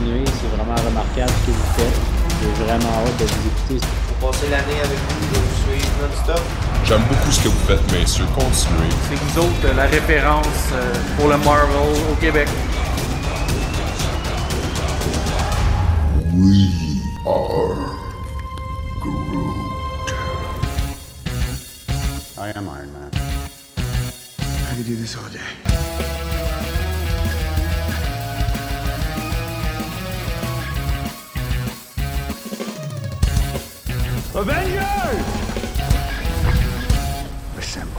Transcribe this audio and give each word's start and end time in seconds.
continuer. 0.00 0.24
C'est 0.26 0.56
vraiment 0.56 0.74
remarquable 0.74 1.30
ce 1.40 1.46
que 1.46 1.56
vous 1.56 1.72
faites. 1.76 2.00
J'ai 2.42 2.64
vraiment 2.64 2.88
hâte 2.88 3.18
de 3.18 3.24
vous 3.24 3.48
écouter. 3.48 3.86
Pour 4.20 4.30
passer 4.30 4.48
l'année 4.50 4.80
avec 4.82 4.98
vous, 5.08 5.34
de 5.34 5.40
vous 5.40 5.56
suivre 5.62 5.88
non-stop. 6.00 6.40
J'aime 6.84 7.02
beaucoup 7.08 7.30
ce 7.30 7.40
que 7.40 7.48
vous 7.48 7.66
faites, 7.66 7.92
messieurs. 7.92 8.24
Continuez. 8.34 8.88
C'est 9.08 9.16
vous 9.16 9.38
autres 9.40 9.76
la 9.76 9.86
référence 9.86 10.46
euh, 10.72 10.94
pour 11.16 11.28
le 11.28 11.36
Marvel 11.38 11.76
au 12.10 12.14
Québec. 12.16 12.48
We 16.32 17.02
are 17.26 17.74
Groot. 19.00 19.56
I 22.38 22.52
am 22.56 22.68
Iron 22.68 22.92
Man. 22.92 23.10
I 23.78 24.74
could 24.76 24.86
do 24.86 24.96
this 24.96 25.16
all 25.16 25.28
day? 25.30 26.09
Avengers! 34.34 35.24
Assemble. 37.58 37.90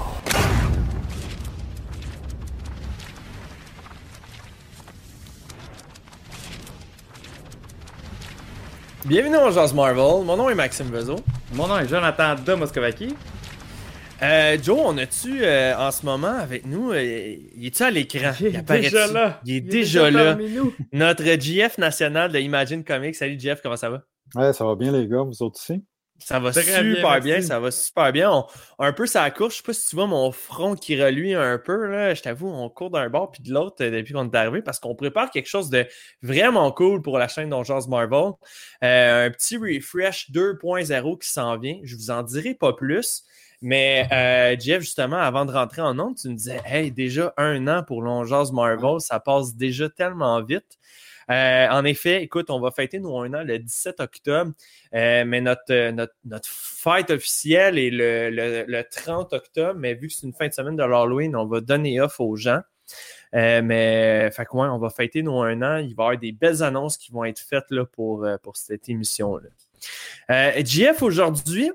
Bienvenue 9.06 9.34
dans 9.36 9.52
Jazz 9.52 9.74
Marvel. 9.74 10.26
Mon 10.26 10.38
nom 10.38 10.50
est 10.50 10.56
Maxime 10.56 10.88
Vezo. 10.92 11.16
Mon 11.54 11.68
nom 11.68 11.78
est 11.80 11.88
Jonathan 11.88 12.36
de 12.36 12.54
Moscovaki. 12.54 13.16
Euh, 14.22 14.58
Joe, 14.62 14.78
on 14.86 14.98
a-tu 15.00 15.44
euh, 15.44 15.76
en 15.78 15.90
ce 15.90 16.06
moment 16.06 16.38
avec 16.40 16.66
nous, 16.68 16.92
euh, 16.92 17.02
il 17.56 17.66
est-tu 17.66 17.82
à 17.82 17.90
l'écran? 17.90 18.32
Il 18.40 18.48
est 18.48 18.58
apparaît-tu? 18.60 18.84
déjà 18.92 19.08
là. 19.08 19.42
Il 19.46 19.56
est 19.56 19.62
déjà 19.62 20.12
là. 20.12 20.36
nous. 20.36 20.74
Notre 20.94 21.24
GF 21.24 21.80
national 21.80 22.32
de 22.32 22.38
Imagine 22.40 22.84
Comics. 22.84 23.16
Salut 23.16 23.40
GF, 23.40 23.62
comment 23.64 23.76
ça 23.78 23.90
va? 23.90 24.04
Ouais, 24.36 24.54
ça 24.54 24.64
va 24.64 24.76
bien, 24.76 24.92
les 24.92 25.08
gars, 25.08 25.24
vous 25.24 25.42
autres 25.44 25.60
aussi? 25.60 25.84
Ça 26.24 26.40
va 26.40 26.52
Très 26.52 26.64
super 26.64 27.20
bien, 27.20 27.42
ça 27.42 27.60
va 27.60 27.72
super 27.72 28.12
bien. 28.12 28.32
On, 28.32 28.46
un 28.80 28.94
peu 28.94 29.06
ça 29.06 29.30
course, 29.32 29.54
je 29.54 29.58
sais 29.58 29.64
pas 29.64 29.74
si 29.74 29.90
tu 29.90 29.96
vois 29.96 30.08
mon 30.08 30.32
front 30.32 30.76
qui 30.76 31.02
reluit 31.02 31.34
un 31.34 31.58
peu, 31.58 31.88
là. 31.88 32.14
Je 32.14 32.22
t'avoue, 32.22 32.48
on 32.48 32.70
court 32.70 32.92
d'un 32.92 33.10
bord 33.10 33.32
puis 33.32 33.44
de 33.44 33.52
l'autre 33.52 33.84
euh, 33.84 33.92
depuis 33.92 34.14
qu'on 34.14 34.30
est 34.30 34.36
arrivé 34.36 34.62
parce 34.62 34.80
qu'on 34.80 34.96
prépare 34.96 35.32
quelque 35.32 35.48
chose 35.48 35.70
de 35.70 35.86
vraiment 36.22 36.72
cool 36.72 37.02
pour 37.02 37.18
la 37.18 37.28
chaîne 37.28 37.50
Donjons 37.50 37.88
Marvel. 37.88 38.34
Euh, 38.84 39.28
un 39.28 39.32
petit 39.32 39.58
refresh 39.58 40.32
2.0 40.32 41.20
qui 41.20 41.30
s'en 41.30 41.58
vient. 41.58 41.80
Je 41.84 41.96
vous 41.96 42.12
en 42.12 42.24
dirai 42.24 42.54
pas 42.54 42.74
plus. 42.74 43.24
Mais 43.62 44.08
euh, 44.12 44.56
Jeff, 44.60 44.82
justement, 44.82 45.18
avant 45.18 45.46
de 45.46 45.52
rentrer 45.52 45.82
en 45.82 45.98
ondes, 46.00 46.16
tu 46.18 46.30
me 46.30 46.36
disais 46.36 46.62
Hey, 46.66 46.92
déjà 46.92 47.34
un 47.38 47.68
an 47.68 47.84
pour 47.84 48.02
Longeance 48.02 48.52
Marvel, 48.52 49.00
ça 49.00 49.20
passe 49.20 49.56
déjà 49.56 49.90
tellement 49.90 50.42
vite. 50.44 50.78
Euh, 51.30 51.68
en 51.70 51.86
effet, 51.86 52.24
écoute, 52.24 52.50
on 52.50 52.60
va 52.60 52.72
fêter 52.72 53.00
nos 53.00 53.20
un 53.20 53.34
an 53.34 53.44
le 53.44 53.60
17 53.60 54.00
octobre, 54.00 54.52
euh, 54.94 55.24
mais 55.26 55.42
notre, 55.42 55.62
euh, 55.72 55.92
notre, 55.92 56.50
fête 56.50 57.12
officielle 57.12 57.78
est 57.78 57.92
le, 57.92 58.30
le, 58.30 58.66
le 58.68 58.84
30 58.84 59.34
octobre, 59.34 59.80
mais 59.80 59.94
vu 59.94 60.08
que 60.08 60.14
c'est 60.14 60.26
une 60.26 60.34
fin 60.34 60.48
de 60.48 60.54
semaine 60.54 60.76
de 60.76 60.84
l'Halloween, 60.84 61.36
on 61.36 61.46
va 61.46 61.62
donner 61.62 62.02
off 62.02 62.20
aux 62.20 62.36
gens. 62.36 62.62
Mais 63.34 64.30
fait 64.32 64.46
que, 64.46 64.58
ouais, 64.58 64.68
on 64.68 64.78
va 64.78 64.90
fêter 64.90 65.24
nos 65.24 65.42
un 65.42 65.62
an. 65.62 65.78
Il 65.78 65.96
va 65.96 66.04
y 66.04 66.08
avoir 66.08 66.18
des 66.18 66.32
belles 66.32 66.64
annonces 66.64 66.98
qui 66.98 67.12
vont 67.12 67.24
être 67.24 67.40
faites 67.40 67.70
là, 67.70 67.86
pour, 67.86 68.28
cette 68.56 68.90
émission-là. 68.90 69.48
Euh, 70.30 70.64
JF, 70.64 71.02
aujourd'hui, 71.02 71.72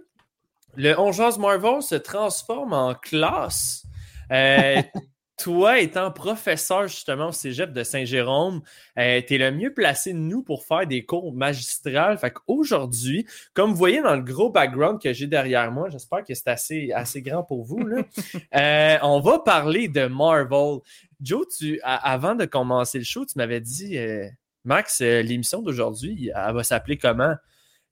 le 0.76 0.98
11 0.98 1.38
Marvel 1.38 1.82
se 1.82 1.94
transforme 1.94 2.72
en 2.72 2.94
classe. 2.94 3.84
toi, 5.36 5.80
étant 5.80 6.10
professeur 6.10 6.88
justement 6.88 7.28
au 7.28 7.32
cégep 7.32 7.72
de 7.72 7.82
Saint-Jérôme, 7.82 8.62
euh, 8.98 9.20
tu 9.26 9.34
es 9.34 9.38
le 9.38 9.50
mieux 9.50 9.72
placé 9.72 10.12
de 10.12 10.18
nous 10.18 10.42
pour 10.42 10.64
faire 10.64 10.86
des 10.86 11.04
cours 11.04 11.32
magistrales. 11.32 12.16
Fait 12.18 12.30
qu'aujourd'hui, 12.30 13.26
comme 13.52 13.70
vous 13.70 13.76
voyez 13.76 14.00
dans 14.00 14.14
le 14.16 14.22
gros 14.22 14.50
background 14.50 15.00
que 15.00 15.12
j'ai 15.12 15.26
derrière 15.26 15.70
moi, 15.70 15.90
j'espère 15.90 16.24
que 16.24 16.34
c'est 16.34 16.48
assez, 16.48 16.92
assez 16.92 17.20
grand 17.20 17.42
pour 17.42 17.64
vous, 17.64 17.84
là, 17.86 18.02
euh, 18.56 18.98
on 19.02 19.20
va 19.20 19.38
parler 19.40 19.88
de 19.88 20.06
Marvel. 20.06 20.78
Joe, 21.20 21.46
tu, 21.56 21.80
avant 21.82 22.34
de 22.34 22.44
commencer 22.44 22.98
le 22.98 23.04
show, 23.04 23.26
tu 23.26 23.34
m'avais 23.36 23.60
dit, 23.60 23.98
euh, 23.98 24.26
Max, 24.64 25.00
l'émission 25.00 25.62
d'aujourd'hui, 25.62 26.30
elle 26.34 26.54
va 26.54 26.62
s'appeler 26.62 26.96
comment? 26.96 27.34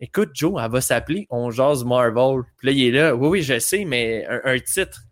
Écoute, 0.00 0.30
Joe, 0.34 0.60
elle 0.62 0.70
va 0.70 0.80
s'appeler 0.80 1.26
On 1.30 1.50
jase 1.50 1.84
Marvel. 1.84 2.42
Puis 2.56 2.66
là, 2.66 2.72
il 2.72 2.84
est 2.84 2.90
là. 2.90 3.14
Oui, 3.14 3.28
oui, 3.28 3.42
je 3.42 3.58
sais, 3.58 3.84
mais 3.84 4.26
un, 4.28 4.40
un 4.44 4.58
titre. 4.58 5.02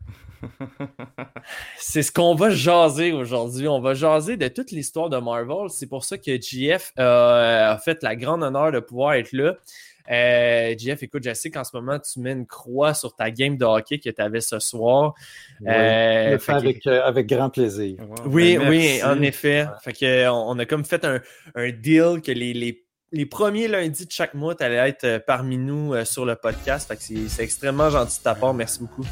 C'est 1.78 2.03
ce 2.03 2.12
qu'on 2.12 2.34
va 2.34 2.50
jaser 2.50 3.12
aujourd'hui. 3.12 3.69
On 3.69 3.80
va 3.80 3.94
jaser 3.94 4.36
de 4.36 4.48
toute 4.48 4.70
l'histoire 4.70 5.08
de 5.10 5.16
Marvel. 5.19 5.69
C'est 5.70 5.86
pour 5.88 6.04
ça 6.04 6.19
que 6.19 6.41
JF 6.41 6.92
euh, 6.98 7.72
a 7.72 7.78
fait 7.78 8.03
la 8.03 8.16
grande 8.16 8.42
honneur 8.42 8.72
de 8.72 8.80
pouvoir 8.80 9.14
être 9.14 9.32
là. 9.32 9.54
Euh, 10.10 10.75
JF, 10.76 11.03
écoute, 11.04 11.22
je 11.25 11.32
sais 11.32 11.50
qu'en 11.50 11.62
ce 11.62 11.76
moment, 11.76 11.98
tu 12.00 12.19
mets 12.19 12.32
une 12.32 12.47
croix 12.47 12.92
sur 12.92 13.14
ta 13.14 13.30
game 13.30 13.56
de 13.56 13.64
hockey 13.64 13.98
que 14.00 14.10
tu 14.10 14.20
avais 14.20 14.41
ce 14.41 14.58
soir. 14.58 15.14
Oui, 15.60 15.69
Euh, 15.70 16.25
je 16.26 16.30
le 16.32 16.38
fait 16.38 16.44
fais 16.44 16.53
que- 16.53 16.59
avec, 16.59 16.86
euh, 16.88 17.03
avec 17.04 17.26
grand 17.28 17.50
plaisir. 17.50 17.97
Wow, 18.00 18.16
oui, 18.26 18.59
ben, 18.59 18.69
oui, 18.69 19.00
en 19.04 19.22
effet. 19.22 19.66
Fait 19.82 19.92
que, 19.92 20.28
on, 20.28 20.50
on 20.50 20.59
a 20.59 20.66
comme 20.66 20.84
fait 20.84 21.04
un, 21.04 21.20
un 21.54 21.70
deal 21.70 22.20
que 22.20 22.32
les, 22.32 22.53
les, 22.53 22.84
les 23.12 23.26
premiers 23.26 23.69
lundis 23.69 24.06
de 24.06 24.10
chaque 24.10 24.34
mois, 24.34 24.56
tu 24.56 24.64
allais 24.64 24.88
être 24.88 25.04
euh, 25.04 25.19
parmi 25.24 25.56
nous 25.56 25.94
euh, 25.94 26.04
sur 26.04 26.24
le 26.26 26.34
podcast. 26.34 26.88
Fait 26.88 26.97
que 26.97 27.03
c'est 27.03 27.28
c'est 27.28 27.44
extrêmement 27.44 27.88
gentil 27.88 28.19
de 28.19 28.24
ta 28.24 28.34
part. 28.34 28.54
Merci 28.54 28.80
beaucoup. 28.80 29.04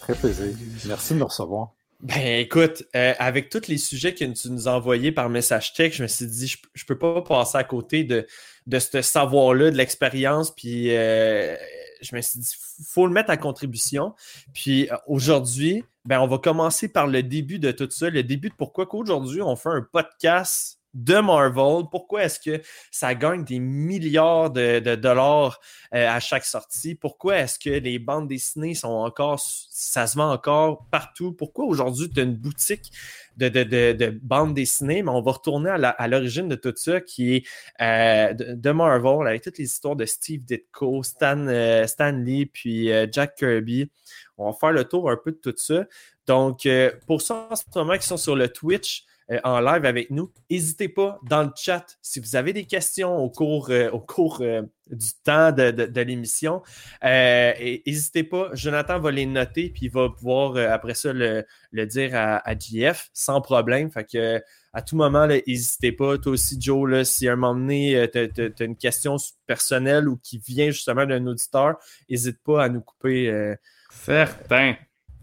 Très 0.00 0.14
plaisir. 0.14 0.56
Merci 0.86 1.14
de 1.14 1.18
me 1.18 1.24
recevoir. 1.24 1.74
Ben 2.04 2.40
écoute, 2.40 2.84
euh, 2.94 3.14
avec 3.18 3.48
tous 3.48 3.66
les 3.66 3.78
sujets 3.78 4.12
que 4.12 4.24
tu 4.24 4.50
nous 4.50 4.68
as 4.68 4.72
envoyés 4.72 5.10
par 5.10 5.30
message 5.30 5.72
texte, 5.72 5.98
je 5.98 6.02
me 6.02 6.08
suis 6.08 6.26
dit, 6.26 6.46
je, 6.48 6.58
je 6.74 6.84
peux 6.84 6.98
pas 6.98 7.22
passer 7.22 7.56
à 7.56 7.64
côté 7.64 8.04
de, 8.04 8.26
de 8.66 8.78
ce 8.78 9.00
savoir-là, 9.00 9.70
de 9.70 9.76
l'expérience, 9.76 10.54
puis 10.54 10.94
euh, 10.94 11.56
je 12.02 12.14
me 12.14 12.20
suis 12.20 12.40
dit, 12.40 12.54
faut 12.86 13.06
le 13.06 13.12
mettre 13.12 13.30
à 13.30 13.38
contribution. 13.38 14.14
Puis 14.52 14.90
euh, 14.90 14.96
aujourd'hui, 15.06 15.82
ben 16.04 16.20
on 16.20 16.26
va 16.26 16.36
commencer 16.36 16.88
par 16.88 17.06
le 17.06 17.22
début 17.22 17.58
de 17.58 17.70
tout 17.70 17.88
ça, 17.90 18.10
le 18.10 18.22
début 18.22 18.50
de 18.50 18.54
pourquoi 18.54 18.84
qu'aujourd'hui 18.84 19.40
on 19.40 19.56
fait 19.56 19.70
un 19.70 19.86
podcast 19.90 20.78
de 20.94 21.18
Marvel. 21.18 21.84
Pourquoi 21.90 22.24
est-ce 22.24 22.38
que 22.38 22.62
ça 22.90 23.14
gagne 23.14 23.44
des 23.44 23.58
milliards 23.58 24.50
de, 24.50 24.94
dollars 24.94 25.60
euh, 25.94 26.08
à 26.08 26.20
chaque 26.20 26.44
sortie? 26.44 26.94
Pourquoi 26.94 27.38
est-ce 27.38 27.58
que 27.58 27.70
les 27.70 27.98
bandes 27.98 28.28
dessinées 28.28 28.74
sont 28.74 28.88
encore, 28.88 29.40
ça 29.40 30.06
se 30.06 30.16
vend 30.16 30.30
encore 30.32 30.86
partout? 30.90 31.32
Pourquoi 31.32 31.64
aujourd'hui 31.66 32.08
tu 32.10 32.20
as 32.20 32.22
une 32.22 32.36
boutique 32.36 32.92
de, 33.36 33.48
de, 33.48 33.64
de, 33.64 33.92
de 33.92 34.18
bandes 34.22 34.54
dessinées? 34.54 35.02
Mais 35.02 35.10
on 35.10 35.20
va 35.20 35.32
retourner 35.32 35.70
à 35.70 36.08
l'origine 36.08 36.48
de 36.48 36.54
tout 36.54 36.72
ça 36.76 37.00
qui 37.00 37.36
est 37.36 37.46
euh, 37.80 38.32
de, 38.32 38.70
Marvel 38.70 39.26
avec 39.26 39.42
toutes 39.42 39.58
les 39.58 39.64
histoires 39.64 39.96
de 39.96 40.06
Steve 40.06 40.44
Ditko, 40.44 41.02
Stan, 41.02 41.46
euh, 41.48 41.86
Lee, 42.12 42.46
puis 42.46 42.90
Jack 43.10 43.36
Kirby. 43.36 43.90
On 44.38 44.50
va 44.50 44.56
faire 44.56 44.72
le 44.72 44.84
tour 44.84 45.10
un 45.10 45.16
peu 45.16 45.32
de 45.32 45.36
tout 45.36 45.54
ça. 45.56 45.84
Donc, 46.26 46.68
pour 47.06 47.20
ceux 47.20 47.34
en 47.34 47.54
ce 47.54 47.62
moment 47.74 47.96
qui 47.98 48.06
sont 48.06 48.16
sur 48.16 48.34
le 48.34 48.48
Twitch, 48.48 49.04
euh, 49.30 49.38
en 49.44 49.60
live 49.60 49.84
avec 49.84 50.10
nous. 50.10 50.30
N'hésitez 50.50 50.88
pas 50.88 51.18
dans 51.28 51.42
le 51.44 51.50
chat 51.56 51.84
si 52.02 52.20
vous 52.20 52.36
avez 52.36 52.52
des 52.52 52.64
questions 52.66 53.16
au 53.16 53.30
cours, 53.30 53.70
euh, 53.70 53.88
au 53.90 54.00
cours 54.00 54.40
euh, 54.42 54.62
du 54.90 55.06
temps 55.24 55.50
de, 55.52 55.70
de- 55.70 55.86
de 55.86 56.00
l'émission. 56.02 56.62
N'hésitez 57.02 58.24
pas, 58.24 58.50
Jonathan 58.54 58.98
va 59.00 59.10
les 59.10 59.26
noter 59.26 59.70
puis 59.70 59.86
il 59.86 59.90
va 59.90 60.08
pouvoir 60.10 60.56
après 60.72 60.94
ça 60.94 61.12
le, 61.12 61.44
le 61.70 61.86
dire 61.86 62.10
à, 62.14 62.36
à 62.48 62.58
JF 62.58 63.08
sans 63.12 63.40
problème. 63.40 63.90
Fait 63.90 64.04
que 64.04 64.42
à 64.72 64.82
tout 64.82 64.96
moment, 64.96 65.26
n'hésitez 65.26 65.92
pas. 65.92 66.18
Toi 66.18 66.32
aussi, 66.32 66.60
Joe, 66.60 66.90
là, 66.90 67.04
si 67.04 67.28
à 67.28 67.32
un 67.34 67.36
moment 67.36 67.54
donné, 67.54 68.08
tu 68.12 68.18
as, 68.18 68.64
une 68.64 68.76
question 68.76 69.16
personnelle 69.46 70.08
ou 70.08 70.16
qui 70.16 70.38
vient 70.38 70.70
justement 70.70 71.06
d'un 71.06 71.24
auditeur, 71.26 71.76
n'hésite 72.10 72.42
pas 72.42 72.64
à 72.64 72.68
nous 72.68 72.80
couper 72.80 73.54
Certain. 73.90 74.74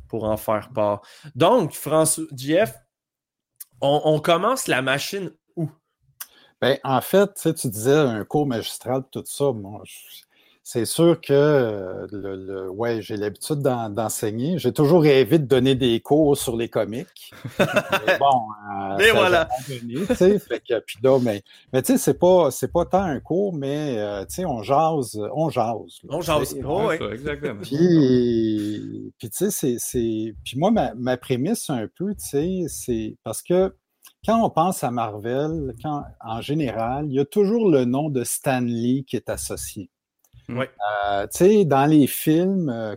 pour 0.07 0.23
en 0.23 0.38
faire 0.38 0.69
part. 0.73 1.01
Donc, 1.35 1.73
François, 1.73 2.23
JF, 2.35 2.73
on, 3.81 4.19
commence 4.19 4.68
la 4.68 4.81
machine 4.81 5.31
où? 5.56 5.69
Ben, 6.62 6.78
en 6.84 7.01
fait, 7.01 7.54
tu 7.56 7.68
disais 7.68 7.98
un 7.98 8.24
cours 8.24 8.45
magistral, 8.45 9.04
tout 9.12 9.24
ça. 9.25 9.51
Moi, 9.51 9.81
je- 9.83 10.24
c'est 10.63 10.86
sûr 10.86 11.19
que 11.19 11.34
euh, 11.34 12.08
le, 12.12 12.36
le- 12.36 12.69
ouais, 12.69 13.02
j'ai 13.02 13.18
l'habitude 13.18 13.60
d'en- 13.60 13.90
d'enseigner. 13.90 14.60
J'ai 14.60 14.72
toujours 14.72 15.02
rêvé 15.02 15.40
de 15.40 15.46
donner 15.46 15.75
des 15.75 16.00
cours 16.02 16.38
sur 16.38 16.56
les 16.56 16.69
comics. 16.69 17.34
Mais 17.60 18.18
bon, 18.19 18.25
euh, 18.72 18.96
Mais 18.98 19.12
voilà. 19.12 19.48
jamais 19.68 19.80
donné, 19.81 20.06
tu 20.08 20.16
sais, 20.16 20.40
fait 20.40 20.60
que, 20.60 20.80
puis 20.80 20.98
là, 21.04 21.19
mais, 21.19 21.42
mais 21.74 21.81
tu 21.81 21.94
sais, 21.94 21.98
c'est 21.98 22.19
pas, 22.19 22.52
c'est 22.52 22.72
pas 22.72 22.86
tant 22.86 23.02
un 23.04 23.19
cours, 23.19 23.54
mais 23.54 23.98
euh, 23.98 24.22
tu 24.25 24.36
sais, 24.36 24.46
on 24.46 24.62
jase, 24.62 25.19
on 25.34 25.50
jase. 25.50 26.00
là, 26.04 26.10
On 26.16 26.22
jase. 26.22 26.50
sais. 26.50 26.62
Oh, 26.63 26.86
ouais. 26.88 26.98
Ça, 27.00 27.06
exactement. 27.12 27.62
Puis, 27.62 29.13
puis 29.18 29.30
tu 29.30 29.38
sais, 29.38 29.52
c'est, 29.52 29.75
c'est. 29.80 30.36
Puis 30.44 30.58
moi, 30.58 30.72
ma, 30.72 30.94
ma 30.94 31.18
prémisse 31.18 31.69
un 31.69 31.88
peu, 31.98 32.13
tu 32.13 32.25
sais, 32.25 32.66
c'est 32.68 33.16
parce 33.24 33.42
que 33.42 33.74
quand 34.25 34.44
on 34.46 34.50
pense 34.52 34.84
à 34.84 34.92
Marvel, 34.92 35.74
quand, 35.81 36.04
en 36.24 36.42
général, 36.42 37.06
il 37.08 37.13
y 37.16 37.19
a 37.19 37.25
toujours 37.25 37.69
le 37.69 37.86
nom 37.86 38.10
de 38.10 38.24
Stan 38.24 38.62
Lee 38.62 39.04
qui 39.08 39.16
est 39.16 39.30
associé. 39.30 39.90
Oui. 40.51 40.65
Euh, 41.07 41.27
tu 41.27 41.38
sais, 41.38 41.65
dans 41.65 41.86
les 41.86 42.07
films, 42.07 42.69
euh, 42.69 42.95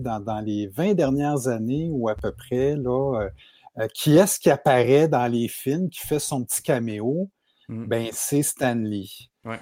dans, 0.00 0.20
dans 0.20 0.40
les 0.40 0.66
20 0.68 0.94
dernières 0.94 1.48
années 1.48 1.88
ou 1.90 2.08
à 2.08 2.14
peu 2.14 2.32
près, 2.32 2.76
là, 2.76 3.20
euh, 3.20 3.30
euh, 3.78 3.88
qui 3.94 4.16
est-ce 4.16 4.38
qui 4.38 4.50
apparaît 4.50 5.08
dans 5.08 5.26
les 5.26 5.48
films, 5.48 5.88
qui 5.88 6.00
fait 6.00 6.18
son 6.18 6.44
petit 6.44 6.62
caméo? 6.62 7.30
Mm. 7.68 7.86
ben, 7.86 8.08
c'est 8.12 8.42
Stan 8.42 8.74
Lee. 8.74 9.30
Ouais. 9.44 9.58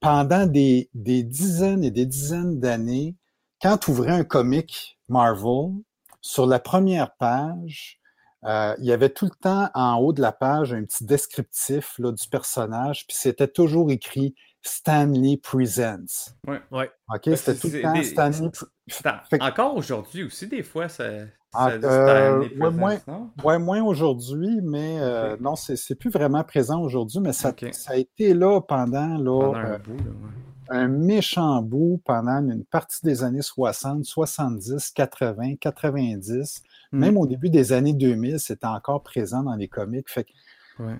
Pendant 0.00 0.46
des, 0.46 0.88
des 0.94 1.22
dizaines 1.22 1.84
et 1.84 1.90
des 1.90 2.06
dizaines 2.06 2.58
d'années, 2.58 3.16
quand 3.60 3.76
tu 3.78 3.90
ouvrais 3.90 4.12
un 4.12 4.24
comic 4.24 4.98
Marvel, 5.08 5.72
sur 6.20 6.46
la 6.46 6.58
première 6.58 7.14
page, 7.16 8.00
euh, 8.44 8.74
il 8.78 8.86
y 8.86 8.92
avait 8.92 9.10
tout 9.10 9.26
le 9.26 9.36
temps 9.42 9.68
en 9.74 9.96
haut 9.96 10.12
de 10.12 10.22
la 10.22 10.32
page 10.32 10.72
un 10.72 10.84
petit 10.84 11.04
descriptif 11.04 11.98
là, 11.98 12.12
du 12.12 12.28
personnage, 12.28 13.06
puis 13.06 13.16
c'était 13.18 13.48
toujours 13.48 13.90
écrit 13.90 14.34
Stanley 14.62 15.36
Presents. 15.42 16.34
Ouais. 16.46 16.60
Ouais. 16.70 16.90
OK? 17.08 17.20
C'était 17.24 17.36
c'est- 17.36 17.58
tout 17.58 17.68
le 17.74 17.82
temps 17.82 17.92
des- 17.94 18.04
Stanley. 18.04 18.50
Fait 18.88 19.40
Encore 19.42 19.76
aujourd'hui 19.76 20.24
aussi, 20.24 20.46
des 20.46 20.62
fois, 20.62 20.88
ça. 20.88 21.04
Ah, 21.52 21.70
ça 21.70 21.78
dit 21.78 21.84
euh, 21.84 22.42
Stanley 22.42 22.48
ouais, 22.54 22.58
Presents, 22.58 22.78
moins-? 22.78 23.32
Ouais, 23.44 23.58
moins 23.58 23.82
aujourd'hui, 23.82 24.60
mais 24.62 24.98
euh, 25.00 25.36
non, 25.40 25.56
c'est 25.56 25.76
c'est 25.76 25.94
plus 25.96 26.10
vraiment 26.10 26.44
présent 26.44 26.80
aujourd'hui, 26.80 27.18
mais 27.20 27.32
ça, 27.32 27.52
ça 27.72 27.92
a 27.92 27.96
été 27.96 28.34
là 28.34 28.60
pendant, 28.60 29.16
là, 29.18 29.40
Pendant 29.40 29.54
euh, 29.58 29.74
un 29.74 29.78
bout, 29.78 29.96
là, 29.96 30.10
ouais. 30.10 30.76
un 30.76 30.88
méchant 30.88 31.60
bout 31.62 32.00
pendant 32.04 32.38
une 32.48 32.64
partie 32.64 33.04
des 33.04 33.24
années 33.24 33.42
60, 33.42 34.04
70, 34.04 34.90
80, 34.92 35.56
90. 35.60 36.62
Mm. 36.92 36.98
Même 36.98 37.16
au 37.16 37.26
début 37.26 37.50
des 37.50 37.72
années 37.72 37.94
2000, 37.94 38.38
c'était 38.38 38.66
encore 38.66 39.02
présent 39.02 39.42
dans 39.42 39.54
les 39.56 39.68
comics. 39.68 40.08
Fait 40.08 40.24
que 40.24 40.30
Ouais. 40.78 40.96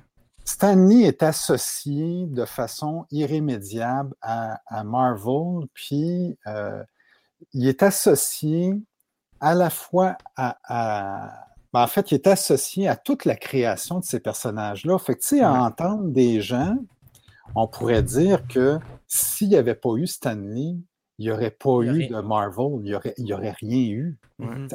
Stanley 0.55 1.03
est 1.05 1.23
associé 1.23 2.27
de 2.27 2.45
façon 2.45 3.07
irrémédiable 3.13 4.15
à, 4.21 4.61
à 4.67 4.83
Marvel, 4.83 5.67
puis 5.75 6.37
euh, 6.49 6.83
il 7.53 7.69
est 7.69 7.83
associé 7.85 8.75
à 9.39 9.55
la 9.55 9.71
fois 9.71 10.17
à, 10.37 10.59
à- 10.65 11.47
ben, 11.73 11.83
en 11.85 11.87
fait, 11.87 12.11
il 12.11 12.17
est 12.17 12.27
associé 12.27 12.89
à 12.89 12.97
toute 12.97 13.25
la 13.27 13.37
création 13.37 14.01
de 14.01 14.05
ces 14.05 14.19
personnages-là. 14.19 14.99
Fait 14.99 15.15
que, 15.15 15.21
tu 15.21 15.29
sais, 15.37 15.41
à 15.41 15.53
entendre 15.53 16.09
des 16.09 16.41
gens, 16.41 16.77
on 17.55 17.69
pourrait 17.69 18.03
dire 18.03 18.45
que 18.49 18.81
s'il 19.07 19.51
n'y 19.51 19.57
avait 19.57 19.77
pas 19.77 19.95
eu 19.95 20.09
Stanley, 20.09 20.75
il 21.19 21.27
n'y 21.27 21.31
aurait 21.31 21.53
pas 21.53 21.81
eu 21.83 21.91
rien. 21.91 22.09
de 22.09 22.21
Marvel, 22.27 22.67
il 22.81 22.83
n'y 22.83 22.95
aurait, 22.95 23.15
il 23.19 23.27
y 23.29 23.33
aurait 23.33 23.53
rien 23.61 23.89
eu. 23.89 24.19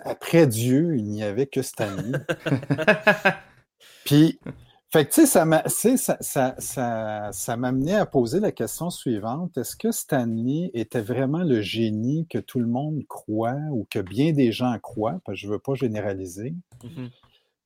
Après 0.06 0.48
Dieu, 0.48 0.96
il 0.96 1.04
n'y 1.10 1.22
avait 1.22 1.48
que 1.48 1.62
Stanley. 1.62 2.18
Puis, 4.06 4.40
fait 4.92 5.06
que, 5.06 5.14
tu 5.14 5.22
sais, 5.22 5.26
ça 5.26 5.46
m'a- 5.46 5.64
tu 5.64 5.70
sais, 5.72 5.98
ça, 5.98 6.18
ça, 6.22 6.56
ça, 6.60 7.30
ça 7.32 7.58
m'amenait 7.58 7.96
à 7.96 8.06
poser 8.06 8.40
la 8.40 8.52
question 8.52 8.90
suivante. 8.90 9.58
Est-ce 9.58 9.76
que 9.76 9.92
Stanley 9.92 10.72
était 10.74 11.02
vraiment 11.02 11.44
le 11.44 11.62
génie 11.62 12.28
que 12.28 12.38
tout 12.38 12.60
le 12.60 12.68
monde 12.68 13.02
croit 13.08 13.58
ou 13.72 13.86
que 13.90 14.00
bien 14.00 14.32
des 14.32 14.52
gens 14.52 14.78
croient? 14.80 15.20
Parce 15.26 15.36
que 15.38 15.42
je 15.42 15.48
ne 15.48 15.54
veux 15.54 15.60
pas 15.60 15.74
généraliser. 15.76 16.56
Mhm. 16.84 17.10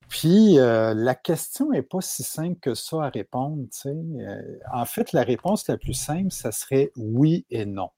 Puis, 0.07 0.57
euh, 0.57 0.95
la 0.95 1.13
question 1.13 1.69
n'est 1.69 1.83
pas 1.83 2.01
si 2.01 2.23
simple 2.23 2.59
que 2.59 2.73
ça 2.73 3.03
à 3.03 3.09
répondre. 3.09 3.67
sais. 3.69 3.89
Euh, 3.89 4.57
en 4.73 4.85
fait, 4.85 5.11
la 5.13 5.21
réponse 5.21 5.67
la 5.67 5.77
plus 5.77 5.93
simple, 5.93 6.31
ça 6.31 6.51
serait 6.51 6.91
oui 6.95 7.45
et 7.51 7.65
non. 7.67 7.91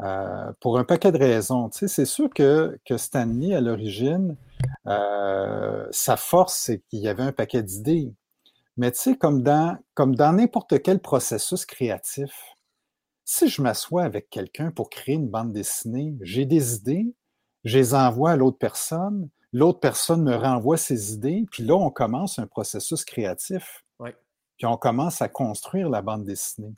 Euh, 0.00 0.52
pour 0.60 0.78
un 0.78 0.84
paquet 0.84 1.10
de 1.10 1.18
raisons. 1.18 1.68
C'est 1.72 2.04
sûr 2.04 2.30
que, 2.30 2.78
que 2.84 2.96
Stanley, 2.96 3.56
à 3.56 3.60
l'origine, 3.60 4.36
euh, 4.86 5.86
sa 5.90 6.16
force, 6.16 6.54
c'est 6.54 6.80
qu'il 6.88 7.00
y 7.00 7.08
avait 7.08 7.22
un 7.22 7.32
paquet 7.32 7.62
d'idées. 7.62 8.12
Mais 8.76 8.92
tu 8.92 8.98
sais, 8.98 9.16
comme 9.16 9.42
dans, 9.42 9.76
comme 9.94 10.14
dans 10.14 10.32
n'importe 10.32 10.80
quel 10.82 11.00
processus 11.00 11.66
créatif, 11.66 12.32
si 13.24 13.48
je 13.48 13.60
m'assois 13.60 14.04
avec 14.04 14.30
quelqu'un 14.30 14.70
pour 14.70 14.88
créer 14.88 15.16
une 15.16 15.28
bande 15.28 15.52
dessinée, 15.52 16.16
j'ai 16.22 16.46
des 16.46 16.76
idées, 16.76 17.14
je 17.64 17.78
les 17.78 17.94
envoie 17.94 18.30
à 18.32 18.36
l'autre 18.36 18.58
personne, 18.58 19.28
l'autre 19.52 19.80
personne 19.80 20.22
me 20.22 20.34
renvoie 20.34 20.76
ses 20.76 21.12
idées, 21.12 21.44
puis 21.50 21.62
là, 21.62 21.74
on 21.74 21.90
commence 21.90 22.38
un 22.38 22.46
processus 22.46 23.04
créatif. 23.04 23.84
Puis 24.56 24.66
on 24.66 24.76
commence 24.76 25.22
à 25.22 25.28
construire 25.28 25.88
la 25.88 26.02
bande 26.02 26.24
dessinée. 26.24 26.74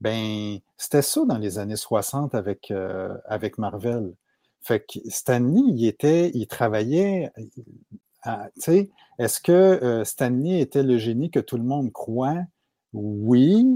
Ben, 0.00 0.58
c'était 0.76 1.02
ça 1.02 1.24
dans 1.24 1.38
les 1.38 1.58
années 1.58 1.76
60 1.76 2.34
avec, 2.34 2.70
euh, 2.70 3.16
avec 3.26 3.58
Marvel. 3.58 4.14
Fait 4.62 4.80
que 4.80 4.98
Stanley, 5.08 5.62
il 5.74 5.86
était, 5.86 6.30
il 6.34 6.46
travaillait, 6.46 7.32
sais, 8.58 8.90
est-ce 9.18 9.40
que 9.40 9.52
euh, 9.52 10.04
Stanley 10.04 10.60
était 10.60 10.82
le 10.82 10.98
génie 10.98 11.30
que 11.30 11.40
tout 11.40 11.56
le 11.56 11.64
monde 11.64 11.92
croit? 11.92 12.44
Oui, 12.92 13.66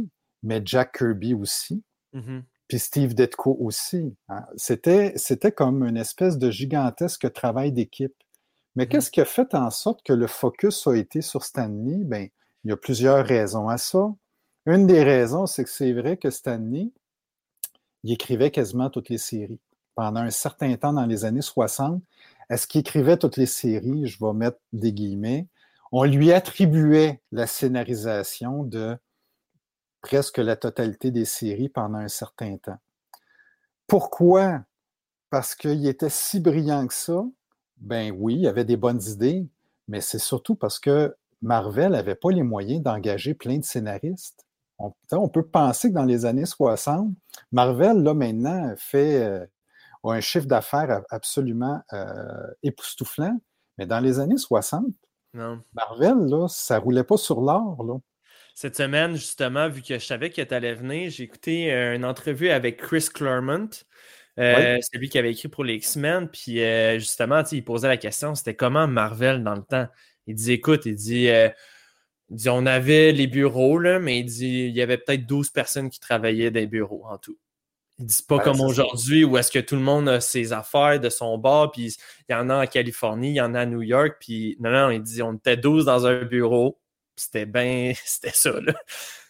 mais 0.43 0.61
Jack 0.65 0.99
Kirby 0.99 1.35
aussi, 1.35 1.83
Mhm. 2.13 2.45
puis 2.69 2.79
Steve 2.79 3.15
Ditko 3.15 3.57
aussi. 3.61 4.15
hein. 4.29 4.45
C'était, 4.57 5.15
comme 5.53 5.85
une 5.85 5.97
espèce 5.97 6.39
de 6.39 6.51
gigantesque 6.51 7.33
travail 7.33 7.73
d'équipe. 7.73 8.15
Mais 8.77 8.85
Mhm. 8.85 8.89
qu'est-ce 8.91 9.11
qui 9.11 9.21
a 9.21 9.25
fait 9.25 9.55
en 9.55 9.71
sorte 9.71 10.03
que 10.05 10.13
le 10.13 10.27
focus 10.27 10.87
a 10.87 10.95
été 10.97 11.23
sur 11.23 11.45
Stanley? 11.45 12.05
Ben, 12.05 12.29
il 12.65 12.71
y 12.71 12.73
a 12.73 12.77
plusieurs 12.77 13.25
raisons 13.25 13.69
à 13.69 13.79
ça. 13.79 14.13
Une 14.67 14.87
des 14.87 15.03
raisons, 15.03 15.47
c'est 15.47 15.65
que 15.65 15.71
c'est 15.71 15.93
vrai 15.93 16.17
que 16.17 16.31
Stanley, 16.31 16.91
il 18.03 18.13
écrivait 18.13 18.51
quasiment 18.51 18.91
toutes 18.91 19.09
les 19.09 19.19
séries. 19.19 19.61
Pendant 19.95 20.21
un 20.21 20.31
certain 20.31 20.77
temps 20.77 20.93
dans 20.93 21.07
les 21.07 21.25
années 21.25 21.43
60, 21.43 22.03
est-ce 22.51 22.67
qu'il 22.67 22.81
écrivait 22.81 23.17
toutes 23.17 23.37
les 23.37 23.47
séries? 23.47 24.07
Je 24.07 24.19
vais 24.25 24.33
mettre 24.33 24.59
des 24.73 24.93
guillemets. 24.93 25.47
On 25.93 26.05
lui 26.05 26.33
attribuait 26.33 27.21
la 27.31 27.47
scénarisation 27.47 28.65
de 28.65 28.97
presque 30.01 30.39
la 30.39 30.57
totalité 30.57 31.11
des 31.11 31.25
séries 31.25 31.69
pendant 31.69 31.99
un 31.99 32.09
certain 32.09 32.57
temps. 32.59 32.79
Pourquoi? 33.87 34.65
Parce 35.31 35.55
qu'il 35.55 35.87
était 35.87 36.11
si 36.11 36.41
brillant 36.41 36.87
que 36.87 36.95
ça? 36.95 37.25
Ben 37.79 38.15
oui, 38.19 38.37
il 38.41 38.47
avait 38.47 38.65
des 38.65 38.77
bonnes 38.77 39.03
idées, 39.03 39.47
mais 39.89 40.01
c'est 40.01 40.19
surtout 40.19 40.55
parce 40.55 40.79
que 40.79 41.17
Marvel 41.43 41.93
n'avait 41.93 42.15
pas 42.15 42.31
les 42.31 42.43
moyens 42.43 42.83
d'engager 42.83 43.35
plein 43.35 43.59
de 43.59 43.65
scénaristes. 43.65 44.45
On, 44.79 44.93
on 45.13 45.29
peut 45.29 45.47
penser 45.47 45.91
que 45.91 45.95
dans 45.95 46.05
les 46.05 46.25
années 46.25 46.47
60, 46.47 47.11
Marvel, 47.53 48.03
là, 48.03 48.15
maintenant, 48.15 48.75
fait 48.77 49.23
euh, 49.23 49.47
a 50.11 50.17
un 50.17 50.21
chiffre 50.21 50.47
d'affaires 50.47 51.03
absolument 51.11 51.83
euh, 51.93 52.47
époustouflant, 52.63 53.41
mais 53.79 53.87
dans 53.87 54.01
les 54.01 54.21
années 54.21 54.37
60, 54.37 54.85
Non. 55.33 55.61
Marvel, 55.73 56.17
là, 56.27 56.47
ça 56.49 56.79
roulait 56.79 57.05
pas 57.05 57.17
sur 57.17 57.41
l'or. 57.41 58.03
Cette 58.55 58.77
semaine, 58.77 59.15
justement, 59.15 59.69
vu 59.69 59.83
que 59.83 59.99
je 59.99 60.05
savais 60.05 60.31
que 60.31 60.41
tu 60.41 60.55
allais 60.55 60.75
venir, 60.75 61.11
j'ai 61.11 61.25
écouté 61.25 61.73
euh, 61.73 61.97
une 61.97 62.05
entrevue 62.05 62.51
avec 62.51 62.77
Chris 62.77 63.09
Claremont. 63.13 63.71
Euh, 64.39 64.79
C'est 64.81 64.99
lui 64.99 65.09
qui 65.09 65.19
avait 65.19 65.33
écrit 65.33 65.49
pour 65.49 65.65
les 65.65 65.75
X-Men. 65.75 66.29
Puis 66.29 66.63
euh, 66.63 66.99
justement, 66.99 67.43
il 67.51 67.65
posait 67.65 67.89
la 67.89 67.97
question 67.97 68.35
c'était 68.35 68.55
comment 68.55 68.87
Marvel 68.87 69.43
dans 69.43 69.55
le 69.55 69.63
temps? 69.63 69.89
Il 70.27 70.35
dit 70.35 70.53
écoute, 70.53 70.87
il 70.87 70.95
dit, 70.95 71.29
euh, 71.29 71.49
il 72.31 72.37
dit 72.37 72.49
on 72.49 72.67
avait 72.67 73.13
les 73.13 73.27
bureaux, 73.27 73.79
là, 73.79 73.99
mais 73.99 74.21
il 74.21 74.25
dit 74.25 74.67
il 74.69 74.75
y 74.77 74.83
avait 74.83 74.99
peut-être 74.99 75.27
12 75.27 75.51
personnes 75.51 75.91
qui 75.91 76.01
travaillaient 76.01 76.51
dans 76.51 76.61
les 76.61 76.67
bureaux 76.67 77.05
en 77.07 77.19
tout. 77.19 77.39
Il 77.99 78.07
dit 78.07 78.15
c'est 78.15 78.27
pas 78.27 78.37
Ouais, 78.37 78.45
comme 78.45 78.61
aujourd'hui 78.61 79.25
où 79.25 79.37
est-ce 79.39 79.53
que 79.53 79.61
tout 79.61 79.77
le 79.77 79.83
monde 79.83 80.09
a 80.09 80.21
ses 80.21 80.53
affaires 80.53 80.99
de 80.99 81.09
son 81.09 81.39
bar, 81.39 81.71
puis 81.71 81.97
il 82.29 82.33
y 82.33 82.35
en 82.35 82.51
a 82.51 82.65
en 82.65 82.67
Californie, 82.67 83.31
il 83.31 83.37
y 83.37 83.41
en 83.41 83.55
a 83.55 83.61
à 83.61 83.67
New 83.67 83.83
York, 83.83 84.17
puis 84.21 84.57
non, 84.61 84.71
non, 84.71 84.91
il 84.91 85.03
dit 85.03 85.23
on 85.23 85.35
était 85.35 85.57
12 85.57 85.85
dans 85.85 86.07
un 86.07 86.25
bureau, 86.25 86.81
c'était 87.17 87.47
bien, 87.47 87.93
c'était 88.05 88.35
ça, 88.35 88.61
là. 88.61 88.75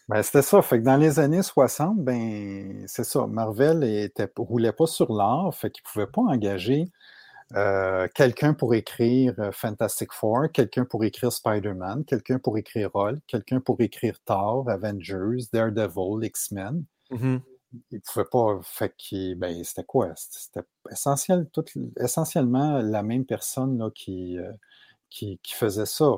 Ben, 0.08 0.22
c'était 0.22 0.42
ça. 0.42 0.60
Fait 0.60 0.78
que 0.80 0.84
dans 0.84 0.98
les 0.98 1.18
années 1.18 1.42
60, 1.42 1.96
ben, 2.04 2.84
c'est 2.86 3.04
ça. 3.04 3.26
Marvel 3.26 3.84
était, 3.84 4.30
roulait 4.36 4.72
pas 4.72 4.86
sur 4.86 5.12
l'art, 5.12 5.54
fait 5.54 5.70
qu'il 5.70 5.82
pouvait 5.82 6.06
pas 6.06 6.20
engager 6.22 6.90
euh, 7.54 8.08
quelqu'un 8.14 8.52
pour 8.54 8.74
écrire 8.74 9.34
euh, 9.38 9.52
Fantastic 9.52 10.12
Four, 10.12 10.50
quelqu'un 10.52 10.84
pour 10.84 11.04
écrire 11.04 11.32
Spider-Man, 11.32 12.04
quelqu'un 12.04 12.38
pour 12.38 12.58
écrire 12.58 12.90
Hulk, 12.94 13.20
quelqu'un 13.26 13.60
pour 13.60 13.80
écrire 13.80 14.18
Thor, 14.24 14.68
Avengers, 14.68 15.44
Daredevil, 15.52 16.24
X-Men. 16.24 16.84
Il 17.90 18.00
pouvait 18.00 18.26
pas. 18.26 18.58
Fait 18.62 18.90
que, 18.90 19.34
ben, 19.34 19.62
c'était 19.64 19.84
quoi? 19.84 20.12
C'était 20.16 20.66
essentiellement 21.98 22.80
la 22.80 23.02
même 23.02 23.24
personne 23.24 23.78
là, 23.78 23.90
qui, 23.94 24.38
euh, 24.38 24.52
qui, 25.10 25.38
qui 25.42 25.54
faisait 25.54 25.86
ça. 25.86 26.14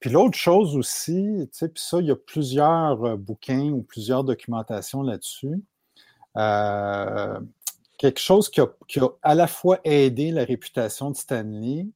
Puis 0.00 0.08
l'autre 0.10 0.36
chose 0.36 0.76
aussi, 0.76 1.22
tu 1.42 1.48
sais, 1.52 1.68
puis 1.68 1.82
ça, 1.82 1.98
il 2.00 2.06
y 2.06 2.10
a 2.10 2.16
plusieurs 2.16 3.04
euh, 3.04 3.16
bouquins 3.16 3.70
ou 3.70 3.82
plusieurs 3.82 4.24
documentations 4.24 5.02
là-dessus. 5.02 5.62
Euh, 6.38 7.38
quelque 7.98 8.20
chose 8.20 8.48
qui 8.48 8.62
a, 8.62 8.68
qui 8.88 8.98
a 9.00 9.08
à 9.22 9.34
la 9.34 9.46
fois 9.46 9.78
aidé 9.84 10.30
la 10.30 10.44
réputation 10.44 11.10
de 11.10 11.16
Stanley, 11.16 11.86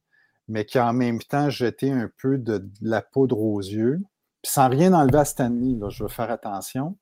mais 0.47 0.65
qui 0.65 0.77
a 0.77 0.87
en 0.87 0.93
même 0.93 1.19
temps 1.19 1.49
jeté 1.49 1.91
un 1.91 2.11
peu 2.21 2.37
de, 2.37 2.69
la 2.81 3.01
poudre 3.01 3.39
aux 3.39 3.59
yeux. 3.59 4.03
Puis 4.43 4.51
sans 4.51 4.69
rien 4.69 4.93
enlever 4.93 5.19
à 5.19 5.25
Stanley, 5.25 5.75
là, 5.79 5.89
je 5.89 6.03
veux 6.03 6.09
faire 6.09 6.29
attention. 6.29 6.97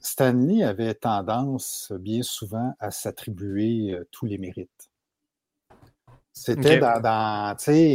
Stanley 0.00 0.62
avait 0.62 0.94
tendance 0.94 1.92
bien 1.98 2.22
souvent 2.22 2.74
à 2.78 2.90
s'attribuer 2.90 3.92
euh, 3.94 4.06
tous 4.10 4.26
les 4.26 4.38
mérites. 4.38 4.90
C'était 6.32 6.74
dans, 6.80 7.00
dans 7.00 7.56
tu 7.56 7.64
sais, 7.64 7.90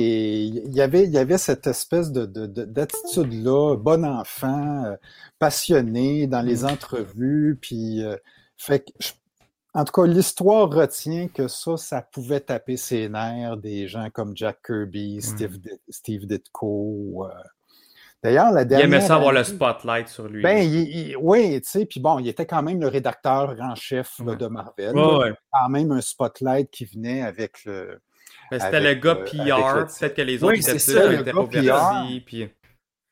il 0.47 0.73
y 0.73 0.81
avait, 0.81 1.03
il 1.03 1.11
y 1.11 1.17
avait 1.19 1.37
cette 1.37 1.67
espèce 1.67 2.11
de, 2.11 2.25
de- 2.25 2.47
de- 2.47 2.65
d'attitude-là, 2.65 3.75
bon 3.77 4.03
enfant, 4.03 4.85
euh, 4.85 4.95
passionné 5.37 6.25
dans 6.25 6.41
les 6.41 6.65
entrevues, 6.65 7.57
puis 7.61 8.03
euh, 8.03 8.17
fait 8.57 8.79
que, 8.79 8.91
je- 8.99 9.11
en 9.73 9.85
tout 9.85 9.93
cas, 9.93 10.05
l'histoire 10.07 10.69
retient 10.69 11.27
que 11.29 11.47
ça, 11.47 11.77
ça 11.77 12.01
pouvait 12.01 12.41
taper 12.41 12.77
ses 12.77 13.07
nerfs 13.09 13.57
des 13.57 13.87
gens 13.87 14.09
comme 14.09 14.35
Jack 14.35 14.63
Kirby, 14.65 15.21
Steve, 15.21 15.59
Di- 15.59 15.79
Steve 15.89 16.25
Ditko, 16.25 17.27
euh, 17.27 17.29
D'ailleurs, 18.23 18.51
la 18.51 18.61
Il 18.61 18.67
dernière. 18.67 18.85
aimait 18.87 19.01
ça 19.01 19.15
avoir 19.15 19.31
le 19.33 19.43
spotlight 19.43 20.07
sur 20.07 20.27
lui. 20.27 20.43
Ben, 20.43 20.59
il- 20.59 21.09
il- 21.09 21.17
oui, 21.17 21.59
tu 21.61 21.69
sais, 21.69 21.85
puis 21.87 21.99
bon, 21.99 22.19
il 22.19 22.27
était 22.27 22.45
quand 22.45 22.61
même 22.61 22.79
le 22.79 22.87
rédacteur 22.87 23.55
en 23.59 23.73
chef 23.75 24.19
là, 24.25 24.35
de 24.35 24.45
Marvel. 24.47 24.95
Ouais, 24.95 25.17
ouais. 25.17 25.33
Quand 25.51 25.69
même 25.69 25.91
un 25.91 26.01
spotlight 26.01 26.69
qui 26.69 26.85
venait 26.85 27.23
avec 27.23 27.65
le. 27.65 27.99
Ben, 28.51 28.59
C'était 28.59 28.79
le 28.81 28.93
gars 28.95 29.11
euh, 29.17 29.23
PR. 29.23 29.85
Peut-être 29.87 30.13
que 30.15 30.21
les 30.21 30.43
Oui, 30.43 30.53
autres 30.53 30.63
c'est 30.63 30.71
étaient 30.71 30.79
ça, 30.79 31.07
le 31.07 31.19
étaient 31.21 31.31
gars 31.31 31.45
vertis, 31.49 32.21
puis- 32.21 32.49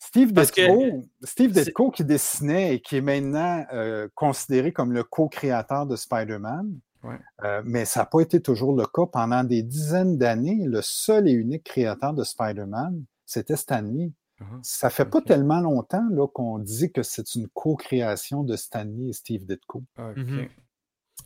Steve 0.01 0.33
Parce 0.33 0.51
que- 0.51 0.61
Ditko, 0.61 1.05
Steve 1.23 1.51
Ditko 1.51 1.91
qui 1.91 2.03
dessinait 2.05 2.75
et 2.75 2.79
qui 2.79 2.97
est 2.97 3.01
maintenant 3.01 3.65
euh, 3.73 4.07
considéré 4.15 4.71
comme 4.71 4.93
le 4.93 5.03
co-créateur 5.03 5.85
de 5.85 5.95
Spider-Man. 5.95 6.71
Ouais. 7.03 7.15
Euh, 7.43 7.61
mais 7.65 7.83
ça 7.85 8.01
n'a 8.01 8.05
pas 8.05 8.21
été 8.21 8.41
toujours 8.41 8.75
le 8.75 8.85
cas. 8.85 9.05
Pendant 9.11 9.43
des 9.43 9.61
dizaines 9.63 10.17
d'années, 10.17 10.63
le 10.65 10.81
seul 10.81 11.27
et 11.27 11.31
unique 11.31 11.63
créateur 11.63 12.13
de 12.13 12.23
Spider-Man, 12.23 13.03
c'était 13.25 13.55
Stan 13.57 13.81
Lee. 13.81 14.13
Mhm. 14.39 14.59
Ça 14.63 14.89
fait 14.89 15.05
pas 15.05 15.21
tellement 15.21 15.59
longtemps 15.59 16.07
là, 16.11 16.27
qu'on 16.27 16.59
dit 16.59 16.91
que 16.91 17.03
c'est 17.03 17.35
une 17.35 17.47
co-création 17.49 18.43
de 18.43 18.55
Stan 18.55 18.83
Lee 18.85 19.09
et 19.09 19.13
Steve 19.13 19.45
Ditko. 19.45 19.83
Ok. 19.97 20.17
Mhm. 20.17 20.47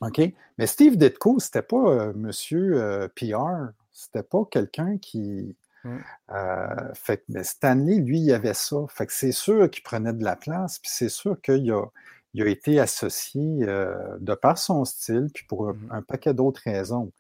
OK? 0.02 0.22
Mais 0.58 0.68
Steve 0.68 0.98
Ditko, 0.98 1.40
c'était 1.40 1.62
pas 1.62 1.78
euh, 1.78 2.14
monsieur 2.16 2.82
euh, 2.82 3.08
PR. 3.16 3.72
C'était 3.92 4.24
pas 4.24 4.44
quelqu'un 4.50 4.98
qui. 4.98 5.56
Mm. 5.84 5.98
Euh, 6.32 6.94
fait 6.96 7.18
que 7.18 7.24
mais 7.30 7.44
Stanley, 7.44 7.98
lui, 8.00 8.20
il 8.20 8.34
avait 8.34 8.54
ça. 8.56 8.78
Fait 8.90 9.06
que 9.06 9.14
c'est 9.14 9.32
sûr 9.34 9.70
qu'il 9.70 9.84
prenait 9.84 10.14
de 10.14 10.24
la 10.24 10.36
place, 10.36 10.80
puis 10.80 10.90
c'est 10.92 11.10
sûr 11.10 11.40
qu'il 11.42 11.72
a, 11.72 11.86
il 12.34 12.42
a 12.42 12.48
été 12.48 12.80
associé 12.80 13.60
euh, 13.64 14.18
de 14.20 14.34
par 14.34 14.58
son 14.58 14.86
style, 14.86 15.30
puis 15.34 15.46
pour 15.48 15.70
un, 15.70 15.74
Mhm. 15.74 15.88
un 15.92 16.02
paquet 16.02 16.34
d'autres 16.34 16.62
raisons. 16.66 17.12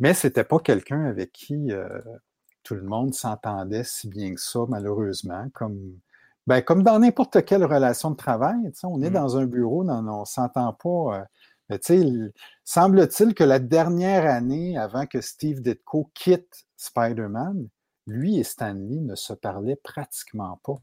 Mais 0.00 0.14
c'était 0.14 0.44
pas 0.44 0.58
quelqu'un 0.58 1.04
avec 1.04 1.30
qui 1.32 1.70
euh, 1.72 2.00
tout 2.66 2.74
le 2.74 2.82
monde 2.82 3.14
s'entendait 3.14 3.84
si 3.84 4.08
bien 4.08 4.34
que 4.34 4.40
ça, 4.40 4.60
malheureusement, 4.68 5.46
comme. 5.54 5.78
Ben, 6.48 6.62
comme 6.62 6.82
dans 6.82 6.98
n'importe 6.98 7.44
quelle 7.44 7.64
relation 7.64 8.10
de 8.10 8.16
travail, 8.16 8.56
on 8.84 9.02
est 9.02 9.10
Mm. 9.10 9.12
dans 9.14 9.36
un 9.36 9.46
bureau, 9.46 9.84
non, 9.84 10.04
on 10.08 10.24
s'entend 10.24 10.72
pas. 10.72 11.20
euh, 11.20 11.24
mais 11.68 11.80
semble-t-il 12.64 13.34
que 13.34 13.44
la 13.44 13.58
dernière 13.58 14.26
année 14.32 14.76
avant 14.78 15.06
que 15.06 15.20
Steve 15.20 15.60
Ditko 15.62 16.10
quitte 16.14 16.64
Spider-Man, 16.76 17.68
lui 18.06 18.38
et 18.38 18.44
Stan 18.44 18.72
Lee 18.74 19.00
ne 19.00 19.14
se 19.16 19.32
parlaient 19.32 19.80
pratiquement 19.82 20.60
pas. 20.64 20.76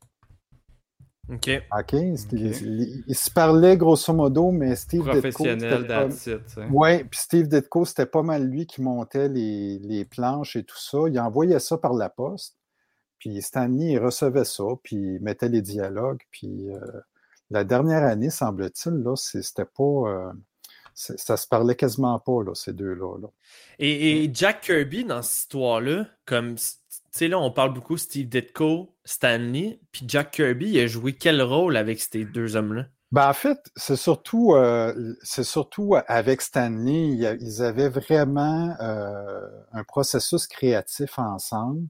OK. 1.32 1.50
OK? 1.80 1.94
Ils, 1.94 3.04
ils 3.08 3.16
se 3.16 3.32
parlaient 3.32 3.78
grosso 3.78 4.14
modo, 4.14 4.52
mais 4.52 4.76
Steve 4.76 5.04
Ditko. 5.04 5.44
Professionnel, 5.44 6.10
tu 6.12 6.20
sais. 6.20 6.40
Oui, 6.70 7.04
puis 7.06 7.20
Steve 7.20 7.48
Ditko, 7.48 7.86
c'était 7.86 8.06
pas 8.06 8.24
mal 8.24 8.44
lui 8.44 8.66
qui 8.66 8.82
montait 8.82 9.30
les, 9.30 9.80
les 9.80 10.04
planches 10.06 10.56
et 10.58 10.64
tout 10.64 10.78
ça. 10.80 10.98
Il 11.08 11.20
envoyait 11.20 11.60
ça 11.60 11.78
par 11.78 11.94
la 11.94 12.10
poste. 12.10 12.58
Puis 13.20 13.42
Stanley, 13.42 13.94
il 13.94 14.00
recevait 14.00 14.44
ça, 14.44 14.66
puis 14.84 14.98
il 14.98 15.20
mettait 15.22 15.48
les 15.48 15.62
dialogues. 15.62 16.22
Puis 16.30 16.70
euh, 16.70 16.80
la 17.52 17.64
dernière 17.64 18.04
année, 18.04 18.30
semble-t-il, 18.30 18.96
là, 18.96 19.16
c'était 19.16 19.64
pas. 19.64 19.84
euh, 19.84 20.34
ça 20.96 21.38
se 21.38 21.48
parlait 21.48 21.76
quasiment 21.76 22.20
pas, 22.20 22.44
là, 22.44 22.54
ces 22.54 22.74
deux-là. 22.74 23.18
là. 23.20 23.28
Et, 23.80 24.26
et 24.26 24.30
Jack 24.34 24.62
Kirby, 24.62 25.06
dans 25.06 25.22
cette 25.24 25.40
histoire-là, 25.40 26.06
comme, 26.26 26.56
sais, 27.20 27.28
là, 27.28 27.40
on 27.40 27.52
parle 27.52 27.74
beaucoup 27.74 27.98
Steve 27.98 28.28
Ditko, 28.28 28.96
Stanley, 29.06 29.80
puis 29.92 30.06
Jack 30.08 30.32
Kirby, 30.32 30.72
il 30.72 30.80
a 30.80 30.88
joué 30.88 31.14
quel 31.14 31.42
rôle 31.42 31.78
avec 31.78 32.02
ces 32.02 32.26
deux 32.26 32.56
hommes-là? 32.56 32.86
Ben, 33.14 33.30
en 33.30 33.34
fait, 33.34 33.60
c'est 33.76 33.96
surtout, 33.96 34.56
euh, 34.56 35.14
c'est 35.22 35.44
surtout 35.44 35.96
avec 36.08 36.42
Stanley, 36.42 37.10
ils 37.40 37.62
avaient 37.62 37.90
vraiment 37.90 38.76
euh, 38.82 39.48
un 39.72 39.84
processus 39.84 40.48
créatif 40.48 41.20
ensemble. 41.20 41.88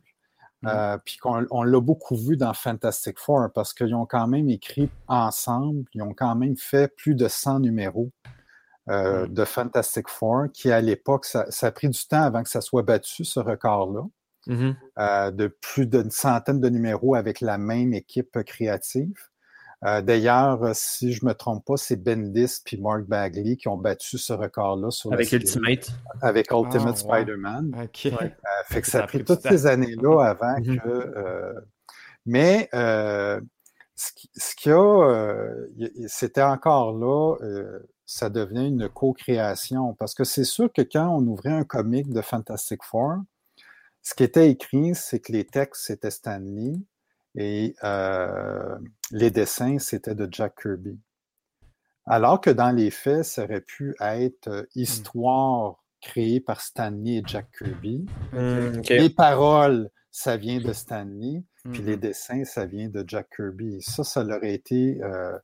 Euh, 0.65 0.97
puis 1.03 1.17
qu'on 1.17 1.45
on 1.51 1.63
l'a 1.63 1.81
beaucoup 1.81 2.15
vu 2.15 2.37
dans 2.37 2.53
Fantastic 2.53 3.19
Four 3.19 3.49
parce 3.53 3.73
qu'ils 3.73 3.93
ont 3.95 4.05
quand 4.05 4.27
même 4.27 4.49
écrit 4.49 4.89
ensemble, 5.07 5.83
ils 5.93 6.01
ont 6.01 6.13
quand 6.13 6.35
même 6.35 6.55
fait 6.55 6.93
plus 6.95 7.15
de 7.15 7.27
100 7.27 7.59
numéros 7.59 8.11
de 8.87 9.45
Fantastic 9.45 10.09
Four, 10.09 10.47
qui 10.53 10.71
à 10.71 10.81
l'époque, 10.81 11.23
ça, 11.25 11.45
ça 11.49 11.67
a 11.67 11.71
pris 11.71 11.87
du 11.87 12.05
temps 12.05 12.23
avant 12.23 12.43
que 12.43 12.49
ça 12.49 12.59
soit 12.59 12.81
battu, 12.81 13.23
ce 13.23 13.39
record-là, 13.39 14.03
Mhm. 14.47 14.75
euh, 14.99 15.31
de 15.31 15.47
plus 15.47 15.87
d'une 15.87 16.11
centaine 16.11 16.59
de 16.59 16.69
numéros 16.69 17.15
avec 17.15 17.39
la 17.41 17.57
même 17.57 17.93
équipe 17.93 18.43
créative. 18.43 19.13
Euh, 19.85 20.01
D'ailleurs, 20.01 20.73
si 20.73 21.11
je 21.11 21.25
me 21.25 21.33
trompe 21.33 21.65
pas, 21.65 21.75
c'est 21.77 21.97
Bendis 21.97 22.61
puis 22.63 22.77
Mark 22.79 23.03
Bagley 23.03 23.57
qui 23.57 23.67
ont 23.67 23.75
battu 23.77 24.17
ce 24.17 24.31
record-là 24.31 24.89
la 25.05 25.13
Avec 25.15 25.31
Ultimate. 25.33 25.91
avec 26.21 26.51
Ultimate 26.51 26.85
Ah, 26.85 26.89
ouais. 26.89 26.95
Spider-Man. 27.21 27.75
Ouais. 27.75 27.89
Euh, 28.13 28.27
fait 28.67 28.81
que 28.81 28.87
Ça 28.87 28.99
ça 28.99 29.03
a 29.03 29.07
pris 29.07 29.25
toutes 29.25 29.41
ces 29.41 29.67
années-là 29.67 30.21
avant 30.25 30.57
Mhm. 30.59 30.79
que. 30.79 30.87
euh, 30.89 31.53
mais 32.25 32.69
euh, 32.73 33.41
ce 33.95 34.11
qui- 34.13 34.29
ce 34.37 34.55
qu'il 34.55 34.71
y 34.71 34.75
a, 34.75 34.79
euh, 35.09 35.67
c'était 36.07 36.41
encore 36.43 36.93
là, 36.97 37.35
euh, 37.41 37.79
ça 38.05 38.29
devenait 38.29 38.67
une 38.69 38.87
co-création. 38.87 39.93
Parce 39.95 40.13
que 40.13 40.23
c'est 40.23 40.43
sûr 40.45 40.71
que 40.71 40.81
quand 40.81 41.09
on 41.09 41.27
ouvrait 41.27 41.51
un 41.51 41.63
comic 41.65 42.09
de 42.09 42.21
Fantastic 42.21 42.83
Four, 42.83 43.17
ce 44.03 44.13
qui 44.13 44.23
était 44.23 44.49
écrit, 44.49 44.93
c'est 44.95 45.19
que 45.19 45.31
les 45.31 45.45
textes, 45.45 45.85
c'était 45.85 46.11
Stan 46.11 46.39
Lee 46.39 46.85
et 47.35 47.75
euh, 47.83 48.77
les 49.11 49.31
dessins, 49.31 49.79
c'était 49.79 50.13
de 50.13 50.27
Jack 50.29 50.61
Kirby. 50.61 50.99
Alors 52.05 52.41
que 52.41 52.49
dans 52.49 52.71
les 52.71 52.91
faits, 52.91 53.23
ça 53.23 53.45
aurait 53.45 53.61
pu 53.61 53.95
être 54.01 54.49
euh, 54.49 54.63
histoire 54.75 55.83
créée 56.01 56.41
par 56.41 56.59
Stan 56.59 56.91
Lee 56.91 57.19
et 57.19 57.23
Jack 57.25 57.47
Kirby. 57.57 58.05
Mm, 58.33 58.79
ok. 58.79 58.89
Les 58.89 59.09
paroles, 59.09 59.89
ça 60.11 60.35
vient 60.37 60.59
de 60.59 60.73
Stan 60.73 61.05
Lee, 61.05 61.45
puis 61.71 61.81
les 61.81 61.97
dessins, 61.97 62.43
ça 62.43 62.65
vient 62.65 62.89
de 62.89 63.03
Jack 63.07 63.29
Kirby. 63.35 63.81
Ça, 63.81 64.03
ça 64.03 64.23
aurait 64.23 64.53
été, 64.53 65.01
euh, 65.01 65.37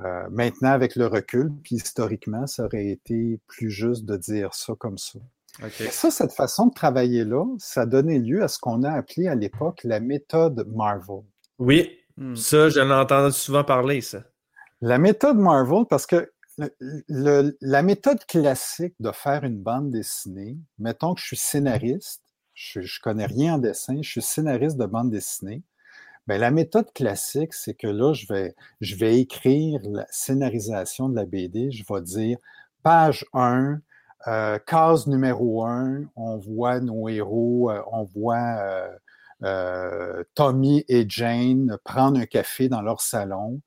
euh, 0.00 0.28
maintenant 0.30 0.70
avec 0.70 0.96
le 0.96 1.06
recul, 1.06 1.50
puis 1.64 1.76
historiquement, 1.76 2.46
ça 2.46 2.66
aurait 2.66 2.88
été 2.88 3.40
plus 3.46 3.70
juste 3.70 4.04
de 4.04 4.16
dire 4.18 4.52
ça 4.52 4.74
comme 4.78 4.98
ça. 4.98 5.18
Ok. 5.62 5.80
Et 5.80 5.90
ça, 5.90 6.10
cette 6.10 6.32
façon 6.32 6.66
de 6.68 6.74
travailler-là, 6.74 7.44
ça 7.58 7.82
a 7.82 7.86
donné 7.86 8.18
lieu 8.18 8.42
à 8.42 8.48
ce 8.48 8.58
qu'on 8.58 8.82
a 8.84 8.90
appelé 8.92 9.28
à 9.28 9.34
l'époque 9.34 9.80
la 9.84 10.00
méthode 10.00 10.66
Marvel. 10.74 11.22
Oui, 11.58 11.98
Hmm. 12.18 12.34
ça, 12.36 12.68
je 12.68 12.78
l'ai 12.78 12.92
entendu 12.92 13.32
souvent 13.32 13.64
parler, 13.64 14.02
ça. 14.02 14.22
La 14.82 14.98
méthode 14.98 15.38
Marvel, 15.38 15.84
parce 15.88 16.04
que 16.06 16.30
le- 16.58 16.74
le- 17.08 17.56
la 17.62 17.82
méthode 17.82 18.22
classique 18.26 18.94
de 19.00 19.10
faire 19.12 19.44
une 19.44 19.58
bande 19.58 19.90
dessinée, 19.90 20.58
mettons 20.78 21.14
que 21.14 21.20
je 21.22 21.26
suis 21.26 21.36
scénariste, 21.38 22.22
je 22.52 22.80
ne 22.80 22.86
connais 23.02 23.24
rien 23.24 23.54
en 23.54 23.58
dessin, 23.58 23.96
je 24.02 24.10
suis 24.10 24.20
scénariste 24.22 24.76
de 24.76 24.84
bande 24.84 25.10
dessinée. 25.10 25.62
Ben, 26.26 26.38
la 26.38 26.50
méthode 26.50 26.92
classique, 26.92 27.54
c'est 27.54 27.72
que 27.74 27.86
là, 27.86 28.12
je 28.12 28.26
vais, 28.26 28.54
je 28.82 28.94
vais 28.96 29.18
écrire 29.18 29.80
la 29.84 30.06
scénarisation 30.10 31.08
de 31.08 31.16
la 31.16 31.24
BD. 31.24 31.70
Je 31.72 31.82
vais 31.90 32.02
dire 32.02 32.36
page 32.82 33.24
1, 33.32 33.80
euh, 34.28 34.58
case 34.58 35.06
numéro 35.06 35.64
1, 35.64 36.04
on 36.16 36.36
voit 36.38 36.80
nos 36.80 37.08
héros, 37.08 37.70
euh, 37.70 37.82
on 37.90 38.04
voit 38.04 38.90
euh, 39.42 40.22
Tommy 40.34 40.84
et 40.88 41.04
Jane 41.08 41.76
prendre 41.84 42.20
un 42.20 42.26
café 42.26 42.68
dans 42.68 42.82
leur 42.82 43.00
salon. 43.00 43.60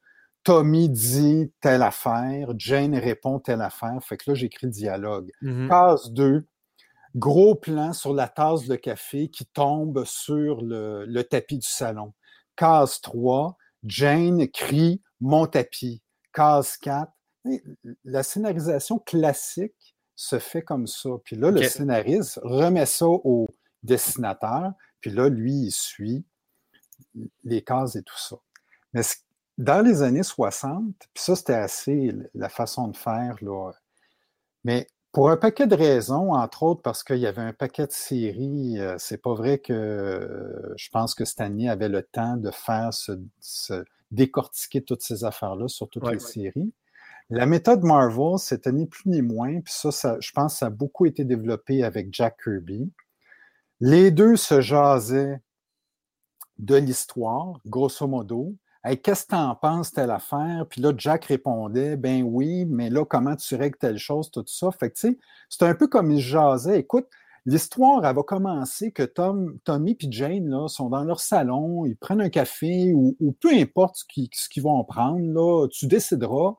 Tommy 0.43 0.89
dit 0.89 1.51
telle 1.59 1.81
affaire, 1.81 2.53
Jane 2.57 2.95
répond 2.95 3.39
telle 3.39 3.61
affaire. 3.61 3.97
Fait 4.01 4.15
que 4.15 4.29
là, 4.31 4.35
j'écris 4.35 4.67
dialogue. 4.67 5.31
Mhm. 5.41 5.67
Case 5.67 6.11
2, 6.11 6.45
gros 7.15 7.55
plan 7.55 7.93
sur 7.93 8.13
la 8.13 8.27
tasse 8.27 8.67
de 8.67 8.75
café 8.75 9.27
qui 9.29 9.45
tombe 9.47 10.05
sur 10.05 10.61
le, 10.61 11.05
le 11.05 11.23
tapis 11.23 11.57
du 11.57 11.67
salon. 11.67 12.13
Case 12.55 13.01
3, 13.01 13.57
Jane 13.83 14.47
crie 14.47 15.01
mon 15.19 15.47
tapis. 15.47 16.01
Case 16.31 16.77
4, 16.77 17.11
la 18.03 18.23
scénarisation 18.23 18.99
classique 18.99 19.94
se 20.15 20.39
fait 20.39 20.61
comme 20.61 20.87
ça. 20.87 21.09
Puis 21.23 21.35
là, 21.35 21.51
le 21.51 21.63
scénariste 21.63 22.39
remet 22.43 22.85
ça 22.85 23.05
au 23.07 23.47
dessinateur, 23.83 24.73
puis 25.01 25.11
là, 25.11 25.29
lui, 25.29 25.53
il 25.53 25.71
suit 25.71 26.25
les 27.43 27.61
cases 27.63 27.95
et 27.95 28.03
tout 28.03 28.17
ça. 28.17 28.37
Mais 28.93 29.01
dans 29.57 29.85
les 29.85 30.01
années 30.01 30.23
60, 30.23 30.83
puis 31.13 31.23
ça, 31.23 31.35
c'était 31.35 31.53
assez 31.53 32.13
la 32.33 32.49
façon 32.49 32.87
de 32.87 32.97
faire, 32.97 33.35
là. 33.41 33.71
Mais 34.63 34.87
pour 35.11 35.29
un 35.29 35.37
paquet 35.37 35.67
de 35.67 35.75
raisons, 35.75 36.33
entre 36.33 36.63
autres 36.63 36.81
parce 36.81 37.03
qu'il 37.03 37.19
y 37.19 37.27
avait 37.27 37.41
un 37.41 37.53
paquet 37.53 37.87
de 37.87 37.91
séries, 37.93 38.79
euh, 38.79 38.95
c'est 38.97 39.21
pas 39.21 39.33
vrai 39.33 39.59
que 39.59 39.71
euh, 39.71 40.73
je 40.75 40.89
pense 40.89 41.15
que 41.15 41.23
Stanley 41.23 41.69
avait 41.69 41.87
le 41.87 42.03
temps 42.03 42.35
de 42.35 42.51
faire 42.51 42.93
se, 42.93 43.13
se 43.39 43.85
décortiquer 44.11 44.83
toutes 44.83 45.03
ces 45.03 45.23
affaires-là 45.23 45.67
sur 45.69 45.87
toutes 45.89 46.03
Ouais, 46.03 46.15
les 46.15 46.23
ouais. 46.23 46.31
séries. 46.31 46.73
La 47.31 47.47
méthode 47.47 47.83
Marvel, 47.83 48.37
c'était 48.37 48.71
ni 48.71 48.85
plus 48.85 49.09
ni 49.09 49.21
moins, 49.21 49.59
puis 49.61 49.73
ça, 49.73 50.17
je 50.19 50.31
pense 50.31 50.59
ça 50.59 50.67
a 50.67 50.69
beaucoup 50.69 51.07
été 51.07 51.25
développé 51.25 51.83
avec 51.83 52.13
Jack 52.13 52.37
Kirby. 52.43 52.91
Les 53.79 54.11
deux 54.11 54.35
se 54.35 54.61
jasaient 54.61 55.41
de 56.59 56.75
l'histoire, 56.75 57.59
grosso 57.65 58.07
modo. 58.07 58.55
Qu'est-ce 59.01 59.23
que 59.23 59.29
tu 59.29 59.35
en 59.35 59.55
penses, 59.55 59.91
telle 59.91 60.11
affaire? 60.11 60.67
Puis 60.69 60.79
là, 60.79 60.93
Jack 60.95 61.25
répondait, 61.25 61.97
ben 61.97 62.21
oui, 62.21 62.65
mais 62.65 62.91
là, 62.91 63.03
comment 63.03 63.35
tu 63.35 63.55
règles 63.55 63.77
telle 63.77 63.97
chose, 63.97 64.29
tout 64.29 64.45
ça? 64.45 64.69
Fait 64.71 64.91
que, 64.91 64.95
tu 64.95 65.09
sais, 65.09 65.17
c'est 65.49 65.63
un 65.63 65.73
peu 65.73 65.87
comme 65.87 66.11
il 66.11 66.21
jasait. 66.21 66.79
Écoute, 66.79 67.07
l'histoire, 67.45 68.05
elle 68.05 68.15
va 68.15 68.23
commencer 68.23 68.91
que 68.91 69.03
Tom, 69.03 69.57
Tommy 69.63 69.97
et 69.99 70.11
Jane 70.11 70.49
là, 70.49 70.67
sont 70.67 70.89
dans 70.89 71.03
leur 71.03 71.19
salon, 71.19 71.85
ils 71.85 71.95
prennent 71.95 72.21
un 72.21 72.29
café 72.29 72.93
ou, 72.93 73.15
peu 73.39 73.53
importe 73.53 73.97
ce 73.97 74.49
qu'ils 74.49 74.63
vont 74.63 74.83
prendre, 74.83 75.67
tu 75.67 75.87
décideras. 75.87 76.55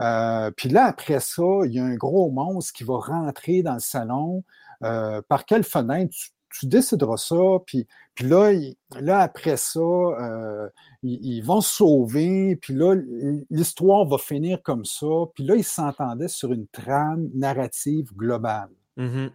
Euh, 0.00 0.50
puis 0.52 0.68
là, 0.68 0.84
après 0.84 1.20
ça, 1.20 1.42
il 1.64 1.72
y 1.72 1.78
a 1.78 1.84
un 1.84 1.96
gros 1.96 2.30
monstre 2.30 2.72
qui 2.72 2.84
va 2.84 2.98
rentrer 2.98 3.62
dans 3.62 3.74
le 3.74 3.80
salon. 3.80 4.44
Euh, 4.84 5.20
par 5.28 5.44
quelle 5.44 5.64
fenêtre 5.64 6.14
tu, 6.50 6.66
décideras 6.66 7.16
ça? 7.16 7.58
Puis, 7.66 7.86
là, 8.20 8.52
là, 9.00 9.20
après 9.20 9.56
ça, 9.56 9.80
euh, 9.80 10.68
ils, 11.02 11.42
vont 11.42 11.60
se 11.60 11.76
sauver. 11.76 12.56
Puis 12.56 12.74
là, 12.74 12.94
l'histoire 13.50 14.06
va 14.06 14.18
finir 14.18 14.62
comme 14.62 14.84
ça. 14.84 15.06
Puis 15.34 15.44
là, 15.44 15.56
ils 15.56 15.64
s'entendaient 15.64 16.28
sur 16.28 16.52
une 16.52 16.68
trame 16.68 17.28
narrative 17.34 18.14
globale. 18.14 18.70
Mhm. 18.96 19.30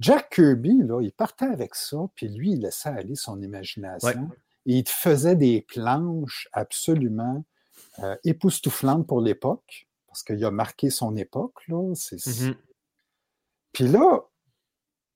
Jack 0.00 0.30
Kirby, 0.30 0.82
là, 0.84 1.00
il 1.02 1.12
partait 1.12 1.46
avec 1.46 1.74
ça, 1.74 1.96
puis 2.14 2.28
lui, 2.28 2.52
il 2.52 2.60
laissait 2.60 2.88
aller 2.90 3.16
son 3.16 3.40
imagination. 3.42 4.08
Ouais. 4.08 4.36
Et 4.66 4.78
il 4.78 4.84
te 4.84 4.90
faisait 4.90 5.36
des 5.36 5.62
planches 5.62 6.48
absolument 6.52 7.44
euh, 8.00 8.16
époustouflantes 8.24 9.06
pour 9.06 9.20
l'époque, 9.20 9.88
parce 10.06 10.22
qu'il 10.22 10.44
a 10.44 10.50
marqué 10.50 10.90
son 10.90 11.16
époque. 11.16 11.66
Là. 11.68 11.94
C'est- 11.94 12.24
Mhm. 12.44 12.54
Puis 13.72 13.88
là, 13.88 14.22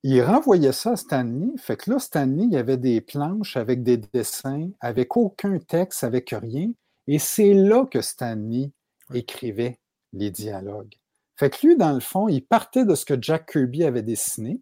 il 0.03 0.21
renvoyait 0.21 0.71
ça 0.73 0.91
à 0.91 0.95
Stanley. 0.97 1.57
Fait 1.57 1.77
que 1.77 1.89
là, 1.91 1.99
Stanley, 1.99 2.43
il 2.43 2.53
y 2.53 2.57
avait 2.57 2.77
des 2.77 2.99
planches 3.01 3.55
avec 3.57 3.83
des 3.83 3.97
dessins, 3.97 4.69
avec 4.81 5.15
aucun 5.15 5.59
texte, 5.59 6.03
avec 6.03 6.31
rien. 6.31 6.71
Et 7.07 7.19
c'est 7.19 7.53
là 7.53 7.85
que 7.85 8.01
Stanley 8.01 8.71
écrivait 9.13 9.79
les 10.13 10.29
dialogues. 10.31 10.95
Fait 11.35 11.49
que 11.49 11.65
lui, 11.65 11.75
dans 11.77 11.93
le 11.93 11.99
fond, 11.99 12.27
il 12.27 12.45
partait 12.45 12.85
de 12.85 12.95
ce 12.95 13.05
que 13.05 13.21
Jack 13.21 13.51
Kirby 13.51 13.83
avait 13.83 14.03
dessiné. 14.03 14.61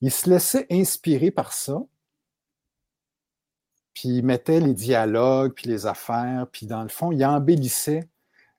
Il 0.00 0.10
se 0.10 0.28
laissait 0.28 0.66
inspirer 0.70 1.30
par 1.30 1.52
ça. 1.52 1.82
Puis 3.94 4.08
il 4.08 4.24
mettait 4.24 4.60
les 4.60 4.74
dialogues, 4.74 5.52
puis 5.54 5.68
les 5.68 5.86
affaires, 5.86 6.46
puis 6.50 6.66
dans 6.66 6.82
le 6.82 6.88
fond, 6.88 7.12
il 7.12 7.24
embellissait 7.24 8.08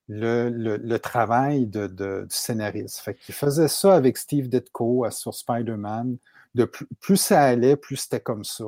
le, 0.07 0.97
travail 0.97 1.65
du 1.67 1.87
scénariste. 2.29 3.13
Qu'il 3.21 3.35
faisait 3.35 3.67
ça 3.67 3.95
avec 3.95 4.17
Steve 4.17 4.47
Ditko 4.47 5.09
sur 5.11 5.33
Spider-Man. 5.33 6.17
De 6.53 6.65
plus, 6.65 6.87
plus 7.01 7.17
ça 7.17 7.43
allait, 7.43 7.75
plus 7.75 7.97
c'était 7.97 8.21
comme 8.21 8.45
ça. 8.45 8.65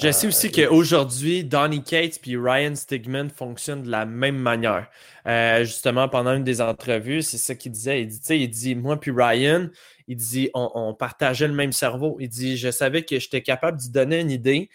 Je 0.00 0.12
sais 0.12 0.28
aussi 0.28 0.52
qu'aujourd'hui, 0.52 1.42
Donny 1.42 1.82
Cates 1.82 2.20
puis 2.22 2.36
Ryan 2.36 2.76
Stigman 2.76 3.30
fonctionnent 3.30 3.82
de 3.82 3.90
la 3.90 4.06
même 4.06 4.36
manière. 4.36 4.88
Euh, 5.26 5.64
justement, 5.64 6.08
pendant 6.08 6.34
une 6.34 6.44
des 6.44 6.60
entrevues, 6.60 7.22
c'est 7.22 7.38
ça 7.38 7.56
qu'il 7.56 7.72
disait. 7.72 8.02
Il 8.02 8.06
dit, 8.06 8.20
il 8.30 8.48
dit, 8.48 8.74
moi 8.76 9.00
puis 9.00 9.10
Ryan, 9.10 9.68
il 10.06 10.16
dit, 10.16 10.50
on, 10.54 10.70
on 10.74 10.94
partageait 10.94 11.48
le 11.48 11.54
même 11.54 11.72
cerveau. 11.72 12.16
Il 12.20 12.28
dit, 12.28 12.56
je 12.56 12.70
savais 12.70 13.02
que 13.02 13.18
j'étais 13.18 13.42
capable 13.42 13.76
d'y 13.78 13.90
donner 13.90 14.20
une 14.20 14.30
idée, 14.30 14.70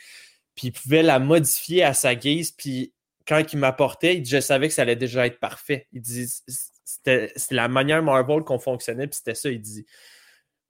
puis 0.56 0.68
il 0.68 0.72
pouvait 0.74 1.04
la 1.04 1.20
modifier 1.20 1.84
à 1.84 1.94
sa 1.94 2.16
guise, 2.16 2.52
puis 2.52 2.92
quand 3.26 3.42
il 3.54 3.60
m'apportait, 3.60 4.16
il 4.16 4.24
dit, 4.24 4.30
je 4.30 4.42
savais 4.42 4.68
que 4.68 4.74
ça 4.74 4.82
allait 4.82 4.98
déjà 4.98 5.26
être 5.26 5.40
parfait. 5.40 5.88
Il 5.94 6.02
dit, 6.02 6.28
c'était 6.84 7.32
c'était 7.38 7.56
la 7.56 7.70
manière 7.70 8.04
Marvel 8.04 8.44
qu'on 8.44 8.60
fonctionnait, 8.60 9.08
puis 9.08 9.16
c'était 9.18 9.36
ça, 9.36 9.50
il 9.50 9.62
dit. 9.62 9.86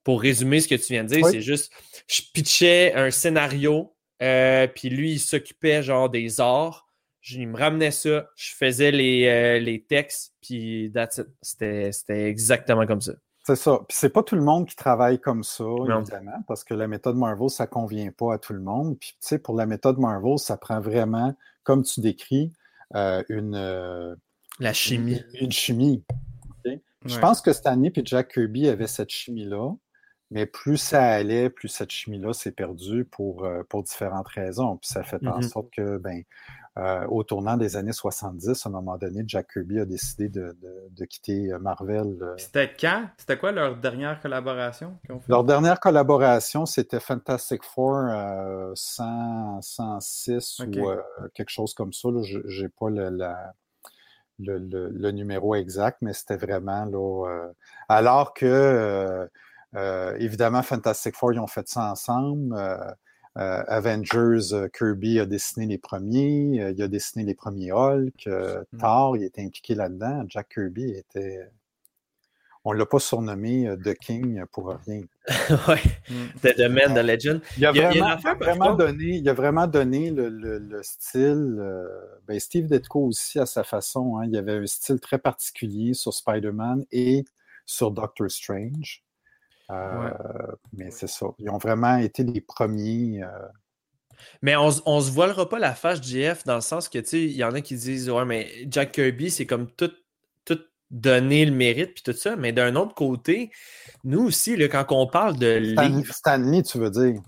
Pour 0.04 0.20
résumer 0.20 0.60
ce 0.60 0.68
que 0.68 0.74
tu 0.74 0.92
viens 0.92 1.02
de 1.02 1.08
dire, 1.08 1.24
Oui. 1.24 1.30
c'est 1.32 1.40
juste, 1.40 1.72
je 2.06 2.20
pitchais 2.34 2.92
un 2.94 3.10
scénario, 3.10 3.93
euh, 4.22 4.66
puis 4.66 4.88
lui, 4.90 5.12
il 5.12 5.18
s'occupait 5.18 5.82
genre 5.82 6.08
des 6.10 6.40
arts. 6.40 6.88
Je- 7.20 7.38
Il 7.40 7.48
me 7.48 7.56
ramenait 7.58 7.90
ça, 7.90 8.28
je 8.36 8.54
faisais 8.54 8.90
les, 8.90 9.26
euh, 9.26 9.58
les 9.58 9.82
textes, 9.82 10.34
puis. 10.42 10.92
C'était 11.42 11.90
c'était 11.92 12.28
exactement 12.28 12.86
comme 12.86 13.00
ça. 13.00 13.12
C'est 13.46 13.56
ça. 13.56 13.78
Puis 13.88 13.96
c'est 13.98 14.08
pas 14.10 14.22
tout 14.22 14.36
le 14.36 14.42
monde 14.42 14.66
qui 14.66 14.74
travaille 14.76 15.20
comme 15.20 15.42
ça, 15.44 15.64
Non. 15.64 16.00
évidemment, 16.00 16.42
parce 16.48 16.64
que 16.64 16.72
la 16.74 16.86
méthode 16.86 17.16
Marvel, 17.16 17.50
ça 17.50 17.66
convient 17.66 18.10
pas 18.10 18.34
à 18.34 18.38
tout 18.38 18.54
le 18.54 18.60
monde. 18.60 18.98
Puis, 18.98 19.10
tu 19.20 19.26
sais, 19.28 19.38
pour 19.38 19.54
la 19.54 19.66
méthode 19.66 19.98
Marvel, 19.98 20.38
ça 20.38 20.56
prend 20.56 20.80
vraiment, 20.80 21.34
comme 21.62 21.82
tu 21.82 22.00
décris, 22.00 22.52
euh, 22.94 23.22
une, 23.28 24.16
La 24.60 24.72
chimie. 24.72 25.22
une, 25.34 25.44
une 25.46 25.52
chimie. 25.52 26.04
Je 27.06 27.18
pense 27.18 27.42
que 27.42 27.52
Stanley 27.52 27.92
et 27.96 28.02
Jack 28.02 28.32
Kirby 28.32 28.66
avaient 28.66 28.86
cette 28.86 29.10
chimie-là, 29.10 29.74
mais 30.30 30.46
plus 30.46 30.76
ça 30.78 31.02
allait, 31.04 31.50
plus 31.50 31.68
cette 31.68 31.90
chimie-là 31.90 32.32
s'est 32.32 32.52
perdue 32.52 33.04
pour, 33.04 33.44
euh, 33.44 33.62
pour 33.68 33.82
différentes 33.82 34.28
raisons. 34.28 34.76
Puis 34.78 34.88
ça 34.90 35.02
fait 35.02 35.24
en 35.26 35.36
Mhm. 35.36 35.42
sorte 35.42 35.70
que, 35.70 35.98
ben, 35.98 36.22
euh, 36.76 37.06
au 37.06 37.22
tournant 37.22 37.56
des 37.56 37.76
années 37.76 37.92
70, 37.92 38.66
à 38.66 38.68
un 38.68 38.72
moment 38.72 38.96
donné, 38.96 39.22
Jack 39.26 39.52
Kirby 39.52 39.78
a 39.80 39.84
décidé 39.84 40.28
de, 40.28 40.56
de- 40.60 40.88
de 40.90 41.04
quitter 41.04 41.52
euh, 41.52 41.58
Marvel. 41.60 42.16
C'était 42.36 42.72
quand? 42.78 43.08
C'était 43.16 43.38
quoi 43.38 43.52
leur 43.52 43.76
dernière 43.76 44.20
collaboration 44.20 44.98
ont 45.08 45.20
fait? 45.20 45.30
Leur 45.30 45.44
dernière 45.44 45.78
collaboration, 45.78 46.66
c'était 46.66 46.98
Fantastic 47.00 47.62
Four 47.62 47.96
euh, 48.08 48.72
100, 48.74 49.60
106 49.62 50.58
Ok. 50.60 50.76
ou 50.76 50.90
euh, 50.90 51.00
quelque 51.34 51.50
chose 51.50 51.74
comme 51.74 51.92
ça. 51.92 52.08
Je 52.24 52.38
n'ai 52.62 52.68
pas 52.70 52.90
le, 52.90 53.08
la- 53.10 53.54
le, 54.40 54.58
le- 54.58 54.88
le 54.88 55.10
numéro 55.12 55.54
exact, 55.54 55.98
mais 56.00 56.12
c'était 56.12 56.36
vraiment 56.36 56.84
là. 56.86 57.50
alors 57.88 58.34
que, 58.34 59.28
évidemment, 60.18 60.62
Fantastic 60.62 61.14
Four, 61.16 61.32
ils 61.34 61.40
ont 61.40 61.46
fait 61.46 61.68
ça 61.68 61.90
ensemble. 61.90 62.54
euh, 62.56 62.76
euh, 63.36 63.64
Avengers, 63.66 64.52
euh, 64.52 64.68
Kirby 64.68 65.18
a 65.18 65.26
dessiné 65.26 65.66
les 65.66 65.78
premiers, 65.78 66.62
euh, 66.62 66.70
il 66.70 66.80
a 66.82 66.86
dessiné 66.88 67.24
les 67.24 67.34
premiers 67.34 67.72
Hulk, 67.72 68.26
euh, 68.28 68.62
Mm. 68.72 68.78
Thor, 68.78 69.16
il 69.16 69.24
était 69.24 69.42
impliqué 69.42 69.74
là-dedans. 69.74 70.24
Jack 70.28 70.50
Kirby 70.54 70.90
était. 70.92 71.50
On 72.66 72.72
ne 72.72 72.78
l'a 72.78 72.86
pas 72.86 72.98
surnommé 73.00 73.68
euh, 73.68 73.76
The 73.76 73.94
King 73.94 74.42
pour 74.52 74.68
rien. 74.86 75.02
ouais. 75.68 75.82
Mm. 76.08 76.14
The, 76.42 76.54
the 76.56 76.68
Man, 76.70 76.94
The 76.94 77.02
Legend. 77.04 77.40
Il 77.58 77.66
a 77.66 77.72
Il 77.72 77.76
il 77.96 78.02
vraiment, 78.38 78.74
donné, 78.74 79.04
il 79.16 79.28
a 79.28 79.34
vraiment 79.34 79.66
donné 79.66 80.10
le, 80.10 80.28
le- 80.30 80.58
le 80.58 80.82
style. 80.82 81.56
euh, 81.58 81.88
ben 82.26 82.38
Steve 82.40 82.66
Ditko 82.68 83.00
aussi 83.06 83.38
à 83.40 83.46
sa 83.46 83.64
façon. 83.64 84.16
hein, 84.16 84.24
il 84.26 84.30
y 84.32 84.38
avait 84.38 84.58
un 84.58 84.66
style 84.66 85.00
très 85.00 85.18
particulier 85.18 85.92
sur 85.92 86.14
Spider-Man 86.14 86.84
et 86.92 87.24
sur 87.66 87.90
Doctor 87.90 88.30
Strange. 88.30 89.02
Euh, 89.70 90.10
Mais 90.72 90.90
c'est 90.90 91.06
ça. 91.08 91.26
Ils 91.38 91.48
ont 91.50 91.58
vraiment 91.58 91.96
été 91.96 92.22
les 92.22 92.40
premiers. 92.40 93.22
euh, 93.22 93.28
Mais 94.42 94.56
on, 94.56 94.68
on 94.86 95.00
se 95.00 95.10
voilera 95.10 95.48
pas 95.48 95.58
la 95.58 95.74
face 95.74 96.02
JF 96.02 96.44
dans 96.44 96.56
le 96.56 96.60
sens 96.60 96.88
que, 96.88 96.98
tu 96.98 97.06
sais, 97.06 97.22
il 97.22 97.32
y 97.32 97.44
en 97.44 97.52
a 97.54 97.60
qui 97.60 97.74
disent, 97.76 98.10
ouais, 98.10 98.24
mais 98.24 98.48
Jack 98.68 98.92
Kirby, 98.92 99.30
c'est 99.30 99.46
comme 99.46 99.70
tout, 99.70 99.90
tout 100.44 100.58
donner 100.90 101.44
le 101.46 101.52
mérite 101.52 101.94
puis 101.94 102.02
tout 102.02 102.12
ça. 102.18 102.36
Mais 102.36 102.52
d'un 102.52 102.76
autre 102.76 102.94
côté, 102.94 103.50
nous 104.04 104.24
aussi, 104.26 104.56
là, 104.56 104.68
quand 104.68 104.84
on 104.90 105.06
parle 105.06 105.36
de 105.38 105.62
Stan- 105.72 106.02
Stanley, 106.12 106.62
tu 106.62 106.78
veux 106.78 106.90
dire? 106.90 107.20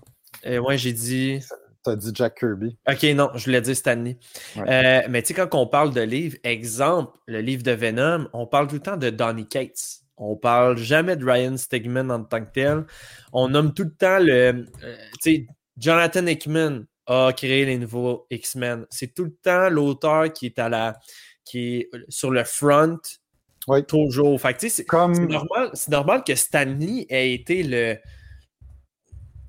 euh, 0.45 0.59
ouais, 0.59 0.77
j'ai 0.77 0.93
dit. 0.93 1.39
Tu 1.83 1.89
as 1.91 1.95
dit 1.95 2.11
Jack 2.13 2.37
Kirby. 2.39 2.77
Ok, 2.87 3.03
non, 3.15 3.29
je 3.35 3.45
voulais 3.45 3.61
dire 3.61 3.75
Stanley. 3.75 4.17
Ouais. 4.55 4.63
Euh, 4.69 5.07
mais 5.09 5.21
tu 5.23 5.29
sais, 5.29 5.33
quand 5.33 5.57
on 5.59 5.67
parle 5.67 5.93
de 5.93 6.01
livres, 6.01 6.37
exemple, 6.43 7.17
le 7.27 7.39
livre 7.41 7.63
de 7.63 7.71
Venom, 7.71 8.27
on 8.33 8.45
parle 8.45 8.67
tout 8.67 8.75
le 8.75 8.81
temps 8.81 8.97
de 8.97 9.09
Donny 9.09 9.47
Cates. 9.47 10.01
On 10.17 10.35
parle 10.35 10.77
jamais 10.77 11.15
de 11.15 11.23
Ryan 11.25 11.55
Stegman 11.57 12.09
en 12.11 12.23
tant 12.23 12.43
que 12.43 12.51
tel. 12.51 12.85
On 13.33 13.49
nomme 13.49 13.73
tout 13.73 13.83
le 13.83 13.93
temps 13.93 14.19
le. 14.19 14.31
euh, 14.83 14.97
tu 15.21 15.31
sais, 15.35 15.47
Jonathan 15.77 16.25
Hickman 16.25 16.85
a 17.05 17.31
créé 17.33 17.65
les 17.65 17.77
nouveaux 17.77 18.25
X-Men. 18.31 18.85
C'est 18.89 19.13
tout 19.13 19.25
le 19.25 19.33
temps 19.35 19.69
l'auteur 19.69 20.33
qui 20.33 20.47
est 20.47 20.59
à 20.59 20.69
la. 20.69 20.97
qui 21.45 21.77
est 21.77 21.89
sur 22.09 22.31
le 22.31 22.43
front. 22.43 22.97
Oui. 23.67 23.85
Toujours. 23.85 24.39
Fait 24.41 24.53
que, 24.53 24.59
tu 24.59 24.69
sais, 24.69 24.75
c'est- 24.77 24.85
Comme 24.85 25.13
c'est 25.13 25.25
normal, 25.27 25.71
normal 25.89 26.23
que 26.25 26.35
Stanley 26.35 27.05
ait 27.09 27.33
été 27.33 27.63
le. 27.63 27.97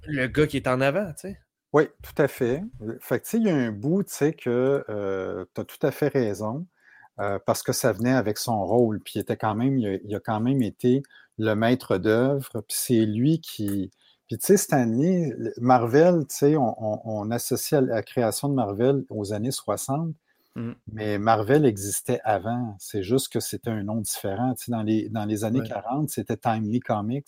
le 0.06 0.26
gars 0.26 0.46
qui 0.46 0.56
est 0.58 0.68
en 0.68 0.80
avant, 0.80 1.06
tu 1.12 1.28
sais. 1.28 1.38
Oui, 1.72 1.84
tout 2.02 2.22
à 2.22 2.28
fait. 2.28 2.62
Fait 3.00 3.20
que, 3.20 3.24
tu 3.24 3.30
sais, 3.30 3.36
il 3.38 3.46
y 3.46 3.50
a 3.50 3.54
un 3.56 3.70
bout, 3.72 4.02
tu 4.02 4.12
sais, 4.14 4.32
que 4.32 4.84
tu 5.54 5.60
as 5.60 5.64
tout 5.64 5.86
à 5.86 5.90
fait 5.90 6.08
raison, 6.08 6.66
euh, 7.20 7.38
parce 7.44 7.62
que 7.62 7.72
ça 7.72 7.92
venait 7.92 8.12
avec 8.12 8.38
son 8.38 8.64
rôle, 8.64 9.00
puis 9.00 9.14
il 9.16 9.20
était 9.20 9.36
quand 9.36 9.54
même, 9.54 9.78
il 9.78 9.86
a, 9.86 9.94
il 10.04 10.14
a 10.14 10.20
quand 10.20 10.40
même 10.40 10.62
été 10.62 11.02
le 11.38 11.54
maître 11.54 11.98
d'œuvre, 11.98 12.48
puis 12.52 12.76
c'est 12.78 13.06
lui 13.06 13.40
qui... 13.40 13.90
Puis 14.26 14.36
tu 14.38 14.44
sais, 14.46 14.56
Stanley, 14.58 15.32
le- 15.38 15.54
Marvel, 15.58 16.26
tu 16.28 16.36
sais, 16.36 16.56
on, 16.56 16.74
on- 16.84 17.00
on 17.04 17.30
associe 17.30 17.78
à 17.80 17.80
la 17.84 18.02
création 18.02 18.48
de 18.50 18.54
Marvel 18.54 19.04
aux 19.10 19.32
années 19.32 19.50
60, 19.52 20.14
Mm. 20.56 20.72
mais 20.92 21.18
Marvel 21.18 21.64
existait 21.66 22.20
avant, 22.24 22.74
c'est 22.80 23.02
juste 23.04 23.30
que 23.32 23.38
c'était 23.38 23.70
un 23.70 23.84
nom 23.84 24.00
différent. 24.00 24.54
Tu 24.54 24.64
sais, 24.64 24.72
dans 24.72 24.82
les, 24.82 25.08
dans 25.10 25.24
les 25.24 25.44
années 25.44 25.60
Ouais. 25.60 25.68
40, 25.68 26.08
c'était 26.08 26.36
Timely 26.36 26.80
Comics 26.80 27.26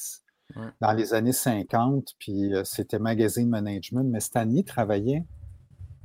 Ouais. 0.57 0.63
dans 0.81 0.93
les 0.93 1.15
années 1.15 1.33
50, 1.33 2.15
puis 2.19 2.53
euh, 2.53 2.65
c'était 2.65 2.99
Magazine 2.99 3.49
Management, 3.49 4.03
mais 4.05 4.19
Stanley 4.19 4.65
travaillait 4.65 5.25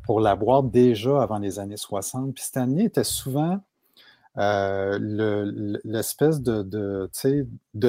pour 0.04 0.20
la 0.20 0.36
boîte 0.36 0.70
déjà 0.70 1.20
avant 1.24 1.40
les 1.40 1.58
années 1.58 1.78
60. 1.78 2.36
Puis 2.36 2.44
Stanley 2.44 2.84
était 2.84 3.04
souvent 3.04 3.60
euh, 4.38 4.98
le- 5.00 5.46
le- 5.50 5.82
l'espèce 5.86 6.42
de, 6.42 6.62
de, 6.64 7.10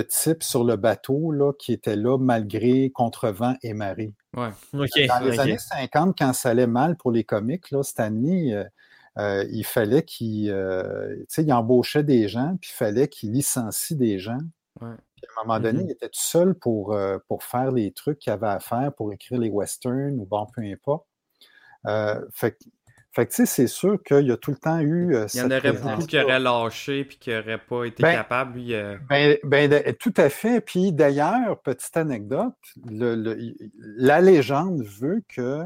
type 0.03 0.43
sur 0.43 0.63
le 0.65 0.77
bateau 0.77 1.33
là, 1.33 1.53
qui 1.59 1.73
était 1.73 1.97
là 1.97 2.19
malgré 2.19 2.91
contre 2.91 3.29
vent 3.31 3.55
et 3.63 3.73
marée. 3.75 4.15
Ouais. 4.37 4.51
Dans 4.73 4.85
les 5.25 5.41
années 5.41 5.59
50, 5.59 6.17
quand 6.19 6.33
ça 6.33 6.51
allait 6.51 6.67
mal 6.69 6.97
pour 6.97 7.11
les 7.11 7.25
comics, 7.25 7.71
là, 7.71 7.83
Stanley, 7.83 8.53
euh, 8.55 8.65
euh, 9.19 9.45
il 9.51 9.65
fallait 9.65 10.03
qu'il 10.03 10.51
euh, 10.51 11.17
tu 11.21 11.25
sais, 11.29 11.43
il 11.43 11.53
embauchait 11.53 12.05
des 12.05 12.29
gens, 12.29 12.57
puis 12.61 12.71
il 12.73 12.77
fallait 12.77 13.09
qu'il 13.09 13.33
licencie 13.33 13.97
des 13.97 14.19
gens. 14.19 14.39
Ouais. 14.81 14.95
Puis 15.17 15.25
à 15.27 15.41
un 15.41 15.45
moment 15.47 15.59
donné, 15.61 15.79
Mhm. 15.81 15.87
il 15.89 15.91
était 15.93 16.09
tout 16.11 16.21
seul 16.21 16.55
pour, 16.55 16.93
euh, 16.93 17.19
pour 17.27 17.43
faire 17.43 17.73
les 17.73 17.91
trucs 17.93 18.19
qu'il 18.19 18.33
avait 18.33 18.47
à 18.47 18.61
faire, 18.61 18.93
pour 18.95 19.13
écrire 19.13 19.41
les 19.41 19.49
westerns 19.49 20.21
ou 20.21 20.27
bon, 20.27 20.47
peu 20.55 20.61
importe. 20.63 21.07
Euh, 21.87 22.21
fait 22.31 22.53
que, 22.53 22.65
fait 23.17 23.27
que, 23.27 23.31
tu 23.31 23.37
sais, 23.37 23.47
c'est 23.47 23.67
sûr 23.67 24.01
qu'il 24.03 24.27
y 24.27 24.31
a 24.31 24.37
tout 24.37 24.51
le 24.53 24.57
temps 24.59 24.79
eu. 24.79 25.15
euh, 25.17 25.27
Il 25.35 25.41
y 25.41 25.43
en 25.43 25.47
aurait 25.51 25.73
beaucoup 25.73 26.07
qui 26.07 26.19
auraient 26.21 26.39
lâché 26.39 27.05
puis 27.05 27.19
qui 27.19 27.31
n'auraient 27.31 27.59
pas 27.59 27.85
été 27.85 28.03
Ben, 28.03 28.13
capables. 28.15 28.59
Lui, 28.59 28.75
euh, 28.75 28.97
Ben, 29.09 29.39
ben, 29.43 29.95
tout 29.99 30.15
à 30.19 30.29
fait. 30.29 30.61
Puis 30.61 30.93
d'ailleurs, 30.93 31.61
petite 31.63 31.97
anecdote, 31.97 32.55
le- 32.89 33.15
le- 33.17 33.55
la 33.97 34.21
légende 34.21 34.83
veut 34.83 35.23
que 35.29 35.63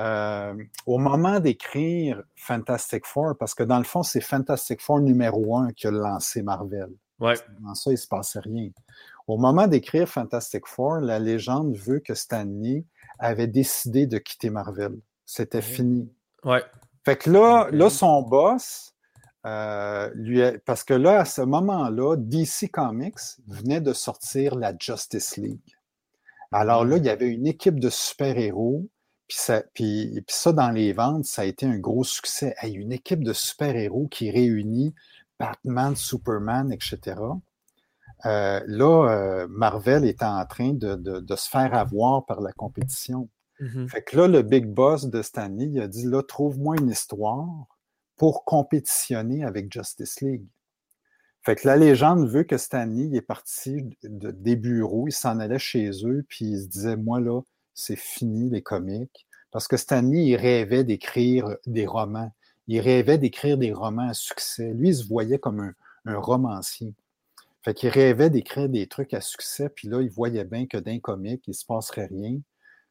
euh, 0.00 0.54
au 0.86 0.98
moment 0.98 1.40
d'écrire 1.40 2.22
Fantastic 2.36 3.04
Four, 3.04 3.36
parce 3.38 3.52
que 3.54 3.64
dans 3.64 3.78
le 3.78 3.84
fond, 3.84 4.02
c'est 4.02 4.20
Fantastic 4.20 4.80
Four 4.80 5.00
numéro 5.00 5.56
un 5.58 5.72
qui 5.72 5.86
a 5.88 5.90
lancé 5.90 6.42
Marvel. 6.42 6.88
Ouais. 7.18 7.34
Dans 7.60 7.74
ça, 7.74 7.90
il 7.90 7.94
ne 7.94 7.98
se 7.98 8.06
passait 8.06 8.38
rien. 8.40 8.70
Au 9.26 9.36
moment 9.38 9.66
d'écrire 9.66 10.08
Fantastic 10.08 10.66
Four, 10.68 11.00
la 11.00 11.18
légende 11.18 11.76
veut 11.76 11.98
que 11.98 12.14
Stan 12.14 12.44
Lee 12.46 12.86
avait 13.18 13.48
décidé 13.48 14.06
de 14.06 14.18
quitter 14.18 14.50
Marvel. 14.50 14.94
C'était 15.26 15.60
fini. 15.62 16.08
Ouais. 16.44 16.64
Fait 17.04 17.16
que 17.16 17.30
là, 17.30 17.68
là 17.72 17.90
son 17.90 18.22
boss, 18.22 18.94
euh, 19.46 20.10
lui 20.14 20.42
a- 20.42 20.58
parce 20.60 20.84
que 20.84 20.94
là, 20.94 21.20
à 21.20 21.24
ce 21.24 21.40
moment-là, 21.42 22.16
DC 22.16 22.68
Comics 22.70 23.18
venait 23.46 23.80
de 23.80 23.92
sortir 23.92 24.54
la 24.56 24.74
Justice 24.78 25.36
League. 25.36 25.76
Alors 26.52 26.84
là, 26.84 26.96
il 26.96 27.04
y 27.04 27.10
avait 27.10 27.28
une 27.28 27.46
équipe 27.46 27.78
de 27.80 27.90
super-héros, 27.90 28.88
puis 29.26 29.36
ça, 29.38 29.62
puis, 29.74 30.22
puis 30.26 30.36
ça, 30.36 30.52
dans 30.52 30.70
les 30.70 30.92
ventes, 30.92 31.24
ça 31.26 31.42
a 31.42 31.44
été 31.44 31.66
un 31.66 31.78
gros 31.78 32.04
succès. 32.04 32.54
Hey, 32.62 32.74
une 32.74 32.92
équipe 32.92 33.22
de 33.22 33.32
super-héros 33.32 34.08
qui 34.08 34.30
réunit 34.30 34.94
Batman, 35.38 35.94
Superman, 35.96 36.72
etc. 36.72 37.16
Euh, 38.26 38.60
là, 38.66 39.08
euh, 39.10 39.46
Marvel 39.48 40.04
était 40.04 40.24
en 40.24 40.44
train 40.46 40.72
de, 40.72 40.94
de- 40.96 41.20
de 41.20 41.36
se 41.36 41.48
faire 41.48 41.74
avoir 41.74 42.24
par 42.26 42.40
la 42.40 42.52
compétition. 42.52 43.28
Mhm. 43.60 43.88
Fait 43.88 44.02
que 44.02 44.16
là, 44.16 44.28
le 44.28 44.42
big 44.42 44.66
boss 44.66 45.06
de 45.06 45.22
Stanley, 45.22 45.66
il 45.66 45.80
a 45.80 45.88
dit 45.88 46.04
là, 46.06 46.22
trouve-moi 46.22 46.76
une 46.78 46.90
histoire 46.90 47.66
pour 48.16 48.44
compétitionner 48.44 49.44
avec 49.44 49.72
Justice 49.72 50.20
League. 50.20 50.44
Fait 51.42 51.56
que 51.56 51.66
la 51.66 51.76
légende 51.76 52.28
veut 52.28 52.42
que 52.44 52.58
Stanley 52.58 53.16
est 53.16 53.22
parti 53.22 53.84
de- 54.02 54.30
des 54.30 54.56
bureaux, 54.56 55.08
il 55.08 55.12
s'en 55.12 55.38
allait 55.40 55.58
chez 55.58 55.90
eux, 56.04 56.24
puis 56.28 56.46
il 56.46 56.60
se 56.62 56.66
disait 56.68 56.96
Moi, 56.96 57.20
là, 57.20 57.40
c'est 57.74 57.96
fini 57.96 58.50
les 58.50 58.62
comics. 58.62 59.26
Parce 59.50 59.66
que 59.68 59.76
Stanley, 59.76 60.26
il 60.26 60.36
rêvait 60.36 60.84
d'écrire 60.84 61.56
des 61.66 61.86
romans. 61.86 62.32
Il 62.66 62.80
rêvait 62.80 63.18
d'écrire 63.18 63.56
des 63.56 63.72
romans 63.72 64.08
à 64.08 64.14
succès. 64.14 64.72
Lui, 64.74 64.90
il 64.90 64.94
se 64.96 65.06
voyait 65.06 65.38
comme 65.38 65.60
un, 65.60 65.74
un 66.04 66.18
romancier. 66.18 66.92
Fait 67.62 67.74
qu'il 67.74 67.88
rêvait 67.90 68.30
d'écrire 68.30 68.68
des 68.68 68.86
trucs 68.86 69.14
à 69.14 69.20
succès, 69.20 69.68
puis 69.68 69.88
là, 69.88 70.00
il 70.02 70.10
voyait 70.10 70.44
bien 70.44 70.66
que 70.66 70.76
d'un 70.78 70.98
comic, 71.00 71.42
il 71.46 71.50
ne 71.50 71.54
se 71.54 71.64
passerait 71.66 72.06
rien. 72.06 72.38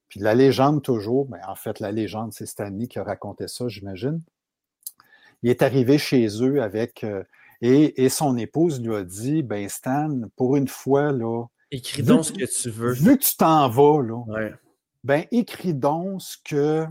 Puis 0.10 0.20
la 0.20 0.34
légende, 0.36 0.82
toujours, 0.84 1.26
ben, 1.26 1.40
en 1.48 1.56
fait, 1.56 1.80
la 1.80 1.92
légende, 1.92 2.34
c'est 2.34 2.46
Stanley 2.46 2.88
qui 2.88 2.98
a 3.00 3.04
raconté 3.04 3.48
ça, 3.48 3.68
j'imagine. 3.68 4.22
Il 5.44 5.50
est 5.50 5.62
arrivé 5.62 5.98
chez 5.98 6.28
eux 6.42 6.62
avec. 6.62 7.04
euh, 7.04 7.24
et, 7.62 8.04
et 8.04 8.10
son 8.10 8.38
épouse 8.38 8.82
lui 8.82 8.96
a 8.96 9.04
dit 9.04 9.44
Ben, 9.44 9.68
Stan, 9.68 10.22
pour 10.36 10.56
une 10.56 10.68
fois, 10.68 11.12
là, 11.12 11.46
Écris 11.72 12.04
donc 12.04 12.24
ce 12.26 12.32
que 12.32 12.46
tu 12.46 12.70
veux. 12.70 12.94
vu 12.94 13.18
que 13.18 13.24
tu 13.24 13.36
t'en 13.36 13.68
vas, 13.70 14.02
là, 14.02 14.24
Ouais. 14.28 14.54
ben, 15.04 15.26
écris 15.32 15.74
donc 15.74 16.22
ce 16.22 16.38
que, 16.44 16.86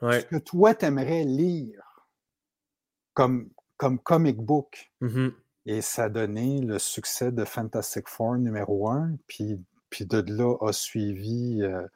Ouais. 0.00 0.20
ce 0.20 0.26
que 0.26 0.36
toi, 0.36 0.74
t'aimerais 0.74 1.24
lire 1.24 2.06
comme, 3.12 3.50
comme 3.76 3.98
comic 3.98 4.36
book. 4.38 4.90
Mhm. 5.00 5.32
Et 5.66 5.80
ça 5.80 6.04
a 6.04 6.08
donné 6.08 6.60
le 6.60 6.78
succès 6.78 7.32
de 7.32 7.44
Fantastic 7.44 8.08
Four 8.08 8.36
numéro 8.36 8.88
un. 8.88 9.16
Puis, 9.26 9.58
puis 9.90 10.04
de 10.06 10.22
là 10.32 10.56
a 10.60 10.72
suivi 10.72 11.62
euh, 11.62 11.86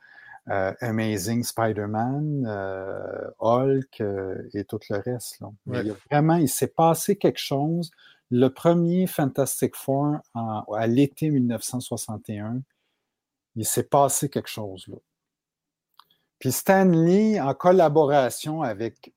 euh, 0.51 0.73
Amazing 0.81 1.43
Spider-Man, 1.45 2.45
euh, 2.47 3.31
Hulk 3.39 4.01
euh, 4.01 4.49
et 4.55 4.65
tout 4.65 4.81
le 4.91 4.99
reste. 4.99 5.41
Là. 5.41 5.49
Mais 5.67 5.79
Ouais. 5.79 5.85
il 5.85 5.89
y 5.89 5.91
a 5.91 5.97
vraiment, 6.11 6.37
il 6.37 6.49
s'est 6.49 6.69
passé 6.69 7.17
quelque 7.17 7.39
chose. 7.41 7.91
Le 8.31 8.49
premier 8.49 9.07
Fantastic 9.07 9.75
Four 9.77 10.17
en- 10.35 10.63
à 10.75 10.87
l'été 10.87 11.31
1961, 11.31 12.63
il 13.57 13.65
s'est 13.65 13.83
passé 13.85 14.29
quelque 14.29 14.49
chose 14.49 14.87
là. 14.89 14.97
Puis 16.39 16.53
Stan 16.53 16.85
Lee, 16.85 17.41
en 17.41 17.53
collaboration 17.55 18.63
avec 18.63 19.13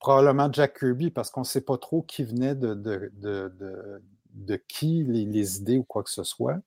probablement 0.00 0.52
Jack 0.52 0.78
Kirby, 0.78 1.10
parce 1.10 1.30
qu'on 1.30 1.40
ne 1.40 1.46
sait 1.46 1.62
pas 1.62 1.78
trop 1.78 2.02
qui 2.02 2.22
venait 2.24 2.54
de, 2.54 2.74
de, 2.74 3.10
de, 3.14 3.48
de, 3.58 4.02
de 4.34 4.56
qui, 4.68 5.02
les, 5.04 5.24
les 5.24 5.56
idées 5.58 5.78
ou 5.78 5.82
quoi 5.84 6.02
que 6.04 6.10
ce 6.10 6.22
soit. 6.24 6.58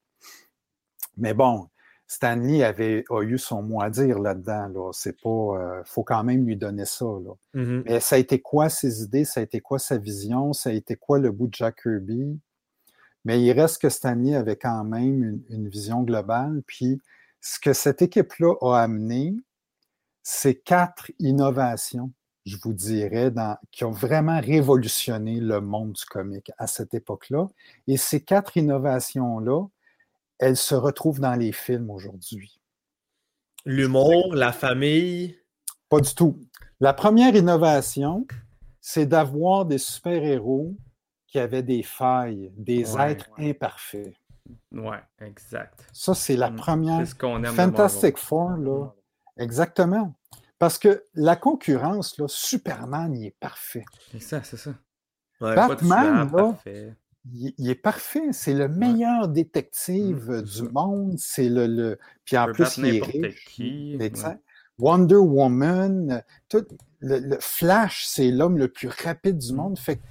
Mais 1.17 1.33
bon, 1.33 1.69
Stanley 2.13 2.61
avait 2.61 3.05
a 3.09 3.21
eu 3.21 3.37
son 3.37 3.61
mot 3.63 3.81
à 3.81 3.89
dire 3.89 4.19
là-dedans. 4.19 4.67
Là. 4.67 4.91
C'est 4.91 5.17
pas. 5.21 5.29
euh, 5.29 5.81
faut 5.85 6.03
quand 6.03 6.25
même 6.25 6.45
lui 6.45 6.57
donner 6.57 6.83
ça. 6.83 7.05
Là. 7.05 7.33
Mhm. 7.53 7.83
Mais 7.85 8.01
ça 8.01 8.15
a 8.15 8.19
été 8.19 8.41
quoi 8.41 8.67
ses 8.67 9.01
idées? 9.01 9.23
Ça 9.23 9.39
a 9.39 9.43
été 9.43 9.61
quoi 9.61 9.79
sa 9.79 9.97
vision? 9.97 10.51
Ça 10.51 10.71
a 10.71 10.73
été 10.73 10.97
quoi 10.97 11.19
le 11.19 11.31
bout 11.31 11.47
de 11.47 11.53
Jack 11.53 11.83
Kirby? 11.83 12.37
Mais 13.23 13.41
il 13.41 13.53
reste 13.53 13.81
que 13.81 13.87
Stanley 13.87 14.35
avait 14.35 14.57
quand 14.57 14.83
même 14.83 15.23
une, 15.23 15.41
une 15.51 15.69
vision 15.69 16.03
globale. 16.03 16.61
Puis 16.67 16.99
ce 17.39 17.57
que 17.61 17.71
cette 17.71 18.01
équipe-là 18.01 18.55
a 18.59 18.79
amené, 18.81 19.33
c'est 20.21 20.55
quatre 20.55 21.11
innovations, 21.17 22.11
je 22.45 22.57
vous 22.61 22.73
dirais, 22.73 23.31
dans, 23.31 23.57
qui 23.71 23.85
ont 23.85 23.91
vraiment 23.91 24.41
révolutionné 24.41 25.39
le 25.39 25.61
monde 25.61 25.93
du 25.93 26.03
comic 26.03 26.51
à 26.57 26.67
cette 26.67 26.93
époque-là. 26.93 27.47
Et 27.87 27.95
ces 27.95 28.19
quatre 28.19 28.57
innovations-là, 28.57 29.65
elles 30.41 30.57
se 30.57 30.75
retrouvent 30.75 31.19
dans 31.21 31.35
les 31.35 31.51
films 31.51 31.89
aujourd'hui. 31.89 32.59
L'humour, 33.65 34.33
la 34.35 34.51
famille. 34.51 35.37
Pas 35.87 35.99
du 36.01 36.13
tout. 36.15 36.39
La 36.79 36.93
première 36.93 37.35
innovation, 37.35 38.25
c'est 38.79 39.05
d'avoir 39.05 39.65
des 39.65 39.77
super-héros 39.77 40.75
qui 41.27 41.37
avaient 41.39 41.63
des 41.63 41.83
failles, 41.83 42.51
des 42.57 42.93
Ouais, 42.95 43.11
êtres 43.11 43.29
imparfaits. 43.37 44.13
Ouais, 44.71 44.99
exact. 45.21 45.85
Ça, 45.93 46.13
c'est 46.15 46.35
la 46.35 46.49
Mm, 46.49 46.55
première. 46.55 46.99
C'est 46.99 47.05
ce 47.11 47.15
qu'on 47.15 47.37
aime. 47.43 47.53
Fantastic. 47.53 48.17
Four, 48.17 48.51
là. 48.57 48.87
Exactement. 49.37 50.13
Parce 50.57 50.77
que 50.77 51.05
la 51.13 51.35
concurrence, 51.35 52.17
là, 52.17 52.25
Superman, 52.27 53.15
il 53.15 53.27
est 53.27 53.35
parfait. 53.39 53.85
C'est 54.11 54.19
ça, 54.21 54.43
c'est 54.43 54.57
ça. 54.57 54.71
Ouais. 55.39 55.55
Batman, 55.55 56.17
là, 56.17 56.25
parfait. 56.25 56.95
Il, 57.33 57.53
il 57.57 57.69
est 57.69 57.75
parfait. 57.75 58.31
C'est 58.31 58.53
le 58.53 58.67
meilleur 58.67 59.27
détective 59.27 60.29
Mm, 60.29 60.31
euh, 60.31 60.43
c'est 60.45 60.63
du 60.63 60.69
monde. 60.71 61.15
C'est 61.17 61.49
le, 61.49 61.67
le. 61.67 61.99
Puis 62.25 62.37
en 62.37 62.45
plus, 62.53 62.63
il 62.77 62.95
est 62.95 62.99
riche. 63.27 63.45
qui. 63.45 63.97
Wonder 64.79 65.15
Woman, 65.17 66.11
euh, 66.11 66.19
tout, 66.49 66.65
le, 66.99 67.19
le 67.19 67.37
Flash, 67.39 68.05
c'est 68.07 68.31
l'homme 68.31 68.57
le 68.57 68.67
plus 68.67 68.87
rapide 68.87 69.37
du 69.37 69.53
monde. 69.53 69.77
Fait, 69.77 69.97
que- 69.97 70.01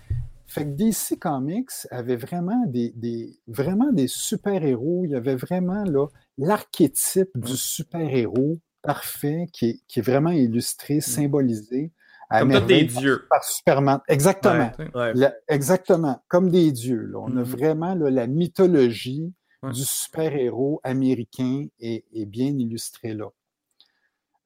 fait 0.46 0.64
que 0.64 0.70
DC 0.70 1.18
Comics 1.18 1.70
avait 1.90 2.16
vraiment 2.16 2.64
des, 2.66 2.92
des, 2.94 3.36
vraiment 3.48 3.90
des 3.92 4.06
super-héros. 4.06 5.02
Il 5.04 5.10
y 5.10 5.14
avait 5.16 5.34
vraiment 5.36 5.82
là, 5.84 6.06
l'archétype 6.38 7.30
du 7.34 7.56
super-héros 7.56 8.58
parfait 8.82 9.46
qui 9.52 9.66
est, 9.70 9.80
qui 9.88 9.98
est 9.98 10.02
vraiment 10.02 10.30
illustré, 10.30 11.00
symbolisé. 11.00 11.90
Comme 12.30 12.52
tous 12.52 12.60
des 12.66 12.84
dieux. 12.84 13.26
Par 13.28 13.42
Superman. 13.44 14.00
Exactement. 14.08 14.70
Ouais, 14.78 14.90
Ouais. 14.94 15.12
La- 15.14 15.34
exactement, 15.48 16.22
comme 16.28 16.48
des 16.50 16.70
dieux. 16.72 17.06
là. 17.06 17.18
On 17.18 17.28
a 17.36 17.40
Mhm. 17.40 17.42
vraiment 17.42 17.94
là, 17.94 18.10
la 18.10 18.26
mythologie 18.26 19.32
Ouais. 19.62 19.72
du 19.72 19.84
super-héros 19.84 20.80
américain 20.84 21.66
est, 21.80 22.04
est 22.14 22.24
bien 22.26 22.56
illustrée 22.56 23.14
là. 23.14 23.26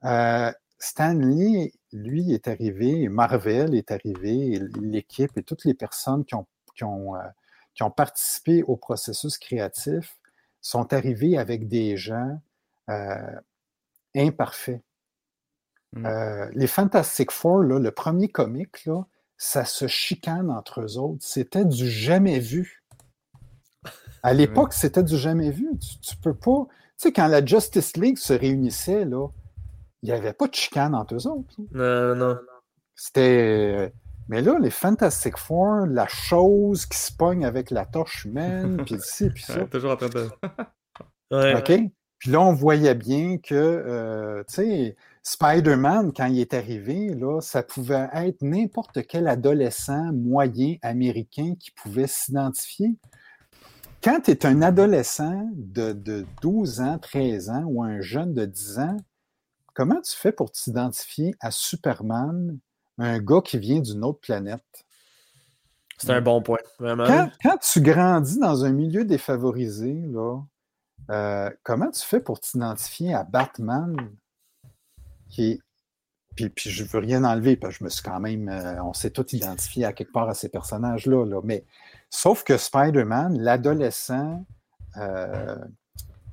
Euh, 0.05 0.53
Stan 0.79 1.15
Lee, 1.15 1.73
lui, 1.93 2.33
est 2.33 2.49
arrivé, 2.49 3.09
Marvel 3.09 3.75
est 3.75 3.91
arrivé, 3.91 4.61
l'équipe 4.81 5.31
et 5.37 5.43
toutes 5.43 5.65
les 5.65 5.75
personnes 5.75 6.25
qui 6.25 6.35
ont, 6.35 6.47
qui 6.75 6.85
ont, 6.85 7.15
euh, 7.17 7.21
qui 7.75 7.83
ont 7.85 7.91
participé 7.91 8.63
au 8.65 8.77
processus 8.77 9.39
créatif 9.39 10.19
sont 10.61 10.93
arrivés 10.93 11.39
avec 11.39 11.69
des 11.69 11.97
gens 11.97 12.41
euh, 12.91 13.41
imparfaits. 14.17 14.83
Mm. 15.95 16.07
Euh, 16.07 16.49
les 16.53 16.67
Fantastic 16.67 17.31
Four, 17.31 17.63
là, 17.63 17.79
le 17.79 17.91
premier 17.91 18.29
comic, 18.29 18.85
là, 18.85 19.03
ça 19.37 19.65
se 19.65 19.87
chicane 19.87 20.51
entre 20.51 20.83
eux 20.83 20.99
autres. 20.99 21.19
C'était 21.21 21.65
du 21.65 21.89
jamais 21.89 22.39
vu. 22.39 22.83
À 24.23 24.33
l'époque, 24.35 24.73
c'était 24.73 25.03
du 25.03 25.17
jamais 25.17 25.51
vu. 25.51 25.69
Tu, 25.79 25.99
tu 26.01 26.17
peux 26.17 26.35
pas. 26.35 26.67
Tu 26.99 27.09
sais, 27.09 27.13
quand 27.13 27.27
la 27.27 27.45
Justice 27.45 27.97
League 27.97 28.19
se 28.19 28.33
réunissait, 28.33 29.05
là, 29.05 29.29
il 30.03 30.07
n'y 30.07 30.13
avait 30.13 30.33
pas 30.33 30.47
de 30.47 30.55
chicane 30.55 30.95
entre 30.95 31.15
eux 31.15 31.27
autres. 31.27 31.55
Non, 31.73 32.15
non. 32.15 32.39
C'était. 32.95 33.93
Mais 34.29 34.41
là, 34.41 34.59
les 34.59 34.71
Fantastic 34.71 35.37
Four, 35.37 35.87
la 35.87 36.07
chose 36.07 36.87
qui 36.87 36.99
se 36.99 37.13
pogne 37.13 37.45
avec 37.45 37.71
la 37.71 37.85
torche 37.85 38.25
humaine, 38.25 38.83
puis 38.87 38.97
ci, 39.01 39.31
puis 39.31 39.43
ça. 39.43 39.61
Ouais, 39.61 39.67
toujours 39.67 39.93
en 39.93 39.97
train 39.97 40.09
de. 40.09 40.29
Ouais. 41.31 41.57
OK? 41.57 41.73
Puis 42.19 42.31
là, 42.31 42.41
on 42.41 42.53
voyait 42.53 42.95
bien 42.95 43.39
que, 43.39 43.55
euh, 43.55 44.45
tu 44.47 44.55
sais, 44.55 44.97
Spider-Man, 45.25 46.13
quand 46.13 46.27
il 46.27 46.39
est 46.39 46.53
arrivé, 46.53 47.15
là, 47.15 47.41
ça 47.41 47.63
pouvait 47.63 48.09
être 48.13 48.43
n'importe 48.43 49.07
quel 49.07 49.27
adolescent 49.27 50.13
moyen 50.13 50.77
américain 50.83 51.55
qui 51.59 51.71
pouvait 51.71 52.07
s'identifier. 52.07 52.95
quand 54.03 54.21
tu 54.21 54.33
es 54.33 54.45
un 54.45 54.61
adolescent 54.61 55.49
de, 55.55 55.93
de 55.93 56.27
12 56.43 56.81
ans, 56.83 56.99
13 56.99 57.49
ans 57.49 57.65
ou 57.65 57.83
un 57.83 58.03
jeune 58.03 58.35
de 58.35 58.45
10 58.45 58.79
ans, 58.81 58.97
comment 59.73 60.01
tu 60.03 60.15
fais 60.15 60.31
pour 60.31 60.53
t'identifier 60.53 61.35
à 61.41 61.51
Superman, 61.51 62.59
un 62.99 63.19
gars 63.19 63.41
qui 63.43 63.59
vient 63.59 63.81
d'une 63.81 64.05
autre 64.05 64.21
planète? 64.21 64.85
C'est 65.97 66.11
un 66.11 66.21
bon 66.21 66.43
point, 66.43 66.59
vraiment. 66.79 67.07
Quand, 67.07 67.31
quand 67.43 67.57
tu 67.57 67.81
grandis 67.81 68.39
dans 68.39 68.65
un 68.65 68.73
milieu 68.73 69.07
défavorisé, 69.07 70.03
là, 70.13 70.43
euh, 71.11 71.51
comment 71.63 71.91
tu 71.91 72.03
fais 72.03 72.21
pour 72.21 72.41
t'identifier 72.41 73.15
à 73.15 73.25
Batman, 73.25 73.97
puis, 75.35 76.49
puis 76.51 76.71
je 76.71 76.85
veux 76.85 76.99
rien 76.99 77.25
enlever, 77.25 77.57
parce 77.57 77.75
que 77.75 77.79
je 77.81 77.85
me 77.85 77.89
suis 77.91 78.03
quand 78.03 78.21
même. 78.21 78.49
euh, 78.49 78.83
on 78.83 78.93
s'est 78.93 79.11
tous 79.11 79.33
identifiés 79.33 79.85
à 79.85 79.93
quelque 79.93 80.13
part 80.13 80.29
à 80.29 80.35
ces 80.35 80.49
personnages-là. 80.49 81.25
Là. 81.27 81.41
Mais 81.45 81.65
sauf 82.11 82.45
que 82.45 82.57
Spider-Man, 82.57 83.39
l'adolescent 83.39 84.45
euh, 84.97 85.57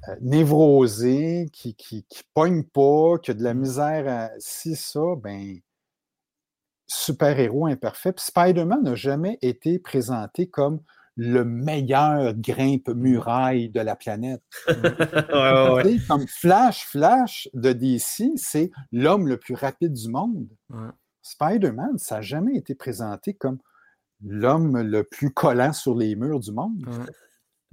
euh, 0.08 0.16
névrosé, 0.22 1.50
qui, 1.54 1.76
qui, 1.76 2.06
qui 2.10 2.24
pogne 2.34 2.64
pas, 2.64 3.18
qui 3.22 3.32
a 3.32 3.34
de 3.34 3.44
la 3.44 3.54
misère 3.54 4.06
à. 4.08 4.30
Si 4.40 4.76
ça, 4.76 5.16
ben. 5.18 5.60
Super-héros 6.94 7.68
imparfait. 7.68 8.12
Puis 8.12 8.26
Spider-Man 8.26 8.84
n'a 8.84 8.96
jamais 8.96 9.38
été 9.42 9.80
présenté 9.80 10.50
comme 10.50 10.82
le 11.18 11.44
meilleur 11.44 12.34
grimpe-muraille 12.36 13.70
de 13.70 13.82
la 13.82 13.96
planète. 13.96 14.42
ouais, 14.68 14.76
ouais, 15.34 15.70
ouais. 15.74 15.84
Tu 15.84 16.00
sais, 16.00 16.08
Comme 16.08 16.28
Flash, 16.28 16.86
Flash 16.86 17.50
de 17.54 17.74
DC, 17.74 18.32
c'est 18.38 18.72
l'homme 18.92 19.28
le 19.28 19.38
plus 19.38 19.56
rapide 19.56 19.94
du 19.94 20.10
monde. 20.10 20.48
Ouais. 20.70 20.90
Spider-Man, 21.22 21.98
ça 21.98 22.16
n'a 22.16 22.22
jamais 22.22 22.56
été 22.56 22.76
présenté 22.76 23.34
comme 23.34 23.60
l'homme 24.24 24.82
le 24.82 25.04
plus 25.04 25.32
collant 25.32 25.74
sur 25.74 25.96
les 25.96 26.16
murs 26.16 26.40
du 26.40 26.52
monde. 26.52 26.78
Ouais. 26.88 27.06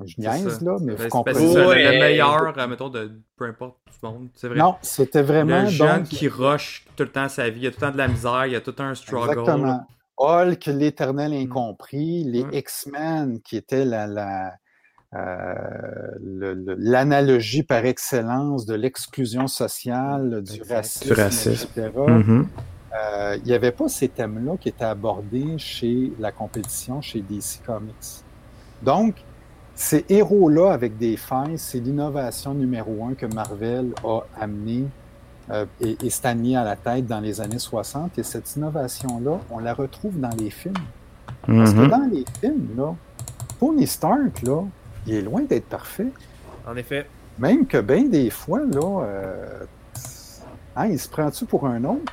Je 0.05 0.14
C'est 0.16 0.20
niaise, 0.22 0.59
ça. 0.59 0.64
là, 0.64 0.77
mais 0.81 0.94
Ben, 0.94 1.03
vous 1.03 1.09
comprenez. 1.09 1.55
le 1.55 1.98
meilleur, 1.98 2.57
euh, 2.57 2.66
mettons, 2.68 2.88
de 2.88 3.20
peu 3.37 3.46
importe 3.46 3.79
du 3.90 3.98
monde. 4.07 4.29
C'est 4.35 4.46
vrai. 4.48 4.59
Non, 4.59 4.77
c'était 4.81 5.22
vraiment. 5.22 5.62
le 5.62 5.68
jeune 5.68 5.98
donc, 6.03 6.09
qui 6.09 6.29
rush 6.29 6.85
tout 6.94 7.03
le 7.03 7.09
temps 7.11 7.29
sa 7.29 7.51
vie, 7.51 7.61
il 7.61 7.64
y 7.64 7.66
a 7.66 7.70
tout 7.70 7.79
le 7.81 7.87
temps 7.88 7.92
de 7.92 7.98
la 7.98 8.07
misère, 8.09 8.46
il 8.46 8.53
y 8.53 8.57
a 8.57 8.61
tout 8.61 8.70
le 8.70 8.77
temps 8.77 8.85
un 8.85 8.94
struggle. 8.94 9.31
Exactement. 9.40 9.87
Hulk, 10.19 10.67
l'éternel 10.67 11.33
incompris, 11.33 12.25
les 12.25 12.43
Ouais. 12.43 12.59
X-Men, 12.59 13.41
qui 13.41 13.57
étaient 13.57 13.85
la, 13.85 14.07
la, 14.07 14.55
euh, 15.15 15.55
le- 16.23 16.55
le- 16.55 16.75
l'analogie 16.79 17.63
par 17.63 17.85
excellence 17.87 18.67
de 18.67 18.75
l'exclusion 18.75 19.47
sociale, 19.47 20.43
du 20.43 20.61
racisme, 20.63 21.15
Du 21.15 21.21
racisme. 21.21 21.69
etc. 21.77 21.91
Euh, 22.95 23.37
il 23.39 23.43
n'y 23.45 23.53
avait 23.53 23.73
pas 23.73 23.89
ces 23.89 24.09
thèmes-là 24.09 24.57
qui 24.59 24.69
étaient 24.71 24.85
abordés 24.85 25.59
chez 25.59 26.13
la 26.19 26.33
compétition, 26.33 27.01
chez 27.01 27.21
DC 27.21 27.61
Comics. 27.65 28.25
Donc, 28.83 29.25
ces 29.75 30.05
héros-là 30.09 30.73
avec 30.73 30.97
des 30.99 31.17
failles, 31.17 31.59
c'est 31.59 31.79
l'innovation 31.81 32.55
numéro 32.55 33.05
un 33.07 33.15
que 33.15 33.27
Marvel 33.27 33.93
a 34.05 34.21
amené 34.41 34.87
euh, 35.51 35.65
et, 35.81 35.97
et 36.05 36.11
Stanley 36.11 36.57
à 36.57 36.65
la 36.65 36.77
tête 36.77 37.07
dans 37.07 37.21
les 37.21 37.41
années 37.41 37.59
60. 37.59 38.19
Et 38.19 38.23
cette 38.23 38.55
innovation-là, 38.57 39.39
on 39.51 39.59
la 39.59 39.75
retrouve 39.75 40.19
dans 40.19 40.35
les 40.39 40.51
films. 40.51 40.75
Parce 41.47 41.73
que 41.73 41.79
Mhm. 41.81 41.89
dans 41.89 42.11
les 42.13 42.25
films, 42.41 42.69
là, 42.77 42.95
Tony 43.61 43.87
Stark, 43.87 44.43
là, 44.43 44.63
il 45.07 45.15
est 45.15 45.23
loin 45.23 45.43
d'être 45.43 45.67
parfait. 45.69 46.09
En 46.67 46.77
effet. 46.77 47.07
Même 47.39 47.67
que 47.67 47.79
bien 47.81 48.03
des 48.05 48.31
fois, 48.31 48.61
là, 48.61 49.03
euh, 49.05 49.65
hein, 50.77 50.87
il 50.87 50.99
se 50.99 51.09
prend-tu 51.09 51.45
pour 51.47 51.67
un 51.67 51.83
autre? 51.85 52.13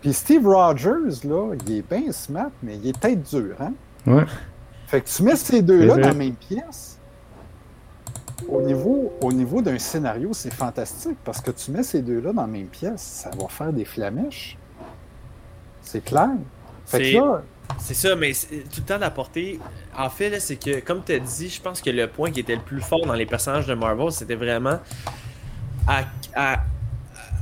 Puis 0.00 0.12
Steve 0.12 0.46
Rogers, 0.46 1.24
là, 1.24 1.54
il 1.66 1.76
est 1.78 1.88
bien 1.88 2.10
smart, 2.12 2.50
mais 2.62 2.76
il 2.76 2.88
est 2.88 2.98
tête 3.00 3.22
dur, 3.22 3.54
hein? 3.60 3.72
Ouais. 4.06 4.24
Fait 4.86 5.00
que 5.00 5.08
tu 5.08 5.22
mets 5.22 5.36
ces 5.36 5.62
deux-là 5.62 5.94
dans 5.94 6.08
la 6.08 6.14
même 6.14 6.34
pièce. 6.34 6.98
Au 8.48 8.60
niveau, 8.62 9.12
au 9.20 9.32
niveau 9.32 9.62
d'un 9.62 9.78
scénario, 9.78 10.30
c'est 10.32 10.52
fantastique 10.52 11.16
parce 11.24 11.40
que 11.40 11.50
tu 11.50 11.70
mets 11.70 11.82
ces 11.82 12.02
deux-là 12.02 12.32
dans 12.32 12.42
la 12.42 12.48
même 12.48 12.66
pièce, 12.66 13.00
ça 13.02 13.30
va 13.38 13.48
faire 13.48 13.72
des 13.72 13.84
flamèches. 13.84 14.56
C'est 15.80 16.02
clair. 16.04 16.28
Fait 16.86 16.98
C'est- 17.78 17.94
ça, 17.94 18.16
mais 18.16 18.32
c'est- 18.34 18.68
tout 18.70 18.80
le 18.80 18.84
temps 18.84 18.98
d'apporter. 18.98 19.58
En 19.96 20.10
fait, 20.10 20.28
là, 20.30 20.40
c'est 20.40 20.56
que, 20.56 20.80
comme 20.80 21.02
tu 21.04 21.12
as 21.12 21.18
dit, 21.18 21.48
je 21.48 21.60
pense 21.60 21.80
que 21.80 21.90
le 21.90 22.06
point 22.06 22.30
qui 22.30 22.40
était 22.40 22.54
le 22.56 22.60
plus 22.60 22.80
fort 22.82 23.06
dans 23.06 23.14
les 23.14 23.24
personnages 23.26 23.66
de 23.66 23.74
Marvel, 23.74 24.12
c'était 24.12 24.34
vraiment 24.34 24.78
à, 25.86 26.02
à, 26.34 26.58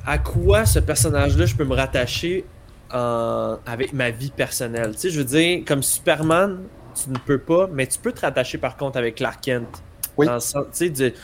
à 0.06 0.18
quoi 0.18 0.64
ce 0.66 0.78
personnage-là 0.78 1.46
je 1.46 1.54
peux 1.56 1.64
me 1.64 1.74
rattacher 1.74 2.44
en- 2.92 3.56
avec 3.66 3.92
ma 3.92 4.10
vie 4.10 4.30
personnelle. 4.30 4.92
Tu 4.92 4.98
sais, 5.00 5.10
je 5.10 5.18
veux 5.18 5.24
dire, 5.24 5.62
comme 5.66 5.82
Superman, 5.82 6.60
tu 6.94 7.10
ne 7.10 7.18
peux 7.18 7.38
pas, 7.38 7.68
mais 7.72 7.86
tu 7.86 7.98
peux 7.98 8.12
te 8.12 8.20
rattacher 8.20 8.58
par 8.58 8.76
contre 8.76 8.98
avec 8.98 9.16
Clark 9.16 9.40
Kent. 9.42 9.82
Oui. 10.20 10.26
Dans 10.26 10.34
le 10.36 10.90
du- 10.90 11.14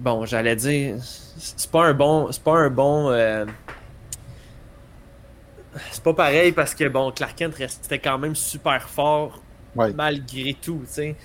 bon, 0.00 0.24
j'allais 0.26 0.56
dire, 0.56 0.96
c'est 1.38 1.70
pas 1.70 1.86
un 1.86 1.94
bon, 1.94 2.30
c'est 2.32 2.42
pas 2.42 2.56
un 2.58 2.70
bon. 2.70 3.10
euh, 3.10 3.44
c'est 5.90 6.02
pas 6.02 6.14
pareil 6.14 6.52
parce 6.52 6.74
que 6.74 6.88
bon, 6.88 7.10
Clark 7.10 7.34
Kent 7.36 7.54
restait 7.56 7.98
quand 7.98 8.18
même 8.18 8.34
super 8.34 8.88
fort 8.88 9.40
Ouais. 9.76 9.92
malgré 9.92 10.54
tout, 10.54 10.82
tu 10.86 10.92
sais. 10.92 11.16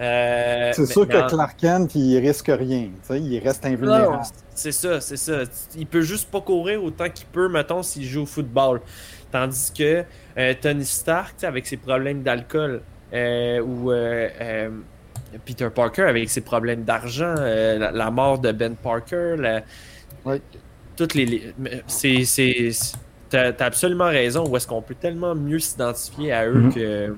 Euh, 0.00 0.70
c'est 0.72 0.86
sûr 0.86 1.08
que 1.08 1.28
Clark 1.28 1.56
Kent, 1.58 1.96
il 1.96 2.16
risque 2.18 2.46
rien. 2.48 2.90
Il 3.10 3.38
reste 3.40 3.66
invulnérable. 3.66 4.22
c'est 4.54 4.70
ça, 4.70 5.00
c'est 5.00 5.16
ça. 5.16 5.40
Il 5.76 5.86
peut 5.88 6.02
juste 6.02 6.30
pas 6.30 6.40
courir 6.40 6.84
autant 6.84 7.10
qu'il 7.10 7.26
peut, 7.26 7.48
mettons, 7.48 7.82
s'il 7.82 8.04
joue 8.06 8.22
au 8.22 8.26
football. 8.26 8.80
Tandis 9.32 9.72
que 9.76 10.04
euh, 10.38 10.54
Tony 10.60 10.84
Stark, 10.84 11.42
avec 11.42 11.66
ses 11.66 11.76
problèmes 11.78 12.22
d'alcool, 12.22 12.82
euh, 13.12 13.60
ou 13.60 13.90
Peter 15.44 15.68
Parker 15.74 16.02
avec 16.02 16.28
ses 16.30 16.40
problèmes 16.40 16.84
d'argent, 16.84 17.34
euh, 17.38 17.78
la, 17.78 17.90
la 17.92 18.10
mort 18.10 18.38
de 18.38 18.52
Ben 18.52 18.74
Parker, 18.74 19.34
la- 19.38 19.62
Oui. 20.24 20.40
toutes 20.96 21.14
les. 21.14 21.52
c'est. 21.86 22.70
T'as 23.30 23.52
t'as 23.52 23.66
absolument 23.66 24.06
raison, 24.06 24.48
où 24.48 24.56
est-ce 24.56 24.66
qu'on 24.66 24.80
peut 24.80 24.94
tellement 24.94 25.34
mieux 25.34 25.58
s'identifier 25.58 26.32
à 26.32 26.46
eux 26.48 26.54
Mhm. 26.62 26.72
que. 26.74 27.16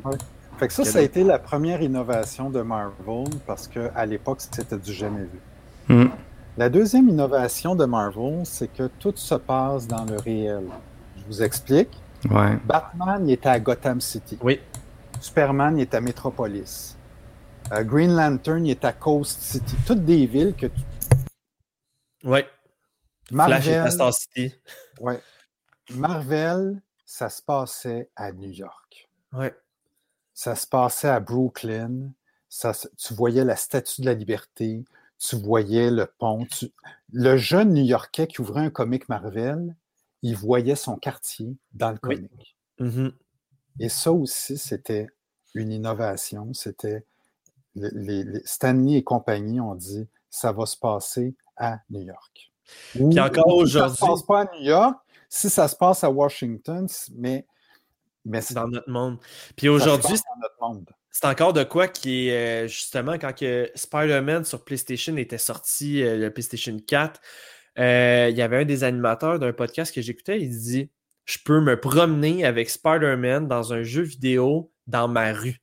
Fait 0.58 0.66
que 0.66 0.72
ça, 0.74 0.84
ça 0.84 0.98
a 0.98 1.02
été 1.02 1.22
la 1.24 1.38
première 1.38 1.80
innovation 1.80 2.50
de 2.50 2.60
Marvel 2.62 3.24
parce 3.46 3.66
qu'à 3.68 4.04
l'époque, 4.06 4.38
c'était 4.40 4.76
du 4.76 4.92
jamais 4.92 5.20
vu. 5.22 5.40
Mhm. 5.88 6.10
La 6.58 6.68
deuxième 6.68 7.08
innovation 7.08 7.74
de 7.76 7.84
Marvel, 7.84 8.40
c'est 8.44 8.70
que 8.70 8.90
tout 8.98 9.12
se 9.14 9.36
passe 9.36 9.86
dans 9.86 10.04
le 10.04 10.16
réel. 10.16 10.64
Je 11.16 11.22
vous 11.28 11.42
explique. 11.42 11.90
Ouais. 12.28 12.58
Batman, 12.66 13.26
il 13.26 13.32
était 13.32 13.48
à 13.48 13.58
Gotham 13.60 14.00
City. 14.00 14.36
Oui. 14.42 14.60
Superman, 15.20 15.78
il 15.78 15.82
est 15.82 15.94
à 15.94 16.00
Metropolis. 16.00 16.96
Euh, 17.72 17.84
Green 17.84 18.14
Lantern, 18.14 18.66
il 18.66 18.70
est 18.70 18.84
à 18.84 18.92
Coast 18.92 19.40
City. 19.40 19.76
Toutes 19.86 20.04
des 20.04 20.26
villes 20.26 20.54
que 20.56 20.66
tu... 20.66 20.80
Ouais. 22.24 22.48
Flash 23.28 23.68
est 23.68 23.74
à 23.74 23.82
Marvel, 23.84 23.92
Star 23.92 24.12
City. 24.14 24.54
ouais. 25.00 25.22
Marvel, 25.94 26.82
ça 27.04 27.28
se 27.28 27.42
passait 27.42 28.10
à 28.16 28.32
New 28.32 28.50
York. 28.50 29.08
Ouais. 29.32 29.54
Ça 30.34 30.54
se 30.56 30.66
passait 30.66 31.08
à 31.08 31.20
Brooklyn. 31.20 32.12
Ça, 32.48 32.72
tu 32.96 33.14
voyais 33.14 33.44
la 33.44 33.56
Statue 33.56 34.00
de 34.02 34.06
la 34.06 34.14
Liberté. 34.14 34.84
Tu 35.18 35.36
voyais 35.36 35.90
le 35.90 36.06
pont. 36.06 36.46
tu- 36.46 36.72
Le 37.12 37.36
jeune 37.36 37.72
New-Yorkais 37.74 38.26
qui 38.26 38.40
ouvrait 38.40 38.64
un 38.64 38.70
comic 38.70 39.08
Marvel, 39.08 39.76
il 40.22 40.36
voyait 40.36 40.76
son 40.76 40.96
quartier 40.96 41.56
dans 41.72 41.90
le 41.90 41.98
Oui. 42.04 42.16
comic. 42.16 42.56
Mhm. 42.78 43.12
Et 43.78 43.88
ça 43.88 44.12
aussi, 44.12 44.58
c'était 44.58 45.08
une 45.54 45.72
innovation. 45.72 46.52
C'était 46.54 47.04
les, 47.74 48.24
Stanley 48.44 48.94
et 48.98 49.04
compagnie 49.04 49.60
ont 49.60 49.74
dit 49.74 50.06
ça 50.28 50.52
va 50.52 50.66
se 50.66 50.76
passer 50.76 51.34
à 51.56 51.78
New 51.90 52.02
York. 52.02 52.52
Ou- 52.98 53.10
Puis 53.10 53.20
encore 53.20 53.46
ou 53.56 53.66
si 53.66 53.72
Ça 53.72 53.78
ne 53.80 53.84
aujourd'hui- 53.84 53.96
se 53.98 54.06
passe 54.06 54.22
pas 54.22 54.40
à 54.40 54.44
New 54.56 54.64
York. 54.64 54.96
Si 55.28 55.50
ça 55.50 55.68
se 55.68 55.76
passe 55.76 56.02
à 56.04 56.10
Washington, 56.10 56.88
mais, 57.16 57.46
mais 58.24 58.40
C'est 58.40 58.54
dans 58.54 58.66
notre 58.68 58.90
monde. 58.90 59.18
Puis 59.56 59.68
aujourd'hui, 59.68 60.10
passe 60.12 60.22
dans 60.22 60.40
notre 60.40 60.56
monde. 60.60 60.90
C'est 61.12 61.26
encore 61.26 61.52
de 61.52 61.64
quoi 61.64 61.88
qui 61.88 62.28
est 62.28 62.64
euh, 62.64 62.68
justement 62.68 63.14
quand 63.14 63.34
que 63.36 63.70
Spider-Man 63.74 64.44
sur 64.44 64.64
PlayStation 64.64 65.16
était 65.16 65.38
sorti, 65.38 66.02
euh, 66.02 66.16
le 66.16 66.30
PlayStation 66.32 66.76
4, 66.86 67.20
euh, 67.78 68.28
il 68.30 68.36
y 68.36 68.42
avait 68.42 68.58
un 68.58 68.64
des 68.64 68.84
animateurs 68.84 69.38
d'un 69.38 69.52
podcast 69.52 69.92
que 69.94 70.00
j'écoutais, 70.00 70.40
il 70.40 70.50
dit 70.50 70.90
Je 71.24 71.38
peux 71.44 71.60
me 71.60 71.78
promener 71.80 72.44
avec 72.44 72.70
Spider-Man 72.70 73.48
dans 73.48 73.72
un 73.72 73.82
jeu 73.82 74.02
vidéo 74.02 74.70
dans 74.86 75.08
ma 75.08 75.32
rue. 75.32 75.60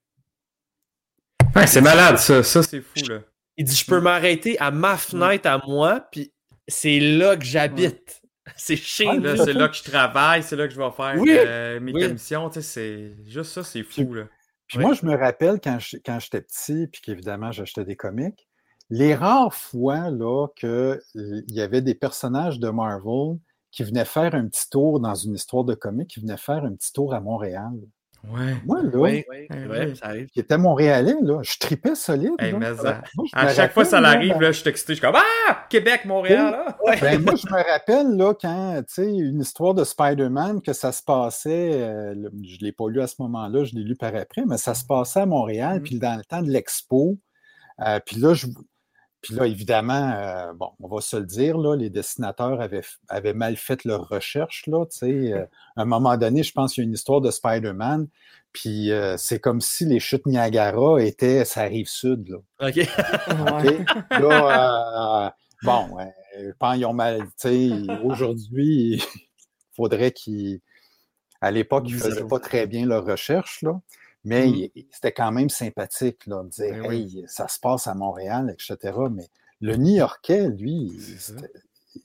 Ouais, 1.58 1.68
c'est 1.68 1.82
malade, 1.82 2.18
ça. 2.18 2.44
ça 2.44 2.64
c'est- 2.64 2.82
fou, 2.82 3.08
là. 3.10 3.20
Il 3.58 3.66
dit 3.66 3.76
Je 3.76 3.86
peux 3.86 4.00
m'arrêter 4.00 4.58
à 4.60 4.70
ma 4.72 4.98
fenêtre 4.98 5.48
à 5.50 5.60
moi, 5.68 6.02
puis 6.12 6.32
c'est 6.68 7.00
là 7.00 7.36
que 7.36 7.44
j'habite. 7.46 8.22
C'est 8.56 8.76
chiant. 8.78 9.20
Là, 9.20 9.36
c'est 9.36 9.54
là 9.54 9.68
que 9.68 9.76
je 9.76 9.84
travaille, 9.84 10.42
c'est 10.44 10.56
là 10.56 10.68
que 10.68 10.74
je 10.74 10.80
vais 10.80 10.92
faire 10.92 11.16
Oui. 11.18 11.30
euh, 11.32 11.80
mes 11.80 11.92
Oui. 11.94 12.02
commissions. 12.04 12.50
Tu 12.50 12.62
sais, 12.62 13.14
c'est 13.24 13.30
juste 13.30 13.52
ça, 13.52 13.64
c'est 13.64 13.84
fou, 13.84 14.14
là. 14.14 14.24
Puis 14.68 14.78
Oui. 14.78 14.86
moi, 14.86 14.94
je 14.94 15.06
me 15.06 15.16
rappelle 15.18 15.60
quand 15.62 15.80
je- 15.80 15.98
quand 16.06 16.20
j'étais 16.20 16.42
petit, 16.42 16.88
puis 16.88 17.02
qu'évidemment, 17.02 17.52
j'achetais 17.52 17.84
des 17.86 17.96
comics, 17.96 18.48
les 18.90 19.16
rares 19.16 19.54
fois 19.54 20.10
là, 20.12 20.48
qu'il 20.56 21.00
y 21.50 21.62
avait 21.62 21.82
des 21.82 21.96
personnages 21.96 22.60
de 22.60 22.70
Marvel 22.70 23.38
qui 23.72 23.84
venaient 23.84 24.06
faire 24.06 24.34
un 24.34 24.48
petit 24.48 24.70
tour 24.70 25.00
dans 25.02 25.14
une 25.16 25.34
histoire 25.36 25.64
de 25.66 25.74
comics, 25.74 26.08
qui 26.08 26.20
venaient 26.22 26.38
faire 26.38 26.64
un 26.64 26.74
petit 26.74 26.94
tour 26.94 27.14
à 27.14 27.20
Montréal. 27.20 27.74
Ouais. 28.24 28.56
Moi, 28.66 28.82
là, 28.84 28.90
Oui, 28.94 29.26
Ouais, 29.30 29.48
ouais, 29.50 29.68
ouais. 29.68 29.96
ça 29.96 30.08
arrive. 30.08 30.28
qui 30.28 30.40
était 30.40 30.58
montréalais, 30.58 31.16
là, 31.22 31.40
je 31.44 31.58
tripais 31.60 31.96
solide. 31.96 32.32
Hey, 32.40 32.52
là. 32.52 32.58
mais 32.60 32.76
ça- 32.76 33.02
Moi, 33.16 33.26
je 33.34 33.40
À 33.40 33.54
chaque 33.54 33.74
fois 33.74 33.84
que 33.84 33.90
ça 33.90 34.02
l'arrive, 34.02 34.34
là, 34.34 34.40
là, 34.40 34.52
je 34.52 34.60
suis 34.60 34.70
excité. 34.70 34.94
Je 34.94 34.98
suis 35.00 35.06
comme 35.06 35.16
Ah! 35.16 35.66
Québec, 35.70 36.06
Montréal, 36.06 36.52
là! 36.52 36.78
Ben, 37.02 37.22
moi, 37.22 37.36
je 37.36 37.48
me 37.48 37.64
rappelle 37.72 38.18
là, 38.18 38.34
quand, 38.34 38.82
tu 38.88 38.94
sais, 38.94 39.06
une 39.10 39.40
histoire 39.42 39.74
de 39.74 39.84
Spider-Man, 39.84 40.62
que 40.62 40.74
ça 40.74 40.92
se 40.92 41.02
passait, 41.04 41.72
euh, 41.74 42.14
je 42.44 42.58
ne 42.58 42.66
l'ai 42.66 42.72
pas 42.74 42.90
lu 42.90 43.02
à 43.02 43.08
ce 43.08 43.16
moment-là, 43.20 43.64
je 43.64 43.76
l'ai 43.76 43.84
lu 43.84 43.96
par 43.96 44.14
après, 44.16 44.44
mais 44.46 44.58
ça 44.58 44.74
se 44.74 44.86
passait 44.86 45.22
à 45.22 45.26
Montréal, 45.26 45.78
Mhm. 45.78 45.84
puis 45.84 46.00
dans 46.00 46.16
le 46.18 46.24
temps 46.26 46.42
de 46.42 46.50
l'expo. 46.52 47.18
euh, 47.86 48.00
puis 48.06 48.16
là, 48.18 48.34
je, 48.34 48.48
puis 49.22 49.34
là, 49.34 49.46
évidemment, 49.46 50.14
euh, 50.16 50.54
bon, 50.54 50.72
on 50.80 50.88
va 50.88 51.02
se 51.02 51.18
le 51.18 51.26
dire, 51.26 51.58
là, 51.58 51.76
les 51.76 51.90
dessinateurs 51.90 52.62
avaient, 52.62 52.84
avaient 53.10 53.34
mal 53.34 53.58
fait 53.58 53.84
leur 53.84 54.08
recherche, 54.08 54.66
là, 54.68 54.86
euh, 55.04 55.46
à 55.76 55.82
un 55.82 55.86
moment 55.86 56.18
donné, 56.18 56.44
je 56.44 56.54
pense 56.54 56.74
qu'il 56.74 56.84
y 56.84 56.86
a 56.86 56.88
une 56.88 56.94
histoire 56.94 57.22
de 57.22 57.32
Spider-Man, 57.32 58.08
puis 58.54 58.92
euh, 58.92 59.18
c'est 59.18 59.40
comme 59.40 59.62
si 59.62 59.86
les 59.86 60.00
chutes 60.00 60.26
Niagara 60.26 61.02
étaient 61.04 61.46
sa 61.46 61.64
rive 61.64 61.88
sud, 61.88 62.28
là. 62.28 62.38
OK. 62.68 62.78
OK? 62.80 64.20
Là, 64.20 65.28
euh, 65.28 65.30
bon, 65.64 66.00
euh, 66.00 66.52
pense 66.58 66.76
qu'ils 66.76 66.86
ont 66.86 66.94
mal. 66.94 67.22
Tu 67.22 67.32
sais, 67.38 67.70
aujourd'hui, 68.04 68.96
il 68.96 69.02
faudrait 69.76 70.12
qu'ils. 70.12 70.62
À 71.40 71.52
l'époque, 71.52 71.86
ils 71.88 71.96
ne 71.96 72.00
faisaient 72.00 72.28
pas 72.28 72.40
très 72.40 72.66
bien 72.66 72.88
leur 72.88 73.06
recherche, 73.06 73.62
là, 73.62 73.80
mais 74.28 74.48
Mm. 74.76 74.82
c'était 74.92 75.14
quand 75.14 75.32
même 75.32 75.50
sympathique 75.50 76.26
là, 76.28 76.44
de 76.44 76.50
dire 76.50 76.74
Ben 76.84 76.88
oui. 76.90 76.96
Hey, 77.20 77.26
ça 77.28 77.48
se 77.48 77.60
passe 77.60 77.88
à 77.88 77.94
Montréal, 77.96 78.50
etc. 78.50 78.98
Mais 79.12 79.28
le 79.62 79.76
New-Yorkais, 79.78 80.50
lui, 80.50 80.92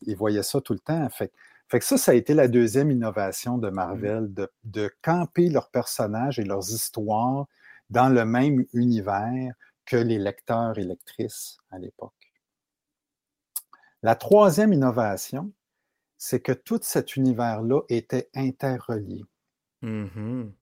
il 0.03 0.17
voyait 0.17 0.43
ça 0.43 0.61
tout 0.61 0.73
le 0.73 0.79
temps. 0.79 1.09
Fait, 1.11 1.33
fait 1.69 1.79
que 1.81 1.85
ça, 1.85 1.99
ça 1.99 2.13
a 2.13 2.15
été 2.15 2.35
la 2.35 2.49
deuxième 2.49 2.91
innovation 2.91 3.59
de 3.59 3.71
Marvel, 3.71 4.23
Mm. 4.25 4.35
de, 4.35 4.53
de 4.65 4.91
camper 5.03 5.49
leurs 5.51 5.71
personnages 5.71 6.39
et 6.39 6.45
leurs 6.45 6.71
histoires 6.71 7.47
dans 7.91 8.09
le 8.09 8.25
même 8.25 8.65
univers 8.73 9.55
que 9.85 9.97
les 9.97 10.19
lecteurs 10.19 10.79
et 10.79 10.85
lectrices 10.85 11.59
à 11.71 11.79
l'époque. 11.79 12.13
La 14.03 14.15
troisième 14.17 14.73
innovation, 14.73 15.53
c'est 16.19 16.41
que 16.41 16.53
tout 16.53 16.79
cet 16.83 17.17
univers-là 17.17 17.81
était 17.89 18.29
interrelié. 18.35 19.25
Mhm. 19.83 20.53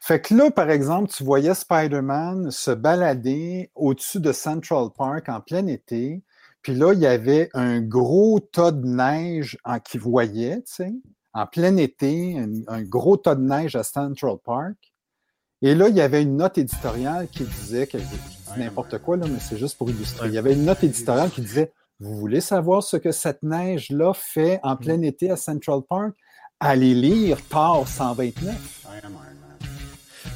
Fait 0.00 0.20
que 0.20 0.34
là, 0.34 0.50
par 0.50 0.70
exemple, 0.70 1.10
tu 1.10 1.22
voyais 1.24 1.54
Spider-Man 1.54 2.50
se 2.50 2.70
balader 2.70 3.70
au-dessus 3.74 4.18
de 4.20 4.32
Central 4.32 4.88
Park 4.96 5.28
en 5.28 5.40
plein 5.40 5.66
été, 5.66 6.22
puis 6.62 6.74
là, 6.74 6.92
il 6.94 7.00
y 7.00 7.06
avait 7.06 7.50
un 7.54 7.80
gros 7.80 8.40
tas 8.40 8.72
de 8.72 8.86
neige 8.86 9.58
en, 9.64 9.78
qu'il 9.78 10.00
voyait, 10.00 10.56
tu 10.62 10.74
sais, 10.74 10.92
en 11.32 11.46
plein 11.46 11.76
été, 11.76 12.38
un, 12.38 12.50
un 12.68 12.82
gros 12.82 13.16
tas 13.16 13.34
de 13.34 13.42
neige 13.42 13.76
à 13.76 13.82
Central 13.82 14.36
Park. 14.42 14.76
Et 15.62 15.74
là, 15.74 15.88
il 15.88 15.96
y 15.96 16.00
avait 16.00 16.22
une 16.22 16.36
note 16.36 16.56
éditoriale 16.56 17.28
qui 17.28 17.44
disait, 17.44 17.86
que, 17.86 17.98
je 17.98 18.04
dis 18.04 18.18
n'importe 18.58 18.98
quoi, 18.98 19.16
là, 19.16 19.26
mais 19.28 19.38
c'est 19.38 19.58
juste 19.58 19.76
pour 19.76 19.90
illustrer. 19.90 20.28
Il 20.28 20.34
y 20.34 20.38
avait 20.38 20.54
une 20.54 20.64
note 20.64 20.82
éditoriale 20.82 21.30
qui 21.30 21.42
disait 21.42 21.72
Vous 21.98 22.16
voulez 22.16 22.40
savoir 22.40 22.82
ce 22.82 22.96
que 22.96 23.12
cette 23.12 23.42
neige-là 23.42 24.14
fait 24.14 24.60
en 24.62 24.76
plein 24.76 25.00
été 25.02 25.30
à 25.30 25.36
Central 25.36 25.82
Park? 25.88 26.14
Allez 26.58 26.94
lire 26.94 27.38
Thor 27.48 27.86
129. 27.86 28.86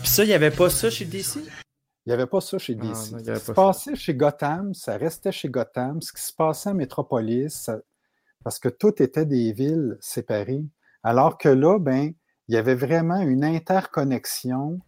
Puis 0.05 0.11
ça, 0.13 0.23
il 0.23 0.27
n'y 0.27 0.35
avait 0.35 0.51
pas 0.51 0.69
ça 0.69 0.91
chez 0.91 1.07
DC? 1.07 1.37
Il 1.37 2.09
n'y 2.09 2.13
avait 2.13 2.27
pas 2.27 2.43
ça 2.43 2.59
chez 2.59 2.77
Ah, 2.79 2.83
DC. 2.83 3.13
non, 3.13 3.19
y 3.19 3.25
ce 3.25 3.31
qui 3.33 3.39
se 3.41 3.45
ça. 3.47 3.55
passait 3.55 3.97
chez 3.97 4.15
Gotham, 4.15 4.75
ça 4.75 4.99
restait 4.99 5.33
chez 5.33 5.49
Gotham. 5.49 6.03
Ce 6.03 6.13
qui 6.13 6.21
se 6.21 6.31
passait 6.35 6.69
à 6.69 6.75
Metropolis, 6.75 7.55
ça- 7.55 7.79
parce 8.45 8.59
que 8.59 8.69
tout 8.69 9.03
était 9.03 9.25
des 9.25 9.53
villes 9.55 9.97
séparées. 10.03 10.63
Alors 11.03 11.39
que 11.39 11.49
là, 11.49 11.79
ben, 11.79 12.13
il 12.49 12.55
y 12.55 12.59
avait 12.59 12.75
vraiment 12.75 13.17
une 13.21 13.45
interconnexion 13.45 14.79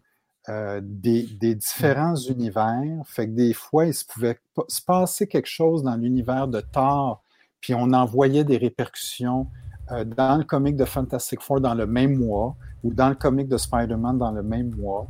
euh, 0.49 0.81
des, 0.83 1.23
des 1.23 1.55
différents 1.55 2.15
univers. 2.15 2.83
Fait 3.07 3.25
que 3.25 3.31
des 3.31 3.53
fois, 3.53 3.87
il 3.87 3.95
se 3.95 4.05
pouvait 4.05 4.39
se 4.67 4.81
passer 4.83 5.25
quelque 5.25 5.49
chose 5.49 5.81
dans 5.81 5.95
l'univers 5.95 6.47
de 6.47 6.61
Thor, 6.61 7.23
puis 7.59 7.73
on 7.73 7.91
en 7.91 8.05
voyait 8.05 8.43
des 8.43 8.57
répercussions 8.57 9.47
euh, 9.91 10.03
dans 10.03 10.37
le 10.37 10.43
comic 10.43 10.75
de 10.75 10.85
Fantastic 10.85 11.41
Four 11.41 11.61
dans 11.61 11.73
le 11.73 11.85
même 11.87 12.15
mois, 12.15 12.55
ou 12.83 12.93
dans 12.93 13.09
le 13.09 13.15
comic 13.15 13.47
de 13.47 13.57
Spider-Man 13.57 14.17
dans 14.17 14.31
le 14.31 14.43
même 14.43 14.69
mois. 14.75 15.07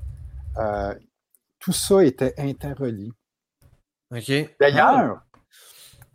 Euh, 0.57 0.93
tout 1.59 1.73
ça 1.73 2.03
était 2.03 2.33
interrelié. 2.37 3.11
OK. 4.15 4.31
D'ailleurs, 4.59 5.21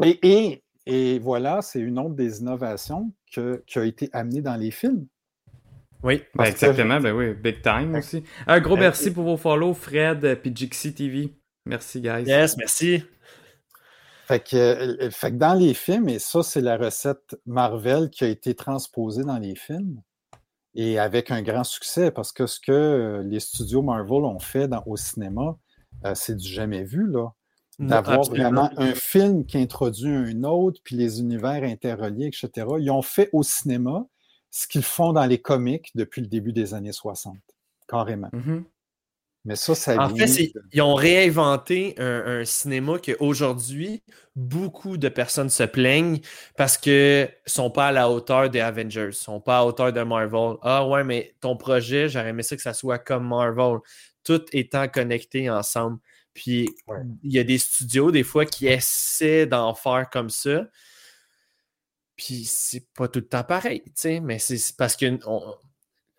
et, 0.03 0.19
et, 0.23 0.65
et 0.87 1.19
voilà, 1.19 1.61
c'est 1.63 1.81
une 1.81 1.99
autre 1.99 2.15
des 2.15 2.41
innovations 2.41 3.13
que- 3.33 3.63
qui 3.67 3.79
a 3.79 3.85
été 3.85 4.09
amenée 4.13 4.41
dans 4.41 4.57
les 4.57 4.71
films. 4.71 5.07
Oui. 6.03 6.23
Ben, 6.35 6.45
que- 6.45 6.49
exactement, 6.51 7.01
ben 7.01 7.13
oui, 7.15 7.35
big 7.35 7.63
time 7.63 7.95
aussi. 7.97 8.25
Un 8.47 8.61
gros 8.61 8.77
merci 8.77 9.13
pour 9.13 9.25
vos 9.25 9.37
follow, 9.37 9.75
Fred 9.75 10.25
et 10.25 10.53
Jixi 10.55 10.95
TV. 10.95 11.35
Merci, 11.67 12.01
guys. 12.01 12.25
Yes, 12.27 12.57
merci. 12.57 13.05
Fait 14.27 14.41
que, 14.41 14.57
euh, 14.57 15.11
fait 15.11 15.33
que 15.33 15.37
dans 15.37 15.55
les 15.55 15.75
films, 15.75 16.09
et 16.09 16.19
ça, 16.19 16.43
c'est 16.43 16.61
la 16.61 16.77
recette 16.77 17.37
Marvel 17.47 18.09
qui 18.11 18.25
a 18.25 18.29
été 18.29 18.55
transposée 18.55 19.25
dans 19.25 19.39
les 19.39 19.55
films, 19.57 20.01
et 20.75 20.99
avec 20.99 21.31
un 21.31 21.43
grand 21.43 21.65
succès, 21.65 22.11
parce 22.11 22.33
que 22.33 22.47
ce 22.47 22.59
que 22.61 22.73
euh, 22.73 23.23
les 23.23 23.41
studios 23.41 23.83
Marvel 23.83 24.25
ont 24.25 24.39
fait 24.39 24.69
dans- 24.69 24.83
au 24.87 24.97
cinéma, 24.97 25.57
euh, 26.05 26.15
c'est 26.15 26.37
du 26.37 26.49
jamais 26.49 26.83
vu, 26.85 27.07
là. 27.11 27.33
D'avoir 27.89 28.19
vraiment 28.37 28.71
un 28.77 28.95
film 28.95 29.45
qui 29.45 29.59
introduit 29.59 30.11
un 30.15 30.45
autre, 30.45 30.81
puis 30.85 30.95
les 30.95 31.21
univers 31.21 31.63
interreliés, 31.65 32.27
etc. 32.27 32.67
Ils 32.79 32.91
ont 32.91 33.03
fait 33.03 33.29
au 33.33 33.43
cinéma 33.43 34.07
ce 34.51 34.69
qu'ils 34.69 34.83
font 34.83 35.13
dans 35.13 35.25
les 35.25 35.39
comics 35.41 35.91
depuis 35.95 36.21
le 36.21 36.27
début 36.29 36.53
des 36.53 36.75
années 36.75 36.93
60, 36.93 37.37
carrément. 37.89 38.29
Mhm. 38.33 38.65
Mais 39.45 39.57
ça, 39.57 39.75
ça 39.75 39.97
En 40.01 40.07
vient 40.07 40.27
fait, 40.27 40.53
de- 40.55 40.63
ils 40.73 40.83
ont 40.83 40.95
réinventé 40.95 41.95
un, 41.99 42.41
un 42.41 42.45
cinéma 42.45 42.99
qu'aujourd'hui, 43.05 44.03
beaucoup 44.37 44.97
de 44.97 45.09
personnes 45.09 45.51
se 45.51 45.65
plaignent 45.65 46.21
parce 46.57 46.79
que 46.79 47.29
sont 47.45 47.71
pas 47.71 47.89
à 47.89 47.93
la 47.93 48.09
hauteur 48.09 48.51
des 48.51 48.61
Avengers, 48.61 49.11
sont 49.13 49.41
pas 49.41 49.57
à 49.59 49.61
la 49.63 49.67
hauteur 49.67 49.93
de 49.93 50.03
Marvel. 50.03 50.57
Ah 50.63 50.87
ouais, 50.87 51.03
mais 51.03 51.35
ton 51.41 51.57
projet, 51.57 52.09
j'aurais 52.09 52.29
aimé 52.31 52.45
ça 52.45 52.55
que 52.55 52.63
ça 52.63 52.73
soit 52.73 52.99
comme 53.01 53.27
Marvel, 53.27 53.79
tout 54.23 54.43
étant 54.53 54.87
connecté 54.89 55.51
ensemble. 55.51 55.99
Puis 56.35 56.69
Ouais. 56.87 56.99
il 57.25 57.33
y 57.33 57.39
a 57.41 57.45
des 57.45 57.59
studios, 57.59 58.11
des 58.13 58.23
fois, 58.23 58.47
qui 58.47 58.69
essaient 58.69 59.47
d'en 59.47 59.75
faire 59.75 60.09
comme 60.11 60.31
ça. 60.31 60.67
Puis 62.17 62.45
c'est 62.45 62.87
pas 62.95 63.09
tout 63.09 63.21
le 63.21 63.27
temps 63.29 63.43
pareil, 63.45 63.83
tu 63.87 63.93
sais, 63.97 64.21
mais 64.21 64.39
c'est 64.39 64.59
c'est 64.59 64.77
parce 64.77 64.97
qu'on 64.97 65.19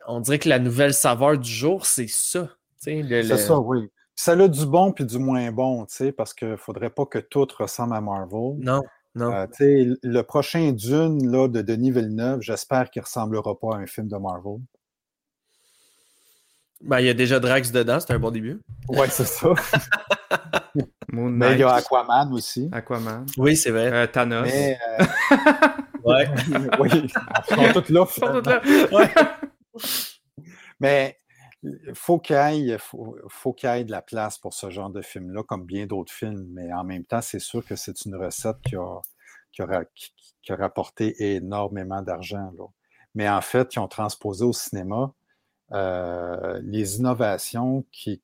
on 0.07 0.19
dirait 0.19 0.39
que 0.39 0.49
la 0.49 0.59
nouvelle 0.59 0.93
saveur 0.93 1.38
du 1.38 1.49
jour, 1.51 1.86
c'est 1.86 2.07
ça. 2.09 2.49
Le- 2.87 3.23
C'est 3.23 3.37
ça, 3.37 3.57
oui. 3.59 3.89
Ça 4.15 4.33
a 4.33 4.47
du 4.47 4.65
bon 4.65 4.91
puis 4.91 5.05
du 5.05 5.17
moins 5.17 5.51
bon, 5.51 5.85
tu 5.85 5.95
sais, 5.95 6.11
parce 6.11 6.33
qu'il 6.33 6.49
ne 6.49 6.55
faudrait 6.55 6.89
pas 6.91 7.05
que 7.05 7.17
tout 7.19 7.47
ressemble 7.57 7.95
à 7.95 8.01
Marvel. 8.01 8.57
Non, 8.59 8.81
non. 9.15 9.31
Euh, 9.33 9.47
tu 9.47 9.53
sais, 9.57 9.87
le 10.03 10.21
prochain 10.21 10.71
Dune 10.71 11.31
là, 11.31 11.47
de 11.47 11.61
Denis 11.61 11.91
Villeneuve, 11.91 12.41
j'espère 12.41 12.89
qu'il 12.91 12.99
ne 13.01 13.05
ressemblera 13.05 13.59
pas 13.59 13.75
à 13.75 13.77
un 13.77 13.87
film 13.87 14.07
de 14.07 14.17
Marvel. 14.17 14.57
Ben, 16.81 16.99
il 16.99 17.05
y 17.05 17.09
a 17.09 17.13
déjà 17.13 17.39
Drax 17.39 17.71
dedans, 17.71 17.99
c'est 17.99 18.11
un 18.13 18.19
bon 18.19 18.29
début. 18.31 18.59
Oui, 18.89 19.07
c'est 19.09 19.25
ça. 19.25 19.47
Moon 21.11 21.29
Mais 21.29 21.53
il 21.53 21.59
y 21.59 21.63
a 21.63 21.73
Aquaman 21.75 22.33
aussi. 22.33 22.69
Aquaman, 22.71 23.25
Oui, 23.37 23.55
c'est 23.55 23.71
vrai. 23.71 23.91
euh, 23.91 24.07
Thanos. 24.07 24.43
Mais, 24.43 24.77
euh, 24.99 25.05
Ouais. 26.03 26.27
oui, 26.81 26.89
ils 26.93 27.09
sont 27.73 27.81
tous 27.81 27.89
là. 27.93 28.05
Sont 28.05 28.41
tous 28.41 28.43
finalement. 28.43 28.99
là. 28.99 29.37
Mais 30.81 31.17
faut 31.93 32.19
qu'il 32.19 32.36
ait- 32.36 32.78
faut, 32.78 33.17
faut 33.30 33.54
qu'il 33.54 33.69
y 33.69 33.73
ait 33.73 33.84
de 33.84 33.91
la 33.91 34.02
place 34.02 34.38
pour 34.38 34.54
ce 34.54 34.69
genre 34.69 34.89
de 34.89 35.02
film-là, 35.02 35.43
comme 35.43 35.65
bien 35.65 35.86
d'autres 35.86 36.12
films. 36.12 36.45
Mais 36.52 36.71
en 36.73 36.84
même 36.84 37.06
temps, 37.06 37.21
c'est 37.21 37.39
sûr 37.39 37.65
que 37.65 37.76
c'est 37.76 38.06
une 38.06 38.15
recette 38.15 38.58
qui 38.62 38.76
a, 38.76 40.56
rapporté 40.56 41.36
énormément 41.36 42.02
d'argent. 42.02 42.52
Mais 43.15 43.30
en 43.30 43.41
fait, 43.41 43.76
ils 43.76 43.80
ont 43.80 43.88
transposé 43.88 44.43
au 44.43 44.54
cinéma 44.54 45.13
euh, 45.71 46.60
les 46.63 46.97
innovations 46.97 47.86
qui 47.91 48.21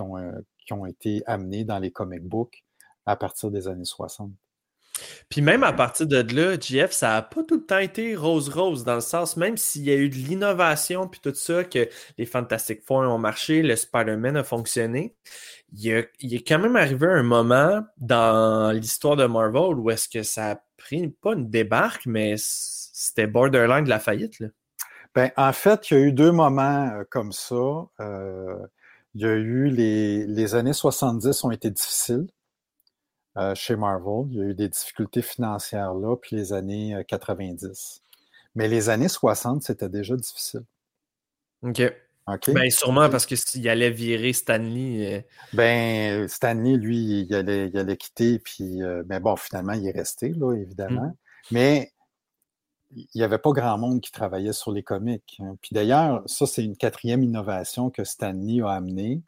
ont, 0.00 0.18
euh, 0.18 0.32
qui 0.58 0.72
ont 0.72 0.86
été 0.86 1.22
amenées 1.26 1.64
dans 1.64 1.78
les 1.78 1.90
comic 1.90 2.22
books 2.22 2.64
à 3.06 3.16
partir 3.16 3.50
des 3.50 3.68
années 3.68 3.84
60. 3.84 4.30
Puis 5.28 5.42
même 5.42 5.62
à 5.62 5.72
partir 5.72 6.06
de 6.06 6.16
là, 6.34 6.58
JF, 6.58 6.92
ça 6.92 7.10
n'a 7.10 7.22
pas 7.22 7.42
tout 7.44 7.56
le 7.56 7.64
temps 7.64 7.78
été 7.78 8.16
rose-rose, 8.16 8.84
dans 8.84 8.96
le 8.96 9.00
sens, 9.00 9.36
même 9.36 9.56
s'il 9.56 9.84
y 9.84 9.90
a 9.90 9.96
eu 9.96 10.08
de 10.08 10.14
l'innovation 10.14 11.08
puis 11.08 11.20
tout 11.22 11.34
ça, 11.34 11.64
que 11.64 11.88
les 12.18 12.26
Fantastic 12.26 12.82
Four 12.84 13.00
ont 13.00 13.18
marché, 13.18 13.62
le 13.62 13.76
Spider-Man 13.76 14.36
a 14.36 14.44
fonctionné, 14.44 15.14
il 15.72 15.94
a, 15.94 16.02
il 16.20 16.34
est 16.34 16.46
quand 16.46 16.58
même 16.58 16.76
arrivé 16.76 17.06
un 17.06 17.22
moment 17.22 17.82
dans 17.98 18.72
l'histoire 18.72 19.16
de 19.16 19.26
Marvel 19.26 19.78
où 19.78 19.90
est-ce 19.90 20.08
que 20.08 20.22
ça 20.22 20.52
a 20.52 20.62
pris 20.76 21.08
pas 21.08 21.34
une 21.34 21.50
débarque, 21.50 22.06
mais 22.06 22.34
c'était 22.36 23.26
borderline 23.26 23.84
de 23.84 23.90
la 23.90 23.98
faillite. 23.98 24.40
Là. 24.40 24.48
Ben, 25.14 25.30
en 25.36 25.52
fait, 25.52 25.90
il 25.90 25.94
y 25.94 26.00
a 26.00 26.00
eu 26.04 26.12
deux 26.12 26.32
moments 26.32 26.88
euh, 26.92 27.04
comme 27.10 27.32
ça. 27.32 27.56
Euh, 28.00 28.58
il 29.14 29.22
y 29.22 29.24
a 29.24 29.32
eu 29.32 29.68
les, 29.68 30.26
les 30.26 30.54
années 30.54 30.72
70 30.72 31.44
ont 31.44 31.50
été 31.50 31.70
difficiles 31.70 32.26
euh, 33.40 33.54
chez 33.54 33.74
Marvel. 33.76 34.26
Il 34.30 34.36
y 34.36 34.40
a 34.40 34.44
eu 34.44 34.54
des 34.54 34.68
difficultés 34.68 35.22
financières 35.22 35.94
là, 35.94 36.16
puis 36.16 36.36
les 36.36 36.52
années 36.52 36.94
euh, 36.94 37.02
90. 37.02 38.02
Mais 38.54 38.68
les 38.68 38.88
années 38.88 39.08
60, 39.08 39.62
c'était 39.62 39.88
déjà 39.88 40.16
difficile. 40.16 40.64
OK. 41.62 41.82
OK? 42.26 42.50
Ben, 42.52 42.70
sûrement 42.70 43.08
parce 43.08 43.26
que 43.26 43.36
s'il 43.36 43.68
allait 43.68 43.90
virer 43.90 44.32
Stanley. 44.32 45.14
euh, 45.16 45.20
Ben, 45.52 46.28
Stanley, 46.28 46.76
lui, 46.76 47.22
il 47.22 47.34
allait, 47.34 47.68
il 47.68 47.78
allait 47.78 47.96
quitter, 47.96 48.38
puis, 48.38 48.82
euh, 48.82 49.02
ben 49.04 49.20
bon, 49.20 49.36
finalement, 49.36 49.72
il 49.72 49.86
est 49.86 49.92
resté, 49.92 50.30
là, 50.30 50.54
évidemment. 50.54 51.06
Mm. 51.06 51.14
Mais 51.50 51.92
il 52.92 53.06
n'y 53.14 53.22
avait 53.22 53.38
pas 53.38 53.50
grand 53.52 53.78
monde 53.78 54.00
qui 54.00 54.12
travaillait 54.12 54.52
sur 54.52 54.72
les 54.72 54.82
comics. 54.82 55.36
hein. 55.40 55.56
Puis 55.62 55.70
d'ailleurs, 55.72 56.22
ça, 56.26 56.46
c'est 56.46 56.64
une 56.64 56.76
quatrième 56.76 57.22
innovation 57.22 57.90
que 57.90 58.04
Stanley 58.04 58.62
a 58.62 58.70
amenée. 58.70 59.22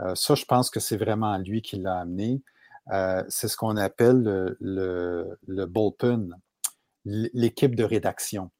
Euh, 0.00 0.14
ça, 0.14 0.34
je 0.34 0.44
pense 0.44 0.70
que 0.70 0.80
c'est 0.80 0.96
vraiment 0.96 1.36
lui 1.38 1.62
qui 1.62 1.76
l'a 1.76 1.98
amené. 1.98 2.40
Euh, 2.92 3.22
c'est 3.28 3.48
ce 3.48 3.56
qu'on 3.56 3.76
appelle 3.76 4.22
le, 4.60 5.38
le, 5.46 5.66
bullpen, 5.66 6.34
l'équipe 7.04 7.74
de 7.74 7.84
rédaction. 7.84 8.50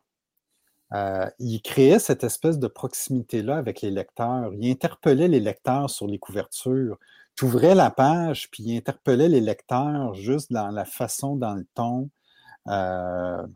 Euh, 0.95 1.29
il 1.39 1.61
créait 1.61 1.99
cette 1.99 2.25
espèce 2.25 2.59
de 2.59 2.67
proximité-là 2.67 3.57
avec 3.57 3.83
les 3.83 3.91
lecteurs. 3.91 4.53
Il 4.55 4.71
interpellait 4.71 5.29
les 5.29 5.41
lecteurs 5.41 5.91
sur 5.91 6.07
les 6.07 6.19
couvertures. 6.19 6.99
Tu 7.35 7.45
ouvrais 7.45 7.75
la 7.75 7.91
page, 7.91 8.51
puis 8.51 8.65
il 8.65 8.77
interpellait 8.77 9.29
les 9.29 9.41
lecteurs 9.41 10.15
juste 10.15 10.53
dans 10.53 10.71
la 10.71 10.85
façon, 10.85 11.37
dans 11.37 11.55
le 11.55 11.67
ton. 11.75 12.11
Euh, 12.69 13.47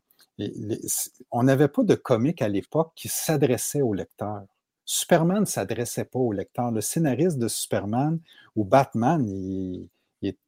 on 1.31 1.43
n'avait 1.43 1.68
pas 1.68 1.83
de 1.83 1.95
comique 1.95 2.43
à 2.43 2.49
l'époque 2.49 2.93
qui 2.95 3.09
s'adressait 3.09 3.83
aux 3.83 3.95
lecteurs. 3.95 4.45
Superman 4.85 5.41
ne 5.41 5.45
s'adressait 5.47 6.05
pas 6.05 6.18
aux 6.18 6.33
lecteurs. 6.33 6.70
Le 6.70 6.81
scénariste 6.81 7.39
de 7.39 7.49
Superman 7.49 8.18
ou 8.57 8.64
Batman, 8.64 9.27
il 9.29 9.89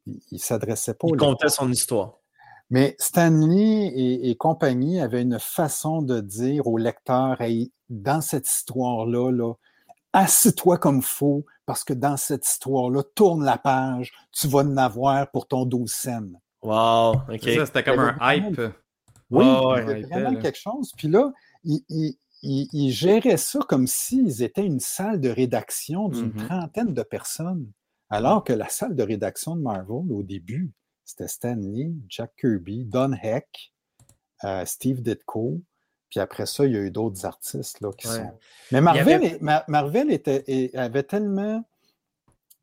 ne 0.07 0.39
s'adressait 0.39 0.95
pas 0.95 1.07
il 1.09 1.17
comptait 1.17 1.49
son 1.49 1.71
histoire. 1.71 2.19
Mais 2.71 2.97
Stanley 2.99 3.87
et, 3.95 4.31
et 4.31 4.37
compagnie 4.37 5.01
avaient 5.01 5.23
une 5.23 5.39
façon 5.39 6.01
de 6.03 6.21
dire 6.21 6.67
au 6.67 6.79
lecteur, 6.79 7.41
hey, 7.41 7.73
dans 7.91 8.21
cette 8.21 8.49
histoire-là, 8.49 9.31
là, 9.31 9.53
assis-toi 10.13 10.79
comme 10.79 11.03
faux, 11.03 11.45
parce 11.67 11.85
que 11.85 11.93
dans 11.93 12.17
cette 12.17 12.47
histoire-là, 12.47 13.03
tourne 13.15 13.45
la 13.45 13.59
page, 13.59 14.13
tu 14.33 14.49
vas 14.49 14.61
en 14.61 14.77
avoir 14.77 15.31
pour 15.31 15.47
ton 15.47 15.67
12 15.67 15.91
cents. 15.93 16.21
Wow, 16.63 17.17
ok. 17.29 17.41
C'était 17.43 17.85
comme 17.85 18.01
Il 18.01 18.17
un 18.23 18.33
hype. 18.35 18.61
Oui, 19.31 19.45
ouais, 19.45 19.51
il 19.83 19.89
y 19.89 19.91
avait 19.91 20.01
il 20.01 20.07
vraiment 20.07 20.41
quelque 20.41 20.59
chose. 20.59 20.93
Puis 20.97 21.09
là, 21.09 21.33
il, 21.65 21.81
il- 21.89 22.17
il- 22.43 22.69
il 22.73 22.91
gérait 22.91 23.37
ça 23.39 23.59
comme 23.69 23.87
s'ils 23.87 24.43
étaient 24.43 24.65
une 24.67 24.81
salle 24.81 25.21
de 25.21 25.31
rédaction 25.31 26.09
d'une 26.09 26.29
Mhm. 26.29 26.47
trentaine 26.47 26.95
de 26.95 27.03
personnes. 27.03 27.67
Alors 28.15 28.45
que 28.45 28.53
la 28.53 28.69
salle 28.69 28.95
de 28.95 29.03
rédaction 29.03 29.57
de 29.57 29.63
Marvel, 29.63 30.11
au 30.13 30.23
début, 30.23 30.71
c'était 31.05 31.29
Stanley, 31.29 31.91
Jack 32.09 32.33
Kirby, 32.41 32.85
Don 32.85 33.13
Heck, 33.13 33.73
euh, 34.45 34.65
Steve 34.65 35.03
Ditko. 35.03 35.61
Puis 36.11 36.21
après 36.21 36.47
ça, 36.47 36.65
il 36.65 36.73
y 36.73 36.77
a 36.77 36.81
eu 36.81 36.91
d'autres 36.91 37.27
artistes 37.27 37.81
là, 37.81 37.91
qui 37.97 38.07
Ouais. 38.07 38.15
sont. 38.19 38.39
Mais 38.73 38.81
Marvel, 38.81 39.15
avait- 39.41 39.65
Marvel 39.69 40.13
était, 40.13 40.45
et- 40.47 40.77
avait 40.77 41.03
tellement, 41.03 41.65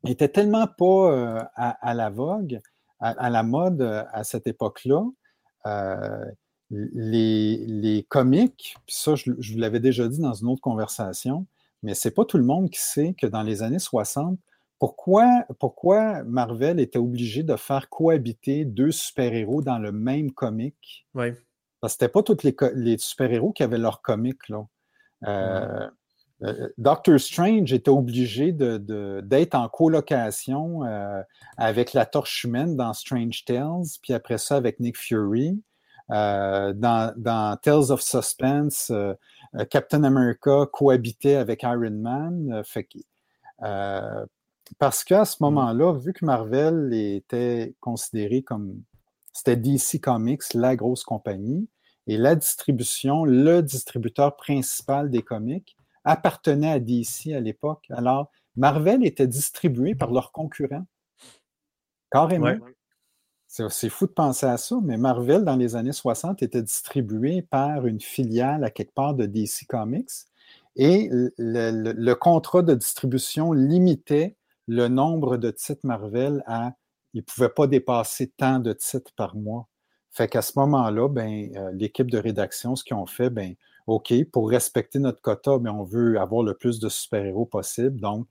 était 0.06 0.28
tellement 0.28 0.66
pas 0.66 1.12
euh, 1.12 1.42
à, 1.54 1.70
à 1.90 1.92
la 1.94 2.08
vogue, 2.08 2.60
à, 2.98 3.10
à 3.10 3.28
la 3.30 3.42
mode 3.42 3.82
euh, 3.82 4.04
à 4.12 4.24
cette 4.24 4.46
époque-là. 4.46 5.04
Les, 6.70 7.58
les 7.66 8.02
comics, 8.04 8.74
puis 8.86 8.94
ça, 8.96 9.14
je, 9.14 9.30
je 9.38 9.52
vous 9.52 9.58
l'avais 9.58 9.80
déjà 9.80 10.08
dit 10.08 10.20
dans 10.20 10.32
une 10.32 10.48
autre 10.48 10.62
conversation, 10.62 11.44
mais 11.82 11.92
c'est 11.94 12.12
pas 12.12 12.24
tout 12.24 12.38
le 12.38 12.44
monde 12.44 12.70
qui 12.70 12.80
sait 12.80 13.12
que 13.12 13.26
dans 13.26 13.42
les 13.42 13.62
années 13.62 13.78
60, 13.78 14.38
pourquoi, 14.82 15.44
pourquoi 15.60 16.24
Marvel 16.24 16.80
était 16.80 16.98
obligé 16.98 17.44
de 17.44 17.54
faire 17.54 17.88
cohabiter 17.88 18.64
deux 18.64 18.90
super-héros 18.90 19.62
dans 19.62 19.78
le 19.78 19.92
même 19.92 20.32
comic? 20.32 21.06
Ouais. 21.14 21.36
Parce 21.80 21.92
que 21.92 22.00
c'était 22.00 22.12
pas 22.12 22.24
tous 22.24 22.38
les, 22.74 22.98
super-héros 22.98 23.52
qui 23.52 23.62
avaient 23.62 23.78
leur 23.78 24.02
comic, 24.02 24.48
là. 24.48 24.66
Euh, 25.28 25.88
euh, 26.42 26.68
Doctor 26.78 27.20
Strange 27.20 27.72
était 27.72 27.92
obligé 27.92 28.50
de- 28.50 28.76
de- 28.76 29.20
d'être 29.24 29.54
en 29.54 29.68
colocation 29.68 30.82
euh, 30.82 31.22
avec 31.56 31.92
la 31.92 32.04
torche 32.04 32.42
humaine 32.42 32.74
dans 32.74 32.92
Strange 32.92 33.44
Tales, 33.44 33.84
puis 34.02 34.14
après 34.14 34.38
ça 34.38 34.56
avec 34.56 34.80
Nick 34.80 34.98
Fury. 34.98 35.62
Dans, 36.08 37.14
dans 37.16 37.56
Tales 37.62 37.92
of 37.92 38.02
Suspense, 38.02 38.92
Captain 39.70 40.02
America 40.02 40.66
cohabitait 40.72 41.36
avec 41.36 41.62
Iron 41.62 41.92
Man. 41.92 42.62
fait 42.64 42.84
que, 42.84 42.98
euh, 43.62 44.26
parce 44.78 45.04
qu'à 45.04 45.24
ce 45.24 45.36
moment-là, 45.40 45.92
vu 45.94 46.12
que 46.12 46.24
Marvel 46.24 46.92
était 46.94 47.74
considéré 47.80 48.42
comme 48.42 48.82
c'était 49.32 49.56
DC 49.56 50.00
Comics, 50.00 50.42
la 50.54 50.76
grosse 50.76 51.04
compagnie, 51.04 51.68
et 52.06 52.16
la 52.16 52.34
distribution, 52.34 53.24
le 53.24 53.62
distributeur 53.62 54.36
principal 54.36 55.08
des 55.10 55.22
comics, 55.22 55.76
appartenait 56.04 56.70
à 56.72 56.80
DC 56.80 57.28
à 57.32 57.40
l'époque. 57.40 57.86
Alors, 57.90 58.30
Marvel 58.56 59.04
était 59.06 59.28
distribué 59.28 59.94
par 59.94 60.10
leurs 60.10 60.32
concurrents. 60.32 60.84
Carrément. 62.10 62.46
Ouais. 62.46 62.60
C'est 63.46 63.88
fou 63.90 64.06
de 64.06 64.12
penser 64.12 64.46
à 64.46 64.56
ça, 64.56 64.76
mais 64.82 64.96
Marvel, 64.96 65.44
dans 65.44 65.56
les 65.56 65.76
années 65.76 65.92
60, 65.92 66.42
était 66.42 66.62
distribué 66.62 67.42
par 67.42 67.86
une 67.86 68.00
filiale 68.00 68.64
à 68.64 68.70
quelque 68.70 68.94
part 68.94 69.14
de 69.14 69.26
DC 69.26 69.66
Comics. 69.68 70.10
Et 70.74 71.08
le, 71.10 71.32
le- 71.36 71.92
le 71.92 72.14
contrat 72.14 72.62
de 72.62 72.74
distribution 72.74 73.52
limitait 73.52 74.36
le 74.68 74.88
nombre 74.88 75.36
de 75.36 75.50
titres 75.50 75.84
Marvel 75.84 76.42
à. 76.46 76.72
Ne 77.14 77.20
pouvait 77.20 77.50
pas 77.50 77.66
dépasser 77.66 78.32
tant 78.36 78.58
de 78.58 78.72
titres 78.72 79.12
par 79.14 79.36
mois. 79.36 79.68
Fait 80.10 80.28
qu'à 80.28 80.42
ce 80.42 80.58
moment-là, 80.58 81.08
ben, 81.08 81.50
euh, 81.56 81.70
l'équipe 81.72 82.10
de 82.10 82.18
rédaction, 82.18 82.74
ce 82.74 82.84
qu'ils 82.84 82.96
ont 82.96 83.06
fait, 83.06 83.28
ben, 83.28 83.54
OK, 83.86 84.12
pour 84.30 84.48
respecter 84.48 84.98
notre 84.98 85.20
quota, 85.20 85.58
ben, 85.58 85.72
on 85.72 85.84
veut 85.84 86.18
avoir 86.18 86.42
le 86.42 86.54
plus 86.54 86.80
de 86.80 86.88
super-héros 86.88 87.46
possible. 87.46 88.00
Donc, 88.00 88.26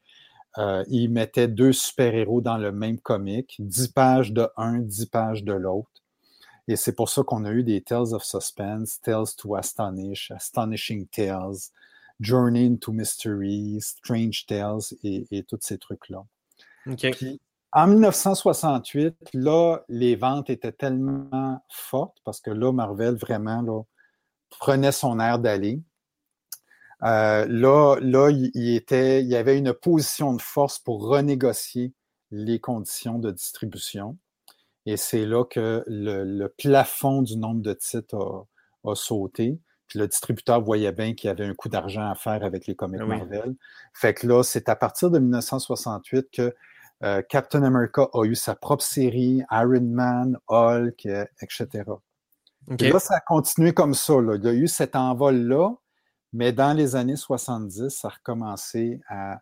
euh, 0.58 0.84
ils 0.90 1.10
mettaient 1.10 1.48
deux 1.48 1.74
super-héros 1.74 2.42
dans 2.42 2.58
le 2.58 2.72
même 2.72 3.00
comic, 3.00 3.56
10 3.60 3.90
pages 3.90 4.34
de 4.34 4.48
un, 4.58 4.80
10 4.80 5.06
pages 5.08 5.44
de 5.44 5.54
l'autre. 5.54 5.90
Et 6.68 6.76
c'est 6.76 6.94
pour 6.94 7.10
ça 7.10 7.24
qu'on 7.24 7.46
a 7.46 7.52
eu 7.52 7.64
des 7.64 7.82
Tales 7.82 8.14
of 8.14 8.24
Suspense, 8.24 9.00
Tales 9.02 9.36
to 9.38 9.56
Astonish, 9.56 10.32
Astonishing 10.32 11.08
Tales, 11.08 11.72
Journey 12.22 12.68
into 12.68 12.94
Mystery, 12.94 13.80
Strange 13.82 14.46
Tales 14.46 14.94
et, 15.04 15.26
et 15.32 15.44
tous 15.44 15.60
ces 15.62 15.78
trucs-là. 15.78 16.24
Puis, 16.86 17.42
en 17.74 17.88
1968, 17.88 19.16
là, 19.34 19.80
les 19.88 20.16
ventes 20.16 20.50
étaient 20.50 20.72
tellement 20.72 21.64
fortes 21.70 22.18
parce 22.24 22.42
que 22.42 22.52
là, 22.52 22.72
Marvel 22.72 23.16
vraiment 23.16 23.62
là, 23.62 23.82
prenait 24.50 24.92
son 24.92 25.20
air 25.20 25.40
d'aller. 25.40 25.82
Euh, 27.04 27.46
là, 27.48 27.98
là 28.02 28.30
il, 28.30 28.52
il 28.54 28.76
était, 28.76 29.22
il 29.22 29.28
y 29.28 29.36
avait 29.36 29.58
une 29.58 29.74
position 29.74 30.34
de 30.34 30.42
force 30.42 30.80
pour 30.80 31.08
renégocier 31.08 31.94
les 32.30 32.60
conditions 32.60 33.20
de 33.20 33.32
distribution. 33.32 34.18
Et 34.86 34.98
c'est 34.98 35.26
là 35.26 35.46
que 35.46 35.84
le, 35.88 36.24
le 36.24 36.50
plafond 36.50 37.22
du 37.22 37.38
nombre 37.38 37.62
de 37.62 37.74
titres 37.74 38.48
a, 38.84 38.92
a 38.92 38.96
sauté. 38.96 39.60
Puis 39.92 40.00
le 40.00 40.08
distributeur 40.08 40.62
voyait 40.62 40.94
bien 40.94 41.14
qu'il 41.14 41.28
y 41.28 41.32
avait 41.32 41.46
un 41.46 41.54
coup 41.54 41.68
d'argent 41.68 42.10
à 42.10 42.16
faire 42.16 42.46
avec 42.46 42.66
les 42.66 42.76
comics 42.76 43.02
Ah 43.04 43.06
oui. 43.10 43.18
Marvel. 43.18 43.56
Fait 43.94 44.14
que 44.14 44.26
là, 44.26 44.42
c'est 44.42 44.70
à 44.70 44.76
partir 44.78 45.12
de 45.12 45.20
1968 45.20 46.30
que 46.32 46.56
euh, 47.04 47.22
Captain 47.28 47.62
America 47.64 48.08
a 48.14 48.24
eu 48.24 48.36
sa 48.36 48.56
propre 48.56 48.86
série, 48.86 49.44
Iron 49.52 49.82
Man, 49.82 50.38
Hulk, 50.48 51.06
euh, 51.08 51.26
etc. 51.42 51.84
Ok. 52.70 52.82
Et 52.82 52.90
là, 52.90 53.00
ça 53.00 53.16
a 53.16 53.20
continué 53.20 53.74
comme 53.74 53.94
ça. 53.94 54.14
là. 54.22 54.36
Il 54.36 54.46
y 54.46 54.48
a 54.48 54.54
eu 54.54 54.70
cet 54.70 54.96
envol-là, 54.96 55.74
mais 56.32 56.54
dans 56.54 56.72
les 56.72 56.96
années 56.96 57.18
70, 57.18 57.90
ça 57.90 58.08
a 58.08 58.12
recommencé 58.12 59.02
à, 59.10 59.42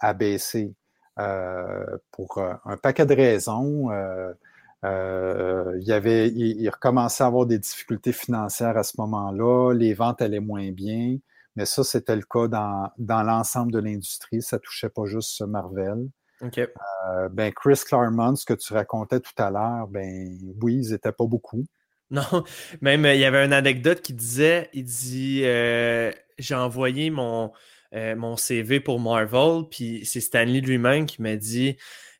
à 0.00 0.14
baisser 0.14 0.74
euh, 1.18 1.98
pour 2.10 2.38
euh, 2.38 2.54
un 2.64 2.78
paquet 2.78 3.04
de 3.04 3.14
raisons. 3.14 3.90
Euh, 3.90 4.32
euh, 4.84 5.76
il, 5.80 5.86
y 5.86 5.92
avait, 5.92 6.28
il, 6.28 6.60
il 6.60 6.68
recommençait 6.68 7.24
à 7.24 7.26
avoir 7.26 7.46
des 7.46 7.58
difficultés 7.58 8.12
financières 8.12 8.76
à 8.76 8.82
ce 8.82 8.94
moment-là. 8.98 9.72
Les 9.74 9.94
ventes 9.94 10.22
allaient 10.22 10.40
moins 10.40 10.70
bien, 10.70 11.18
mais 11.56 11.66
ça, 11.66 11.84
c'était 11.84 12.16
le 12.16 12.22
cas 12.22 12.48
dans, 12.48 12.90
dans 12.98 13.22
l'ensemble 13.22 13.72
de 13.72 13.80
l'industrie. 13.80 14.42
Ça 14.42 14.58
touchait 14.58 14.90
pas 14.90 15.06
juste 15.06 15.40
Marvel. 15.42 16.08
Euh, 16.42 17.28
ben, 17.30 17.52
Chris 17.52 17.80
Claremont, 17.86 18.36
ce 18.36 18.44
que 18.44 18.54
tu 18.54 18.72
racontais 18.72 19.20
tout 19.20 19.32
à 19.38 19.50
l'heure, 19.50 19.88
ben 19.88 20.38
oui, 20.62 20.80
ils 20.84 20.92
n'étaient 20.92 21.12
pas 21.12 21.26
beaucoup. 21.26 21.64
Non, 22.10 22.42
même 22.80 23.04
euh, 23.04 23.14
il 23.14 23.20
y 23.20 23.26
avait 23.26 23.44
une 23.44 23.52
anecdote 23.52 24.00
qui 24.00 24.14
disait, 24.14 24.70
il 24.72 24.84
dit, 24.84 25.42
euh, 25.44 26.10
j'ai 26.38 26.54
envoyé 26.54 27.10
mon, 27.10 27.52
mon 27.92 28.38
CV 28.38 28.80
pour 28.80 28.98
Marvel, 28.98 29.64
puis 29.70 30.06
c'est 30.06 30.22
Stanley 30.22 30.62
lui-même 30.62 31.04
qui 31.04 31.20
m'a 31.20 31.36
dit, 31.36 31.76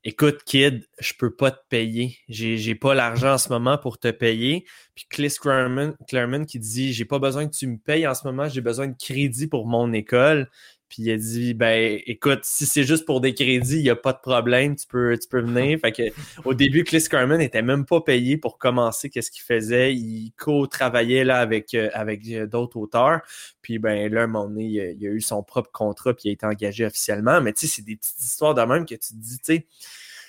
écoute 0.08 0.42
kid, 0.44 0.88
je 0.98 1.12
peux 1.18 1.34
pas 1.34 1.50
te 1.50 1.60
payer, 1.68 2.16
j'ai, 2.30 2.74
pas 2.74 2.94
l'argent 2.94 3.34
en 3.34 3.38
ce 3.38 3.50
moment 3.50 3.76
pour 3.76 3.98
te 3.98 4.10
payer. 4.10 4.64
Puis 4.94 5.04
Chris 5.10 5.34
Claremont, 5.38 5.94
Claremont 6.08 6.46
qui 6.46 6.58
dit, 6.58 6.94
j'ai 6.94 7.04
pas 7.04 7.18
besoin 7.18 7.46
que 7.46 7.54
tu 7.54 7.66
me 7.66 7.76
payes 7.76 8.06
en 8.06 8.14
ce 8.14 8.26
moment, 8.26 8.48
j'ai 8.48 8.62
besoin 8.62 8.88
de 8.88 8.96
crédit 8.98 9.48
pour 9.48 9.66
mon 9.66 9.92
école. 9.92 10.48
Puis 10.88 11.02
il 11.02 11.10
a 11.10 11.16
dit 11.16 11.54
ben 11.54 12.00
écoute, 12.06 12.40
si 12.42 12.64
c'est 12.64 12.84
juste 12.84 13.04
pour 13.04 13.20
des 13.20 13.34
crédits, 13.34 13.76
il 13.76 13.82
n'y 13.82 13.90
a 13.90 13.96
pas 13.96 14.12
de 14.12 14.18
problème, 14.18 14.74
tu 14.74 14.86
peux, 14.86 15.16
tu 15.18 15.28
peux 15.28 15.40
venir. 15.40 15.78
Fait 15.80 15.92
que 15.92 16.02
au 16.44 16.54
début, 16.54 16.84
Chris 16.84 17.04
Carmen 17.10 17.38
n'était 17.38 17.62
même 17.62 17.84
pas 17.84 18.00
payé 18.00 18.36
pour 18.38 18.58
commencer 18.58 19.10
qu'est-ce 19.10 19.30
qu'il 19.30 19.42
faisait. 19.42 19.94
Il 19.94 20.32
co-travaillait 20.38 21.24
là 21.24 21.38
avec, 21.38 21.74
euh, 21.74 21.90
avec 21.92 22.26
euh, 22.28 22.46
d'autres 22.46 22.78
auteurs. 22.78 23.20
Puis 23.60 23.78
ben 23.78 24.12
là, 24.12 24.22
à 24.22 24.24
un 24.24 24.26
moment 24.26 24.48
donné, 24.48 24.64
il 24.64 24.80
a, 24.80 24.90
il 24.90 25.06
a 25.06 25.10
eu 25.10 25.20
son 25.20 25.42
propre 25.42 25.70
contrat 25.72 26.14
puis 26.14 26.24
il 26.26 26.30
a 26.30 26.32
été 26.32 26.46
engagé 26.46 26.86
officiellement. 26.86 27.40
Mais 27.40 27.52
tu 27.52 27.66
sais, 27.66 27.76
c'est 27.76 27.84
des 27.84 27.96
petites 27.96 28.20
histoires 28.20 28.54
de 28.54 28.62
même 28.62 28.86
que 28.86 28.94
tu 28.94 29.08
te 29.08 29.14
dis, 29.14 29.38
tu 29.38 29.44
sais. 29.44 29.66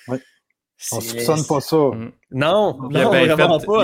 Ouais. 0.08 0.20
On 0.92 1.00
soupçonne 1.00 1.46
pas 1.46 1.60
ça. 1.60 1.76
Mm. 1.76 2.12
Non, 2.32 2.78
Il 2.90 2.96
a 2.96 3.04
non, 3.04 3.10
bien 3.10 3.12
fait, 3.12 3.24
il 3.24 3.30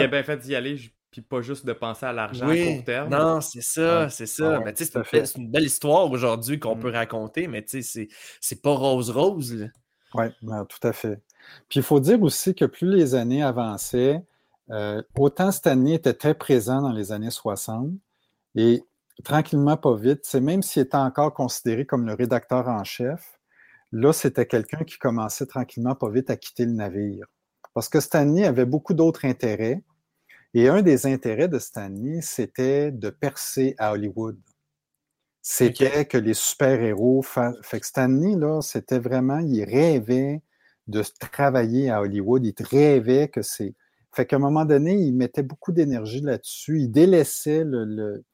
a 0.02 0.06
bien 0.06 0.22
fait 0.22 0.36
d'y 0.38 0.54
aller, 0.54 0.78
puis 1.10 1.22
pas 1.22 1.40
juste 1.40 1.64
de 1.64 1.72
penser 1.72 2.04
à 2.06 2.12
l'argent 2.12 2.48
à 2.48 2.56
court 2.56 2.84
terme. 2.84 3.08
non, 3.10 3.40
c'est 3.40 3.62
ça, 3.62 4.02
Ouais. 4.04 4.10
c'est 4.10 4.26
ça. 4.26 4.58
Ouais, 4.58 4.64
mais 4.64 4.72
tu 4.74 4.84
sais, 4.84 4.90
c'est 4.92 5.04
fait. 5.04 5.18
une, 5.20 5.26
c'est 5.26 5.38
une 5.38 5.50
belle 5.50 5.64
histoire 5.64 6.10
aujourd'hui 6.10 6.58
qu'on 6.60 6.76
Mm. 6.76 6.80
peut 6.80 6.90
raconter, 6.90 7.48
mais 7.48 7.62
tu 7.62 7.70
sais, 7.70 7.82
c'est- 7.82 8.08
c'est 8.40 8.60
pas 8.62 8.74
rose-rose. 8.74 9.68
Oui, 10.14 10.26
tout 10.42 10.86
à 10.88 10.92
fait. 10.92 11.20
Puis 11.68 11.80
il 11.80 11.82
faut 11.82 12.00
dire 12.00 12.20
aussi 12.22 12.54
que 12.54 12.64
plus 12.64 12.88
les 12.94 13.14
années 13.14 13.42
avançaient, 13.42 14.22
euh, 14.70 15.02
autant 15.16 15.52
Stanley 15.52 15.94
était 15.94 16.14
très 16.14 16.34
présent 16.34 16.82
dans 16.82 16.92
les 16.92 17.12
années 17.12 17.30
60 17.30 17.90
et 18.54 18.82
tranquillement, 19.24 19.76
pas 19.76 19.94
vite, 19.94 20.20
c'est 20.24 20.40
même 20.40 20.62
s'il 20.62 20.82
était 20.82 20.96
encore 20.96 21.32
considéré 21.34 21.86
comme 21.86 22.06
le 22.06 22.14
rédacteur 22.14 22.68
en 22.68 22.82
chef, 22.84 23.38
là, 23.92 24.12
c'était 24.12 24.46
quelqu'un 24.46 24.84
qui 24.84 24.98
commençait 24.98 25.46
tranquillement, 25.46 25.94
pas 25.94 26.10
vite 26.10 26.30
à 26.30 26.36
quitter 26.36 26.64
le 26.66 26.72
navire. 26.72 27.26
Parce 27.74 27.88
que 27.88 28.00
Stanley 28.00 28.44
avait 28.44 28.64
beaucoup 28.66 28.94
d'autres 28.94 29.24
intérêts. 29.24 29.82
Et 30.56 30.68
un 30.68 30.80
des 30.80 31.06
intérêts 31.06 31.48
de 31.48 31.58
Stanley, 31.58 32.22
c'était 32.22 32.90
de 32.90 33.10
percer 33.10 33.74
à 33.76 33.92
Hollywood. 33.92 34.38
C'était 35.42 36.06
que 36.06 36.18
les 36.18 36.32
super-héros. 36.32 37.20
fa- 37.22 37.52
Fait 37.62 37.78
que 37.80 37.86
Stanley, 37.86 38.36
là, 38.36 38.60
c'était 38.62 38.98
vraiment, 38.98 39.38
il 39.38 39.62
rêvait 39.64 40.42
de 40.86 41.02
travailler 41.20 41.90
à 41.90 42.00
Hollywood. 42.00 42.44
Il 42.46 42.54
rêvait 42.66 43.28
que 43.28 43.42
c'est. 43.42 43.74
Fait 44.12 44.24
qu'à 44.24 44.36
un 44.36 44.38
moment 44.38 44.64
donné, 44.64 44.94
il 44.94 45.12
mettait 45.12 45.42
beaucoup 45.42 45.72
d'énergie 45.72 46.22
là-dessus. 46.22 46.80
Il 46.80 46.88
délaissait 46.90 47.62
le. 47.62 47.84
le- 47.84 48.24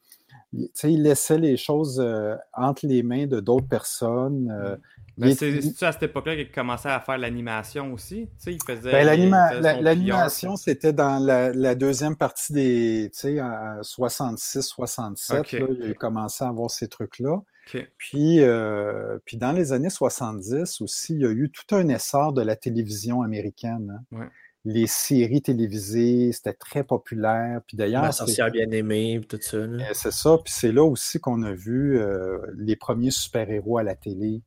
il, 0.53 0.67
tu 0.67 0.71
sais, 0.75 0.93
il 0.93 1.03
laissait 1.03 1.39
les 1.39 1.57
choses 1.57 2.01
euh, 2.01 2.35
entre 2.53 2.87
les 2.87 3.03
mains 3.03 3.27
de 3.27 3.41
d'autres 3.41 3.69
personnes. 3.69 4.51
euh, 4.51 4.77
Mais 5.19 5.33
il- 5.33 5.75
c'est 5.75 5.85
à 5.87 5.93
cette 5.93 6.05
époque-là 6.05 6.37
qu'il 6.37 6.51
commençait 6.51 6.89
à 6.89 6.99
faire 7.01 7.19
l'animation 7.19 7.93
aussi? 7.93 8.29
Tu 8.29 8.33
sais, 8.39 8.55
il 8.55 8.63
faisait. 8.63 8.93
Ben, 8.93 9.05
son 9.63 9.81
L'animation, 9.83 10.57
c'était 10.57 10.93
dans 10.93 11.19
la, 11.19 11.53
la 11.53 11.75
deuxième 11.75 12.17
partie 12.17 12.53
des, 12.53 13.11
tu 13.13 13.19
sais, 13.21 13.41
en 13.41 13.83
66, 13.83 14.63
67, 14.63 15.41
Ok. 15.41 15.53
là, 15.53 15.67
il 15.71 15.91
a 15.91 15.95
commencé 15.95 16.45
à 16.45 16.49
avoir 16.49 16.71
ces 16.71 16.89
trucs-là. 16.89 17.41
Puis, 17.97 18.41
euh, 18.41 19.19
puis 19.25 19.37
dans 19.37 19.53
les 19.53 19.73
années 19.73 19.89
70 19.91 20.81
aussi, 20.81 21.15
il 21.15 21.21
y 21.21 21.27
a 21.27 21.31
eu 21.31 21.51
tout 21.51 21.75
un 21.77 21.89
essor 21.89 22.33
de 22.33 22.43
la 22.43 22.57
télévision 22.57 23.23
américaine. 23.23 24.03
hein. 24.13 24.19
Ouais. 24.19 24.27
Les 24.65 24.87
séries 24.87 25.43
télévisées, 25.43 26.31
c'était 26.33 26.53
très 26.53 26.85
populaire. 26.85 27.61
Puis 27.67 27.77
d'ailleurs, 27.77 28.15
sorcière 28.15 28.51
bien-aimée, 28.51 29.21
tout 29.29 29.39
ça. 29.41 29.57
là. 29.59 29.85
euh, 29.85 29.91
C'est 29.93 30.13
ça, 30.13 30.39
puis 30.45 30.53
c'est 30.57 30.71
là 30.73 30.85
aussi 30.85 31.19
qu'on 31.19 31.43
a 31.43 31.53
vu 31.53 31.99
euh, 31.99 32.39
les 32.57 32.77
premiers 32.77 33.11
super-héros 33.11 33.79
à 33.79 33.83
la 33.83 33.97
télé, 33.97 34.41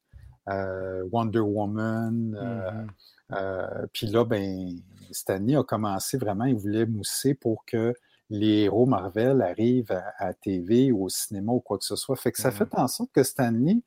euh, 0.50 1.04
Wonder 1.12 1.40
Woman. 1.40 2.38
euh, 2.42 2.72
Mhm. 2.72 2.88
euh, 3.34 3.86
puis 3.92 4.08
là, 4.08 4.24
ben, 4.24 4.70
Stanley 5.12 5.56
a 5.58 5.64
commencé 5.64 6.18
vraiment, 6.18 6.46
il 6.46 6.56
voulait 6.56 6.86
mousser 6.86 7.34
pour 7.34 7.66
que 7.66 7.94
les 8.30 8.62
héros 8.64 8.86
Marvel 8.86 9.42
arrivent 9.42 9.92
à, 9.92 10.14
à 10.18 10.34
TV 10.34 10.92
ou 10.92 11.04
au 11.06 11.10
cinéma 11.10 11.52
ou 11.52 11.60
quoi 11.60 11.78
que 11.78 11.84
ce 11.86 11.96
soit. 11.96 12.16
Fait 12.16 12.32
que 12.32 12.40
ça 12.40 12.50
Mhm. 12.52 12.56
fait 12.56 12.70
en 12.76 12.88
sorte 12.88 13.12
que 13.12 13.22
Stanley, 13.24 13.82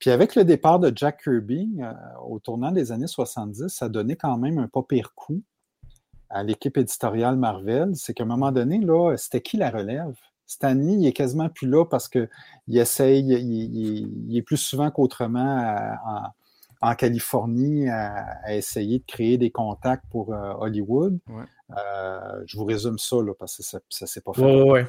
puis 0.00 0.10
avec 0.10 0.34
le 0.34 0.44
départ 0.44 0.80
de 0.80 0.92
Jack 0.94 1.22
Kirby 1.22 1.78
euh, 1.80 1.92
au 2.26 2.40
tournant 2.40 2.72
des 2.72 2.90
années 2.90 3.06
70, 3.06 3.68
ça 3.68 3.88
donnait 3.88 4.16
quand 4.16 4.36
même 4.36 4.58
un 4.58 4.66
pas 4.68 4.82
pire 4.82 5.14
coup 5.14 5.42
à 6.30 6.42
l'équipe 6.42 6.76
éditoriale 6.78 7.36
Marvel. 7.36 7.90
C'est 7.94 8.14
qu'à 8.14 8.24
un 8.24 8.26
moment 8.26 8.52
donné, 8.52 8.78
là, 8.78 9.16
c'était 9.16 9.40
qui 9.40 9.56
la 9.56 9.70
relève? 9.70 10.14
Stanley, 10.46 10.94
il 10.94 11.06
est 11.06 11.12
quasiment 11.12 11.48
plus 11.48 11.68
là 11.68 11.84
parce 11.84 12.08
qu'il 12.08 12.28
essaye, 12.68 13.20
il, 13.20 13.30
il- 13.32 14.24
il 14.28 14.36
est 14.36 14.42
plus 14.42 14.56
souvent 14.56 14.90
qu'autrement 14.90 15.58
à- 15.60 16.32
en, 16.82 16.90
en 16.90 16.94
Californie 16.94 17.88
à, 17.88 18.24
à 18.44 18.54
essayer 18.54 18.98
de 19.00 19.04
créer 19.06 19.38
des 19.38 19.50
contacts 19.50 20.04
pour 20.10 20.32
euh, 20.32 20.54
Hollywood. 20.58 21.18
Ouais. 21.28 21.44
Euh, 21.78 22.42
je 22.46 22.56
vous 22.56 22.64
résume 22.64 22.98
ça 22.98 23.16
là, 23.22 23.32
parce 23.38 23.58
que 23.58 23.62
ça 23.62 23.78
ne 24.00 24.06
s'est 24.06 24.20
pas 24.22 24.32
fait. 24.32 24.42
Ouais, 24.42 24.62
ouais, 24.62 24.70
ouais. 24.70 24.86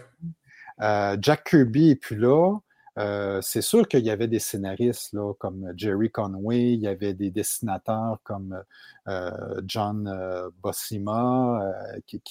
Euh, 0.81 1.17
Jack 1.21 1.43
Kirby 1.49 1.91
est 1.91 1.95
plus 1.95 2.15
là. 2.17 2.57
Euh, 2.97 3.39
c'est 3.41 3.61
sûr 3.61 3.87
qu'il 3.87 4.03
y 4.05 4.09
avait 4.09 4.27
des 4.27 4.39
scénaristes 4.39 5.15
comme 5.39 5.71
Jerry 5.77 6.11
Conway, 6.11 6.73
il 6.73 6.81
y 6.81 6.87
avait 6.87 7.13
des 7.13 7.31
dessinateurs 7.31 8.19
comme 8.23 8.61
euh, 9.07 9.61
John 9.65 10.07
euh, 10.07 10.49
Bossima 10.61 11.73
euh, 11.95 11.99
qui, 12.05 12.21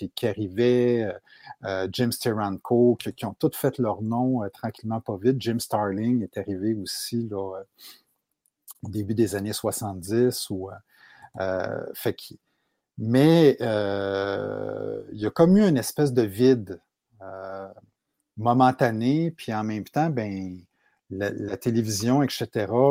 euh, 1.64 1.88
Jim 1.90 2.11
Steranko, 2.11 2.96
qui, 2.96 3.12
qui 3.14 3.24
ont 3.24 3.34
tous 3.34 3.56
fait 3.56 3.78
leur 3.78 4.02
nom 4.02 4.44
euh, 4.44 4.48
tranquillement 4.50 5.00
pas 5.00 5.16
vite. 5.16 5.36
Jim 5.40 5.58
Starling 5.58 6.22
est 6.22 6.36
arrivé 6.36 6.74
aussi 6.74 7.26
là, 7.30 7.56
euh, 7.58 7.64
au 8.82 8.88
début 8.90 9.14
des 9.14 9.34
années 9.34 9.54
70. 9.54 10.50
Ou, 10.50 10.70
euh, 11.40 11.86
fait 11.94 12.16
mais 12.98 13.56
euh, 13.62 15.02
il 15.12 15.20
y 15.20 15.26
a 15.26 15.30
comme 15.30 15.56
eu 15.56 15.66
une 15.66 15.78
espèce 15.78 16.12
de 16.12 16.22
vide. 16.22 16.80
Momentané, 18.41 19.30
puis 19.32 19.53
en 19.55 19.64
même 19.64 19.84
temps, 19.84 20.11
ben, 20.11 20.59
la, 21.11 21.57
télévision, 21.57 22.22
etc., 22.22 22.49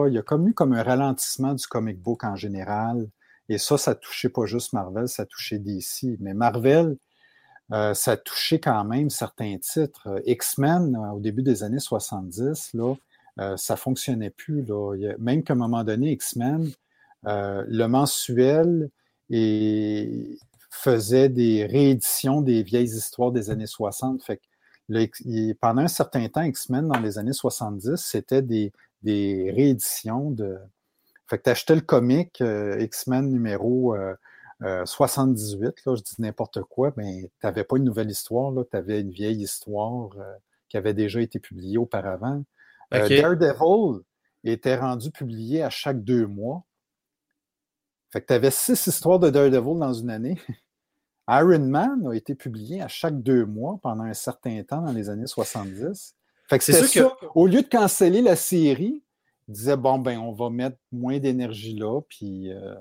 il 0.07 0.13
y 0.13 0.17
a 0.17 0.21
comme 0.21 0.47
eu 0.47 0.53
comme 0.53 0.73
un 0.73 0.83
ralentissement 0.83 1.53
du 1.53 1.65
comic 1.67 1.99
book 1.99 2.23
en 2.23 2.35
général. 2.35 3.09
Et 3.49 3.57
ça, 3.57 3.77
ça 3.77 3.95
touchait 3.95 4.29
pas 4.29 4.45
juste 4.45 4.73
Marvel, 4.73 5.07
ça 5.07 5.25
touchait 5.25 5.57
DC. 5.57 6.17
Mais 6.19 6.33
Marvel, 6.33 6.97
euh, 7.71 7.93
ça 7.93 8.15
touchait 8.17 8.59
quand 8.59 8.83
même 8.83 9.09
certains 9.09 9.57
titres. 9.57 10.21
X-Men, 10.25 10.95
euh, 10.95 11.13
au 11.13 11.19
début 11.19 11.41
des 11.41 11.63
années 11.63 11.79
70, 11.79 12.73
là, 12.73 12.95
euh, 13.39 13.57
ça 13.57 13.75
fonctionnait 13.75 14.29
plus. 14.29 14.65
Même 15.17 15.43
qu'à 15.43 15.53
un 15.53 15.57
moment 15.57 15.83
donné, 15.83 16.11
X-Men, 16.11 16.71
le 17.23 17.87
mensuel 17.87 18.89
faisait 20.69 21.29
des 21.29 21.65
rééditions 21.65 22.41
des 22.41 22.63
vieilles 22.63 22.95
histoires 22.95 23.31
des 23.31 23.49
années 23.49 23.67
60. 23.67 24.23
Fait 24.23 24.37
que 24.37 24.43
le, 24.89 25.07
il, 25.25 25.55
pendant 25.55 25.83
un 25.83 25.87
certain 25.87 26.27
temps, 26.27 26.41
X-Men, 26.41 26.87
dans 26.87 26.99
les 26.99 27.17
années 27.17 27.33
70, 27.33 27.95
c'était 27.95 28.41
des, 28.41 28.73
des, 29.01 29.51
rééditions 29.55 30.31
de. 30.31 30.57
Fait 31.27 31.37
que 31.37 31.43
tu 31.43 31.49
achetais 31.51 31.75
le 31.75 31.81
comic 31.81 32.41
euh, 32.41 32.79
X-Men 32.79 33.29
numéro 33.29 33.95
euh, 34.61 34.85
78, 34.85 35.85
là, 35.85 35.95
je 35.95 36.01
dis 36.01 36.15
n'importe 36.19 36.61
quoi, 36.63 36.91
mais 36.97 37.31
tu 37.39 37.45
n'avais 37.45 37.63
pas 37.63 37.77
une 37.77 37.85
nouvelle 37.85 38.09
histoire, 38.09 38.53
tu 38.69 38.75
avais 38.75 38.99
une 38.99 39.11
vieille 39.11 39.41
histoire 39.41 40.09
euh, 40.17 40.33
qui 40.67 40.75
avait 40.75 40.93
déjà 40.93 41.21
été 41.21 41.39
publiée 41.39 41.77
auparavant. 41.77 42.43
Okay. 42.91 43.21
Daredevil 43.21 44.01
était 44.43 44.75
rendu 44.75 45.11
publié 45.11 45.63
à 45.63 45.69
chaque 45.69 46.03
deux 46.03 46.27
mois. 46.27 46.63
Fait 48.11 48.21
que 48.21 48.27
tu 48.27 48.33
avais 48.33 48.51
six 48.51 48.87
histoires 48.87 49.19
de 49.19 49.29
Daredevil 49.29 49.79
dans 49.79 49.93
une 49.93 50.09
année. 50.09 50.37
Iron 51.29 51.59
Man 51.59 52.07
a 52.07 52.13
été 52.13 52.33
publié 52.33 52.81
à 52.81 52.87
chaque 52.87 53.21
deux 53.21 53.45
mois 53.45 53.79
pendant 53.83 54.03
un 54.03 54.13
certain 54.13 54.63
temps 54.63 54.81
dans 54.81 54.91
les 54.91 55.09
années 55.09 55.27
70. 55.27 56.15
Fait 56.49 56.57
que 56.57 56.63
c'est 56.63 56.87
sûr 56.87 57.15
que... 57.19 57.25
au 57.35 57.45
lieu 57.45 57.61
de 57.61 57.67
canceller 57.67 58.23
la 58.23 58.35
série, 58.35 59.03
ils 59.47 59.53
disaient 59.53 59.77
bon 59.77 59.99
ben 59.99 60.17
on 60.17 60.31
va 60.31 60.49
mettre 60.49 60.77
moins 60.91 61.19
d'énergie 61.19 61.75
là, 61.75 62.01
puis. 62.01 62.51
Euh... 62.51 62.73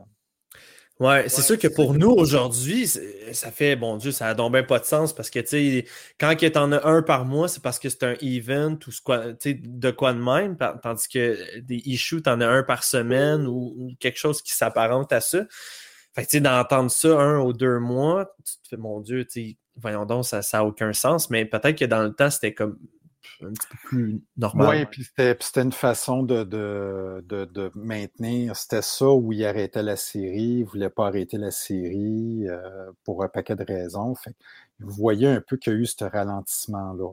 Ouais, 0.98 1.28
c'est 1.28 1.36
ouais, 1.36 1.42
sûr 1.44 1.58
que 1.58 1.68
pour 1.68 1.94
nous 1.94 2.10
aujourd'hui, 2.10 2.88
ça 2.88 3.52
fait 3.52 3.76
bon 3.76 3.98
Dieu, 3.98 4.10
ça 4.10 4.28
a 4.28 4.34
donc 4.34 4.52
bien 4.52 4.64
pas 4.64 4.80
de 4.80 4.84
sens 4.84 5.12
parce 5.12 5.30
que 5.30 5.38
tu 5.38 5.46
sais, 5.48 5.84
quand 6.18 6.34
il 6.40 6.58
en 6.58 6.72
a 6.72 6.88
un 6.88 7.02
par 7.02 7.24
mois, 7.24 7.46
c'est 7.46 7.62
parce 7.62 7.78
que 7.78 7.88
c'est 7.88 8.02
un 8.02 8.16
event 8.20 8.78
ou 8.86 8.90
quoi, 9.04 9.26
de 9.32 9.90
quoi 9.92 10.12
de 10.12 10.18
même, 10.18 10.56
tandis 10.82 11.06
que 11.06 11.60
des 11.60 11.82
issues, 11.84 12.22
t'en 12.22 12.40
as 12.40 12.48
un 12.48 12.64
par 12.64 12.82
semaine 12.82 13.46
ou, 13.46 13.74
ou 13.78 13.92
quelque 14.00 14.18
chose 14.18 14.42
qui 14.42 14.52
s'apparente 14.52 15.12
à 15.12 15.20
ça. 15.20 15.44
Fait 16.14 16.24
que, 16.24 16.28
tu 16.28 16.36
sais, 16.38 16.40
d'entendre 16.40 16.90
ça 16.90 17.20
un 17.20 17.40
ou 17.40 17.52
deux 17.52 17.78
mois, 17.78 18.34
tu 18.44 18.54
te 18.62 18.68
fais, 18.68 18.76
mon 18.76 19.00
Dieu, 19.00 19.26
voyons 19.76 20.06
donc, 20.06 20.24
ça 20.24 20.40
n'a 20.52 20.64
aucun 20.64 20.92
sens, 20.92 21.30
mais 21.30 21.44
peut-être 21.44 21.78
que 21.78 21.84
dans 21.84 22.02
le 22.02 22.12
temps, 22.12 22.30
c'était 22.30 22.54
comme 22.54 22.78
un 23.42 23.52
petit 23.52 23.68
peu 23.68 23.76
plus 23.84 24.22
normal. 24.36 24.68
Oui, 24.68 24.86
puis 24.86 25.04
c'était 25.04 25.62
une 25.62 25.72
façon 25.72 26.22
de, 26.22 26.44
de, 26.44 27.24
de, 27.28 27.44
de 27.44 27.70
maintenir. 27.74 28.56
C'était 28.56 28.82
ça 28.82 29.06
où 29.06 29.32
il 29.32 29.44
arrêtait 29.44 29.82
la 29.82 29.96
série, 29.96 30.42
il 30.42 30.60
ne 30.60 30.64
voulait 30.64 30.90
pas 30.90 31.06
arrêter 31.06 31.36
la 31.36 31.50
série 31.50 32.48
euh, 32.48 32.90
pour 33.04 33.22
un 33.22 33.28
paquet 33.28 33.54
de 33.54 33.64
raisons. 33.64 34.14
Fait, 34.14 34.34
vous 34.80 34.90
voyez 34.90 35.28
un 35.28 35.40
peu 35.40 35.56
qu'il 35.56 35.72
y 35.72 35.76
a 35.76 35.78
eu 35.78 35.86
ce 35.86 36.04
ralentissement-là. 36.04 37.12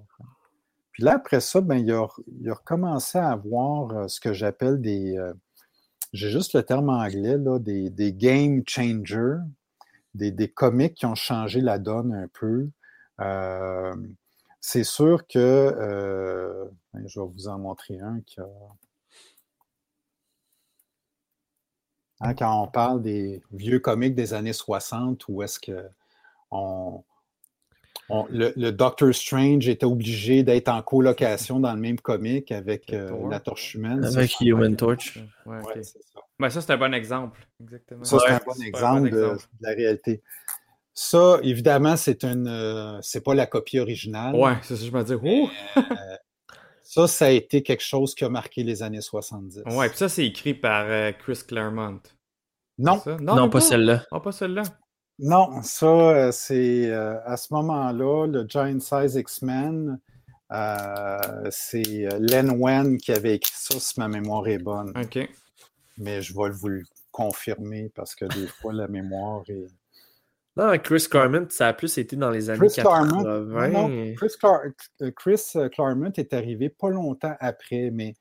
Puis 0.92 1.04
là, 1.04 1.16
après 1.16 1.42
ça, 1.42 1.62
ben, 1.62 1.76
il, 1.76 1.92
a, 1.92 2.08
il 2.40 2.50
a 2.50 2.54
recommencé 2.54 3.18
à 3.18 3.32
avoir 3.32 3.92
euh, 3.92 4.08
ce 4.08 4.20
que 4.20 4.34
j'appelle 4.34 4.80
des. 4.80 5.18
Euh, 5.18 5.34
j'ai 6.16 6.32
juste 6.32 6.54
le 6.54 6.64
terme 6.64 6.90
anglais, 6.90 7.38
là, 7.38 7.60
des, 7.60 7.90
des 7.90 8.14
game 8.14 8.64
changers, 8.68 9.38
des, 10.14 10.32
des, 10.32 10.50
comics 10.50 10.96
qui 10.96 11.06
ont 11.06 11.16
changé 11.16 11.62
la 11.62 11.78
donne 11.78 12.14
un 12.14 12.28
peu. 12.30 12.70
Euh, 13.22 13.96
c'est 14.62 14.84
sûr 14.84 15.28
que. 15.28 15.40
Euh, 15.40 16.66
je 17.06 17.20
vais 17.20 17.28
vous 17.28 17.48
en 17.48 17.60
montrer 17.60 18.00
un 18.00 18.22
qui 18.22 18.40
a. 18.40 18.48
Hein, 22.22 22.34
quand 22.34 22.64
on 22.64 22.68
parle 22.68 23.02
des 23.02 23.44
vieux 23.52 23.80
comics 23.80 24.16
des 24.16 24.34
années 24.34 24.54
60, 24.54 25.28
où 25.28 25.44
est-ce 25.44 25.60
que 25.60 25.90
on, 26.50 27.04
on- 28.10 28.26
le, 28.30 28.54
le 28.56 28.72
Doctor 28.72 29.14
Strange 29.14 29.68
était 29.68 29.86
obligé 29.86 30.44
d'être 30.44 30.70
en 30.70 30.82
colocation 30.82 31.60
dans 31.60 31.74
le 31.74 31.80
même 31.80 32.00
comic 32.00 32.52
avec 32.52 32.94
euh, 32.94 33.12
la 33.30 33.40
torche 33.40 33.76
humaine. 33.76 34.04
Avec 34.06 34.40
Human 34.42 34.76
Torch. 34.76 35.18
Ouais, 35.46 35.58
ça. 35.84 36.00
Ben, 36.40 36.50
ça, 36.50 36.62
c'est 36.62 36.72
un 36.74 36.78
bon 36.78 36.94
exemple. 36.94 37.48
Exactement. 37.64 38.04
Ça, 38.04 38.18
c'est 38.20 38.26
Ouais, 38.32 38.36
un 38.36 38.42
bon 38.46 38.62
exemple, 38.64 39.10
de, 39.10 39.18
de 39.18 39.38
la 39.62 39.70
réalité. 39.70 40.22
Ça, 40.94 41.40
évidemment, 41.44 41.98
c'est 41.98 42.24
une, 42.24 42.48
euh, 42.48 43.00
c'est 43.02 43.22
pas 43.24 43.34
la 43.36 43.46
copie 43.46 43.80
originale. 43.80 44.36
Ouais, 44.36 44.54
c'est 44.64 44.76
ça, 44.76 44.86
je 44.86 44.92
me 44.92 45.04
dis. 45.04 45.14
Oh! 45.24 45.50
Ça, 46.84 47.08
ça 47.08 47.26
a 47.26 47.30
été 47.32 47.64
quelque 47.64 47.84
chose 47.84 48.14
qui 48.16 48.24
a 48.24 48.30
marqué 48.30 48.64
les 48.64 48.84
années 48.84 49.02
70. 49.02 49.64
Ouais, 49.66 49.90
puis 49.90 49.98
ça, 49.98 50.08
c'est 50.08 50.26
écrit 50.26 50.54
par 50.54 50.86
euh, 50.88 51.12
Chris 51.12 51.40
Claremont. 51.48 52.00
Non? 52.78 53.02
Non, 53.20 53.50
pas 53.50 53.60
celle-là. 53.62 54.04
Ah, 54.12 54.20
pas 54.20 54.32
celle-là. 54.32 54.64
Non, 55.20 55.62
ça, 55.62 55.86
euh, 55.88 56.32
c'est 56.32 56.90
euh, 56.92 57.18
à 57.26 57.38
ce 57.38 57.54
moment-là, 57.54 58.28
le 58.28 58.46
Giant 58.48 58.80
Size 58.80 59.16
X-Men, 59.16 60.00
euh, 60.52 61.48
c'est 61.52 62.08
Len 62.20 62.52
Wen 62.60 62.98
qui 62.98 63.12
avait 63.12 63.36
écrit 63.36 63.54
ça, 63.56 63.80
si 63.80 64.00
ma 64.00 64.08
mémoire 64.08 64.48
est 64.48 64.58
bonne. 64.58 64.92
Ok. 64.98 65.28
Mais 65.98 66.22
je 66.22 66.34
vais 66.34 66.50
vous 66.50 66.68
le 66.68 66.84
confirmer 67.12 67.90
parce 67.96 68.14
que 68.16 68.26
des 68.26 68.48
fois, 68.48 68.74
la 68.74 68.88
mémoire 68.88 69.44
est. 69.48 69.68
Non, 70.58 70.78
Chris 70.80 71.06
Claremont, 71.10 71.48
ça 71.50 71.68
a 71.68 71.74
plus 71.74 71.98
été 71.98 72.16
dans 72.16 72.30
les 72.30 72.50
années 72.50 72.60
Chris 72.68 72.76
80. 72.76 73.24
Claremont, 73.24 73.90
non, 73.90 74.14
Chris, 74.16 74.34
Clar- 74.40 75.12
Chris, 75.16 75.54
Claremont 75.74 76.12
est 76.16 76.34
arrivé 76.34 76.70
pas 76.70 76.90
longtemps 76.90 77.36
après, 77.42 77.90
mais 77.92 78.16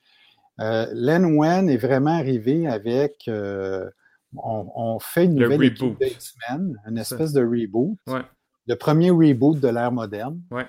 euh, 0.60 0.86
Len 0.92 1.24
Wen 1.36 1.68
est 1.68 1.76
vraiment 1.76 2.16
arrivé 2.18 2.66
avec. 2.68 3.24
euh, 3.28 3.88
on, 4.36 4.70
on 4.74 4.98
fait 4.98 5.24
une 5.24 5.38
Le 5.38 5.48
nouvelle 5.48 5.64
équipe 5.64 5.96
X-Men, 6.00 6.76
une 6.86 6.98
espèce 6.98 7.32
de 7.32 7.42
reboot. 7.42 7.96
Ouais. 8.06 8.22
Le 8.66 8.74
premier 8.76 9.10
reboot 9.10 9.60
de 9.60 9.68
l'ère 9.68 9.92
moderne, 9.92 10.40
Ouais. 10.50 10.66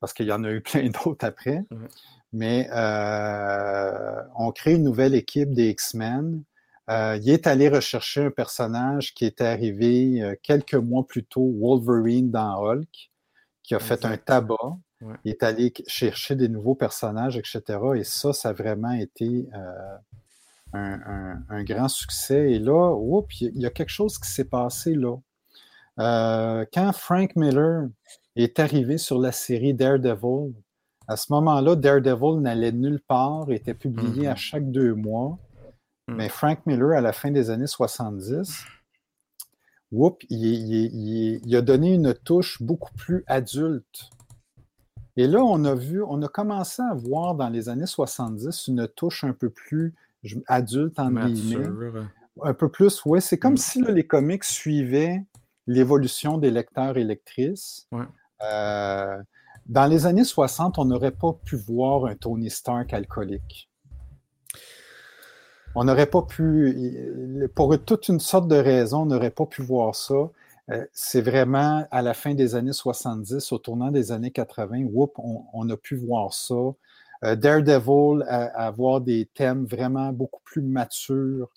parce 0.00 0.12
qu'il 0.12 0.26
y 0.26 0.32
en 0.32 0.44
a 0.44 0.50
eu 0.50 0.60
plein 0.60 0.88
d'autres 1.04 1.24
après. 1.26 1.64
Mais 2.32 2.68
euh, 2.72 4.22
on 4.36 4.50
crée 4.50 4.74
une 4.74 4.82
nouvelle 4.84 5.14
équipe 5.14 5.52
des 5.52 5.70
X-Men. 5.70 6.42
Euh, 6.90 7.18
il 7.22 7.30
est 7.30 7.46
allé 7.46 7.68
rechercher 7.68 8.24
un 8.26 8.30
personnage 8.30 9.14
qui 9.14 9.24
était 9.24 9.46
arrivé 9.46 10.20
euh, 10.22 10.34
quelques 10.42 10.74
mois 10.74 11.06
plus 11.06 11.24
tôt, 11.24 11.54
Wolverine 11.58 12.30
dans 12.30 12.60
Hulk, 12.62 13.10
qui 13.62 13.74
a 13.74 13.78
fait 13.78 14.04
un 14.04 14.16
tabac. 14.18 14.56
Ouais. 15.00 15.14
Il 15.24 15.30
est 15.30 15.42
allé 15.42 15.72
chercher 15.86 16.34
des 16.34 16.48
nouveaux 16.48 16.74
personnages, 16.74 17.36
etc. 17.38 17.62
Et 17.96 18.04
ça, 18.04 18.32
ça 18.32 18.50
a 18.50 18.52
vraiment 18.52 18.92
été 18.92 19.48
euh, 19.54 19.96
un, 20.74 21.00
un- 21.06 21.42
un 21.48 21.64
grand 21.64 21.88
succès. 21.88 22.52
Et 22.52 22.58
là, 22.58 22.92
oups, 22.94 23.40
il 23.40 23.56
y 23.60 23.66
a- 23.66 23.70
quelque 23.70 23.88
chose 23.90 24.18
qui 24.18 24.28
s'est 24.28 24.44
passé 24.44 24.94
là. 24.94 25.16
Euh, 26.00 26.64
quand 26.72 26.92
Frank 26.92 27.36
Miller 27.36 27.88
est 28.36 28.58
arrivé 28.58 28.98
sur 28.98 29.18
la 29.20 29.30
série 29.32 29.74
Daredevil, 29.74 30.52
à 31.06 31.16
ce 31.16 31.32
moment-là, 31.32 31.76
Daredevil 31.76 32.40
n'allait 32.40 32.72
nulle 32.72 33.00
part, 33.00 33.50
était 33.52 33.74
publié 33.74 34.26
à 34.26 34.34
chaque 34.36 34.70
deux 34.70 34.94
mois. 34.94 35.38
Mhm. 36.08 36.16
Mais 36.16 36.28
Frank 36.28 36.66
Miller, 36.66 36.92
à 36.98 37.00
la 37.00 37.12
fin 37.12 37.30
des 37.30 37.50
années 37.50 37.66
70, 37.68 38.64
whoop, 39.92 40.22
il, 40.28 40.44
il- 40.44 40.90
il- 40.94 41.40
il 41.44 41.56
a 41.56 41.62
donné 41.62 41.94
une 41.94 42.12
touche 42.14 42.60
beaucoup 42.60 42.92
plus 42.94 43.22
adulte. 43.26 44.10
Et 45.16 45.28
là, 45.28 45.44
on 45.44 45.64
a 45.64 45.74
vu, 45.76 46.02
on 46.02 46.20
a 46.22 46.28
commencé 46.28 46.82
à 46.82 46.92
voir 46.94 47.36
dans 47.36 47.48
les 47.48 47.68
années 47.68 47.86
70 47.86 48.66
une 48.66 48.88
touche 48.88 49.22
un 49.22 49.32
peu 49.32 49.48
plus 49.50 49.94
je- 50.24 50.36
adulte, 50.46 50.98
en 50.98 51.10
guillemets. 51.10 51.66
Un 52.42 52.54
peu 52.54 52.68
plus, 52.68 53.00
oui. 53.06 53.20
C'est 53.22 53.38
comme 53.38 53.52
Mm. 53.54 53.58
si 53.58 53.80
là, 53.82 53.90
les 53.92 54.06
comics 54.06 54.42
suivaient 54.44 55.22
l'évolution 55.68 56.36
des 56.38 56.50
lecteurs 56.50 56.96
et 56.98 57.04
lectrices. 57.04 57.86
Ouais. 57.92 58.04
Euh, 58.42 59.16
dans 59.66 59.86
les 59.86 60.04
années 60.06 60.24
60, 60.24 60.78
on 60.78 60.84
n'aurait 60.84 61.12
pas 61.12 61.32
pu 61.44 61.56
voir 61.56 62.06
un 62.06 62.16
Tony 62.16 62.50
Stark 62.50 62.92
alcoolique. 62.92 63.70
On 65.76 65.84
n'aurait 65.84 66.06
pas 66.06 66.22
pu, 66.22 67.48
pour 67.54 67.76
toute 67.84 68.08
une 68.08 68.20
sorte 68.20 68.46
de 68.48 68.54
raisons, 68.56 69.02
on 69.02 69.06
n'aurait 69.06 69.30
pas 69.30 69.46
pu 69.46 69.62
voir 69.62 69.94
ça. 69.94 70.14
Euh, 70.70 70.84
c'est 70.92 71.20
vraiment 71.20 71.86
à 71.90 72.00
la 72.00 72.14
fin 72.14 72.34
des 72.34 72.54
années 72.54 72.72
70, 72.72 73.52
au 73.52 73.58
tournant 73.58 73.90
des 73.90 74.12
années 74.12 74.30
80, 74.30 74.84
whoop, 74.92 75.12
on, 75.18 75.42
on 75.52 75.68
a 75.70 75.76
pu 75.76 75.96
voir 75.96 76.32
ça. 76.32 76.54
Euh, 77.24 77.36
Daredevil, 77.36 78.22
à- 78.28 78.44
à 78.62 78.66
avoir 78.66 79.00
des 79.00 79.26
thèmes 79.34 79.64
vraiment 79.64 80.12
beaucoup 80.12 80.42
plus 80.44 80.62
matures, 80.62 81.50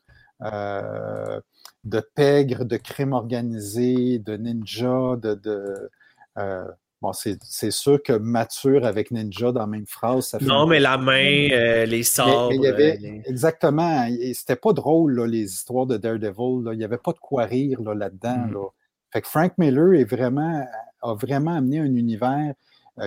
euh, 0.43 1.39
de 1.83 1.99
pègre, 2.15 2.63
de 2.65 2.77
crime 2.77 3.13
organisé, 3.13 4.19
de 4.19 4.37
ninja, 4.37 5.15
de. 5.21 5.33
de 5.35 5.89
euh, 6.37 6.65
bon, 7.01 7.11
c'est 7.13 7.71
sûr 7.71 8.01
que 8.03 8.13
mature 8.13 8.85
avec 8.85 9.09
ninja 9.11 9.51
dans 9.51 9.61
la 9.61 9.67
même 9.67 9.87
phrase, 9.87 10.27
ça 10.27 10.39
fait. 10.39 10.45
Non, 10.45 10.67
mais 10.67 10.79
la 10.79 10.97
main, 10.97 11.47
euh, 11.51 11.85
les 11.85 11.97
mais, 11.97 12.03
sabres. 12.03 12.49
mais 12.49 12.55
il 12.57 12.61
y 12.63 12.67
avait, 12.67 12.97
les- 12.97 13.21
exactement, 13.25 14.07
c'était 14.33 14.55
pas 14.55 14.73
drôle, 14.73 15.15
là, 15.15 15.25
les 15.27 15.51
histoires 15.53 15.85
de 15.87 15.97
Daredevil. 15.97 16.63
là. 16.63 16.73
Il 16.73 16.77
n'y 16.77 16.83
avait 16.85 16.97
pas 16.99 17.13
de 17.13 17.19
quoi 17.19 17.45
rire 17.45 17.81
là, 17.81 17.93
là-dedans. 17.95 18.45
Mhm. 18.47 18.53
là. 18.53 18.67
Fait 19.11 19.21
que 19.21 19.27
Frank 19.27 19.53
Miller 19.57 19.93
est 19.93 20.03
vraiment, 20.03 20.65
a 21.01 21.13
vraiment 21.15 21.55
amené 21.55 21.79
un 21.79 21.85
univers, 21.95 22.53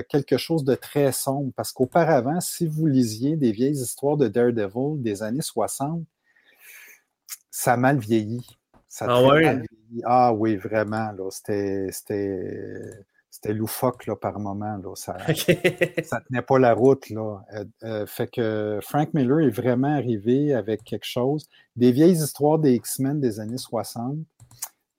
quelque 0.08 0.36
chose 0.36 0.64
de 0.64 0.74
très 0.74 1.12
sombre. 1.12 1.52
Parce 1.56 1.72
qu'auparavant, 1.72 2.40
si 2.40 2.66
vous 2.66 2.86
lisiez 2.86 3.36
des 3.36 3.52
vieilles 3.52 3.80
histoires 3.80 4.16
de 4.16 4.28
Daredevil 4.28 5.02
des 5.02 5.22
années 5.22 5.42
60, 5.42 6.02
ça 7.50 7.74
a 7.74 7.76
mal 7.76 7.98
vieilli. 7.98 8.46
Ça 8.88 9.06
a 9.06 9.08
Ah 9.10 9.22
ouais? 9.22 9.44
mal 9.44 9.56
vieilli. 9.90 10.02
Ah 10.04 10.32
oui, 10.32 10.56
vraiment. 10.56 11.10
là, 11.12 11.28
C'était 11.30 11.88
c'était- 11.92 12.90
c'était 13.32 13.52
loufoque 13.54 14.06
là, 14.06 14.16
par 14.16 14.38
moment. 14.40 14.76
Là. 14.76 14.94
Ça, 14.96 15.16
ça 16.04 16.20
tenait 16.28 16.42
pas 16.42 16.58
la 16.58 16.74
route, 16.74 17.08
là. 17.10 17.38
Euh, 17.54 17.64
euh, 17.84 18.06
fait 18.06 18.26
que 18.28 18.80
Frank 18.82 19.14
Miller 19.14 19.40
est 19.46 19.50
vraiment 19.50 19.94
arrivé 19.94 20.52
avec 20.52 20.82
quelque 20.84 21.06
chose. 21.06 21.48
Des 21.76 21.92
vieilles 21.92 22.22
histoires 22.22 22.58
des 22.58 22.74
X-Men 22.74 23.20
des 23.20 23.38
années 23.40 23.56
60, 23.58 24.16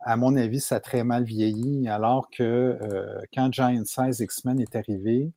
à 0.04 0.18
mon 0.18 0.36
avis, 0.36 0.60
ça 0.60 0.76
a 0.76 0.80
très 0.80 1.04
mal 1.04 1.24
vieilli, 1.24 1.88
alors 1.88 2.30
que 2.30 2.44
euh, 2.44 3.22
quand 3.34 3.52
Giant 3.54 3.84
Size 3.86 4.20
X-Men 4.20 4.60
est 4.60 4.76
arrivé, 4.76 5.32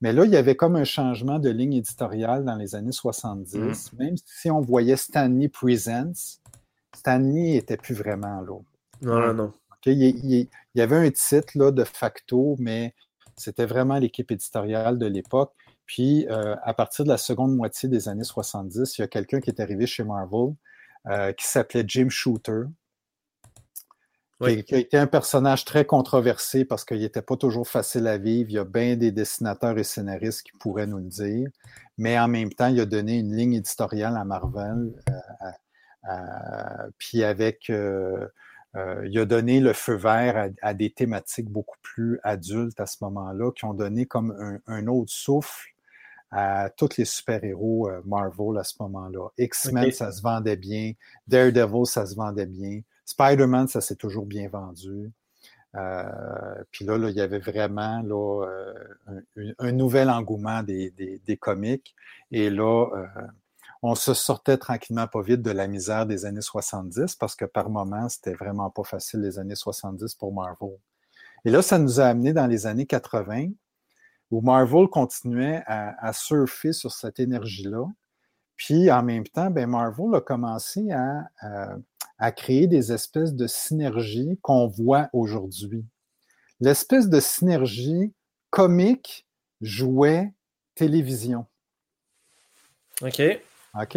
mais 0.00 0.12
là, 0.12 0.24
il 0.24 0.30
y 0.30 0.36
avait 0.36 0.54
comme 0.56 0.76
un 0.76 0.84
changement 0.84 1.38
de 1.38 1.50
ligne 1.50 1.74
éditoriale 1.74 2.44
dans 2.44 2.54
les 2.56 2.74
années 2.74 2.92
70. 2.92 3.92
Même 3.98 4.14
si 4.24 4.50
on 4.50 4.60
voyait 4.60 4.96
Stanley 4.96 5.48
Presents, 5.48 6.38
Stanley 6.94 7.52
n'était 7.54 7.76
plus 7.76 7.94
vraiment 7.94 8.40
là. 8.40 8.58
Non, 9.02 9.20
non, 9.20 9.34
non. 9.34 9.52
Il, 9.86 9.92
il- 10.02 10.48
il 10.74 10.78
y 10.78 10.80
avait 10.82 10.96
un 10.96 11.10
titre 11.10 11.52
là, 11.56 11.70
de 11.72 11.84
facto, 11.84 12.56
mais 12.58 12.94
c'était 13.36 13.66
vraiment 13.66 13.98
l'équipe 13.98 14.30
éditoriale 14.30 14.98
de 14.98 15.06
l'époque. 15.06 15.52
Puis, 15.86 16.26
euh, 16.28 16.54
à 16.62 16.74
partir 16.74 17.04
de 17.04 17.08
la 17.10 17.16
seconde 17.18 17.56
moitié 17.56 17.88
des 17.88 18.08
années 18.08 18.24
70, 18.24 18.98
il 18.98 19.00
y 19.00 19.04
a 19.04 19.08
quelqu'un 19.08 19.40
qui 19.40 19.50
est 19.50 19.60
arrivé 19.60 19.86
chez 19.86 20.04
Marvel 20.04 20.54
euh, 21.06 21.32
qui 21.32 21.46
s'appelait 21.46 21.84
Jim 21.86 22.08
Shooter, 22.10 22.62
Oui. 24.40 24.62
qui, 24.62 24.74
a 24.74 24.78
été 24.78 24.96
un 24.96 25.06
personnage 25.08 25.64
très 25.64 25.84
controversé 25.84 26.64
parce 26.64 26.84
qu'il 26.84 27.00
n'était 27.00 27.22
pas 27.22 27.36
toujours 27.36 27.66
facile 27.66 28.06
à 28.06 28.18
vivre. 28.18 28.50
Il 28.50 28.54
y 28.54 28.58
a 28.58 28.64
bien 28.64 28.96
des 28.96 29.10
dessinateurs 29.10 29.76
et 29.78 29.84
scénaristes 29.84 30.44
qui 30.44 30.52
pourraient 30.58 30.86
nous 30.86 30.98
le 30.98 31.08
dire. 31.08 31.48
Mais 31.96 32.18
en 32.18 32.28
même 32.28 32.52
temps, 32.52 32.68
il 32.68 32.78
a 32.80 32.86
donné 32.86 33.18
une 33.18 33.34
ligne 33.34 33.54
éditoriale 33.54 34.16
à 34.16 34.24
Marvel. 34.24 34.92
euh, 36.08 36.90
puis 36.98 37.24
avec... 37.24 37.70
euh, 37.70 38.26
euh, 38.76 39.08
il 39.10 39.18
a 39.18 39.24
donné 39.24 39.60
le 39.60 39.72
feu 39.72 39.94
vert 39.94 40.36
à, 40.36 40.68
à 40.68 40.74
des 40.74 40.90
thématiques 40.90 41.48
beaucoup 41.48 41.78
plus 41.82 42.20
adultes 42.22 42.78
à 42.78 42.86
ce 42.86 42.98
moment-là, 43.00 43.50
qui 43.52 43.64
ont 43.64 43.72
donné 43.74 44.04
comme 44.06 44.30
un, 44.38 44.60
un 44.72 44.86
autre 44.86 45.10
souffle 45.10 45.70
à 46.30 46.68
tous 46.76 46.98
les 46.98 47.06
super-héros 47.06 47.88
Marvel 48.04 48.58
à 48.58 48.64
ce 48.64 48.74
moment-là. 48.80 49.30
X-Men, 49.38 49.90
ça 49.90 50.12
se 50.12 50.20
vendait 50.20 50.56
bien. 50.56 50.92
Daredevil, 51.26 51.86
ça 51.86 52.04
se 52.04 52.14
vendait 52.14 52.46
bien. 52.46 52.82
Spider-Man, 53.08 53.68
ça 53.68 53.80
s'est 53.80 53.96
toujours 53.96 54.26
bien 54.26 54.50
vendu. 54.50 55.10
Euh, 55.76 56.62
Puis 56.70 56.84
là, 56.84 56.98
il 57.08 57.16
y 57.16 57.22
avait 57.22 57.38
vraiment 57.38 58.02
là, 58.02 58.46
euh, 58.46 59.52
un, 59.58 59.72
nouvel 59.72 60.10
engouement 60.10 60.62
des, 60.62 60.90
des, 60.90 61.36
comics. 61.38 61.94
Et 62.32 62.50
là, 62.50 62.86
euh, 62.94 63.06
on 63.82 63.94
se 63.94 64.12
sortait 64.12 64.58
tranquillement 64.58 65.06
pas 65.06 65.22
vite 65.22 65.40
de 65.40 65.50
la 65.50 65.68
misère 65.68 66.04
des 66.04 66.26
années 66.26 66.42
70 66.42 67.16
parce 67.16 67.34
que 67.34 67.46
par 67.46 67.70
moments, 67.70 68.10
c'était 68.10 68.34
vraiment 68.34 68.68
pas 68.68 68.84
facile 68.84 69.20
les 69.20 69.38
années 69.38 69.54
70 69.54 70.14
pour 70.14 70.34
Marvel. 70.34 70.76
Et 71.46 71.50
là, 71.50 71.62
ça 71.62 71.78
nous 71.78 72.00
a 72.00 72.04
amené 72.04 72.34
dans 72.34 72.46
les 72.46 72.66
années 72.66 72.86
80 72.86 73.52
où 74.30 74.42
Marvel 74.42 74.86
continuait 74.88 75.62
à 75.66 76.12
surfer 76.12 76.74
sur 76.74 76.92
cette 76.92 77.20
énergie-là. 77.20 77.86
Puis 78.58 78.90
en 78.90 79.02
même 79.02 79.26
temps, 79.26 79.50
ben, 79.50 79.66
Marvel 79.66 80.14
a 80.14 80.20
commencé 80.20 80.90
à, 80.90 81.30
à, 81.40 81.76
à 82.18 82.32
créer 82.32 82.66
des 82.66 82.92
espèces 82.92 83.32
de 83.32 83.46
synergies 83.46 84.38
qu'on 84.42 84.66
voit 84.66 85.08
aujourd'hui. 85.14 85.86
L'espèce 86.60 87.08
de 87.08 87.20
synergie 87.20 88.12
comique, 88.50 89.26
jouet, 89.60 90.34
télévision. 90.74 91.46
OK. 93.00 93.22
OK? 93.80 93.96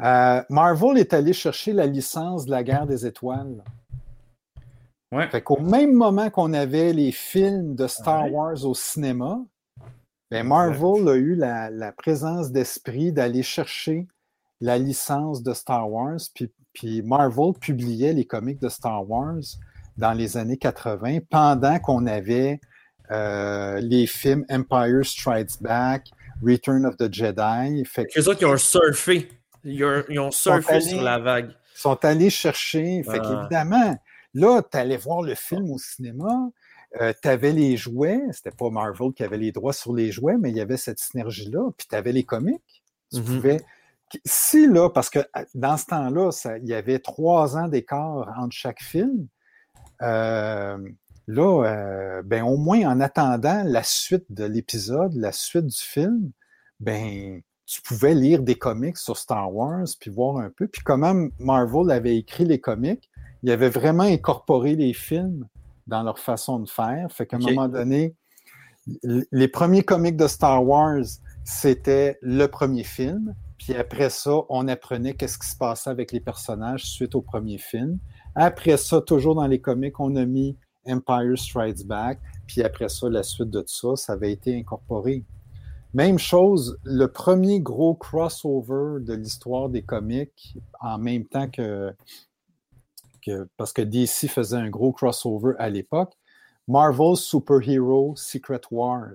Euh, 0.00 0.42
Marvel 0.48 0.96
est 0.98 1.12
allé 1.12 1.34
chercher 1.34 1.72
la 1.74 1.86
licence 1.86 2.46
de 2.46 2.50
la 2.50 2.62
guerre 2.62 2.86
des 2.86 3.04
étoiles. 3.04 3.62
Ouais. 5.12 5.28
Fait 5.28 5.42
qu'au 5.42 5.60
même 5.60 5.92
moment 5.92 6.30
qu'on 6.30 6.54
avait 6.54 6.92
les 6.92 7.12
films 7.12 7.74
de 7.74 7.86
Star 7.86 8.24
Ouais. 8.24 8.30
Wars 8.30 8.64
au 8.64 8.74
cinéma, 8.74 9.40
ben 10.30 10.46
Marvel 10.46 11.08
a 11.08 11.14
eu 11.14 11.34
la, 11.34 11.70
la 11.70 11.92
présence 11.92 12.50
d'esprit 12.52 13.12
d'aller 13.12 13.42
chercher 13.42 14.06
la 14.60 14.76
licence 14.78 15.42
de 15.42 15.52
Star 15.54 15.90
Wars, 15.90 16.18
puis, 16.34 16.50
puis 16.74 17.02
Marvel 17.02 17.52
publiait 17.60 18.12
les 18.12 18.24
comics 18.26 18.60
de 18.60 18.68
Star 18.68 19.08
Wars 19.08 19.38
dans 19.96 20.12
les 20.12 20.36
années 20.36 20.56
80, 20.58 21.18
pendant 21.30 21.78
qu'on 21.78 22.06
avait 22.06 22.60
euh, 23.10 23.80
les 23.80 24.06
films 24.06 24.44
Empire 24.50 25.04
Strikes 25.04 25.62
Back, 25.62 26.08
Return 26.44 26.84
of 26.86 26.96
the 26.98 27.12
Jedi. 27.12 27.84
Fait 27.84 28.06
que- 28.06 28.20
autres, 28.28 28.38
ils 28.40 28.46
ont 28.46 28.56
surfé. 28.56 29.28
Ils 29.64 29.82
ont, 29.84 30.04
ils 30.08 30.18
ont 30.20 30.30
surfé 30.30 30.74
allés- 30.74 30.80
sur 30.88 31.02
la 31.02 31.18
vague. 31.18 31.50
sont 31.74 32.04
allés 32.04 32.30
chercher. 32.30 33.02
Fait 33.04 33.18
Ah. 33.22 33.28
qu'évidemment, 33.48 33.98
là, 34.34 34.62
tu 34.70 34.76
allais 34.76 34.96
voir 34.98 35.22
le 35.22 35.34
film 35.34 35.70
au 35.70 35.78
cinéma, 35.78 36.50
tu 37.22 37.28
avais 37.28 37.52
les 37.52 37.76
jouets, 37.76 38.20
c'était 38.32 38.50
pas 38.50 38.70
Marvel 38.70 39.12
qui 39.12 39.22
avait 39.22 39.38
les 39.38 39.52
droits 39.52 39.72
sur 39.72 39.92
les 39.94 40.10
jouets, 40.10 40.36
mais 40.38 40.50
il 40.50 40.56
y 40.56 40.60
avait 40.60 40.76
cette 40.76 40.98
synergie-là, 40.98 41.70
puis 41.76 41.86
tu 41.88 41.94
avais 41.94 42.12
les 42.12 42.24
comics. 42.24 42.82
Tu 43.12 43.20
Mhm. 43.20 43.24
pouvais. 43.24 43.60
Si 44.24 44.66
là, 44.66 44.88
parce 44.88 45.10
que 45.10 45.18
à- 45.34 45.44
dans 45.54 45.76
ce 45.76 45.86
temps-là, 45.86 46.30
il 46.62 46.68
y 46.68 46.74
avait 46.74 46.98
trois 46.98 47.56
ans 47.58 47.68
d'écart 47.68 48.32
entre 48.38 48.52
chaque 48.54 48.82
film, 48.82 49.26
euh, 50.02 50.78
là, 51.26 51.64
euh, 51.66 52.22
ben, 52.22 52.42
au 52.44 52.56
moins 52.56 52.80
en 52.90 53.00
attendant 53.00 53.62
la 53.64 53.82
suite 53.82 54.24
de 54.30 54.44
l'épisode, 54.44 55.12
la 55.14 55.32
suite 55.32 55.66
du 55.66 55.76
film, 55.76 56.30
ben, 56.80 57.42
tu 57.66 57.82
pouvais 57.82 58.14
lire 58.14 58.42
des 58.42 58.54
comics 58.54 58.96
sur 58.96 59.18
Star 59.18 59.54
Wars, 59.54 59.84
puis 60.00 60.10
voir 60.10 60.38
un 60.38 60.48
peu. 60.48 60.66
Puis 60.68 60.82
comment 60.82 61.14
Marvel 61.38 61.90
avait 61.90 62.16
écrit 62.16 62.46
les 62.46 62.60
comics, 62.60 63.10
il 63.42 63.50
avait 63.50 63.68
vraiment 63.68 64.04
incorporé 64.04 64.74
les 64.74 64.94
films 64.94 65.46
dans 65.88 66.02
leur 66.02 66.18
façon 66.18 66.60
de 66.60 66.68
faire. 66.68 67.10
Fait 67.10 67.26
qu'à 67.26 67.36
un 67.36 67.40
moment 67.40 67.68
donné, 67.68 68.14
les 69.02 69.48
premiers 69.48 69.82
comics 69.82 70.16
de 70.16 70.28
Star 70.28 70.64
Wars, 70.64 71.04
c'était 71.44 72.18
le 72.22 72.46
premier 72.46 72.84
film. 72.84 73.34
Puis 73.58 73.74
après 73.74 74.10
ça, 74.10 74.32
on 74.48 74.68
apprenait 74.68 75.14
qu'est-ce 75.14 75.38
qui 75.38 75.48
se 75.48 75.56
passait 75.56 75.90
avec 75.90 76.12
les 76.12 76.20
personnages 76.20 76.84
suite 76.84 77.14
au 77.14 77.22
premier 77.22 77.58
film. 77.58 77.98
Après 78.34 78.76
ça, 78.76 79.00
toujours 79.00 79.34
dans 79.34 79.46
les 79.46 79.60
comics, 79.60 79.98
on 79.98 80.14
a 80.16 80.24
mis 80.24 80.56
Empire 80.86 81.36
Strikes 81.36 81.86
Back. 81.86 82.20
Puis 82.46 82.62
après 82.62 82.88
ça, 82.88 83.08
la 83.08 83.22
suite 83.22 83.50
de 83.50 83.60
tout 83.60 83.66
ça, 83.68 83.96
ça 83.96 84.12
avait 84.12 84.32
été 84.32 84.56
incorporé. 84.56 85.24
Même 85.94 86.18
chose, 86.18 86.78
le 86.84 87.06
premier 87.06 87.60
gros 87.60 87.94
crossover 87.94 89.02
de 89.02 89.14
l'histoire 89.14 89.70
des 89.70 89.82
comics, 89.82 90.54
en 90.80 90.98
même 90.98 91.24
temps 91.24 91.48
que, 91.48 91.92
que- 93.28 93.48
parce 93.56 93.72
que 93.72 93.82
DC 93.82 94.28
faisait 94.28 94.56
un 94.56 94.68
gros 94.70 94.92
crossover 94.92 95.52
à 95.58 95.68
l'époque, 95.70 96.12
Marvel 96.66 97.16
Superhero 97.16 98.14
Secret 98.16 98.60
Wars. 98.70 99.14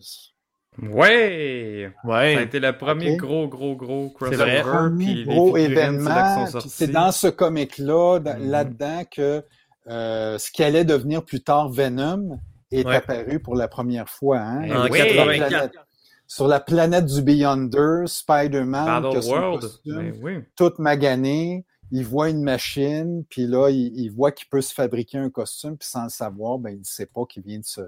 Ouais! 0.81 1.91
Ça 2.03 2.07
a 2.07 2.07
Ouais. 2.09 2.43
été 2.43 2.59
le 2.59 2.75
premier 2.77 3.15
gros, 3.17 3.47
gros, 3.47 3.75
gros 3.75 4.07
C'est 4.19 4.25
crossover. 4.25 4.61
premier 4.61 5.05
puis 5.05 5.13
les 5.15 5.35
gros 5.35 5.55
c'est 5.55 5.63
événement. 5.63 6.45
puis. 6.51 6.61
C'est 6.67 6.87
dans 6.87 7.11
ce 7.11 7.27
comic-là, 7.27 8.19
Mhm. 8.19 8.49
là-dedans, 8.49 9.01
que 9.11 9.43
euh, 9.89 10.37
ce 10.37 10.49
qui 10.51 10.63
allait 10.63 10.85
devenir 10.85 11.23
plus 11.23 11.41
tard 11.41 11.69
Venom 11.69 12.39
est 12.71 12.87
Ouais. 12.87 12.95
apparu 12.95 13.39
pour 13.39 13.55
la 13.55 13.67
première 13.67 14.09
fois. 14.09 14.39
hein. 14.39 14.61
En 14.71 14.89
oui. 14.89 14.97
Sur 14.97 15.05
la 15.05 15.05
84. 15.05 15.47
planète- 15.49 15.71
Sur 16.25 16.47
la 16.47 16.59
planète 16.59 17.05
du 17.05 17.21
Beyonder, 17.21 18.03
Spider-Man, 18.07 18.85
Battle 19.03 19.27
World. 19.27 19.61
costume, 19.61 19.95
Ben 20.11 20.19
oui. 20.23 20.33
tout 20.55 20.71
magané, 20.79 21.65
il 21.93 22.03
voit 22.05 22.29
une 22.31 22.41
machine, 22.41 23.23
puis 23.29 23.45
là, 23.45 23.69
il, 23.69 23.95
il 23.95 24.09
voit 24.09 24.31
qu'il 24.31 24.49
peut 24.49 24.61
se 24.61 24.73
fabriquer 24.73 25.19
un 25.19 25.29
costume, 25.29 25.77
puis 25.77 25.87
sans 25.87 26.05
le 26.05 26.09
savoir, 26.09 26.57
ben, 26.57 26.71
il 26.71 26.79
ne 26.79 26.83
sait 26.83 27.05
pas 27.05 27.23
qu'il 27.25 27.43
vient 27.43 27.59
de 27.59 27.65
se, 27.65 27.81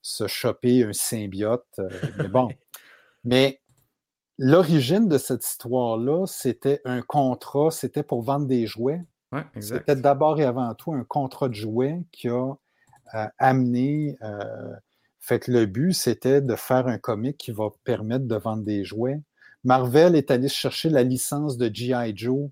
se 0.00 0.28
choper 0.28 0.84
un 0.84 0.92
symbiote. 0.92 1.66
euh, 1.80 1.88
mais 2.18 2.28
bon. 2.28 2.48
Mais 3.24 3.60
l'origine 4.38 5.08
de 5.08 5.18
cette 5.18 5.44
histoire-là, 5.44 6.24
c'était 6.26 6.80
un 6.84 7.02
contrat, 7.02 7.72
c'était 7.72 8.04
pour 8.04 8.22
vendre 8.22 8.46
des 8.46 8.66
jouets. 8.66 9.02
Ouais. 9.32 9.44
C'était 9.60 9.96
d'abord 9.96 10.40
et 10.40 10.44
avant 10.44 10.72
tout 10.74 10.92
un 10.92 11.02
contrat 11.02 11.48
de 11.48 11.54
jouets 11.54 12.04
qui 12.12 12.28
a 12.28 12.54
euh, 13.14 13.26
amené. 13.38 14.16
euh, 14.22 14.72
fait 15.18 15.40
que 15.40 15.50
le 15.50 15.66
but, 15.66 15.92
c'était 15.94 16.40
de 16.40 16.54
faire 16.54 16.86
un 16.86 16.96
comic 16.98 17.36
qui 17.36 17.50
va 17.50 17.70
permettre 17.82 18.26
de 18.26 18.36
vendre 18.36 18.62
des 18.62 18.84
jouets. 18.84 19.20
Marvel 19.64 20.14
est 20.14 20.30
allé 20.30 20.48
chercher 20.48 20.88
la 20.90 21.02
licence 21.02 21.58
de 21.58 21.68
G.I. 21.74 22.12
Joe. 22.16 22.48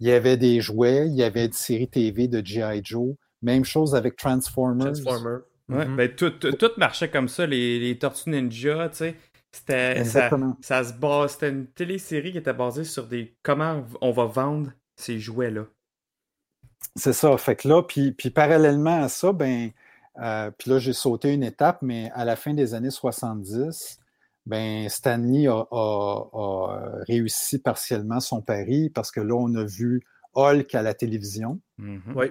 Il 0.00 0.06
y 0.08 0.12
avait 0.12 0.36
des 0.36 0.60
jouets, 0.60 1.06
il 1.08 1.14
y 1.14 1.22
avait 1.22 1.46
une 1.46 1.52
série 1.52 1.88
TV 1.88 2.28
de 2.28 2.44
G.I. 2.44 2.80
Joe. 2.84 3.14
Même 3.42 3.64
chose 3.64 3.94
avec 3.94 4.16
Transformers. 4.16 4.92
Transformer. 4.92 5.38
Ouais, 5.68 5.86
Mhm. 5.86 5.96
ben, 5.96 6.14
tout, 6.14 6.30
tout, 6.30 6.52
tout 6.52 6.70
marchait 6.78 7.10
comme 7.10 7.28
ça, 7.28 7.46
les, 7.46 7.78
les 7.78 7.98
Tortues 7.98 8.30
Ninja, 8.30 8.88
tu 8.88 8.96
sais. 8.96 9.16
C'était 9.52 10.04
ça, 10.04 10.30
ça 10.60 10.84
se 10.84 10.92
base, 10.92 11.32
c'était 11.32 11.48
une 11.50 11.66
télésérie 11.66 12.32
qui 12.32 12.38
était 12.38 12.52
basée 12.52 12.84
sur 12.84 13.06
des 13.06 13.34
comment 13.42 13.84
on 14.00 14.10
va 14.12 14.24
vendre 14.26 14.72
ces 14.96 15.18
jouets-là. 15.18 15.64
C'est 16.96 17.12
ça. 17.12 17.36
Fait 17.38 17.56
que 17.56 17.66
là, 17.68 17.82
puis, 17.82 18.12
puis 18.12 18.30
parallèlement 18.30 19.02
à 19.02 19.08
ça, 19.08 19.32
ben, 19.32 19.70
euh, 20.20 20.50
puis 20.56 20.70
là, 20.70 20.78
j'ai 20.78 20.92
sauté 20.92 21.32
une 21.32 21.42
étape, 21.42 21.78
mais 21.82 22.10
à 22.14 22.24
la 22.24 22.36
fin 22.36 22.54
des 22.54 22.74
années 22.74 22.90
70, 22.90 23.98
ben, 24.48 24.88
Stanley 24.88 25.46
a, 25.46 25.66
a- 25.70 26.28
a 26.32 26.90
réussi 27.06 27.58
partiellement 27.60 28.18
son 28.18 28.40
pari 28.42 28.90
parce 28.90 29.10
que 29.12 29.20
là, 29.20 29.34
on 29.34 29.54
a 29.54 29.62
vu 29.64 30.02
Hulk 30.34 30.74
à 30.74 30.82
la 30.82 30.94
télévision. 30.94 31.60
Mhm. 31.78 32.00
Oui. 32.16 32.26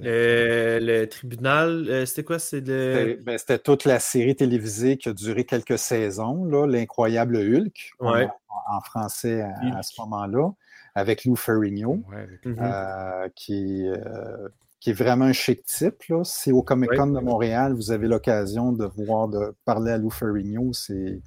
Le, 0.00 0.78
le 0.80 1.06
tribunal, 1.08 1.86
euh, 1.88 2.06
c'était 2.06 2.22
quoi? 2.22 2.38
C'est 2.38 2.58
C'était 2.58 3.04
le. 3.16 3.20
ben, 3.24 3.36
c'était 3.38 3.58
toute 3.58 3.84
la 3.84 3.98
série 3.98 4.36
télévisée 4.36 4.96
qui 4.96 5.08
a 5.08 5.12
duré 5.12 5.44
quelques 5.44 5.78
saisons, 5.78 6.44
là, 6.44 6.66
l'incroyable 6.66 7.36
Hulk, 7.36 7.92
en- 7.98 8.12
Ouais. 8.12 8.28
en, 8.68 8.76
en 8.76 8.80
français 8.80 9.42
à, 9.74 9.82
ce 9.82 10.00
moment-là, 10.02 10.50
avec 10.94 11.24
Lou 11.24 11.34
Ferrigno. 11.34 12.02
Ouais, 12.10 12.16
avec- 12.44 12.46
euh, 12.46 13.28
qui, 13.34 13.88
euh, 13.88 14.48
qui 14.78 14.90
est 14.90 14.94
vraiment 14.94 15.24
un 15.24 15.32
chic 15.32 15.64
type. 15.64 16.04
Là. 16.08 16.22
Si 16.24 16.52
au 16.52 16.62
Comic 16.62 16.90
Con 16.96 17.08
de 17.08 17.18
Montréal, 17.20 17.72
vous 17.74 17.90
avez 17.90 18.06
l'occasion 18.06 18.72
de 18.72 18.84
voir, 18.84 19.26
de 19.28 19.54
parler 19.64 19.90
à 19.92 19.98
Lou 19.98 20.10
Ferrigno, 20.10 20.72
c'est 20.72 20.92
euh, 20.94 21.20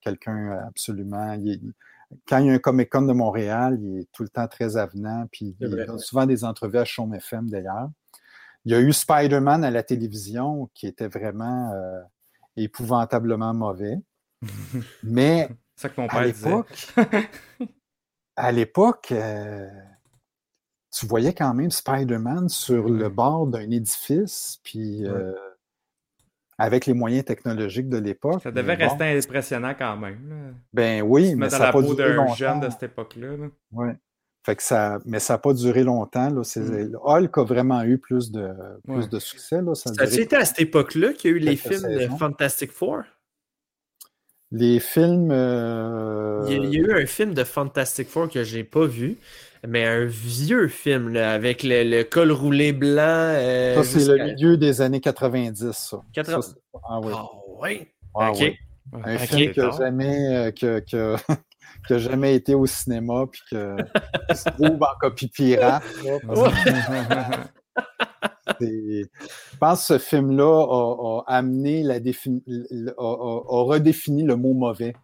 quelqu'un 0.00 0.64
absolument. 0.66 1.32
il 1.34 1.52
est- 1.52 1.60
quand 2.28 2.38
il 2.38 2.46
y 2.46 2.50
a 2.50 2.52
un 2.52 2.58
Comic 2.58 2.88
Con 2.90 3.02
de 3.02 3.12
Montréal, 3.12 3.78
il 3.80 4.00
est 4.00 4.08
tout 4.12 4.22
le 4.22 4.28
temps 4.28 4.46
très 4.46 4.76
avenant, 4.76 5.26
puis 5.32 5.46
il 5.46 5.68
donne 5.86 5.98
souvent 5.98 6.24
des 6.26 6.44
entrevues 6.44 6.78
à 6.78 6.84
Chaume 6.84 7.14
FM 7.14 7.50
d'ailleurs. 7.50 7.90
Il 8.64 8.72
y 8.72 8.74
a 8.74 8.80
eu 8.80 8.92
Spider-Man 8.92 9.64
à 9.64 9.70
la 9.70 9.82
télévision 9.82 10.70
qui 10.74 10.86
était 10.86 11.08
vraiment 11.08 11.72
euh, 11.72 12.00
épouvantablement 12.56 13.54
mauvais. 13.54 13.98
Mais 15.02 15.48
C'est 15.74 15.82
ça 15.82 15.88
que 15.94 16.00
mon 16.00 16.06
à 16.06 16.10
père 16.10 16.22
l'époque, 16.22 16.86
à 18.36 18.52
l'époque, 18.52 19.08
euh, 19.12 19.68
tu 20.92 21.06
voyais 21.06 21.34
quand 21.34 21.52
même 21.54 21.70
Spider-Man 21.70 22.48
sur 22.48 22.88
le 22.88 23.08
bord 23.08 23.46
d'un 23.46 23.70
édifice, 23.70 24.60
puis 24.62 25.04
euh, 25.06 25.32
avec 26.58 26.86
les 26.86 26.94
moyens 26.94 27.24
technologiques 27.24 27.88
de 27.88 27.98
l'époque. 27.98 28.42
Ça 28.42 28.50
devait 28.50 28.76
bon, 28.76 28.84
rester 28.88 29.04
impressionnant 29.18 29.74
quand 29.78 29.96
même. 29.96 30.18
Là. 30.28 30.36
Ben 30.72 31.02
oui, 31.02 31.34
mais 31.34 31.50
ça 31.50 31.58
dans 31.58 31.64
n'a 31.64 31.66
la 31.68 31.72
pas 31.72 31.82
peau 31.82 31.94
duré 31.94 32.08
d'un 32.10 32.14
longtemps. 32.16 32.34
jeune 32.34 32.60
de 32.60 32.70
cette 32.70 32.84
époque-là. 32.84 33.36
là. 33.36 33.46
Ouais. 33.72 33.94
Fait 34.44 34.54
que 34.56 34.62
ça, 34.62 34.98
mais 35.04 35.18
ça 35.18 35.34
n'a 35.34 35.38
pas 35.38 35.52
duré 35.52 35.82
longtemps. 35.82 36.30
Là. 36.30 36.44
C'est- 36.44 36.60
Mm. 36.60 36.96
Hulk 37.02 37.36
a 37.38 37.42
vraiment 37.44 37.82
eu 37.82 37.98
plus 37.98 38.30
de, 38.30 38.48
plus 38.84 38.94
Ouais. 38.94 39.08
de 39.08 39.18
succès. 39.18 39.60
Là. 39.60 39.74
Ça 39.74 39.90
a 39.90 39.94
Ça 39.94 40.02
a 40.02 40.06
duré- 40.06 40.22
été 40.22 40.36
à 40.36 40.44
cette 40.44 40.60
époque-là 40.60 41.12
qu'il 41.14 41.30
y 41.30 41.34
a 41.34 41.36
eu 41.36 41.40
les 41.40 41.56
films 41.56 41.82
de. 41.82 42.06
Fantastic 42.16 42.70
Four? 42.70 43.02
Les 44.52 44.78
films. 44.78 45.30
euh, 45.32 46.44
Il 46.46 46.52
y, 46.52 46.54
a, 46.54 46.58
il 46.64 46.74
y 46.74 46.76
a 46.78 46.80
eu 46.80 47.02
un 47.02 47.06
film 47.06 47.34
de 47.34 47.42
Fantastic 47.42 48.08
Four 48.08 48.28
que 48.30 48.44
j'ai 48.44 48.62
pas 48.62 48.86
vu, 48.86 49.16
mais 49.68 49.84
un 49.84 50.04
vieux 50.04 50.68
film 50.68 51.08
là, 51.10 51.32
avec 51.32 51.62
le, 51.62 51.82
le 51.84 52.02
col 52.04 52.32
roulé 52.32 52.72
blanc. 52.72 52.96
euh, 53.00 53.74
ça, 53.74 53.84
c'est 53.84 54.06
le 54.16 54.24
milieu 54.24 54.56
des 54.56 54.80
années 54.80 55.00
90. 55.00 55.72
Ça. 55.72 55.98
80. 56.14 56.42
Ça, 56.42 56.48
c'est- 56.48 56.60
ah 56.88 57.00
oui. 57.00 57.12
Ah 57.14 57.26
ouais? 57.60 57.92
Ah 58.14 58.30
ok. 58.32 58.38
oui. 58.40 58.56
Ouais, 58.92 59.00
Un 59.04 59.14
Ok. 59.16 59.20
film 59.22 59.52
qui 59.52 59.60
n'a 59.60 59.70
jamais, 59.72 60.36
euh, 60.36 60.50
que, 60.52 60.78
que, 60.90 61.16
qui 61.86 61.92
a 61.94 61.98
jamais 61.98 62.34
été 62.36 62.54
au 62.54 62.66
cinéma, 62.66 63.24
puis 63.30 63.40
que, 63.50 63.76
qui 64.30 64.36
se 64.38 64.48
trouve 64.50 64.80
en 64.82 64.98
copie 65.00 65.28
pirate. 65.28 65.82
que 66.02 66.18
Je 68.60 69.04
pense 69.58 69.80
que 69.88 69.94
ce 69.94 69.98
film-là 69.98 70.44
a, 70.64 71.22
a 71.26 71.36
amené 71.38 71.82
la 71.82 71.98
défini- 72.00 72.42
a, 72.96 73.02
a- 73.02 73.04
a 73.04 73.64
redéfini 73.64 74.22
le 74.22 74.36
mot 74.36 74.54
mauvais. 74.54 74.94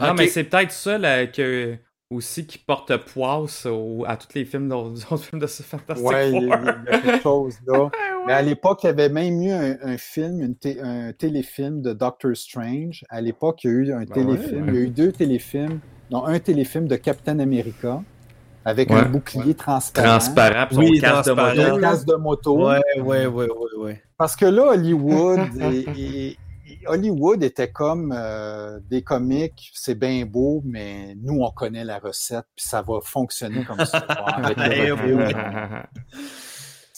Ok. 0.00 0.14
mais 0.18 0.26
c'est 0.28 0.44
peut-être 0.44 0.72
ça 0.72 0.96
là, 0.98 1.26
que, 1.26 1.76
aussi 2.14 2.46
qui 2.46 2.58
porte 2.58 2.96
poisse 3.12 3.66
au- 3.66 4.04
à 4.06 4.16
tous 4.16 4.28
les 4.34 4.44
films 4.44 4.68
d'autres 4.68 4.90
autres 5.12 5.24
films 5.24 5.40
de 5.40 5.46
ce 5.46 5.62
Fantastic 5.62 6.06
Ouais, 6.06 6.30
il 6.30 6.42
y, 6.44 6.46
Four. 6.46 6.54
a- 6.54 6.60
il 6.60 6.92
y 6.92 6.94
a 6.94 6.98
quelque 7.00 7.22
chose 7.22 7.56
là. 7.66 7.90
Mais 8.26 8.32
à 8.32 8.40
l'époque, 8.42 8.80
il 8.84 8.86
y 8.86 8.90
avait 8.90 9.08
même 9.10 9.42
eu 9.42 9.50
un, 9.50 9.76
un 9.82 9.98
film, 9.98 10.40
une 10.40 10.54
un 10.82 11.12
téléfilm 11.12 11.82
de 11.82 11.92
Doctor 11.92 12.34
Strange. 12.34 13.04
À 13.10 13.20
l'époque, 13.20 13.64
il 13.64 13.70
y 13.70 13.74
a 13.74 13.76
eu 13.76 13.92
un 13.92 13.98
Ben 14.04 14.06
téléfilm. 14.06 14.62
ouais. 14.64 14.68
Il 14.68 14.74
y 14.74 14.78
a 14.78 14.80
eu 14.80 14.88
deux 14.88 15.12
téléfilms. 15.12 15.80
Non, 16.10 16.24
un 16.26 16.38
téléfilm 16.38 16.88
de 16.88 16.96
Captain 16.96 17.38
America. 17.38 18.02
avec 18.66 18.88
Ouais. 18.88 18.96
un 19.00 19.04
bouclier 19.10 19.52
transparent. 19.54 20.06
Transparent, 20.08 20.66
puis 20.68 20.78
Oui, 20.78 20.98
casque 20.98 21.28
de 21.28 21.32
transparent. 21.34 21.54
moto. 21.54 21.76
Un 21.76 21.80
casque 21.82 22.06
de 22.08 22.14
moto. 22.14 22.66
Ouais, 22.70 22.80
ouais, 22.98 23.26
ouais, 23.26 23.46
ouais. 23.76 24.02
Parce 24.16 24.34
que 24.34 24.46
là, 24.46 24.68
Hollywood, 24.70 25.40
et- 25.60 25.84
et- 26.00 26.28
et 26.30 26.36
Hollywood 26.86 27.42
était 27.42 27.70
comme 27.70 28.12
euh, 28.16 28.78
des 28.88 29.02
comiques, 29.02 29.70
c'est 29.74 29.94
bien 29.94 30.24
beau, 30.26 30.62
mais 30.64 31.14
nous, 31.16 31.40
on 31.40 31.50
connaît 31.50 31.84
la 31.84 31.98
recette, 31.98 32.46
puis 32.56 32.66
ça 32.66 32.82
va 32.82 33.00
fonctionner 33.02 33.64
comme 33.64 33.84
ça. 33.84 34.06
Eh. 34.66 34.92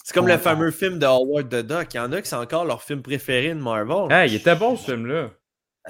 C'est 0.03 0.13
comme 0.13 0.27
le 0.27 0.37
fameux 0.37 0.71
film 0.71 0.99
de 0.99 1.05
Howard 1.05 1.49
the 1.49 1.65
Duck. 1.65 1.93
Il 1.93 1.97
y 1.97 1.99
en 1.99 2.11
a 2.13 2.21
qui 2.21 2.29
c'est 2.29 2.35
encore 2.35 2.63
leur 2.63 2.81
film 2.81 3.01
préféré 3.01 3.49
de 3.49 3.59
Marvel. 3.59 4.07
Ah, 4.09 4.25
il 4.25 4.35
était 4.35 4.55
bon 4.55 4.77
ce 4.77 4.91
film-là. 4.91 5.31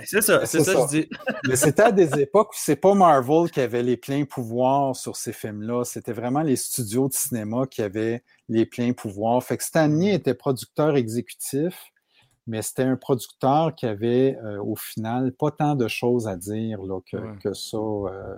C'est 0.06 0.22
ça, 0.22 0.45
c'est 0.45 0.58
C'est 0.60 0.64
ça, 0.64 0.74
ça. 0.74 0.88
je 0.91 1.02
dis. 1.02 1.10
Mais 1.48 1.56
c'était 1.56 1.84
à 1.84 1.91
des 1.91 2.20
époques 2.20 2.50
où 2.50 2.58
c'est 2.58 2.76
pas 2.76 2.93
Marvel 2.93 3.50
qui 3.52 3.60
avait 3.60 3.84
les 3.84 3.98
pleins 3.98 4.26
pouvoirs 4.26 4.95
sur 4.95 5.16
ces 5.16 5.34
films-là. 5.34 5.84
C'était 5.84 6.14
vraiment 6.14 6.41
les 6.41 6.56
studios 6.56 7.08
de 7.08 7.14
cinéma 7.14 7.66
qui 7.70 7.82
avaient 7.82 8.24
les 8.50 8.66
pleins 8.66 8.93
pouvoirs. 8.93 9.43
Fait 9.43 9.58
que 9.58 9.64
Stan 9.64 9.88
Lee 9.88 10.10
était 10.10 10.36
producteur 10.36 10.95
exécutif, 10.95 11.91
mais 12.48 12.62
c'était 12.62 12.84
un 12.84 12.95
producteur 12.95 13.76
qui 13.76 13.86
avait, 13.86 14.38
euh, 14.43 14.62
au 14.64 14.76
final, 14.76 15.32
pas 15.34 15.52
tant 15.52 15.76
de 15.76 15.88
choses 15.88 16.28
à 16.28 16.36
dire 16.36 16.82
là, 16.84 17.00
que, 17.12 17.18
Ouais. 17.18 17.38
que 17.43 17.54
ça. 17.54 17.78
euh, 17.78 18.36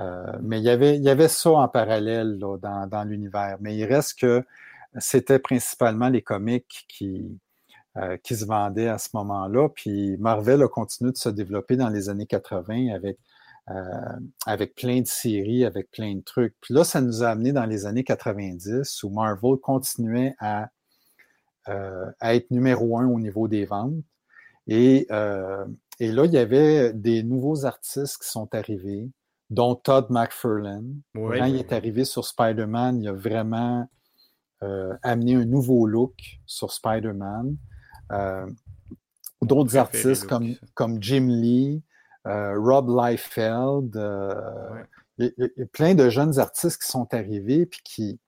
euh, 0.00 0.38
mais 0.42 0.58
il 0.58 0.64
y 0.64 0.70
avait, 0.70 0.96
il 0.96 1.02
y 1.04 1.08
avait 1.10 1.28
ça 1.28 1.50
en 1.50 1.68
parallèle 1.68 2.38
là, 2.38 2.56
dans, 2.58 2.86
dans 2.88 3.04
l'univers. 3.04 3.56
Mais 3.60 3.76
il 3.76 3.84
reste 3.84 4.18
que 4.18 4.44
c'était 4.98 5.38
principalement 5.38 6.08
les 6.08 6.22
comics 6.22 6.86
qui, 6.88 7.38
qui 8.24 8.34
se 8.36 8.44
vendaient 8.44 8.88
à 8.88 8.98
ce 8.98 9.10
moment-là. 9.14 9.68
Puis 9.68 10.16
Marvel 10.18 10.62
a 10.62 10.68
continué 10.68 11.12
de 11.12 11.16
se 11.16 11.28
développer 11.28 11.76
dans 11.76 11.88
les 11.90 12.08
années 12.08 12.26
80 12.26 12.92
avec, 12.94 13.18
avec 14.46 14.74
plein 14.74 15.00
de 15.00 15.06
séries, 15.06 15.64
avec 15.64 15.90
plein 15.92 16.14
de 16.16 16.20
trucs. 16.22 16.54
Puis 16.60 16.74
là, 16.74 16.82
ça 16.84 17.00
nous 17.00 17.22
a 17.22 17.28
amené 17.28 17.52
dans 17.52 17.66
les 17.66 17.86
années 17.86 18.04
90 18.04 19.02
où 19.04 19.10
Marvel 19.10 19.56
continuait 19.62 20.34
à, 20.40 20.68
à 21.66 22.34
être 22.34 22.50
numéro 22.50 22.98
un 22.98 23.06
au 23.08 23.18
niveau 23.18 23.48
des 23.48 23.64
ventes. 23.64 23.94
Et, 24.66 25.06
euh, 25.10 25.64
et 26.00 26.10
là, 26.10 26.24
il 26.24 26.32
y 26.32 26.38
avait 26.38 26.92
des 26.92 27.22
nouveaux 27.22 27.64
artistes 27.66 28.22
qui 28.22 28.28
sont 28.28 28.52
arrivés, 28.54 29.10
dont 29.50 29.74
Todd 29.74 30.06
McFarlane. 30.10 31.00
Quand 31.14 31.44
il 31.44 31.56
est 31.56 31.72
arrivé 31.72 32.04
sur 32.04 32.24
Spider-Man, 32.24 33.02
il 33.02 33.08
a 33.08 33.12
vraiment 33.12 33.88
euh, 34.62 34.94
amené 35.02 35.34
un 35.34 35.44
nouveau 35.44 35.86
look 35.86 36.14
sur 36.46 36.72
Spider-Man. 36.72 37.56
Euh, 38.12 38.46
D'autres 39.42 39.76
artistes 39.76 40.26
comme, 40.74 41.02
Jim 41.02 41.26
Lee, 41.28 41.82
euh, 42.26 42.58
Rob 42.58 42.88
Liefeld, 42.88 43.94
euh, 43.96 44.34
Ouais. 45.18 45.34
a 45.38 45.66
plein 45.66 45.94
de 45.94 46.08
jeunes 46.08 46.38
artistes 46.38 46.82
qui 46.82 46.88
sont 46.88 47.12
arrivés 47.12 47.66
puis 47.66 47.80
qui. 47.84 48.20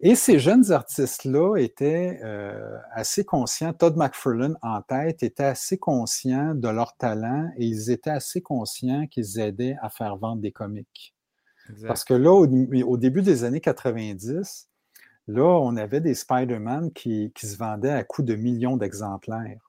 Et 0.00 0.14
ces 0.14 0.38
jeunes 0.38 0.70
artistes-là 0.70 1.56
étaient 1.56 2.20
euh, 2.22 2.78
assez 2.92 3.24
conscients, 3.24 3.72
Todd 3.72 3.96
McFarlane 3.96 4.56
en 4.62 4.80
tête 4.80 5.24
était 5.24 5.44
assez 5.44 5.76
conscient 5.76 6.54
de 6.54 6.68
leur 6.68 6.96
talent 6.96 7.50
et 7.56 7.66
ils 7.66 7.90
étaient 7.90 8.10
assez 8.10 8.40
conscients 8.40 9.08
qu'ils 9.08 9.40
aidaient 9.40 9.76
à 9.82 9.90
faire 9.90 10.16
vendre 10.16 10.40
des 10.40 10.52
comics. 10.52 11.14
Exact. 11.68 11.88
Parce 11.88 12.04
que 12.04 12.14
là, 12.14 12.32
au, 12.32 12.46
au 12.46 12.96
début 12.96 13.22
des 13.22 13.42
années 13.42 13.60
90, 13.60 14.68
là, 15.26 15.60
on 15.60 15.76
avait 15.76 16.00
des 16.00 16.14
Spider-Man 16.14 16.92
qui, 16.92 17.32
qui 17.34 17.48
se 17.48 17.56
vendaient 17.56 17.90
à 17.90 18.04
coût 18.04 18.22
de 18.22 18.36
millions 18.36 18.76
d'exemplaires. 18.76 19.68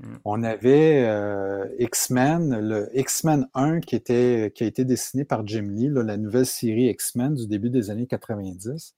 Mm. 0.00 0.16
On 0.24 0.42
avait 0.42 1.04
euh, 1.06 1.64
X-Men, 1.78 2.58
le 2.60 2.90
X-Men 2.98 3.48
1 3.54 3.80
qui, 3.80 3.94
était, 3.94 4.52
qui 4.52 4.64
a 4.64 4.66
été 4.66 4.84
dessiné 4.84 5.24
par 5.24 5.46
Jim 5.46 5.68
Lee, 5.70 5.88
là, 5.88 6.02
la 6.02 6.16
nouvelle 6.16 6.46
série 6.46 6.88
X-Men 6.88 7.34
du 7.34 7.46
début 7.46 7.70
des 7.70 7.90
années 7.90 8.08
90. 8.08 8.96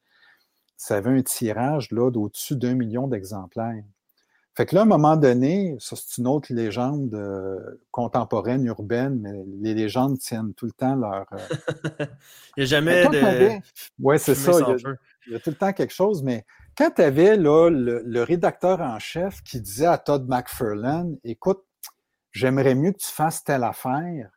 Ça 0.83 0.97
avait 0.97 1.11
un 1.11 1.23
tirage 1.23 1.93
là, 1.93 2.11
d'au-dessus 2.11 2.57
d'un 2.57 2.75
million 2.75 3.07
d'exemplaires. 3.07 3.85
Fait 4.57 4.67
que 4.67 4.75
là, 4.75 4.81
à 4.81 4.85
un 4.85 4.89
moment 4.89 5.17
donné, 5.17 5.77
ça 5.79 5.95
c'est 5.95 6.21
une 6.21 6.27
autre 6.27 6.53
légende 6.53 7.15
euh, 7.15 7.81
contemporaine, 7.93 8.67
urbaine, 8.67 9.21
mais 9.21 9.45
les 9.61 9.75
légendes 9.75 10.19
tiennent 10.19 10.53
tout 10.55 10.67
le 10.67 10.73
temps 10.73 10.97
leur, 10.97 11.25
euh, 11.33 12.07
Il 12.57 12.61
n'y 12.61 12.63
a 12.65 12.67
jamais 12.67 13.07
de. 13.07 13.61
Oui, 14.01 14.19
c'est 14.19 14.35
ça. 14.35 14.51
Il 14.59 14.69
y, 14.69 14.73
a, 14.73 14.79
feu. 14.79 14.99
il 15.29 15.33
y 15.35 15.37
a 15.37 15.39
tout 15.39 15.51
le 15.51 15.57
temps 15.57 15.73
quelque 15.73 15.95
chose, 15.95 16.25
mais 16.25 16.45
quand 16.77 16.91
tu 16.91 17.03
avais 17.03 17.37
là, 17.37 17.71
le, 17.71 18.03
le 18.05 18.23
rédacteur 18.25 18.81
en 18.81 18.99
chef 18.99 19.41
qui 19.45 19.61
disait 19.61 19.87
à 19.87 19.99
Todd 19.99 20.27
McFarlane 20.29 21.17
Écoute, 21.23 21.63
j'aimerais 22.33 22.75
mieux 22.75 22.91
que 22.91 22.99
tu 22.99 23.13
fasses 23.13 23.45
telle 23.45 23.63
affaire, 23.63 24.33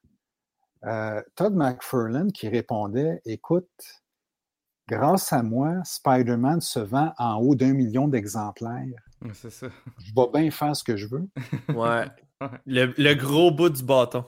euh, 0.85 1.23
Todd 1.33 1.55
McFarlane 1.55 2.31
qui 2.31 2.49
répondait 2.49 3.19
Écoute, 3.25 4.04
grâce 4.87 5.33
à 5.33 5.43
moi, 5.43 5.73
Spider-Man 5.83 6.61
se 6.61 6.79
vend 6.79 7.13
en 7.17 7.37
haut 7.37 7.55
d'un 7.55 7.73
million 7.73 8.07
d'exemplaires. 8.07 8.85
C'est 9.33 9.51
ça. 9.51 9.67
Je 9.99 10.13
vais 10.13 10.27
bien 10.33 10.51
faire 10.51 10.75
ce 10.75 10.83
que 10.83 10.97
je 10.97 11.07
veux. 11.07 11.27
Ouais. 11.73 12.05
Le, 12.65 12.93
le 12.97 13.13
gros 13.13 13.49
bout 13.49 13.69
du 13.69 13.81
bâton. 13.81 14.25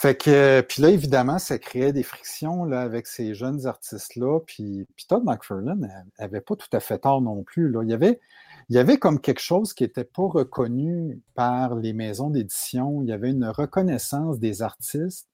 Fait 0.00 0.14
que, 0.14 0.30
euh, 0.30 0.62
puis 0.62 0.80
là, 0.80 0.90
évidemment, 0.90 1.40
ça 1.40 1.58
créait 1.58 1.92
des 1.92 2.04
frictions 2.04 2.64
là, 2.64 2.82
avec 2.82 3.08
ces 3.08 3.34
jeunes 3.34 3.66
artistes-là. 3.66 4.38
Puis, 4.46 4.86
puis 4.94 5.06
Todd 5.08 5.24
McFarlane 5.24 6.06
avait 6.18 6.40
pas 6.40 6.54
tout 6.54 6.68
à 6.72 6.78
fait 6.78 6.98
tort 6.98 7.20
non 7.20 7.42
plus. 7.42 7.68
Là. 7.68 7.82
Il, 7.82 7.90
y 7.90 7.94
avait, 7.94 8.20
il 8.68 8.76
y 8.76 8.78
avait 8.78 8.98
comme 8.98 9.20
quelque 9.20 9.40
chose 9.40 9.72
qui 9.72 9.82
n'était 9.82 10.04
pas 10.04 10.22
reconnu 10.22 11.20
par 11.34 11.74
les 11.74 11.92
maisons 11.92 12.30
d'édition. 12.30 13.02
Il 13.02 13.08
y 13.08 13.12
avait 13.12 13.30
une 13.30 13.46
reconnaissance 13.46 14.38
des 14.38 14.62
artistes. 14.62 15.27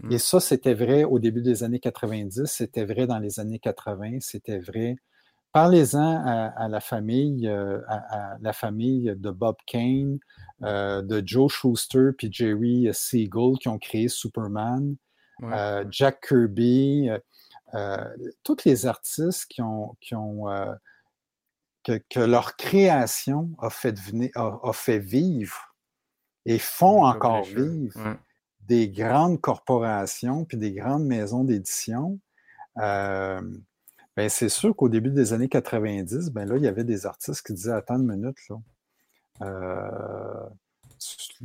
Mm. 0.00 0.12
Et 0.12 0.18
ça, 0.18 0.40
c'était 0.40 0.74
vrai 0.74 1.04
au 1.04 1.18
début 1.18 1.42
des 1.42 1.62
années 1.64 1.80
90, 1.80 2.46
c'était 2.46 2.84
vrai 2.84 3.06
dans 3.06 3.18
les 3.18 3.40
années 3.40 3.58
80, 3.60 4.18
c'était 4.20 4.58
vrai. 4.58 4.96
Parlez-en 5.52 6.22
à, 6.26 6.48
à 6.56 6.68
la 6.68 6.80
famille, 6.80 7.48
euh, 7.48 7.80
à, 7.88 8.34
à 8.34 8.38
la 8.40 8.52
famille 8.52 9.14
de 9.16 9.30
Bob 9.30 9.56
Kane, 9.66 10.18
euh, 10.62 11.02
de 11.02 11.22
Joe 11.26 11.50
Schuster 11.52 12.10
puis 12.18 12.28
Jerry 12.32 12.88
Siegel 12.92 13.54
qui 13.60 13.68
ont 13.68 13.78
créé 13.78 14.08
Superman, 14.08 14.96
Ouais. 15.40 15.52
euh, 15.54 15.84
Jack 15.90 16.26
Kirby, 16.28 17.10
tous 18.42 18.56
les 18.64 18.86
artistes 18.86 19.46
qui 19.48 19.62
ont, 19.62 19.96
qui 20.00 20.14
ont 20.14 20.44
que, 21.84 22.00
que 22.10 22.20
leur 22.20 22.56
création 22.56 23.50
a 23.60 23.70
fait, 23.70 23.98
venir, 23.98 24.30
a, 24.34 24.60
a 24.62 24.72
fait 24.72 24.98
vivre 24.98 25.74
et 26.46 26.58
font 26.58 27.04
encore 27.04 27.44
vivre 27.44 27.94
Ouais. 28.04 28.16
Des 28.68 28.88
grandes 28.88 29.40
corporations 29.40 30.44
puis 30.44 30.56
des 30.56 30.72
grandes 30.72 31.04
maisons 31.04 31.44
d'édition. 31.44 32.18
Euh, 32.78 33.40
ben 34.16 34.28
c'est 34.28 34.48
sûr 34.48 34.74
qu'au 34.74 34.88
début 34.88 35.10
des 35.10 35.32
années 35.32 35.48
90, 35.48 36.30
ben 36.30 36.46
là, 36.46 36.56
il 36.56 36.62
y 36.62 36.68
avait 36.68 36.84
des 36.84 37.06
artistes 37.06 37.46
qui 37.46 37.52
disaient 37.52 37.72
Attends 37.72 37.96
une 37.98 38.06
minute, 38.06 38.38
là. 38.48 38.56
Euh, 39.42 40.48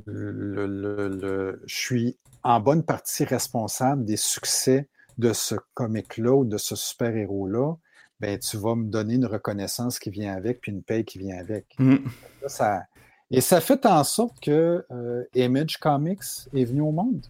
le- 0.05 0.31
le- 0.65 1.07
le- 1.09 1.61
je 1.65 1.75
suis 1.75 2.17
en 2.43 2.59
bonne 2.59 2.83
partie 2.83 3.25
responsable 3.25 4.05
des 4.05 4.17
succès 4.17 4.87
de 5.17 5.33
ce 5.33 5.55
comic-là 5.73 6.33
ou 6.33 6.45
de 6.45 6.57
ce 6.57 6.75
super-héros-là. 6.75 7.75
Ben, 8.21 8.39
tu 8.39 8.55
vas 8.57 8.75
me 8.75 8.85
donner 8.85 9.15
une 9.15 9.25
reconnaissance 9.25 9.99
qui 9.99 10.09
vient 10.09 10.33
avec, 10.33 10.61
puis 10.61 10.71
une 10.71 10.83
paye 10.83 11.03
qui 11.03 11.17
vient 11.19 11.37
avec. 11.37 11.65
Mm. 11.79 11.97
Là, 12.41 12.49
ça- 12.49 12.83
et 13.31 13.41
ça 13.41 13.61
fait 13.61 13.85
en 13.85 14.03
sorte 14.03 14.39
que 14.41 14.85
euh, 14.91 15.23
Image 15.35 15.77
Comics 15.77 16.23
est 16.53 16.65
venu 16.65 16.81
au 16.81 16.91
monde. 16.91 17.25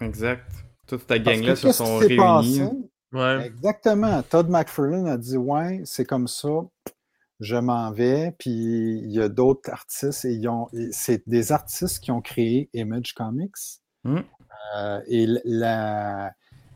Exact. 0.00 0.50
Toute 0.86 1.06
ta 1.06 1.18
gang-là 1.18 1.54
se 1.54 1.72
sont 1.72 1.98
réunis. 1.98 2.16
passé? 2.16 2.70
Ouais. 3.12 3.46
Exactement. 3.46 4.22
Todd 4.22 4.48
McFarlane 4.48 5.06
a 5.06 5.16
dit 5.16 5.36
Ouais, 5.36 5.80
c'est 5.84 6.04
comme 6.04 6.28
ça, 6.28 6.48
je 7.40 7.56
m'en 7.56 7.92
vais. 7.92 8.34
Puis 8.38 8.50
il 8.50 9.10
y 9.10 9.20
a 9.20 9.28
d'autres 9.28 9.70
artistes 9.70 10.24
et 10.24 10.32
ils 10.32 10.48
ont, 10.48 10.68
et 10.72 10.88
c'est 10.92 11.22
des 11.28 11.52
artistes 11.52 12.00
qui 12.00 12.10
ont 12.10 12.20
créé 12.20 12.68
Image 12.74 13.14
Comics. 13.14 13.56
Mm. 14.04 14.18
Euh, 14.76 15.00
et 15.06 15.26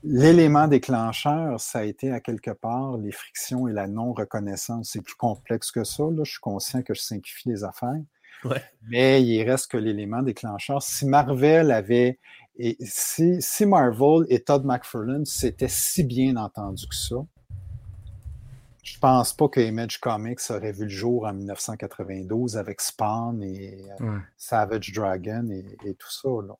l'élément 0.04 0.68
déclencheur, 0.68 1.60
ça 1.60 1.80
a 1.80 1.84
été 1.84 2.10
à 2.10 2.20
quelque 2.20 2.50
part 2.50 2.96
les 2.96 3.12
frictions 3.12 3.68
et 3.68 3.72
la 3.72 3.86
non-reconnaissance. 3.86 4.90
C'est 4.92 5.02
plus 5.02 5.14
complexe 5.14 5.70
que 5.70 5.84
ça. 5.84 6.04
Là. 6.04 6.22
Je 6.24 6.32
suis 6.32 6.40
conscient 6.40 6.82
que 6.82 6.94
je 6.94 7.00
simplifie 7.00 7.48
les 7.48 7.64
affaires. 7.64 8.00
Ouais. 8.44 8.62
Mais 8.88 9.22
il 9.22 9.42
reste 9.48 9.70
que 9.70 9.76
l'élément 9.76 10.22
déclencheur. 10.22 10.82
Si 10.82 11.06
Marvel 11.06 11.70
avait 11.70 12.18
et 12.58 12.76
si, 12.80 13.40
si 13.40 13.64
Marvel 13.66 14.26
et 14.28 14.40
Todd 14.40 14.64
McFarlane 14.64 15.24
s'étaient 15.24 15.68
si 15.68 16.04
bien 16.04 16.36
entendus 16.36 16.86
que 16.86 16.94
ça, 16.94 17.16
je 18.82 18.98
pense 18.98 19.32
pas 19.32 19.48
que 19.48 19.60
Image 19.60 20.00
Comics 20.00 20.40
aurait 20.50 20.72
vu 20.72 20.84
le 20.84 20.88
jour 20.90 21.24
en 21.26 21.32
1992 21.32 22.56
avec 22.56 22.80
Spawn 22.80 23.42
et 23.42 23.78
euh, 24.00 24.04
Ouais. 24.04 24.18
Savage 24.36 24.92
Dragon 24.92 25.48
et, 25.50 25.64
et 25.88 25.94
tout 25.94 26.10
ça. 26.10 26.28
Là. 26.28 26.54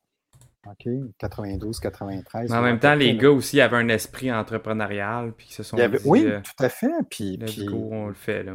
OK? 0.71 0.87
92, 1.17 1.79
93. 1.81 2.49
Mais 2.49 2.55
en 2.57 2.61
même 2.61 2.79
temps, 2.79 2.95
les 2.95 3.11
là. 3.13 3.21
gars 3.23 3.31
aussi 3.31 3.59
avaient 3.59 3.75
un 3.77 3.89
esprit 3.89 4.31
entrepreneurial, 4.31 5.33
puis 5.33 5.47
se 5.51 5.61
sont 5.63 5.77
avait- 5.77 5.97
dit, 5.97 6.03
oui, 6.07 6.25
euh, 6.25 6.39
tout 6.41 6.63
à 6.63 6.69
fait. 6.69 6.87
Puis, 7.09 7.37
puis 7.37 7.65
go, 7.65 7.89
on 7.91 8.07
le 8.07 8.13
fait, 8.13 8.43
là. 8.43 8.53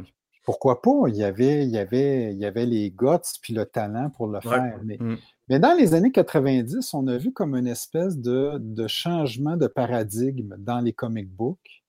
Pourquoi 0.48 0.80
pas? 0.80 1.08
Il 1.08 1.14
y 1.16 1.24
avait, 1.24 1.64
il 1.66 1.68
y 1.68 1.76
avait, 1.76 2.32
il 2.32 2.38
y 2.38 2.46
avait 2.46 2.64
les 2.64 2.90
guts 2.90 3.36
puis 3.42 3.52
le 3.52 3.66
talent 3.66 4.08
pour 4.08 4.28
le 4.28 4.38
Ouais. 4.38 4.48
faire. 4.48 4.80
Mais, 4.82 4.96
Mm. 4.98 5.18
Mais 5.50 5.58
dans 5.58 5.74
les 5.76 5.92
années 5.92 6.10
90, 6.10 6.94
on 6.94 7.06
a 7.06 7.18
vu 7.18 7.34
comme 7.34 7.54
une 7.54 7.66
espèce 7.66 8.16
de, 8.16 8.56
de 8.58 8.86
changement 8.86 9.58
de 9.58 9.66
paradigme 9.66 10.56
dans 10.58 10.80
les 10.80 10.94
comic 10.94 11.28
books, 11.28 11.84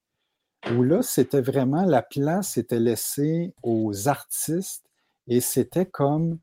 où 0.74 0.84
là, 0.84 1.02
c'était 1.02 1.40
vraiment 1.40 1.86
la 1.86 2.02
place 2.02 2.58
était 2.58 2.82
laissée 2.82 3.54
aux 3.64 4.10
artistes 4.10 4.84
et 5.30 5.40
c'était 5.40 5.86
comme 5.86 6.38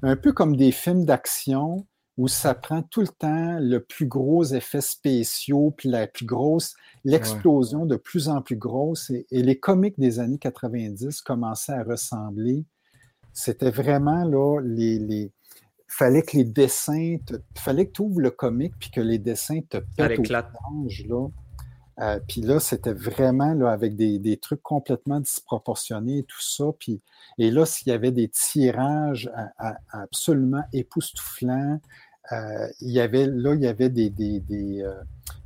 un 0.00 0.16
peu 0.16 0.32
comme 0.32 0.56
des 0.56 0.72
films 0.72 1.04
d'action 1.04 1.86
où 2.18 2.26
ça 2.26 2.52
prend 2.52 2.82
tout 2.82 3.00
le 3.00 3.08
temps 3.08 3.58
le 3.60 3.78
plus 3.78 4.06
gros 4.06 4.44
effet 4.44 4.80
spéciaux, 4.80 5.72
puis 5.76 5.88
la 5.88 6.08
plus 6.08 6.26
grosse, 6.26 6.74
l'explosion 7.04 7.86
de 7.86 7.94
plus 7.94 8.28
en 8.28 8.42
plus 8.42 8.56
grosse. 8.56 9.08
Et, 9.10 9.24
et 9.30 9.40
les 9.40 9.58
comics 9.58 9.98
des 9.98 10.18
années 10.18 10.38
90 10.38 11.22
commençaient 11.22 11.72
à 11.72 11.84
ressembler. 11.84 12.64
C'était 13.32 13.70
vraiment 13.70 14.24
là, 14.24 14.60
les, 14.64 14.98
les, 14.98 15.30
fallait 15.86 16.22
que 16.22 16.36
les 16.36 16.44
dessins, 16.44 17.18
te, 17.24 17.34
fallait 17.56 17.86
que 17.86 17.92
tu 17.92 18.02
ouvres 18.02 18.20
le 18.20 18.32
comic 18.32 18.74
puis 18.80 18.90
que 18.90 19.00
les 19.00 19.18
dessins 19.18 19.60
te 19.70 19.78
pètent 19.96 20.18
au 20.18 20.22
là. 21.08 21.28
Euh, 22.00 22.20
puis 22.28 22.42
là, 22.42 22.60
c'était 22.60 22.92
vraiment 22.92 23.54
là, 23.54 23.72
avec 23.72 23.96
des, 23.96 24.20
des 24.20 24.36
trucs 24.36 24.62
complètement 24.62 25.18
disproportionnés 25.18 26.18
et 26.18 26.22
tout 26.22 26.40
ça. 26.40 26.66
Puis, 26.78 27.00
et 27.38 27.50
là, 27.50 27.66
s'il 27.66 27.88
y 27.88 27.92
avait 27.92 28.12
des 28.12 28.28
tirages 28.28 29.28
à- 29.34 29.50
à- 29.58 30.02
absolument 30.02 30.62
époustouflants, 30.72 31.80
euh, 32.32 32.68
il 32.80 32.90
y 32.90 33.00
avait, 33.00 33.26
là, 33.26 33.54
il 33.54 33.60
y 33.60 33.66
avait 33.66 33.88
des, 33.88 34.10
des, 34.10 34.40
des, 34.40 34.82
euh, 34.82 34.94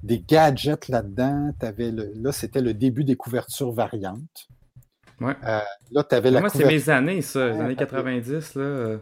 des 0.03 0.19
gadgets 0.21 0.89
là-dedans. 0.89 1.53
Là, 1.61 2.33
c'était 2.33 2.61
le 2.61 2.75
début 2.75 3.05
des 3.05 3.17
couvertures 3.17 3.73
variantes. 3.73 4.49
Ouais. 5.21 5.37
Euh, 5.47 5.61
là, 5.93 6.05
tu 6.05 6.15
avais 6.15 6.31
la 6.31 6.41
Moi, 6.41 6.49
c'est 6.49 6.65
mes 6.65 6.91
années, 6.91 7.23
ça, 7.23 7.49
les 7.49 7.61
années 7.61 7.77
parce 7.77 7.91
que- 7.91 7.97
90, 7.97 8.55
là. 8.57 8.99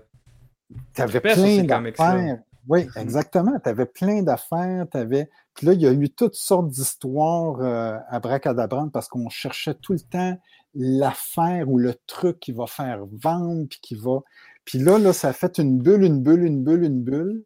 Tu 0.94 1.02
avais 1.02 1.20
plein 1.20 1.64
d'affaires. 1.64 2.38
Oui, 2.68 2.86
exactement. 2.96 3.58
Tu 3.58 3.68
avais 3.70 3.86
plein 3.86 4.22
d'affaires. 4.22 4.86
Puis 4.92 5.66
là, 5.66 5.72
il 5.72 5.80
y 5.80 5.86
a 5.86 5.92
eu 5.92 6.10
toutes 6.10 6.34
sortes 6.34 6.68
d'histoires 6.68 8.02
à 8.08 8.20
bracadabrantes 8.20 8.92
parce 8.92 9.08
qu'on 9.08 9.28
cherchait 9.30 9.74
tout 9.74 9.94
le 9.94 10.00
temps 10.00 10.38
l'affaire 10.74 11.68
ou 11.68 11.78
le 11.78 11.94
truc 12.06 12.38
qui 12.38 12.52
va 12.52 12.66
faire 12.66 13.00
vendre, 13.10 13.66
puis 13.68 13.80
qui 13.82 13.94
va. 13.94 14.20
Puis 14.64 14.78
là, 14.78 14.98
là, 14.98 15.12
ça 15.12 15.28
a 15.28 15.32
fait 15.32 15.58
une 15.58 15.78
bulle, 15.78 16.04
une 16.04 16.22
bulle, 16.22 16.44
une 16.44 16.62
bulle, 16.62 16.84
une 16.84 17.02
bulle. 17.02 17.44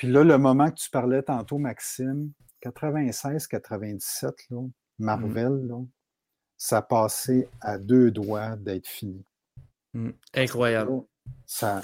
Puis 0.00 0.08
là, 0.08 0.24
le 0.24 0.38
moment 0.38 0.70
que 0.70 0.76
tu 0.76 0.88
parlais 0.88 1.22
tantôt, 1.22 1.58
Maxime, 1.58 2.32
96, 2.62 3.46
97, 3.46 4.34
là, 4.48 4.62
Marvel, 4.98 5.66
là, 5.68 5.76
ça 6.56 6.78
a 6.78 6.82
passé 6.82 7.50
à 7.60 7.76
deux 7.76 8.10
doigts 8.10 8.56
d'être 8.56 8.86
fini. 8.88 9.22
Incroyable. 10.32 11.02
Ça, 11.44 11.82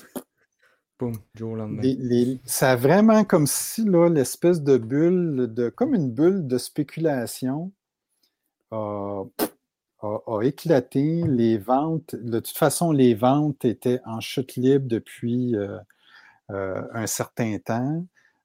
Boum, 0.98 1.12
Joe 1.34 1.52
au 1.52 1.56
lendemain. 1.56 1.82
les- 1.82 1.96
les- 1.96 2.40
ça 2.46 2.70
a 2.70 2.76
vraiment 2.76 3.22
comme 3.24 3.46
si 3.46 3.84
l'espèce 3.84 4.62
de 4.62 4.78
bulle, 4.78 5.52
de, 5.52 5.68
comme 5.68 5.94
une 5.94 6.10
bulle 6.10 6.46
de 6.46 6.56
spéculation 6.56 7.70
a, 8.70 9.24
a- 10.00 10.20
a 10.26 10.42
éclaté. 10.42 11.22
Les 11.28 11.58
ventes, 11.58 12.14
de 12.16 12.40
toute 12.40 12.56
façon, 12.56 12.92
les 12.92 13.12
ventes 13.14 13.66
étaient 13.66 14.00
en 14.06 14.20
chute 14.20 14.56
libre 14.56 14.86
depuis 14.88 15.54
euh, 15.54 15.76
un 16.48 17.06
certain 17.06 17.58
temps. 17.58 18.04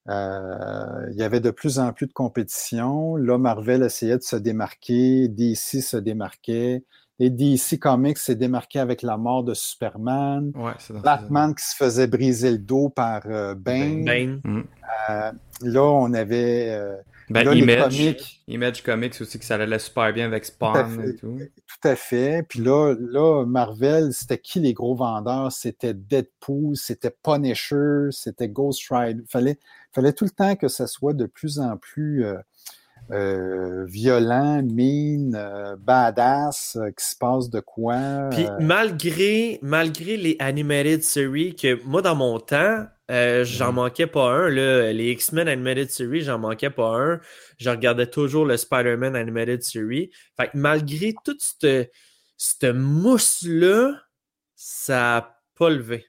Euh, 0.10 1.08
il 1.12 1.18
y 1.18 1.24
avait 1.24 1.40
de 1.40 1.52
plus 1.52 1.80
en 1.80 1.94
plus 1.94 2.08
de 2.08 2.14
compétition. 2.14 3.16
Là, 3.16 3.38
Marvel 3.38 3.84
essayait 3.84 4.18
de 4.18 4.24
se 4.24 4.36
démarquer, 4.36 5.28
DC 5.28 5.82
se 5.82 5.98
démarquait. 5.98 6.84
Et 7.20 7.30
DC 7.30 7.78
Comics 7.80 8.18
s'est 8.18 8.36
démarqué 8.36 8.80
avec 8.80 9.04
la 9.04 9.16
mort 9.16 9.44
de 9.44 9.54
Superman. 9.54 10.52
Ouais, 10.56 10.72
Batman 11.04 11.54
qui 11.54 11.64
se 11.64 11.76
faisait 11.76 12.08
briser 12.08 12.50
le 12.50 12.58
dos 12.58 12.90
par 12.90 13.22
euh, 13.28 13.54
Bane. 13.54 14.04
Bane. 14.04 14.42
Euh, 15.10 15.32
là, 15.62 15.84
on 15.84 16.14
avait 16.14 16.70
euh, 16.72 16.96
Ben, 17.32 17.44
là, 17.44 17.54
les 17.54 17.62
Image, 17.62 17.98
comics. 17.98 18.42
Image 18.48 18.84
Comics 18.84 19.22
aussi, 19.22 19.40
que 19.40 19.46
ça 19.46 19.56
allait 19.56 19.80
super 19.80 20.14
bien 20.14 20.26
avec 20.26 20.46
Spawn 20.46 21.02
fait. 21.02 21.10
et 21.10 21.16
tout. 21.16 21.40
tout 21.40 21.88
à 21.88 21.96
fait. 21.96 22.44
Puis 22.48 22.60
là, 22.60 22.96
là, 23.00 23.46
Marvel, 23.46 24.14
c'était 24.14 24.38
qui 24.38 24.60
les 24.60 24.74
gros 24.74 24.96
vendeurs? 24.96 25.52
C'était 25.52 25.94
Deadpool, 25.94 26.76
c'était 26.76 27.16
Punisher, 27.24 28.08
c'était 28.12 28.50
Ghost 28.50 28.84
Rider. 28.90 29.24
Fallait, 29.28 29.60
fallait 29.94 30.14
tout 30.14 30.26
le 30.26 30.32
temps 30.32 30.56
que 30.56 30.68
ça 30.68 30.88
soit 30.88 31.14
de 31.14 31.26
plus 31.26 31.60
en 31.60 31.78
plus 31.78 32.26
euh, 32.26 32.36
euh, 33.12 33.86
violent, 33.86 34.64
mean, 34.64 35.34
euh, 35.36 35.76
badass, 35.78 36.78
euh, 36.78 36.92
qu'il 36.92 37.04
se 37.04 37.16
passe 37.18 37.50
de 37.50 37.60
quoi. 37.60 38.30
Puis 38.32 38.48
malgré, 38.60 39.60
malgré 39.62 40.16
les 40.16 40.38
animated 40.40 41.04
series, 41.04 41.56
que 41.56 41.84
moi 41.84 42.02
dans 42.02 42.16
mon 42.16 42.40
temps, 42.40 42.86
euh, 43.12 43.44
j'en 43.44 43.74
manquais 43.74 44.08
pas 44.08 44.32
un. 44.32 44.50
Là, 44.50 44.92
les 44.94 45.12
X-Men 45.12 45.48
animated 45.48 45.90
series, 45.92 46.22
j'en 46.22 46.40
manquais 46.40 46.70
pas 46.70 46.96
un. 46.96 47.20
Je 47.58 47.70
regardais 47.70 48.08
toujours 48.08 48.46
le 48.46 48.58
Spider-Man 48.58 49.16
animated 49.16 49.62
series. 49.64 50.10
Fait 50.38 50.48
que 50.48 50.52
malgré 50.58 51.14
toute 51.26 51.42
cette, 51.42 51.92
cette 52.38 52.74
mousse-là, 52.74 53.94
ça 54.56 54.94
n'a 54.96 55.38
pas 55.56 55.70
levé. 55.70 56.06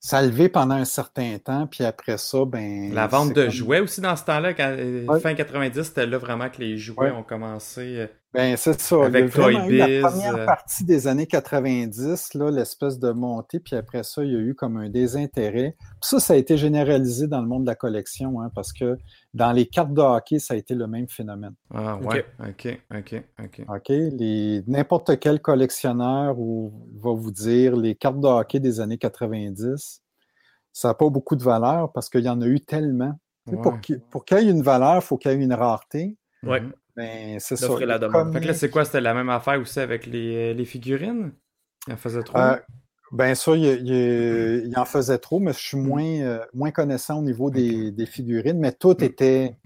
ça 0.00 0.18
a 0.18 0.22
levé 0.22 0.48
pendant 0.50 0.74
un 0.74 0.84
certain 0.84 1.38
temps, 1.38 1.66
puis 1.66 1.82
après 1.82 2.18
ça, 2.18 2.44
ben. 2.44 2.92
La 2.92 3.06
vente 3.06 3.32
de 3.32 3.42
comme- 3.44 3.50
jouets 3.50 3.80
aussi 3.80 4.00
dans 4.02 4.16
ce 4.16 4.24
temps-là, 4.24 4.52
quand, 4.52 4.68
euh, 4.78 5.06
Ouais. 5.06 5.18
fin 5.20 5.34
90, 5.34 5.82
c'était 5.82 6.06
là 6.06 6.18
vraiment 6.18 6.50
que 6.50 6.58
les 6.60 6.76
jouets 6.76 7.06
Ouais. 7.06 7.10
ont 7.10 7.22
commencé. 7.22 8.06
Ben, 8.34 8.56
c'est 8.56 8.80
ça. 8.80 8.96
Il 8.96 9.00
y 9.00 9.02
a 9.02 9.06
Avec 9.06 9.26
vraiment 9.26 9.66
eu 9.68 9.76
la 9.76 10.08
première 10.08 10.34
euh. 10.34 10.44
partie 10.44 10.84
des 10.84 11.06
années 11.06 11.28
90, 11.28 12.34
là, 12.34 12.50
l'espèce 12.50 12.98
de 12.98 13.12
montée, 13.12 13.60
puis 13.60 13.76
après 13.76 14.02
ça, 14.02 14.24
il 14.24 14.32
y 14.32 14.36
a 14.36 14.40
eu 14.40 14.56
comme 14.56 14.76
un 14.76 14.88
désintérêt. 14.88 15.76
Puis 15.78 15.96
ça, 16.02 16.18
ça 16.18 16.32
a 16.32 16.36
été 16.36 16.56
généralisé 16.56 17.28
dans 17.28 17.40
le 17.40 17.46
monde 17.46 17.62
de 17.62 17.68
la 17.68 17.76
collection, 17.76 18.40
hein, 18.40 18.50
parce 18.52 18.72
que 18.72 18.98
dans 19.34 19.52
les 19.52 19.66
cartes 19.66 19.94
de 19.94 20.00
hockey, 20.00 20.40
ça 20.40 20.54
a 20.54 20.56
été 20.56 20.74
le 20.74 20.88
même 20.88 21.08
phénomène. 21.08 21.54
Ah 21.72 21.96
ouais, 21.98 22.26
ok, 22.40 22.80
ok, 22.92 23.22
ok. 23.38 23.60
OK? 23.68 23.88
Les, 23.88 24.64
n'importe 24.66 25.20
quel 25.20 25.40
collectionneur 25.40 26.36
ou, 26.36 26.72
va 27.00 27.12
vous 27.12 27.30
dire 27.30 27.76
les 27.76 27.94
cartes 27.94 28.18
de 28.18 28.26
hockey 28.26 28.58
des 28.58 28.80
années 28.80 28.98
90, 28.98 30.02
ça 30.72 30.88
n'a 30.88 30.94
pas 30.94 31.08
beaucoup 31.08 31.36
de 31.36 31.44
valeur 31.44 31.92
parce 31.92 32.10
qu'il 32.10 32.24
y 32.24 32.28
en 32.28 32.40
a 32.40 32.46
eu 32.46 32.60
tellement. 32.60 33.16
Ouais. 33.46 33.62
Pour 33.62 33.78
qu'il 33.78 34.00
pour 34.00 34.24
qu'il 34.24 34.38
y 34.38 34.48
ait 34.48 34.50
une 34.50 34.62
valeur, 34.62 34.96
il 34.96 35.02
faut 35.02 35.18
qu'il 35.18 35.30
y 35.30 35.34
ait 35.34 35.36
une 35.36 35.52
rareté. 35.52 36.16
Ouais. 36.42 36.62
Mhm. 36.96 37.04
Ben, 37.04 37.40
c'est 37.40 37.56
ça. 37.56 37.78
La 37.80 37.98
demande. 37.98 38.32
Fait 38.32 38.40
que 38.40 38.46
là, 38.46 38.54
c'est 38.54 38.70
quoi? 38.70 38.84
C'était 38.84 39.00
la 39.00 39.14
même 39.14 39.28
affaire 39.30 39.60
aussi 39.60 39.80
avec 39.80 40.06
les, 40.06 40.52
euh, 40.52 40.54
les 40.54 40.64
figurines? 40.64 41.32
Il 41.88 41.94
en 41.94 41.96
faisait 41.96 42.22
trop? 42.22 42.38
Euh, 42.38 42.56
ben 43.12 43.34
ça, 43.34 43.54
il, 43.56 43.64
il- 43.64 44.66
il 44.66 44.78
en 44.78 44.84
faisait 44.84 45.18
trop, 45.18 45.38
mais 45.40 45.52
je 45.52 45.58
suis 45.58 45.76
moins, 45.76 46.20
euh, 46.20 46.44
moins 46.52 46.70
connaissant 46.70 47.18
au 47.18 47.22
niveau 47.22 47.50
des, 47.50 47.90
des 47.90 48.06
figurines, 48.06 48.58
mais 48.58 48.72
tout 48.72 49.02
était 49.04 49.56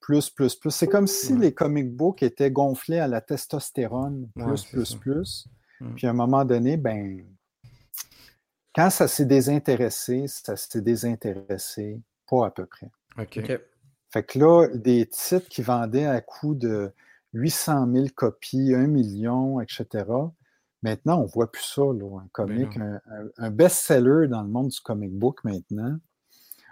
plus, 0.00 0.28
plus, 0.30 0.54
plus. 0.56 0.70
C'est 0.70 0.86
comme 0.88 1.06
si 1.06 1.32
Ouais. 1.34 1.38
les 1.40 1.54
comic 1.54 1.90
books 1.94 2.22
étaient 2.22 2.50
gonflés 2.50 2.98
à 2.98 3.06
la 3.08 3.20
testostérone, 3.20 4.28
plus, 4.34 4.44
Ouais, 4.44 4.70
plus, 4.72 4.86
ça. 4.86 4.98
plus. 4.98 5.48
Mm. 5.80 5.94
Puis 5.94 6.06
à 6.06 6.10
un 6.10 6.14
moment 6.14 6.44
donné, 6.44 6.76
ben, 6.76 7.24
quand 8.74 8.90
ça 8.90 9.08
s'est 9.08 9.24
désintéressé, 9.26 10.24
ça 10.26 10.56
s'est 10.56 10.80
désintéressé 10.82 12.00
pas 12.28 12.46
à 12.46 12.50
peu 12.50 12.66
près. 12.66 12.90
ok. 13.18 13.38
Ok. 13.38 13.60
Fait 14.12 14.24
que 14.24 14.38
là, 14.38 14.66
des 14.74 15.06
titres 15.06 15.48
qui 15.48 15.62
vendaient 15.62 16.06
à 16.06 16.20
coût 16.20 16.54
de 16.54 16.92
800 17.32 17.92
000 17.92 18.06
copies, 18.14 18.74
1 18.74 18.86
million, 18.88 19.60
etc. 19.60 20.04
Maintenant, 20.82 21.20
on 21.20 21.26
voit 21.26 21.50
plus 21.50 21.62
ça, 21.62 21.82
là, 21.82 22.20
un 22.20 22.28
comic, 22.32 22.76
Ben 22.78 23.00
un, 23.38 23.44
un- 23.44 23.50
best-seller 23.50 24.28
dans 24.28 24.42
le 24.42 24.48
monde 24.48 24.68
du 24.68 24.80
comic 24.80 25.12
book 25.12 25.44
maintenant. 25.44 25.96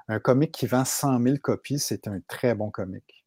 Un 0.09 0.18
comic 0.18 0.51
qui 0.53 0.66
vend 0.66 0.84
100 0.84 1.20
000 1.22 1.36
copies, 1.43 1.78
c'est 1.78 2.09
un 2.09 2.18
très 2.26 2.55
bon 2.55 2.70
comic. 2.70 3.24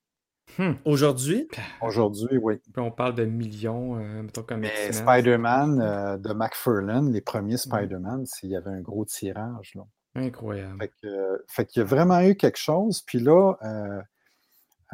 Aujourd'hui, 0.84 1.48
Aujourd'hui, 1.82 2.38
oui. 2.38 2.58
Puis 2.58 2.82
on 2.84 2.92
parle 2.92 3.16
de 3.16 3.24
millions, 3.24 3.98
euh, 3.98 4.24
mettons 4.24 4.44
comme. 4.44 4.64
Spider-Man 4.92 5.80
euh, 5.80 6.18
de 6.18 6.34
McFarlane, 6.34 7.12
les 7.14 7.22
premiers 7.22 7.56
Spider-Man, 7.58 8.26
il 8.44 8.50
y 8.50 8.56
avait 8.58 8.72
un 8.72 8.82
gros 8.82 9.06
tirage. 9.06 9.76
Là. 9.76 9.84
Incroyable. 10.16 10.78
Fait 10.80 10.88
que, 10.90 11.08
euh, 11.08 11.38
fait 11.48 11.66
qu'il 11.66 11.80
y 11.80 11.84
a 11.84 11.86
vraiment 11.86 12.20
eu 12.22 12.36
quelque 12.36 12.58
chose. 12.58 13.02
Puis 13.02 13.20
là, 13.20 13.54
euh, 13.64 14.02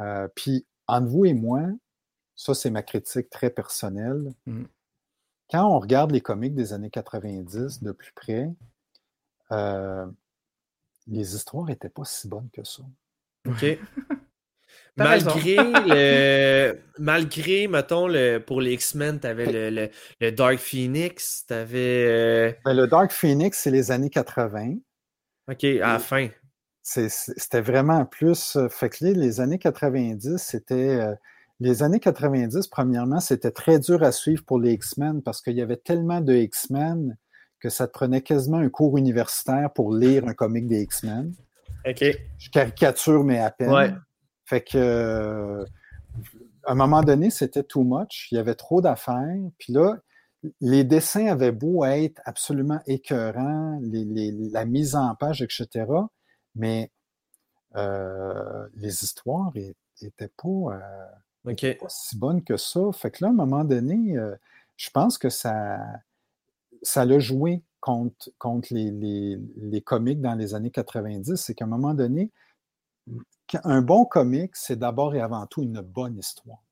euh, 0.00 0.28
puis 0.34 0.66
entre 0.86 1.08
vous 1.08 1.24
et 1.24 1.34
moi, 1.34 1.62
ça 2.36 2.54
c'est 2.54 2.70
ma 2.70 2.82
critique 2.82 3.28
très 3.30 3.50
personnelle. 3.50 4.32
Mm. 4.46 4.64
Quand 5.50 5.66
on 5.66 5.78
regarde 5.80 6.12
les 6.12 6.20
comics 6.20 6.54
des 6.54 6.72
années 6.72 6.90
90 6.90 7.82
de 7.82 7.92
plus 7.92 8.12
près, 8.12 8.48
euh, 9.50 10.06
les 11.06 11.34
histoires 11.34 11.64
n'étaient 11.64 11.88
pas 11.88 12.04
si 12.04 12.28
bonnes 12.28 12.50
que 12.52 12.62
ça. 12.64 12.82
OK. 13.46 13.64
Malgré 14.96 15.56
le. 15.56 16.78
Malgré, 16.98 17.68
mettons, 17.68 18.08
le, 18.08 18.38
pour 18.38 18.60
les 18.60 18.72
X-Men, 18.74 19.20
t'avais 19.20 19.46
le, 19.50 19.70
le, 19.70 19.90
le 20.20 20.32
Dark 20.32 20.58
Phoenix, 20.58 21.44
t'avais. 21.46 22.04
euh, 22.08 22.52
Ben, 22.64 22.74
le 22.74 22.86
Dark 22.86 23.12
Phoenix, 23.12 23.58
c'est 23.58 23.70
les 23.70 23.90
années 23.90 24.10
80. 24.10 24.74
OK, 25.48 25.64
à 25.64 25.94
la 25.94 25.98
fin. 25.98 26.28
C'était 26.82 27.60
vraiment 27.60 28.04
plus. 28.06 28.56
euh, 28.56 28.68
Fait 28.68 28.88
que 28.88 29.04
les, 29.04 29.14
les 29.14 29.40
années 29.40 29.58
90, 29.58 30.36
c'était. 30.38 30.74
euh, 30.74 31.14
les 31.60 31.82
années 31.82 31.98
90, 32.00 32.68
premièrement, 32.68 33.18
c'était 33.18 33.50
très 33.50 33.78
dur 33.80 34.02
à 34.04 34.12
suivre 34.12 34.44
pour 34.44 34.60
les 34.60 34.72
X-Men 34.74 35.22
parce 35.22 35.42
qu'il 35.42 35.56
y 35.56 35.60
avait 35.62 35.76
tellement 35.76 36.20
de 36.20 36.32
X-Men 36.34 37.16
que 37.60 37.68
ça 37.68 37.88
te 37.88 37.92
prenait 37.92 38.22
quasiment 38.22 38.58
un 38.58 38.68
cours 38.68 38.96
universitaire 38.96 39.72
pour 39.72 39.92
lire 39.92 40.28
un 40.28 40.34
comic 40.34 40.68
des 40.68 40.82
X-Men. 40.82 41.34
OK. 41.84 42.04
Je 42.38 42.50
caricature, 42.50 43.24
mais 43.24 43.40
à 43.40 43.50
peine. 43.50 43.72
Ouais. 43.72 43.92
Fait 44.44 44.60
que, 44.60 44.78
euh, 44.78 45.64
à 46.64 46.72
un 46.72 46.74
moment 46.76 47.02
donné, 47.02 47.30
c'était 47.30 47.64
too 47.64 47.82
much. 47.82 48.28
Il 48.30 48.36
y 48.36 48.38
avait 48.38 48.54
trop 48.54 48.80
d'affaires. 48.80 49.34
Puis 49.58 49.72
là, 49.72 49.96
les 50.60 50.84
dessins 50.84 51.26
avaient 51.26 51.52
beau 51.52 51.84
être 51.84 52.20
absolument 52.24 52.80
écœurants, 52.86 53.78
les- 53.82 54.04
les- 54.04 54.32
la 54.50 54.64
mise 54.64 54.94
en 54.96 55.14
page, 55.14 55.42
etc. 55.42 56.08
Mais 56.54 56.90
euh, 57.76 58.68
les 58.76 59.04
histoires 59.04 59.52
n'étaient 60.02 60.30
pas, 60.36 60.48
euh, 60.48 61.06
pas 61.78 61.88
si 61.88 62.16
bonnes 62.18 62.42
que 62.44 62.56
ça. 62.56 62.80
Fait 62.92 63.10
que 63.10 63.24
là, 63.24 63.28
à 63.28 63.30
un 63.32 63.34
moment 63.34 63.64
donné, 63.64 64.16
euh, 64.18 64.34
je 64.76 64.90
pense 64.90 65.18
que 65.18 65.28
ça, 65.30 65.78
ça 66.82 67.04
l'a 67.04 67.18
joué 67.18 67.62
contre, 67.80 68.30
contre 68.38 68.72
les, 68.74 68.90
les, 68.90 69.38
les 69.56 69.80
comics 69.82 70.20
dans 70.20 70.34
les 70.34 70.54
années 70.54 70.70
90. 70.70 71.36
C'est 71.36 71.54
qu'à 71.54 71.64
un 71.64 71.68
moment 71.68 71.94
donné, 71.94 72.32
un 73.64 73.82
bon 73.82 74.04
comic, 74.04 74.54
c'est 74.56 74.78
d'abord 74.78 75.14
et 75.14 75.20
avant 75.20 75.46
tout 75.46 75.62
une 75.62 75.80
bonne 75.80 76.18
histoire. 76.18 76.62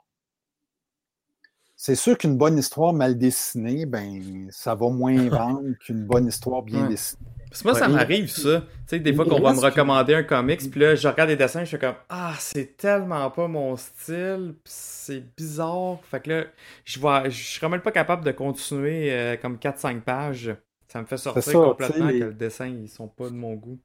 C'est 1.77 1.95
sûr 1.95 2.17
qu'une 2.17 2.37
bonne 2.37 2.59
histoire 2.59 2.93
mal 2.93 3.19
dessinée, 3.19 3.87
ben, 3.87 4.49
ça 4.51 4.75
va 4.75 4.89
moins 4.89 5.15
vendre 5.29 5.73
qu'une 5.81 6.05
bonne 6.07 6.27
histoire 6.27 6.63
bien 6.63 6.83
Ouais. 6.83 6.89
dessinée. 6.89 7.21
Parce 7.51 7.63
que 7.63 7.69
moi, 7.69 7.75
ça 7.79 7.89
m'arrive, 7.89 8.29
ça. 8.29 8.61
Tu 8.61 8.67
sais, 8.87 8.99
des 9.01 9.15
fois 9.15 9.25
qu'on 9.25 9.41
va 9.41 9.53
me 9.53 9.61
recommander 9.61 10.15
un 10.15 10.23
comics, 10.25 10.71
puis 10.71 10.81
là, 10.81 10.95
je 10.95 11.07
regarde 11.09 11.31
les 11.31 11.37
dessins, 11.37 11.61
je 11.65 11.69
suis 11.69 11.79
comme 11.79 11.95
Ah, 12.09 12.35
c'est 12.39 12.77
tellement 12.77 13.31
pas 13.31 13.47
mon 13.49 13.77
style, 13.77 14.55
pis 14.65 14.71
c'est 14.73 15.21
bizarre. 15.37 15.99
Fait 16.11 16.21
que 16.21 16.31
là, 16.31 16.45
je 16.85 16.99
vois, 16.99 17.29
je 17.29 17.43
serais 17.57 17.69
même 17.69 17.81
pas 17.83 17.93
capable 17.93 18.25
de 18.25 18.33
continuer 18.33 19.13
euh, 19.13 19.37
comme 19.37 19.59
4-5 19.59 20.03
pages. 20.03 20.55
Ça 20.89 21.01
me 21.01 21.07
fait 21.07 21.17
sortir 21.17 21.43
ça, 21.43 21.53
complètement 21.53 22.09
les- 22.09 22.21
que 22.21 22.25
le 22.25 22.35
dessin, 22.35 22.67
ils 22.67 22.89
sont 22.89 23.09
pas 23.09 23.29
de 23.29 23.35
mon 23.35 23.55
goût. 23.55 23.79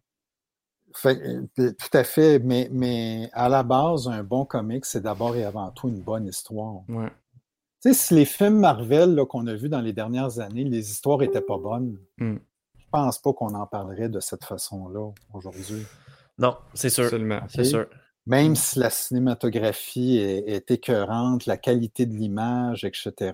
Fait, 0.94 1.18
euh, 1.22 1.72
tout 1.74 1.98
à 1.98 2.04
fait, 2.04 2.40
mais, 2.40 2.68
mais 2.72 3.30
à 3.34 3.48
la 3.48 3.64
base, 3.64 4.08
un 4.10 4.24
bon 4.24 4.44
comic, 4.46 4.86
c'est 4.86 5.02
d'abord 5.02 5.36
et 5.36 5.44
avant 5.46 5.72
tout 5.72 5.88
une 5.88 6.02
bonne 6.02 6.28
histoire. 6.28 6.82
Ouais. 6.90 7.10
Tu 7.82 7.90
sais, 7.90 7.94
si 7.94 8.14
les 8.14 8.26
films 8.26 8.60
Marvel 8.60 9.16
là, 9.16 9.26
qu'on 9.26 9.48
a 9.48 9.54
vus 9.56 9.70
dans 9.70 9.82
les 9.82 9.94
dernières 9.94 10.40
années, 10.40 10.64
les 10.64 10.92
histoires 10.92 11.20
n'étaient 11.20 11.42
pas 11.42 11.58
bonnes, 11.58 11.98
Mm. 12.18 12.36
je 12.78 12.86
pense 12.92 13.18
pas 13.20 13.34
qu'on 13.34 13.56
en 13.56 13.66
parlerait 13.66 14.10
de 14.10 14.20
cette 14.20 14.44
façon-là 14.46 15.12
aujourd'hui. 15.34 15.84
Non, 16.38 16.56
c'est 16.74 16.90
sûr. 16.90 17.06
Absolument. 17.06 17.42
C'est 17.50 17.64
sûr. 17.64 17.88
Même 18.28 18.56
si 18.56 18.78
la 18.78 18.92
cinématographie 18.92 20.18
est, 20.18 20.48
est 20.48 20.70
écœurante, 20.72 21.48
la 21.48 21.58
qualité 21.58 22.06
de 22.06 22.14
l'image, 22.14 22.84
etc. 22.84 23.34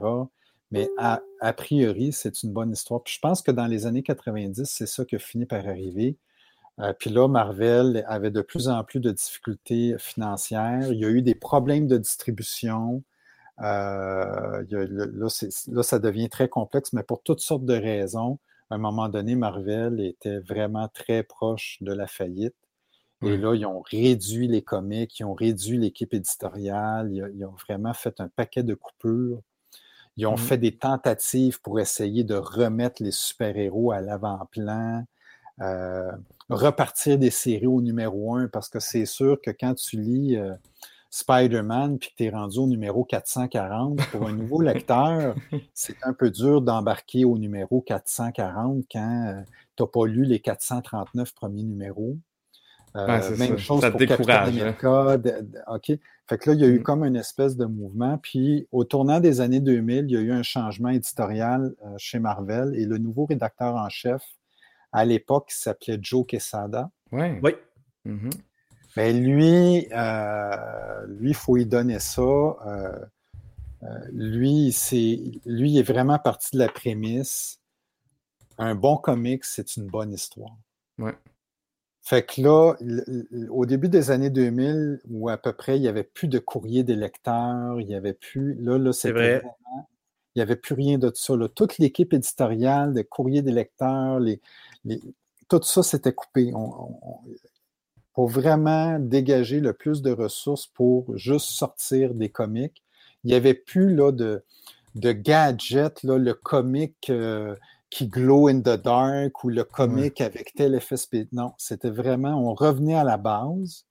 Mais 0.71 0.89
a, 0.97 1.21
a 1.41 1.53
priori, 1.53 2.13
c'est 2.13 2.43
une 2.43 2.51
bonne 2.53 2.71
histoire. 2.71 3.03
Puis 3.03 3.15
je 3.15 3.19
pense 3.19 3.41
que 3.41 3.51
dans 3.51 3.67
les 3.67 3.85
années 3.85 4.03
90, 4.03 4.63
c'est 4.65 4.85
ça 4.85 5.03
qui 5.03 5.15
a 5.15 5.19
fini 5.19 5.45
par 5.45 5.67
arriver. 5.67 6.17
Euh, 6.79 6.93
puis 6.93 7.09
là, 7.09 7.27
Marvel 7.27 8.05
avait 8.07 8.31
de 8.31 8.41
plus 8.41 8.67
en 8.69 8.83
plus 8.83 8.99
de 8.99 9.11
difficultés 9.11 9.95
financières. 9.97 10.91
Il 10.91 10.99
y 10.99 11.05
a 11.05 11.09
eu 11.09 11.21
des 11.21 11.35
problèmes 11.35 11.87
de 11.87 11.97
distribution. 11.97 13.03
Euh, 13.61 14.63
là, 14.69 15.83
ça 15.83 15.99
devient 15.99 16.29
très 16.29 16.47
complexe, 16.49 16.93
mais 16.93 17.03
pour 17.03 17.21
toutes 17.23 17.39
sortes 17.39 17.65
de 17.65 17.73
raisons. 17.73 18.39
À 18.69 18.75
un 18.75 18.77
moment 18.79 19.09
donné, 19.09 19.35
Marvel 19.35 20.01
était 20.01 20.39
vraiment 20.39 20.89
très 20.89 21.23
proche 21.23 21.77
de 21.81 21.93
la 21.93 22.07
faillite. 22.07 22.55
Et 23.23 23.35
là, 23.35 23.55
ils 23.55 23.65
ont 23.65 23.81
réduit 23.81 24.47
les 24.47 24.61
comics, 24.61 25.19
ils 25.19 25.23
ont 25.25 25.33
réduit 25.33 25.77
l'équipe 25.79 26.13
éditoriale, 26.13 27.09
ils, 27.11 27.31
ils 27.35 27.45
ont 27.45 27.55
vraiment 27.67 27.93
fait 27.93 28.19
un 28.19 28.27
paquet 28.27 28.61
de 28.63 28.75
coupures. 28.75 29.41
Ils 30.17 30.27
ont 30.27 30.31
Mhm. 30.33 30.37
fait 30.37 30.57
des 30.57 30.75
tentatives 30.75 31.61
pour 31.61 31.79
essayer 31.79 32.23
de 32.23 32.35
remettre 32.35 33.03
les 33.03 33.11
super-héros 33.11 33.91
à 33.91 34.01
l'avant-plan, 34.01 35.05
euh, 35.61 36.11
repartir 36.49 37.17
des 37.17 37.31
séries 37.31 37.67
au 37.67 37.81
numéro 37.81 38.35
un, 38.35 38.47
parce 38.47 38.69
que 38.69 38.79
c'est 38.79 39.05
sûr 39.05 39.39
que 39.41 39.51
quand 39.51 39.75
tu 39.75 39.99
lis 39.99 40.35
euh, 40.37 40.53
Spider-Man 41.17 41.97
puis 41.99 42.09
que 42.11 42.15
tu 42.17 42.23
es 42.25 42.29
rendu 42.29 42.59
au 42.59 42.67
numéro 42.67 43.03
440, 43.03 43.97
pour 44.11 44.27
un 44.27 44.33
nouveau 44.33 44.61
lecteur, 44.61 45.35
c'est 45.73 45.97
un 46.03 46.13
peu 46.13 46.29
dur 46.29 46.61
d'embarquer 46.61 47.25
au 47.25 47.37
numéro 47.37 47.81
440 47.81 48.85
quand 48.91 49.43
tu 49.75 49.83
n'as 49.83 49.87
pas 49.87 50.05
lu 50.05 50.23
les 50.25 50.39
439 50.39 51.33
premiers 51.33 51.63
numéros. 51.63 52.17
Euh, 52.95 53.05
Ouais, 53.07 53.21
c'est 53.21 53.37
même 53.37 53.49
ça. 53.49 53.57
chose 53.57 53.81
Ça 53.81 53.87
te 53.91 53.97
pour 53.97 53.99
Captain 54.07 54.15
décourage, 54.23 54.57
hein. 54.57 54.61
America. 54.61 55.17
de- 55.17 55.41
de- 55.41 55.59
OK? 55.67 55.99
Fait 56.29 56.37
que 56.37 56.49
là, 56.49 56.55
il 56.55 56.61
y 56.61 56.65
a 56.65 56.67
eu 56.67 56.79
Mm. 56.79 56.83
comme 56.83 57.03
une 57.03 57.15
espèce 57.15 57.55
de 57.55 57.65
mouvement. 57.65 58.17
Puis, 58.17 58.67
au 58.71 58.83
tournant 58.85 59.19
des 59.19 59.39
années 59.39 59.59
2000, 59.59 60.05
il 60.07 60.11
y 60.11 60.17
a 60.17 60.21
eu 60.21 60.31
un 60.31 60.41
changement 60.43 60.89
éditorial 60.89 61.73
euh, 61.85 61.93
chez 61.97 62.19
Marvel 62.19 62.73
et 62.75 62.85
le 62.85 62.97
nouveau 62.97 63.25
rédacteur 63.25 63.75
en 63.75 63.89
chef, 63.89 64.23
à 64.91 65.05
l'époque, 65.05 65.47
il 65.51 65.55
s'appelait 65.55 65.99
Joe 66.01 66.25
Quesada. 66.25 66.89
Ouais. 67.11 67.39
Oui. 67.43 67.51
Mhm. 68.05 68.29
Ben 68.97 69.23
lui, 69.23 69.87
euh, 69.91 71.05
lui, 71.07 71.29
il 71.29 71.35
faut 71.35 71.55
y 71.57 71.65
donner 71.65 71.99
ça. 71.99 72.21
Euh, 72.21 73.05
euh, 73.83 73.87
lui, 74.11 74.71
c'est, 74.71 75.19
lui, 75.45 75.71
il 75.73 75.77
est 75.77 75.83
vraiment 75.83 76.17
parti 76.19 76.49
de 76.53 76.59
la 76.59 76.67
prémisse. 76.67 77.59
Un 78.57 78.73
bon 78.73 78.97
comic, 78.97 79.45
c'est 79.45 79.77
une 79.77 79.85
bonne 79.87 80.11
histoire. 80.13 80.55
Ouais. 80.97 81.13
Fait 82.01 82.25
que 82.25 82.41
là, 82.41 82.73
au 83.51 83.65
début 83.65 83.89
des 83.89 84.09
années 84.11 84.29
2000, 84.31 85.01
où 85.09 85.29
à 85.29 85.37
peu 85.37 85.53
près 85.53 85.77
il 85.77 85.81
n'y 85.81 85.87
avait 85.89 86.03
plus 86.05 86.27
de 86.27 86.39
courrier 86.39 86.83
des 86.83 86.95
lecteurs, 86.95 87.79
il 87.79 87.85
n'y 87.87 87.95
avait 87.95 88.13
plus. 88.13 88.55
Là, 88.55 88.77
là, 88.79 88.93
C'est 88.93 89.09
c'était 89.09 89.13
vrai. 89.13 89.37
vraiment- 89.39 89.89
Il 90.35 90.39
n'y 90.39 90.41
avait 90.41 90.55
plus 90.55 90.73
rien 90.75 90.97
de 90.97 91.11
ça. 91.13 91.35
là. 91.35 91.47
Toute 91.49 91.77
l'équipe 91.79 92.13
éditoriale, 92.13 92.93
de 92.93 93.01
courrier 93.03 93.41
des 93.41 93.51
lecteurs, 93.51 94.19
les, 94.19 94.39
les- 94.85 95.01
tout 95.49 95.61
ça, 95.63 95.83
c'était 95.83 96.13
coupé. 96.13 96.51
On- 96.55 96.59
on- 96.59 96.99
on- 97.03 97.19
pour 98.17 98.29
vraiment 98.29 98.97
dégager 98.97 99.59
le 99.59 99.73
plus 99.73 100.01
de 100.01 100.09
ressources 100.11 100.65
pour 100.65 101.15
juste 101.15 101.49
sortir 101.51 102.15
des 102.15 102.29
comics. 102.29 102.81
Il 103.23 103.27
n'y 103.27 103.35
avait 103.35 103.53
plus 103.53 103.93
là, 103.95 104.11
de, 104.11 104.43
de 104.95 105.11
gadgets, 105.11 106.01
là, 106.01 106.17
le 106.17 106.33
comic 106.33 106.95
euh, 107.11 107.55
qui 107.91 108.07
glow 108.07 108.47
in 108.47 108.61
the 108.61 108.81
dark 108.81 109.43
ou 109.43 109.49
le 109.49 109.63
comic 109.63 110.19
avec 110.19 110.55
tel 110.55 110.73
effet 110.73 110.95
spé- 110.97 111.27
Non, 111.31 111.51
c'était 111.59 111.91
vraiment, 111.91 112.41
on 112.43 112.55
revenait 112.55 112.95
à 112.95 113.03
la 113.03 113.17
base. 113.17 113.85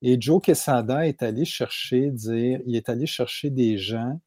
Et 0.00 0.18
Joe 0.18 0.40
Quesada 0.40 1.06
est 1.06 1.22
allé 1.22 1.44
chercher, 1.44 2.10
dire, 2.10 2.62
il 2.64 2.76
est 2.76 2.88
allé 2.88 3.04
chercher 3.04 3.50
des 3.50 3.76
gens 3.76 4.18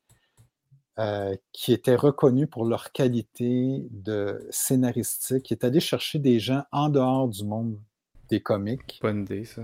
euh, 1.00 1.36
qui 1.54 1.74
étaient 1.74 1.96
reconnus 1.96 2.48
pour 2.52 2.66
leur 2.66 2.92
qualité 2.92 3.88
de 3.90 4.48
scénaristique. 4.52 5.50
Il 5.50 5.54
est 5.54 5.64
allé 5.64 5.80
chercher 5.80 6.20
des 6.20 6.40
gens 6.40 6.62
en 6.72 6.90
dehors 6.90 7.28
du 7.28 7.44
monde 7.44 7.80
des 8.30 8.42
comics. 8.42 9.00
Bonne 9.02 9.22
idée, 9.22 9.46
ça. 9.46 9.62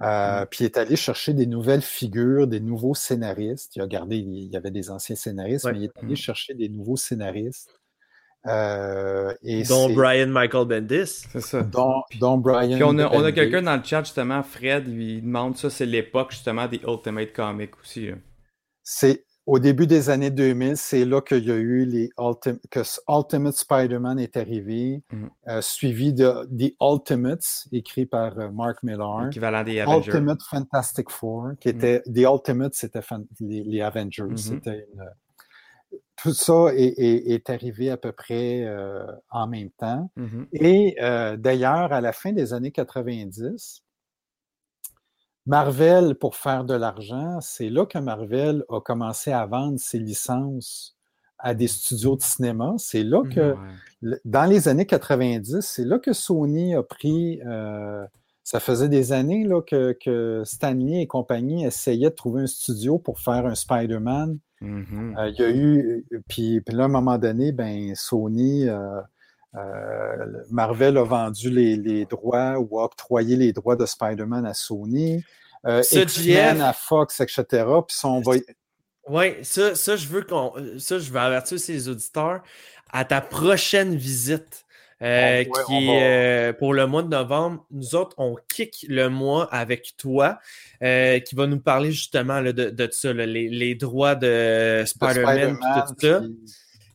Euh. 0.00 0.46
Puis 0.46 0.58
il 0.60 0.64
est 0.66 0.76
allé 0.76 0.94
chercher 0.94 1.34
des 1.34 1.46
nouvelles 1.46 1.82
figures, 1.82 2.46
des 2.46 2.60
nouveaux 2.60 2.94
scénaristes. 2.94 3.74
Il 3.74 3.82
a 3.82 3.86
gardé, 3.86 4.16
il 4.18 4.44
y 4.44 4.56
avait 4.56 4.70
des 4.70 4.90
anciens 4.90 5.16
scénaristes, 5.16 5.64
Ouais. 5.64 5.72
mais 5.72 5.78
il 5.78 5.84
est 5.86 5.98
allé 6.02 6.12
Mm. 6.12 6.16
chercher 6.16 6.54
des 6.54 6.68
nouveaux 6.68 6.96
scénaristes. 6.96 7.68
Euh, 8.46 9.34
et 9.42 9.64
Dont 9.64 9.90
Brian 9.92 10.28
Michael 10.28 10.66
Bendis. 10.68 11.24
C'est 11.32 11.40
ça. 11.40 11.62
dont, 11.62 12.02
dont 12.20 12.38
Brian. 12.38 12.76
Puis 12.76 12.84
on 12.84 12.96
a, 12.98 13.08
on 13.08 13.24
a 13.24 13.32
quelqu'un 13.32 13.62
dans 13.62 13.76
le 13.76 13.82
chat, 13.82 14.04
justement, 14.04 14.42
Fred, 14.44 14.86
il 14.88 15.22
demande 15.22 15.56
ça, 15.56 15.68
c'est 15.68 15.84
l'époque, 15.86 16.30
justement, 16.30 16.68
des 16.68 16.80
Ultimate 16.86 17.32
Comics 17.32 17.76
aussi. 17.80 18.06
là. 18.10 18.14
C'est 18.84 19.24
au 19.48 19.58
début 19.58 19.86
des 19.86 20.10
années 20.10 20.30
2000, 20.30 20.76
c'est 20.76 21.04
là 21.06 21.20
qu'il 21.22 21.44
y 21.46 21.50
a 21.50 21.56
eu 21.56 21.84
les 21.86 22.10
Ultim- 22.18 22.58
que 22.70 22.80
Ultimate 23.08 23.54
Spider-Man 23.54 24.18
est 24.18 24.36
arrivé, 24.36 25.02
Mhm. 25.12 25.30
euh, 25.48 25.60
suivi 25.62 26.12
de 26.12 26.28
The 26.58 26.74
Ultimates, 26.82 27.66
écrit 27.72 28.04
par 28.06 28.38
euh, 28.38 28.50
Mark 28.50 28.82
Millar. 28.82 29.24
L'équivalent 29.24 29.64
des 29.64 29.80
Avengers. 29.80 30.10
Ultimate 30.10 30.42
Fantastic 30.42 31.10
Four, 31.10 31.52
qui 31.60 31.70
était 31.70 32.02
The 32.02 32.18
Ultimate, 32.34 32.74
c'était 32.74 33.00
les, 33.40 33.64
les 33.64 33.80
Avengers. 33.80 34.22
Mhm. 34.24 34.36
C'était 34.36 34.86
une- 34.92 35.04
tout 36.20 36.34
ça 36.34 36.66
est, 36.74 36.94
est- 36.98 37.30
est 37.30 37.48
arrivé 37.48 37.90
à 37.90 37.96
peu 37.96 38.12
près 38.12 38.64
euh, 38.64 39.06
en 39.30 39.46
même 39.46 39.70
temps. 39.70 40.10
Et 40.52 40.96
d'ailleurs, 41.38 41.92
à 41.92 42.00
la 42.00 42.12
fin 42.12 42.32
des 42.32 42.52
années 42.52 42.72
90, 42.72 43.82
Marvel, 45.48 46.14
pour 46.14 46.36
faire 46.36 46.64
de 46.64 46.74
l'argent, 46.74 47.40
c'est 47.40 47.70
là 47.70 47.86
que 47.86 47.98
Marvel 47.98 48.64
a 48.68 48.80
commencé 48.80 49.32
à 49.32 49.46
vendre 49.46 49.78
ses 49.78 49.98
licences 49.98 50.94
à 51.38 51.54
des 51.54 51.68
studios 51.68 52.16
de 52.16 52.22
cinéma. 52.22 52.74
C'est 52.78 53.02
là 53.02 53.22
que 53.28 53.52
Ouais. 53.52 53.56
le- 54.02 54.20
dans 54.24 54.44
les 54.44 54.68
années 54.68 54.84
90, 54.86 55.60
c'est 55.62 55.84
là 55.84 55.98
que 55.98 56.12
Sony 56.12 56.74
a 56.74 56.82
pris. 56.82 57.40
euh, 57.46 58.04
ça 58.44 58.60
faisait 58.60 58.88
des 58.88 59.12
années 59.12 59.44
là, 59.44 59.60
que, 59.62 59.96
que 60.02 60.42
Stanley 60.44 61.02
et 61.02 61.06
compagnie 61.06 61.64
essayaient 61.66 62.10
de 62.10 62.14
trouver 62.14 62.42
un 62.42 62.46
studio 62.46 62.98
pour 62.98 63.18
faire 63.20 63.44
un 63.46 63.54
Spider-Man. 63.54 64.38
Mhm. 64.60 65.16
Euh, 65.18 65.28
il 65.28 65.40
y 65.40 65.44
a 65.44 65.50
eu. 65.50 66.06
Puis, 66.28 66.60
puis 66.62 66.74
là, 66.74 66.84
à 66.84 66.86
un 66.86 66.88
moment 66.90 67.18
donné, 67.18 67.52
ben, 67.52 67.94
Sony. 67.94 68.68
euh, 68.68 69.00
Marvel 70.50 70.98
a 70.98 71.02
vendu 71.04 71.50
les, 71.50 71.76
les 71.76 72.04
droits 72.04 72.58
ou 72.58 72.78
a 72.80 72.84
octroyé 72.84 73.36
les 73.36 73.52
droits 73.52 73.76
de 73.76 73.86
Spider-Man 73.86 74.46
à 74.46 74.54
Sony. 74.54 75.24
Euh, 75.66 75.82
X-Men 75.90 76.60
à 76.60 76.72
Fox, 76.72 77.20
etc. 77.20 77.42
Puis 77.86 77.96
ça, 77.96 78.08
on 78.08 78.20
va, 78.20 78.34
Ouais, 79.08 79.38
ça, 79.42 79.74
ça, 79.74 79.96
je 79.96 80.06
veux 80.06 80.22
qu'on. 80.22 80.52
Ça, 80.78 80.98
je 80.98 81.10
vais 81.10 81.18
avertir 81.18 81.54
aussi 81.56 81.72
les 81.72 81.88
auditeurs. 81.88 82.42
À 82.92 83.04
ta 83.04 83.20
prochaine 83.20 83.96
visite, 83.96 84.64
euh, 85.02 85.38
ouais, 85.38 85.48
qui 85.66 85.86
va- 85.86 85.92
est 85.92 86.50
euh, 86.50 86.52
pour 86.52 86.74
le 86.74 86.86
mois 86.86 87.02
de 87.02 87.08
novembre, 87.08 87.64
nous 87.70 87.94
autres, 87.94 88.14
on 88.18 88.36
kick 88.54 88.84
le 88.88 89.08
mois 89.08 89.44
avec 89.52 89.94
toi, 89.96 90.38
euh, 90.82 91.18
qui 91.20 91.34
va 91.34 91.46
nous 91.46 91.58
parler 91.60 91.90
justement 91.90 92.40
là, 92.40 92.52
de, 92.52 92.70
de 92.70 92.88
ça, 92.92 93.12
là, 93.12 93.24
les, 93.26 93.48
les 93.48 93.74
droits 93.74 94.14
de 94.14 94.84
Spider-Man 94.86 95.56
et 95.56 95.80
tout 95.88 95.94
ça. 96.00 96.20
puis 96.20 96.36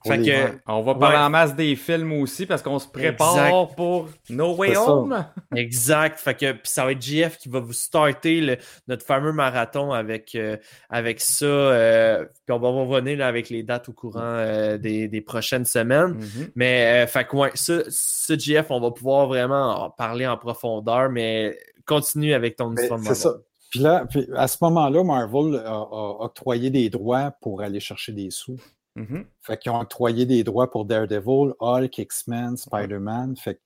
Fait 0.06 0.18
les- 0.18 0.30
que. 0.32 0.58
On 0.68 0.82
va 0.82 0.96
parler 0.96 1.18
Ouais. 1.18 1.24
en 1.24 1.30
masse 1.30 1.56
des 1.56 1.76
films 1.76 2.14
aussi 2.14 2.46
parce 2.46 2.62
qu'on 2.62 2.80
se 2.80 2.88
prépare 2.88 3.38
Exact. 3.38 3.76
pour 3.76 4.10
No 4.30 4.56
Way. 4.56 4.76
Home. 4.78 5.26
Exact. 5.56 6.20
Fait 6.20 6.34
que 6.36 6.52
puis 6.52 6.62
ça 6.66 6.86
va 6.86 6.92
être 6.92 7.02
JF 7.02 7.38
qui 7.38 7.50
va 7.50 7.60
vous 7.60 7.74
starter 7.74 8.42
le- 8.42 8.58
notre 8.88 9.06
fameux 9.06 9.32
marathon 9.32 9.92
avec, 9.94 10.36
euh, 10.36 10.58
avec 10.90 11.22
ça. 11.22 11.46
euh, 11.46 12.26
puis 12.46 12.54
on 12.56 12.60
va 12.60 12.70
revenir 12.70 13.18
là, 13.18 13.28
avec 13.28 13.50
les 13.50 13.64
dates 13.64 13.90
au 13.90 13.94
courant 13.94 14.20
euh, 14.22 14.78
des, 14.78 15.08
des 15.08 15.22
prochaines 15.22 15.66
semaines. 15.66 16.14
Mhm. 16.16 16.52
Mais 16.56 17.04
euh, 17.04 17.08
fait 17.08 17.26
que 17.26 17.36
ouais, 17.36 17.52
ça, 17.56 17.82
ça, 17.90 18.38
JF, 18.38 18.72
on 18.72 18.80
va 18.80 18.92
pouvoir 18.92 19.28
vraiment 19.28 19.86
en 19.86 19.90
parler 19.90 20.28
en 20.28 20.38
profondeur, 20.38 21.10
mais 21.10 21.58
continue 21.86 22.34
avec 22.34 22.56
ton 22.56 22.70
Mais 22.70 22.82
histoire 22.82 23.00
de 23.00 23.14
ça. 23.14 23.34
Puis 23.70 23.80
là, 23.80 24.06
puis 24.08 24.28
à 24.36 24.48
ce 24.48 24.58
moment-là, 24.62 25.04
Marvel 25.04 25.56
a, 25.66 25.72
a 25.72 26.16
octroyé 26.20 26.70
des 26.70 26.90
droits 26.92 27.32
pour 27.42 27.62
aller 27.62 27.80
chercher 27.80 28.12
des 28.12 28.30
sous. 28.30 28.58
Mhm. 28.96 29.26
Fait 29.42 29.58
qu'ils 29.58 29.72
ont 29.72 29.80
octroyé 29.80 30.26
des 30.26 30.44
droits 30.44 30.70
pour 30.70 30.86
Daredevil, 30.86 31.54
Hulk, 31.60 31.98
X-Men, 31.98 32.58
Spider-Man. 32.58 33.36
Fait 33.38 33.60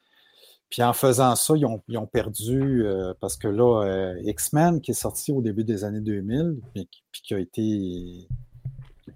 Puis 0.69 0.83
en 0.83 0.91
faisant 0.93 1.35
ça, 1.35 1.53
ils 1.55 1.65
ont, 1.65 1.81
ils 1.87 1.97
ont 1.97 2.07
perdu, 2.07 2.85
euh, 2.85 3.13
parce 3.21 3.37
que 3.37 3.47
là, 3.47 3.83
euh, 3.85 4.19
X-Men, 4.23 4.81
qui 4.81 4.91
est 4.91 4.93
sorti 4.93 5.31
au 5.31 5.41
début 5.41 5.63
des 5.63 5.83
années 5.85 6.01
2000, 6.01 6.59
puis, 6.73 6.87
qui- 6.87 7.03
puis 7.11 7.21
qui 7.21 7.33
a 7.33 7.39
été. 7.39 8.27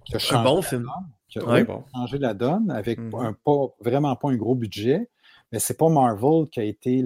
Qui 0.04 0.14
a 0.14 0.16
Un 0.16 0.18
changé, 0.18 0.44
bon 0.44 0.62
film. 0.62 0.90
qui 1.28 1.38
a 1.38 1.44
Ouais. 1.44 1.60
oui, 1.60 1.64
Bon. 1.66 1.84
changé 1.94 2.18
la 2.18 2.32
donne 2.34 2.70
avec 2.70 2.98
Mhm. 2.98 3.14
un 3.16 3.32
pas, 3.34 3.66
vraiment 3.80 4.16
pas 4.16 4.30
un 4.30 4.36
gros 4.36 4.54
budget. 4.54 5.10
Mais 5.50 5.58
c'est 5.58 5.76
pas 5.76 5.88
Marvel 5.90 6.48
qui 6.50 6.60
a 6.60 6.64
été 6.64 7.04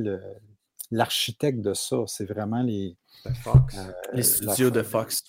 l'architecte 0.91 1.61
de 1.61 1.75
ça. 1.75 1.97
C'est 2.07 2.25
vraiment 2.27 2.63
les, 2.63 2.97
Fox. 3.43 3.77
euh, 3.77 3.93
Les 4.13 4.23
studios 4.23 4.71
de 4.71 4.83
Fox. 4.83 5.23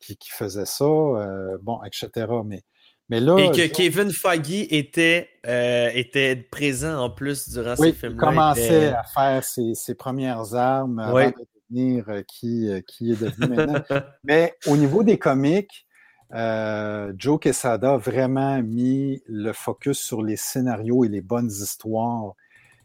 qui, 0.00 0.16
qui 0.16 0.30
faisaient 0.30 0.64
ça, 0.66 0.84
bon, 1.60 1.82
etc. 1.84 2.26
Mais, 2.44 2.62
mais 3.12 3.20
là, 3.20 3.36
Et 3.38 3.50
que 3.50 3.62
je- 3.64 3.70
Kevin 3.72 4.10
Feige 4.10 4.66
était, 4.70 5.28
euh, 5.46 5.90
était 5.94 6.34
présent 6.36 6.98
en 6.98 7.10
plus 7.10 7.50
durant 7.50 7.76
ces 7.76 7.82
oui, 7.82 7.88
il 7.90 7.94
films-là. 7.94 8.26
commençait 8.26 8.86
était- 8.86 8.86
à 8.94 9.02
faire 9.04 9.44
ses, 9.44 9.74
ses 9.74 9.94
premières 9.94 10.54
armes 10.54 10.98
avant 10.98 11.26
de 11.28 11.34
devenir 11.70 12.08
euh, 12.08 12.22
qui, 12.26 12.68
euh, 12.70 12.80
qui 12.80 13.12
est 13.12 13.20
devenu 13.20 13.54
maintenant. 13.54 13.82
Mais 14.24 14.54
au 14.66 14.78
niveau 14.78 15.02
des 15.02 15.18
comics, 15.18 15.86
euh, 16.34 17.12
Joe 17.18 17.38
Quesada 17.38 17.92
a 17.92 17.96
vraiment 17.98 18.62
mis 18.62 19.22
le 19.26 19.52
focus 19.52 19.98
sur 20.00 20.22
les 20.22 20.36
scénarios 20.36 21.04
et 21.04 21.08
les 21.08 21.20
bonnes 21.20 21.50
histoires. 21.50 22.32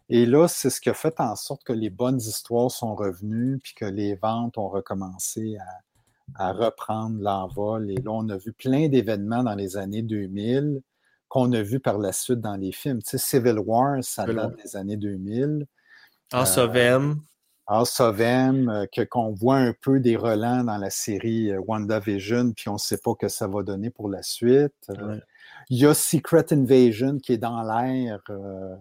Et 0.09 0.25
là, 0.25 0.49
c'est 0.49 0.69
ce 0.69 0.81
qui 0.81 0.89
a 0.89 0.93
fait 0.93 1.19
en 1.21 1.35
sorte 1.37 1.63
que 1.63 1.71
les 1.73 1.89
bonnes 1.89 2.19
histoires 2.19 2.69
sont 2.69 2.95
revenues, 2.95 3.59
puis 3.63 3.73
que 3.75 3.85
les 3.85 4.15
ventes 4.15 4.57
ont 4.57 4.67
recommencé 4.69 5.57
à, 5.57 5.65
à 6.35 6.51
reprendre 6.53 7.17
l'envol. 7.21 7.89
Et 7.91 7.95
là, 7.95 8.11
on 8.11 8.27
a 8.29 8.37
vu 8.37 8.53
plein 8.53 8.87
d'événements 8.89 9.43
dans 9.43 9.55
les 9.55 9.77
années 9.77 10.01
2000 10.03 10.81
qu'on 11.29 11.51
a 11.53 11.61
vu 11.61 11.79
par 11.79 11.97
la 11.97 12.13
suite 12.13 12.39
dans 12.41 12.55
les 12.55 12.71
films. 12.71 13.01
Tu 13.03 13.11
sais, 13.11 13.17
Civil 13.17 13.59
War, 13.59 14.03
ça 14.03 14.23
Civil 14.23 14.35
date 14.35 14.45
War. 14.51 14.55
des 14.63 14.75
années 14.75 14.97
2000. 14.97 15.65
House 16.31 16.57
of 16.57 16.75
M. 16.75 17.21
House 17.69 17.99
of 17.99 18.19
M, 18.21 18.87
que 18.93 19.01
qu'on 19.01 19.31
voit 19.33 19.57
un 19.57 19.73
peu 19.81 19.99
des 19.99 20.15
relents 20.15 20.63
dans 20.63 20.77
la 20.77 20.89
série 20.89 21.51
euh, 21.51 21.59
WandaVision, 21.67 22.53
puis 22.53 22.69
on 22.69 22.73
ne 22.73 22.77
sait 22.77 22.97
pas 22.97 23.13
que 23.15 23.27
ça 23.27 23.45
va 23.47 23.61
donner 23.61 23.89
pour 23.89 24.09
la 24.09 24.23
suite. 24.23 24.73
Ouais. 24.87 25.19
Il 25.69 25.77
y 25.79 25.85
a 25.85 25.93
Secret 25.93 26.45
Invasion 26.53 27.17
qui 27.17 27.33
est 27.33 27.37
dans 27.37 27.61
l'air, 27.63 28.21
euh, 28.29 28.75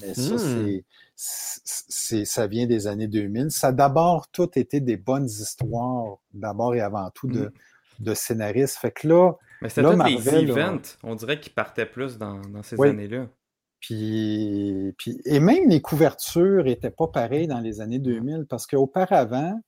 mais 0.00 0.14
ça, 0.14 0.34
Mhm. 0.36 0.80
C'est, 1.22 2.24
ça 2.24 2.46
vient 2.46 2.66
des 2.66 2.86
années 2.86 3.08
2000. 3.08 3.50
Ça 3.50 3.68
a 3.68 3.72
d'abord 3.72 4.28
tout 4.28 4.48
été 4.58 4.80
des 4.80 4.96
bonnes 4.96 5.26
histoires, 5.26 6.16
d'abord 6.32 6.74
et 6.74 6.80
avant 6.80 7.10
tout 7.10 7.26
de, 7.28 7.52
de 7.98 8.14
scénaristes. 8.14 8.78
Fait 8.78 8.90
que 8.90 9.06
là, 9.06 9.32
Mais 9.60 9.68
c'était 9.68 9.82
là- 9.82 10.08
events. 10.10 10.96
On 11.02 11.14
dirait 11.14 11.38
qu'ils 11.38 11.52
partaient 11.52 11.84
plus 11.86 12.16
dans, 12.16 12.40
dans 12.40 12.62
ces 12.62 12.76
Oui. 12.76 12.88
années-là. 12.88 13.26
Puis, 13.80 14.94
puis- 14.98 15.20
et 15.24 15.40
même 15.40 15.68
les 15.68 15.80
couvertures 15.80 16.64
n'étaient 16.64 16.90
pas 16.90 17.08
pareilles 17.08 17.46
dans 17.48 17.60
les 17.60 17.80
années 17.80 17.98
2000 17.98 18.46
parce 18.48 18.66
qu'auparavant, 18.66 19.60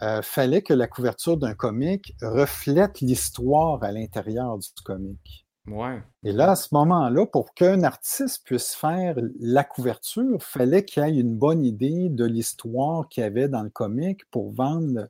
il 0.00 0.20
fallait 0.22 0.62
que 0.62 0.74
la 0.74 0.86
couverture 0.88 1.36
d'un 1.36 1.54
comic 1.54 2.14
reflète 2.20 3.00
l'histoire 3.00 3.82
à 3.82 3.92
l'intérieur 3.92 4.58
du 4.58 4.68
comic. 4.84 5.43
Ouais. 5.66 6.02
Et 6.22 6.32
là, 6.32 6.50
à 6.50 6.56
ce 6.56 6.74
moment-là, 6.74 7.26
pour 7.26 7.54
qu'un 7.54 7.82
artiste 7.84 8.44
puisse 8.44 8.74
faire 8.74 9.16
la 9.40 9.64
couverture, 9.64 10.34
il 10.34 10.40
fallait 10.40 10.84
qu'il 10.84 11.02
ait 11.02 11.16
une 11.16 11.36
bonne 11.36 11.64
idée 11.64 12.08
de 12.10 12.24
l'histoire 12.24 13.08
qu'il 13.08 13.22
y 13.22 13.26
avait 13.26 13.48
dans 13.48 13.62
le 13.62 13.70
comic 13.70 14.28
pour 14.30 14.52
vendre. 14.52 15.08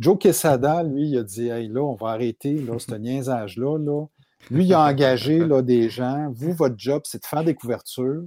Joe 0.00 0.18
Quesada, 0.18 0.82
lui, 0.82 1.10
il 1.10 1.18
a 1.18 1.22
dit 1.22 1.48
Hey, 1.48 1.68
là, 1.68 1.82
on 1.82 1.94
va 1.94 2.08
arrêter 2.08 2.54
là, 2.54 2.78
ce 2.78 2.94
niaisage-là. 2.96 3.78
Là. 3.78 4.06
Lui, 4.50 4.64
il 4.64 4.74
a 4.74 4.80
engagé 4.80 5.40
là, 5.40 5.60
des 5.60 5.90
gens. 5.90 6.30
Vous, 6.32 6.52
votre 6.52 6.76
job, 6.78 7.02
c'est 7.04 7.22
de 7.22 7.26
faire 7.26 7.44
des 7.44 7.54
couvertures. 7.54 8.24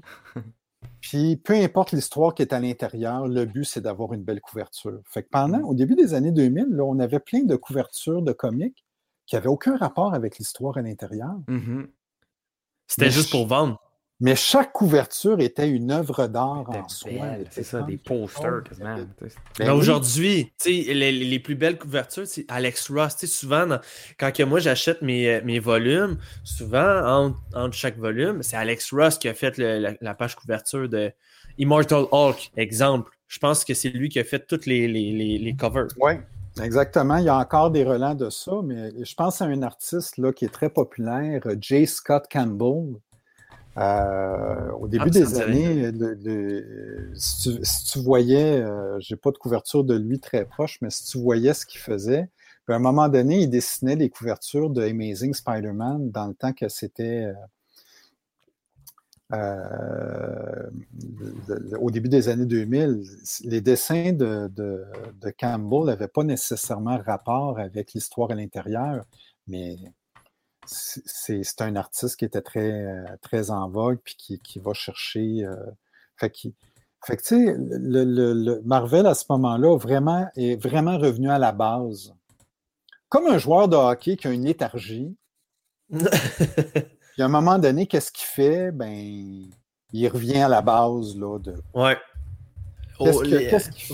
Puis, 1.01 1.37
peu 1.37 1.53
importe 1.53 1.93
l'histoire 1.93 2.35
qui 2.35 2.41
est 2.41 2.53
à 2.53 2.59
l'intérieur, 2.59 3.27
le 3.27 3.45
but, 3.45 3.63
c'est 3.63 3.81
d'avoir 3.81 4.13
une 4.13 4.23
belle 4.23 4.41
couverture. 4.41 4.99
Fait 5.05 5.23
que 5.23 5.29
pendant, 5.29 5.61
au 5.61 5.73
début 5.73 5.95
des 5.95 6.13
années 6.13 6.31
2000, 6.31 6.67
là, 6.69 6.83
on 6.83 6.99
avait 6.99 7.19
plein 7.19 7.43
de 7.43 7.55
couvertures 7.55 8.21
de 8.21 8.33
comics 8.33 8.85
qui 9.29 9.35
n'avaient 9.35 9.47
aucun 9.47 9.77
rapport 9.77 10.13
avec 10.15 10.39
l'histoire 10.39 10.77
à 10.77 10.81
l'intérieur. 10.81 11.35
Mhm. 11.47 11.87
C'était 12.87 13.11
juste 13.11 13.29
pour 13.29 13.45
vendre. 13.47 13.79
Mais 14.21 14.35
chaque 14.35 14.73
couverture 14.73 15.39
était 15.39 15.69
une 15.69 15.91
œuvre 15.91 16.27
d'art 16.27 16.65
en 16.69 16.89
soi. 16.89 17.11
C'est 17.51 17.63
ça, 17.63 17.83
des 17.83 17.95
posters 17.95 18.63
quasiment. 18.63 18.97
Ben 19.57 19.71
aujourd'hui, 19.71 20.51
les, 20.65 21.11
les 21.13 21.39
plus 21.39 21.55
belles 21.55 21.77
couvertures, 21.77 22.27
c'est 22.27 22.43
Alex 22.49 22.91
Ross. 22.91 23.15
Souvent, 23.27 23.65
dans- 23.65 23.79
quand 24.19 24.35
que 24.35 24.43
moi 24.43 24.59
j'achète 24.59 25.01
mes, 25.01 25.29
euh, 25.29 25.41
mes 25.45 25.59
volumes, 25.59 26.17
souvent, 26.43 27.05
entre, 27.07 27.39
entre 27.53 27.75
chaque 27.75 27.97
volume, 27.97 28.43
c'est 28.43 28.57
Alex 28.57 28.91
Ross 28.91 29.17
qui 29.17 29.29
a 29.29 29.33
fait 29.33 29.57
le- 29.57 29.77
la, 29.79 29.93
la 30.01 30.13
page 30.15 30.35
couverture 30.35 30.89
de 30.89 31.13
Immortal 31.57 32.05
Hulk, 32.11 32.51
exemple. 32.57 33.11
Je 33.27 33.37
pense 33.39 33.63
que 33.63 33.73
c'est 33.73 33.89
lui 33.89 34.09
qui 34.09 34.19
a 34.19 34.25
fait 34.25 34.45
toutes 34.45 34.65
les, 34.65 34.87
les, 34.89 35.13
les, 35.13 35.37
les 35.37 35.55
covers. 35.55 35.87
Oui, 35.97 36.13
exactement. 36.61 37.17
Il 37.17 37.25
y 37.25 37.29
a 37.29 37.37
encore 37.37 37.71
des 37.71 37.83
relents 37.83 38.15
de 38.15 38.29
ça, 38.29 38.53
mais 38.63 38.91
je 39.03 39.15
pense 39.15 39.41
à 39.41 39.45
un 39.45 39.61
artiste 39.61 40.17
là, 40.17 40.31
qui 40.33 40.45
est 40.45 40.53
très 40.53 40.69
populaire, 40.69 41.41
J. 41.59 41.85
Scott 41.87 42.25
Campbell. 42.31 42.95
Euh, 43.77 44.71
au 44.71 44.87
début 44.87 45.03
Ah, 45.03 45.07
me 45.07 45.11
des 45.11 45.39
années, 45.39 45.91
le- 45.91 46.13
le- 46.15 47.11
si, 47.15 47.49
tu, 47.55 47.59
si 47.63 47.85
tu 47.85 47.99
voyais, 47.99 48.61
euh, 48.61 48.97
j'ai 48.99 49.15
pas 49.15 49.31
de 49.31 49.37
couverture 49.37 49.83
de 49.85 49.95
lui 49.95 50.19
très 50.19 50.43
proche, 50.43 50.79
mais 50.81 50.89
si 50.89 51.05
tu 51.05 51.17
voyais 51.19 51.53
ce 51.53 51.65
qu'il 51.65 51.79
faisait, 51.79 52.29
puis 52.65 52.73
à 52.73 52.75
un 52.77 52.79
moment 52.79 53.07
donné, 53.07 53.39
il 53.41 53.49
dessinait 53.49 53.95
les 53.95 54.09
couvertures 54.09 54.69
de 54.69 54.81
Amazing 54.81 55.33
Spider-Man 55.33 56.11
dans 56.11 56.27
le 56.27 56.33
temps 56.33 56.51
que 56.51 56.67
c'était 56.67 57.25
euh, 57.25 57.33
euh, 57.33 57.35
au 61.79 61.91
début 61.91 62.09
des 62.09 62.29
années 62.29 62.45
2000. 62.45 63.03
Les 63.43 63.61
dessins 63.61 64.11
de, 64.13 64.47
de- 64.47 64.85
de 65.21 65.29
Campbell 65.37 65.85
n'avaient 65.85 66.07
pas 66.07 66.23
nécessairement 66.23 66.97
rapport 66.97 67.59
avec 67.59 67.93
l'histoire 67.93 68.31
à 68.31 68.35
l'intérieur, 68.35 69.05
mais 69.47 69.77
c'est- 70.65 71.61
un 71.61 71.75
artiste 71.75 72.15
qui 72.17 72.25
était 72.25 72.41
très, 72.41 72.71
euh, 72.85 73.05
très 73.21 73.51
en 73.51 73.69
vogue 73.69 73.99
puis 74.03 74.15
qui, 74.17 74.39
qui 74.39 74.59
va 74.59 74.73
chercher. 74.73 75.45
euh, 75.45 75.55
fait 76.17 76.29
que, 76.31 76.49
tu 77.17 77.23
sais, 77.23 77.55
le- 77.57 78.03
le 78.33 78.61
Marvel 78.65 79.05
à 79.07 79.13
ce 79.15 79.25
moment-là 79.29 79.77
vraiment, 79.77 80.27
est 80.35 80.61
vraiment 80.61 80.97
revenu 80.97 81.29
à 81.29 81.39
la 81.39 81.51
base. 81.51 82.13
Comme 83.09 83.27
un 83.27 83.37
joueur 83.37 83.67
de 83.69 83.75
hockey 83.75 84.17
qui 84.17 84.27
a 84.27 84.31
une 84.31 84.45
léthargie, 84.45 85.15
puis 87.19 87.23
à 87.23 87.25
un 87.25 87.29
moment 87.41 87.59
donné, 87.59 87.85
qu'est-ce 87.85 88.13
qu'il 88.13 88.25
fait? 88.27 88.71
Ben, 88.71 88.95
il 89.91 90.07
revient 90.07 90.37
à 90.37 90.47
la 90.47 90.61
base 90.61 91.17
là, 91.17 91.37
de 91.37 91.53
Ouais. 91.73 91.97
Qu'est-ce 92.97 93.23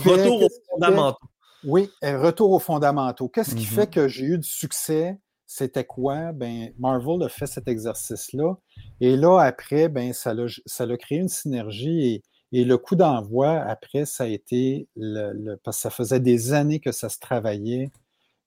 Retour 0.00 0.42
aux 0.44 0.48
fondamentaux. 0.70 1.26
Oui, 1.64 1.90
un 2.02 2.20
retour 2.20 2.52
aux 2.52 2.60
fondamentaux. 2.60 3.28
Qu'est-ce 3.28 3.56
qui 3.56 3.64
Mhm. 3.64 3.70
fait 3.74 3.90
que 3.90 4.06
j'ai 4.06 4.26
eu 4.26 4.38
du 4.38 4.46
succès? 4.48 5.18
C'était 5.44 5.84
quoi? 5.84 6.30
Ben, 6.30 6.72
Marvel 6.78 7.20
a 7.24 7.28
fait 7.28 7.46
cet 7.48 7.66
exercice-là. 7.66 8.54
Et 9.00 9.16
là, 9.16 9.40
après, 9.40 9.88
ben, 9.88 10.12
ça 10.12 10.32
l'a 10.32 10.46
ça 10.64 10.86
l'a 10.86 10.96
créé 10.96 11.18
une 11.18 11.28
synergie. 11.28 12.22
Et, 12.52 12.60
et 12.60 12.64
le 12.64 12.78
coup 12.78 12.94
d'envoi, 12.94 13.54
après, 13.58 14.04
ça 14.04 14.22
a 14.22 14.26
été 14.28 14.86
le, 14.94 15.32
le- 15.32 15.56
parce 15.64 15.78
que 15.78 15.82
ça 15.82 15.90
faisait 15.90 16.20
des 16.20 16.52
années 16.52 16.78
que 16.78 16.92
ça 16.92 17.08
se 17.08 17.18
travaillait, 17.18 17.90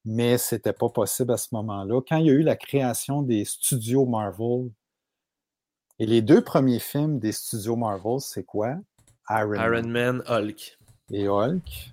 mais 0.09 0.39
c'était 0.39 0.73
pas 0.73 0.89
possible 0.89 1.31
à 1.33 1.37
ce 1.37 1.49
moment-là. 1.51 2.01
Quand 2.07 2.17
il 2.17 2.25
y 2.25 2.29
a 2.31 2.33
eu 2.33 2.41
la 2.41 2.55
création 2.55 3.21
des 3.21 3.45
studios 3.45 4.07
Marvel, 4.07 4.71
et 5.99 6.07
les 6.07 6.23
deux 6.23 6.43
premiers 6.43 6.79
films 6.79 7.19
des 7.19 7.31
studios 7.31 7.75
Marvel, 7.75 8.19
c'est 8.19 8.43
quoi? 8.43 8.77
Iron, 9.29 9.53
Iron 9.53 9.87
Man 9.87 9.91
Man, 9.91 10.23
Hulk. 10.27 10.79
et 11.11 11.27
Hulk. 11.27 11.91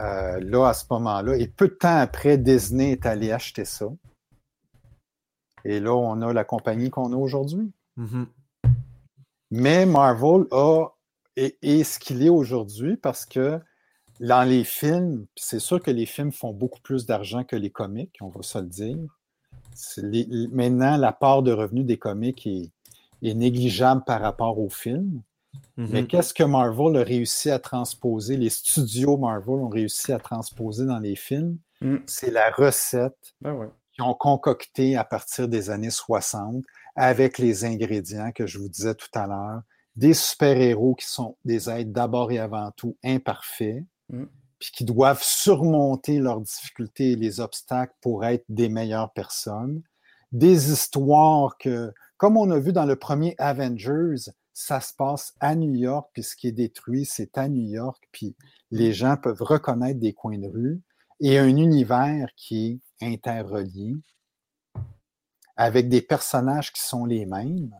Euh, 0.00 0.40
là, 0.40 0.68
à 0.68 0.72
ce 0.72 0.86
moment-là, 0.90 1.36
et 1.36 1.46
peu 1.46 1.68
de 1.68 1.74
temps 1.74 1.98
après, 1.98 2.38
Disney 2.38 2.92
est 2.92 3.04
allé 3.04 3.30
acheter 3.30 3.66
ça. 3.66 3.92
Et 5.66 5.80
là, 5.80 5.94
on 5.94 6.22
a 6.22 6.32
la 6.32 6.44
compagnie 6.44 6.88
qu'on 6.88 7.12
a 7.12 7.16
aujourd'hui. 7.16 7.70
Mhm. 7.96 8.26
Mais 9.50 9.84
Marvel 9.84 10.46
a, 10.50 10.88
est 11.36 11.84
ce 11.84 11.98
qu'il 11.98 12.22
est 12.24 12.30
aujourd'hui 12.30 12.96
parce 12.96 13.26
que 13.26 13.60
dans 14.20 14.48
les 14.48 14.64
films, 14.64 15.26
c'est 15.36 15.58
sûr 15.58 15.82
que 15.82 15.90
les 15.90 16.06
films 16.06 16.32
font 16.32 16.52
beaucoup 16.52 16.80
plus 16.80 17.06
d'argent 17.06 17.44
que 17.44 17.56
les 17.56 17.70
comics, 17.70 18.16
on 18.20 18.28
va 18.28 18.42
se 18.42 18.58
le 18.58 18.66
dire. 18.66 18.98
Les- 19.96 20.48
maintenant, 20.52 20.96
la 20.96 21.12
part 21.12 21.42
de 21.42 21.52
revenus 21.52 21.84
des 21.84 21.98
comics 21.98 22.46
est, 22.46 22.70
est 23.22 23.34
négligeable 23.34 24.02
par 24.04 24.20
rapport 24.20 24.58
aux 24.58 24.70
films. 24.70 25.22
Mais 25.76 26.06
qu'est-ce 26.06 26.34
que 26.34 26.42
Marvel 26.44 26.96
a 26.96 27.04
réussi 27.04 27.50
à 27.50 27.58
transposer, 27.58 28.36
les 28.36 28.50
studios 28.50 29.16
Marvel 29.16 29.56
ont 29.56 29.68
réussi 29.68 30.12
à 30.12 30.18
transposer 30.18 30.84
dans 30.84 30.98
les 30.98 31.16
films? 31.16 31.58
Mm. 31.80 31.96
C'est 32.06 32.30
la 32.30 32.50
recette 32.50 33.34
Ben 33.40 33.52
ouais. 33.54 33.68
qu'ils 33.92 34.04
ont 34.04 34.14
concoctée 34.14 34.96
à 34.96 35.04
partir 35.04 35.48
des 35.48 35.70
années 35.70 35.90
60 35.90 36.64
avec 36.96 37.38
les 37.38 37.64
ingrédients 37.64 38.30
que 38.32 38.46
je 38.46 38.58
vous 38.58 38.68
disais 38.68 38.94
tout 38.94 39.08
à 39.14 39.26
l'heure. 39.26 39.62
Des 39.96 40.14
super-héros 40.14 40.94
qui 40.96 41.06
sont 41.06 41.36
des 41.44 41.70
êtres 41.70 41.90
d'abord 41.92 42.32
et 42.32 42.38
avant 42.38 42.70
tout 42.72 42.96
imparfaits, 43.04 43.84
Mm. 44.10 44.24
puis 44.58 44.70
qui 44.72 44.84
doivent 44.84 45.22
surmonter 45.22 46.18
leurs 46.18 46.40
difficultés 46.40 47.12
et 47.12 47.16
les 47.16 47.40
obstacles 47.40 47.94
pour 48.00 48.24
être 48.24 48.44
des 48.48 48.68
meilleures 48.68 49.12
personnes. 49.12 49.82
Des 50.32 50.72
histoires 50.72 51.56
que, 51.58 51.92
comme 52.16 52.36
on 52.36 52.50
a 52.50 52.58
vu 52.58 52.72
dans 52.72 52.86
le 52.86 52.96
premier 52.96 53.34
Avengers, 53.38 54.30
ça 54.52 54.80
se 54.80 54.94
passe 54.94 55.34
à 55.40 55.54
New 55.56 55.74
York, 55.74 56.08
puis 56.12 56.22
ce 56.22 56.36
qui 56.36 56.48
est 56.48 56.52
détruit, 56.52 57.04
c'est 57.04 57.36
à 57.38 57.48
New 57.48 57.68
York, 57.68 58.08
puis 58.12 58.36
les 58.70 58.92
gens 58.92 59.16
peuvent 59.16 59.42
reconnaître 59.42 60.00
des 60.00 60.12
coins 60.12 60.38
de 60.38 60.48
rue, 60.48 60.80
et 61.20 61.38
un 61.38 61.56
univers 61.56 62.28
qui 62.36 62.80
est 63.00 63.06
interrelié, 63.06 63.94
avec 65.56 65.88
des 65.88 66.02
personnages 66.02 66.72
qui 66.72 66.82
sont 66.82 67.04
les 67.04 67.26
mêmes. 67.26 67.70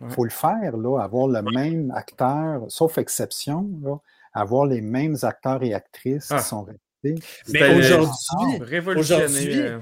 Il 0.00 0.10
faut 0.10 0.24
le 0.24 0.30
faire, 0.30 0.76
là, 0.76 1.00
avoir 1.00 1.28
le 1.28 1.42
même 1.42 1.92
acteur, 1.92 2.64
sauf 2.68 2.98
exception, 2.98 3.70
là, 3.82 3.98
avoir 4.34 4.66
les 4.66 4.80
mêmes 4.80 5.16
acteurs 5.22 5.62
et 5.62 5.72
actrices 5.74 6.28
Ah. 6.30 6.38
qui 6.38 6.44
sont 6.44 6.64
restés. 6.64 7.14
Mais 7.48 7.74
aujourd'hui, 7.76 8.58
Révolutionné. 8.60 9.24
Aujourd'hui, 9.24 9.60
euh, 9.60 9.78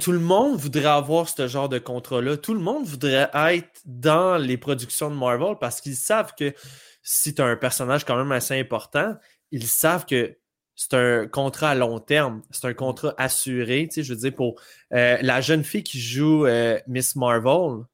tout 0.00 0.12
le 0.12 0.18
monde 0.20 0.56
voudrait 0.58 0.86
avoir 0.86 1.28
ce 1.28 1.46
genre 1.48 1.68
de 1.68 1.78
contrat-là. 1.78 2.36
Tout 2.38 2.54
le 2.54 2.60
monde 2.60 2.84
voudrait 2.86 3.28
être 3.34 3.80
dans 3.84 4.36
les 4.38 4.56
productions 4.56 5.10
de 5.10 5.14
Marvel 5.14 5.56
parce 5.60 5.80
qu'ils 5.80 5.96
savent 5.96 6.32
que 6.38 6.54
si 7.02 7.34
tu 7.34 7.42
as 7.42 7.46
un 7.46 7.56
personnage 7.56 8.04
quand 8.04 8.16
même 8.16 8.32
assez 8.32 8.58
important, 8.58 9.14
ils 9.50 9.66
savent 9.66 10.06
que 10.06 10.36
c'est 10.74 10.94
un 10.94 11.26
contrat 11.26 11.70
à 11.70 11.74
long 11.74 11.98
terme. 11.98 12.40
C'est 12.50 12.66
un 12.66 12.72
contrat 12.72 13.14
assuré. 13.18 13.86
Tu 13.88 13.96
sais, 13.96 14.02
je 14.02 14.14
veux 14.14 14.20
dire, 14.20 14.34
pour 14.34 14.58
euh, 14.94 15.18
la 15.20 15.42
jeune 15.42 15.62
fille 15.64 15.82
qui 15.82 16.00
joue 16.00 16.46
euh, 16.46 16.78
Miss 16.86 17.14
Marvel, 17.14 17.84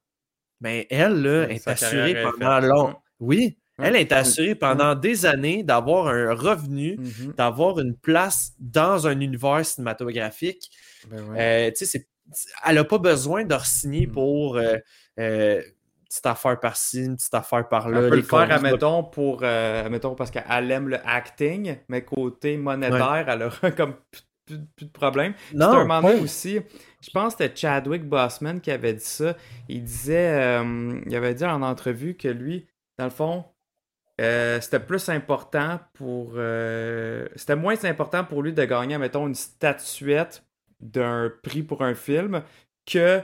ben, 0.61 0.85
elle 0.89 1.21
là, 1.21 1.49
est 1.49 1.67
assurée 1.67 2.23
pendant 2.23 2.61
faite. 2.61 2.69
long. 2.69 2.87
Ouais. 2.87 2.95
Oui. 3.19 3.57
Elle 3.81 3.95
est 3.95 4.11
assurée 4.11 4.55
pendant 4.55 4.95
des 4.95 5.25
années 5.25 5.63
d'avoir 5.63 6.07
un 6.07 6.33
revenu, 6.33 6.97
mhm. 6.97 7.33
d'avoir 7.37 7.79
une 7.79 7.95
place 7.95 8.53
dans 8.59 9.07
un 9.07 9.19
univers 9.19 9.65
cinématographique. 9.65 10.69
Ben 11.09 11.23
ouais. 11.29 11.71
Euh, 11.85 11.97
elle 12.65 12.75
n'a 12.75 12.83
pas 12.83 12.97
besoin 12.97 13.43
de 13.43 13.55
signer 13.63 14.07
Mm. 14.07 14.11
pour 14.11 14.57
euh, 14.57 14.77
euh, 15.19 15.61
petite 16.07 16.25
affaire 16.25 16.59
par-ci, 16.59 17.05
une 17.05 17.15
petite 17.15 17.33
affaire 17.33 17.67
par-là. 17.67 18.01
Elle 18.01 18.09
peut 18.09 18.15
le 18.17 18.21
faire, 18.23 18.51
admettons, 18.51 19.03
pour, 19.03 19.41
euh, 19.43 19.85
admettons, 19.85 20.15
parce 20.15 20.31
qu'elle 20.31 20.71
aime 20.71 20.89
le 20.89 20.99
acting, 21.07 21.77
mais 21.87 22.03
côté 22.03 22.57
monétaire, 22.57 23.25
elle 23.27 23.43
aura 23.43 23.71
comme 23.71 23.95
plus, 24.11 24.21
plus- 24.45 24.65
plus 24.75 24.85
de 24.87 24.91
problème. 24.91 25.33
C'est 25.51 25.61
un 25.61 25.85
moment 25.85 26.01
donné 26.01 26.21
aussi, 26.21 26.59
je 27.01 27.09
pense 27.11 27.35
que 27.35 27.43
c'était 27.43 27.55
Chadwick 27.55 28.03
Boseman 28.03 28.59
qui 28.59 28.71
avait 28.71 28.93
dit 28.93 29.05
ça. 29.05 29.35
Il 29.67 29.83
disait, 29.83 30.61
il 31.05 31.15
avait 31.15 31.35
dit 31.35 31.45
en 31.45 31.61
entrevue 31.61 32.15
que 32.15 32.27
lui, 32.27 32.67
dans 32.97 33.05
le 33.05 33.11
fond, 33.11 33.45
euh, 34.19 34.59
c'était 34.59 34.79
plus 34.79 35.07
important 35.09 35.79
pour. 35.93 36.33
euh, 36.35 37.27
c'était 37.35 37.55
moins 37.55 37.83
important 37.85 38.23
pour 38.23 38.43
lui 38.43 38.53
de 38.53 38.65
gagner, 38.65 38.97
mettons, 38.97 39.27
une 39.27 39.35
statuette 39.35 40.43
d'un 40.81 41.31
prix 41.43 41.63
pour 41.63 41.81
un 41.83 41.93
film 41.95 42.43
que 42.85 43.21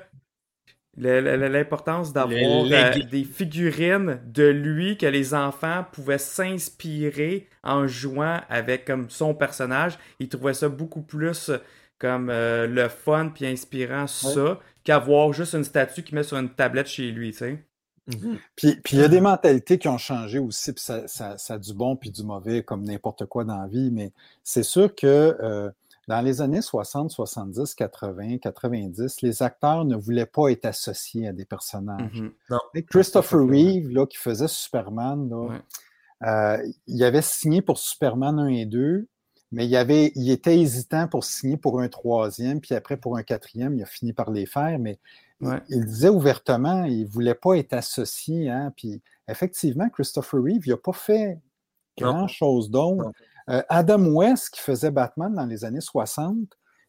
l'importance 0.97 2.13
d'avoir 2.13 2.67
euh, 2.72 2.93
des 3.11 3.26
figurines 3.26 4.22
de 4.26 4.45
lui 4.47 4.97
que 4.97 5.05
les 5.05 5.34
enfants 5.34 5.85
pouvaient 5.91 6.17
s'inspirer 6.17 7.49
en 7.63 7.85
jouant 7.88 8.39
avec 8.49 8.85
comme 8.85 9.09
son 9.09 9.35
personnage. 9.35 9.97
Il 10.19 10.30
trouvait 10.30 10.53
ça 10.53 10.69
beaucoup 10.69 11.01
plus 11.01 11.51
comme 11.99 12.27
le 12.30 12.88
fun 12.88 13.30
puis 13.34 13.45
inspirant 13.45 14.07
ça 14.07 14.59
qu'avoir 14.85 15.34
juste 15.34 15.53
une 15.55 15.63
statue 15.65 16.03
qu'il 16.03 16.15
met 16.15 16.23
sur 16.23 16.38
une 16.38 16.49
tablette 16.49 16.88
chez 16.88 17.11
lui, 17.11 17.31
tu 17.31 17.39
sais. 17.39 17.65
Mhm. 18.07 18.38
Puis, 18.56 18.76
puis 18.84 18.98
il 18.98 18.99
y 18.99 19.03
a 19.03 19.07
des 19.07 19.22
mentalités 19.22 19.80
qui 19.80 19.88
ont 19.88 19.98
changé 19.98 20.38
aussi, 20.40 20.73
puis 20.73 20.84
ça, 20.84 21.07
ça- 21.07 21.38
ça 21.38 21.56
a 21.56 21.57
du 21.57 21.73
bon 21.73 21.95
puis 21.95 22.11
du 22.11 22.23
mauvais, 22.23 22.61
comme 22.64 22.84
n'importe 22.84 23.26
quoi 23.26 23.44
dans 23.44 23.57
la 23.60 23.68
vie, 23.68 23.90
mais 23.91 24.11
c'est 24.44 24.64
sûr 24.64 24.94
que 24.94 25.07
euh, 25.41 25.72
dans 26.07 26.22
les 26.22 26.40
années 26.41 26.61
60, 26.61 27.10
70, 27.10 27.73
80, 27.73 28.38
90, 28.38 29.22
les 29.23 29.41
acteurs 29.41 29.86
ne 29.86 29.95
voulaient 29.95 30.27
pas 30.27 30.49
être 30.49 30.65
associés 30.65 31.27
à 31.27 31.34
des 31.34 31.45
personnages. 31.45 32.22
Mhm. 32.22 32.84
Christopher 32.90 33.40
Reeve, 33.40 33.90
là, 33.90 34.06
qui 34.06 34.18
faisait 34.18 34.48
Superman, 34.48 35.27
là, 35.30 35.38
Ouais. 35.49 35.61
euh, 36.27 36.72
il 36.86 37.03
avait 37.03 37.23
signé 37.23 37.64
pour 37.64 37.80
Superman 37.80 38.38
1 38.40 38.48
et 38.49 38.65
2, 38.65 39.07
mais 39.52 39.65
il, 39.65 39.76
avait, 39.76 40.11
il 40.15 40.30
était 40.30 40.60
hésitant 40.60 41.07
pour 41.07 41.23
signer 41.23 41.57
pour 41.57 41.80
un 41.82 41.88
troisième, 41.88 42.61
puis 42.61 42.76
après 42.76 42.98
pour 42.98 43.18
un 43.18 43.23
quatrième, 43.23 43.73
il 43.76 43.82
a 43.82 43.88
fini 43.88 44.14
par 44.14 44.30
les 44.30 44.45
faire, 44.45 44.77
mais 44.77 44.99
Ouais. 45.41 45.61
il, 45.69 45.85
disait 45.85 46.09
ouvertement, 46.09 46.85
il 46.85 47.03
ne 47.03 47.07
voulait 47.09 47.35
pas 47.35 47.55
être 47.55 47.73
associé. 47.73 48.49
Hein, 48.49 48.71
puis 48.75 49.01
effectivement, 49.27 49.89
Christopher 49.89 50.41
Reeve, 50.41 50.65
il 50.65 50.69
n'a 50.71 50.77
pas 50.77 50.93
fait 50.93 51.39
grand-chose 51.97 52.69
d'autre. 52.69 53.11
Euh, 53.49 53.61
Adam 53.69 54.03
West, 54.13 54.49
qui 54.51 54.61
faisait 54.61 54.91
Batman 54.91 55.33
dans 55.33 55.45
les 55.45 55.65
années 55.65 55.81
60, 55.81 56.35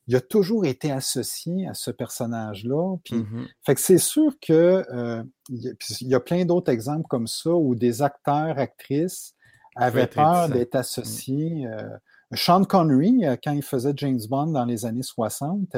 il 0.09 0.14
a 0.16 0.20
toujours 0.20 0.64
été 0.64 0.93
associé 0.93 1.66
à 1.66 1.74
ce 1.74 1.90
personnage-là. 1.90 2.97
Puis 3.05 3.16
Mhm. 3.16 3.47
fait 3.64 3.74
que 3.74 3.81
c'est 3.81 3.98
sûr 3.98 4.32
que 4.40 4.85
euh, 4.93 5.23
il 5.48 5.74
y 6.02 6.14
a- 6.14 6.20
plein 6.20 6.44
d'autres 6.44 6.70
exemples 6.70 7.06
comme 7.09 7.27
ça 7.27 7.51
où 7.51 7.74
des 7.74 8.02
acteurs, 8.02 8.59
actrices 8.59 9.35
avaient 9.74 10.06
peur 10.06 10.48
d'être 10.48 10.77
associés. 10.77 11.66
euh, 11.66 11.89
Sean 12.35 12.64
Connery, 12.64 13.27
euh, 13.27 13.36
quand 13.43 13.52
il 13.52 13.62
faisait 13.62 13.93
James 13.97 14.20
Bond 14.28 14.47
dans 14.48 14.64
les 14.64 14.86
années 14.86 15.02
60, 15.02 15.77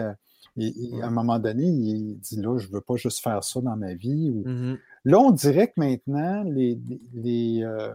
euh, 0.59 0.63
il- 0.63 1.01
à 1.03 1.07
un 1.07 1.11
moment 1.11 1.39
donné, 1.39 1.65
il 1.65 2.19
dit 2.19 2.41
là, 2.41 2.59
je 2.59 2.69
veux 2.69 2.81
pas 2.81 2.97
juste 2.97 3.23
faire 3.23 3.43
ça 3.45 3.61
dans 3.61 3.77
ma 3.77 3.95
vie. 3.95 4.31
ou- 4.31 4.49
Mhm. 4.49 4.79
Là, 5.05 5.19
on 5.21 5.31
dirait 5.31 5.69
que 5.69 5.75
maintenant, 5.77 6.43
les. 6.45 6.79
euh, 7.63 7.93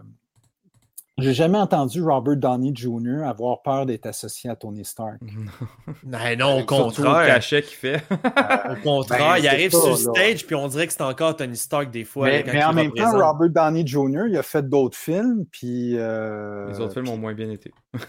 j'ai 1.16 1.32
jamais 1.32 1.58
entendu 1.58 2.02
Robert 2.02 2.36
Downey 2.36 2.72
Jr. 2.74 3.22
avoir 3.24 3.62
peur 3.62 3.86
d'être 3.86 4.06
associé 4.06 4.50
à 4.50 4.56
Tony 4.56 4.84
Stark. 4.84 5.20
Ben 6.02 6.36
non, 6.36 6.56
au 6.56 6.58
Surtout 6.58 7.02
le 7.02 7.06
contraire. 7.08 7.26
cachet 7.26 7.62
qu'il 7.62 7.76
fait. 7.76 8.02
Au 8.10 8.82
contraire, 8.82 9.34
Ben, 9.34 9.38
il 9.38 9.46
arrive 9.46 9.70
ça, 9.70 9.78
sur 9.80 9.90
là. 9.90 9.96
stage, 9.96 10.44
puis 10.44 10.56
on 10.56 10.66
dirait 10.66 10.88
que 10.88 10.92
c'est 10.92 11.02
encore 11.02 11.36
Tony 11.36 11.56
Stark 11.56 11.90
des 11.92 12.02
fois. 12.04 12.26
Mais, 12.26 12.64
en 12.64 12.72
même 12.72 12.90
temps. 12.92 13.12
Robert 13.12 13.50
Downey 13.50 13.86
Jr., 13.86 14.24
il 14.28 14.36
a 14.36 14.42
fait 14.42 14.68
d'autres 14.68 14.96
films, 14.96 15.44
puis... 15.52 15.96
euh, 15.96 16.68
Les 16.68 16.80
autres 16.80 16.94
films 16.94 17.08
ont 17.08 17.18
moins 17.18 17.34
bien 17.34 17.50
été. 17.50 17.72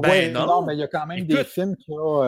Ben 0.00 0.10
ouais, 0.10 0.30
non. 0.30 0.46
non. 0.46 0.62
mais 0.62 0.74
il 0.74 0.78
y 0.78 0.82
a 0.84 0.86
quand 0.86 1.06
même 1.06 1.26
des 1.26 1.42
films 1.42 1.74
qui 1.74 1.90
ont... 1.90 2.22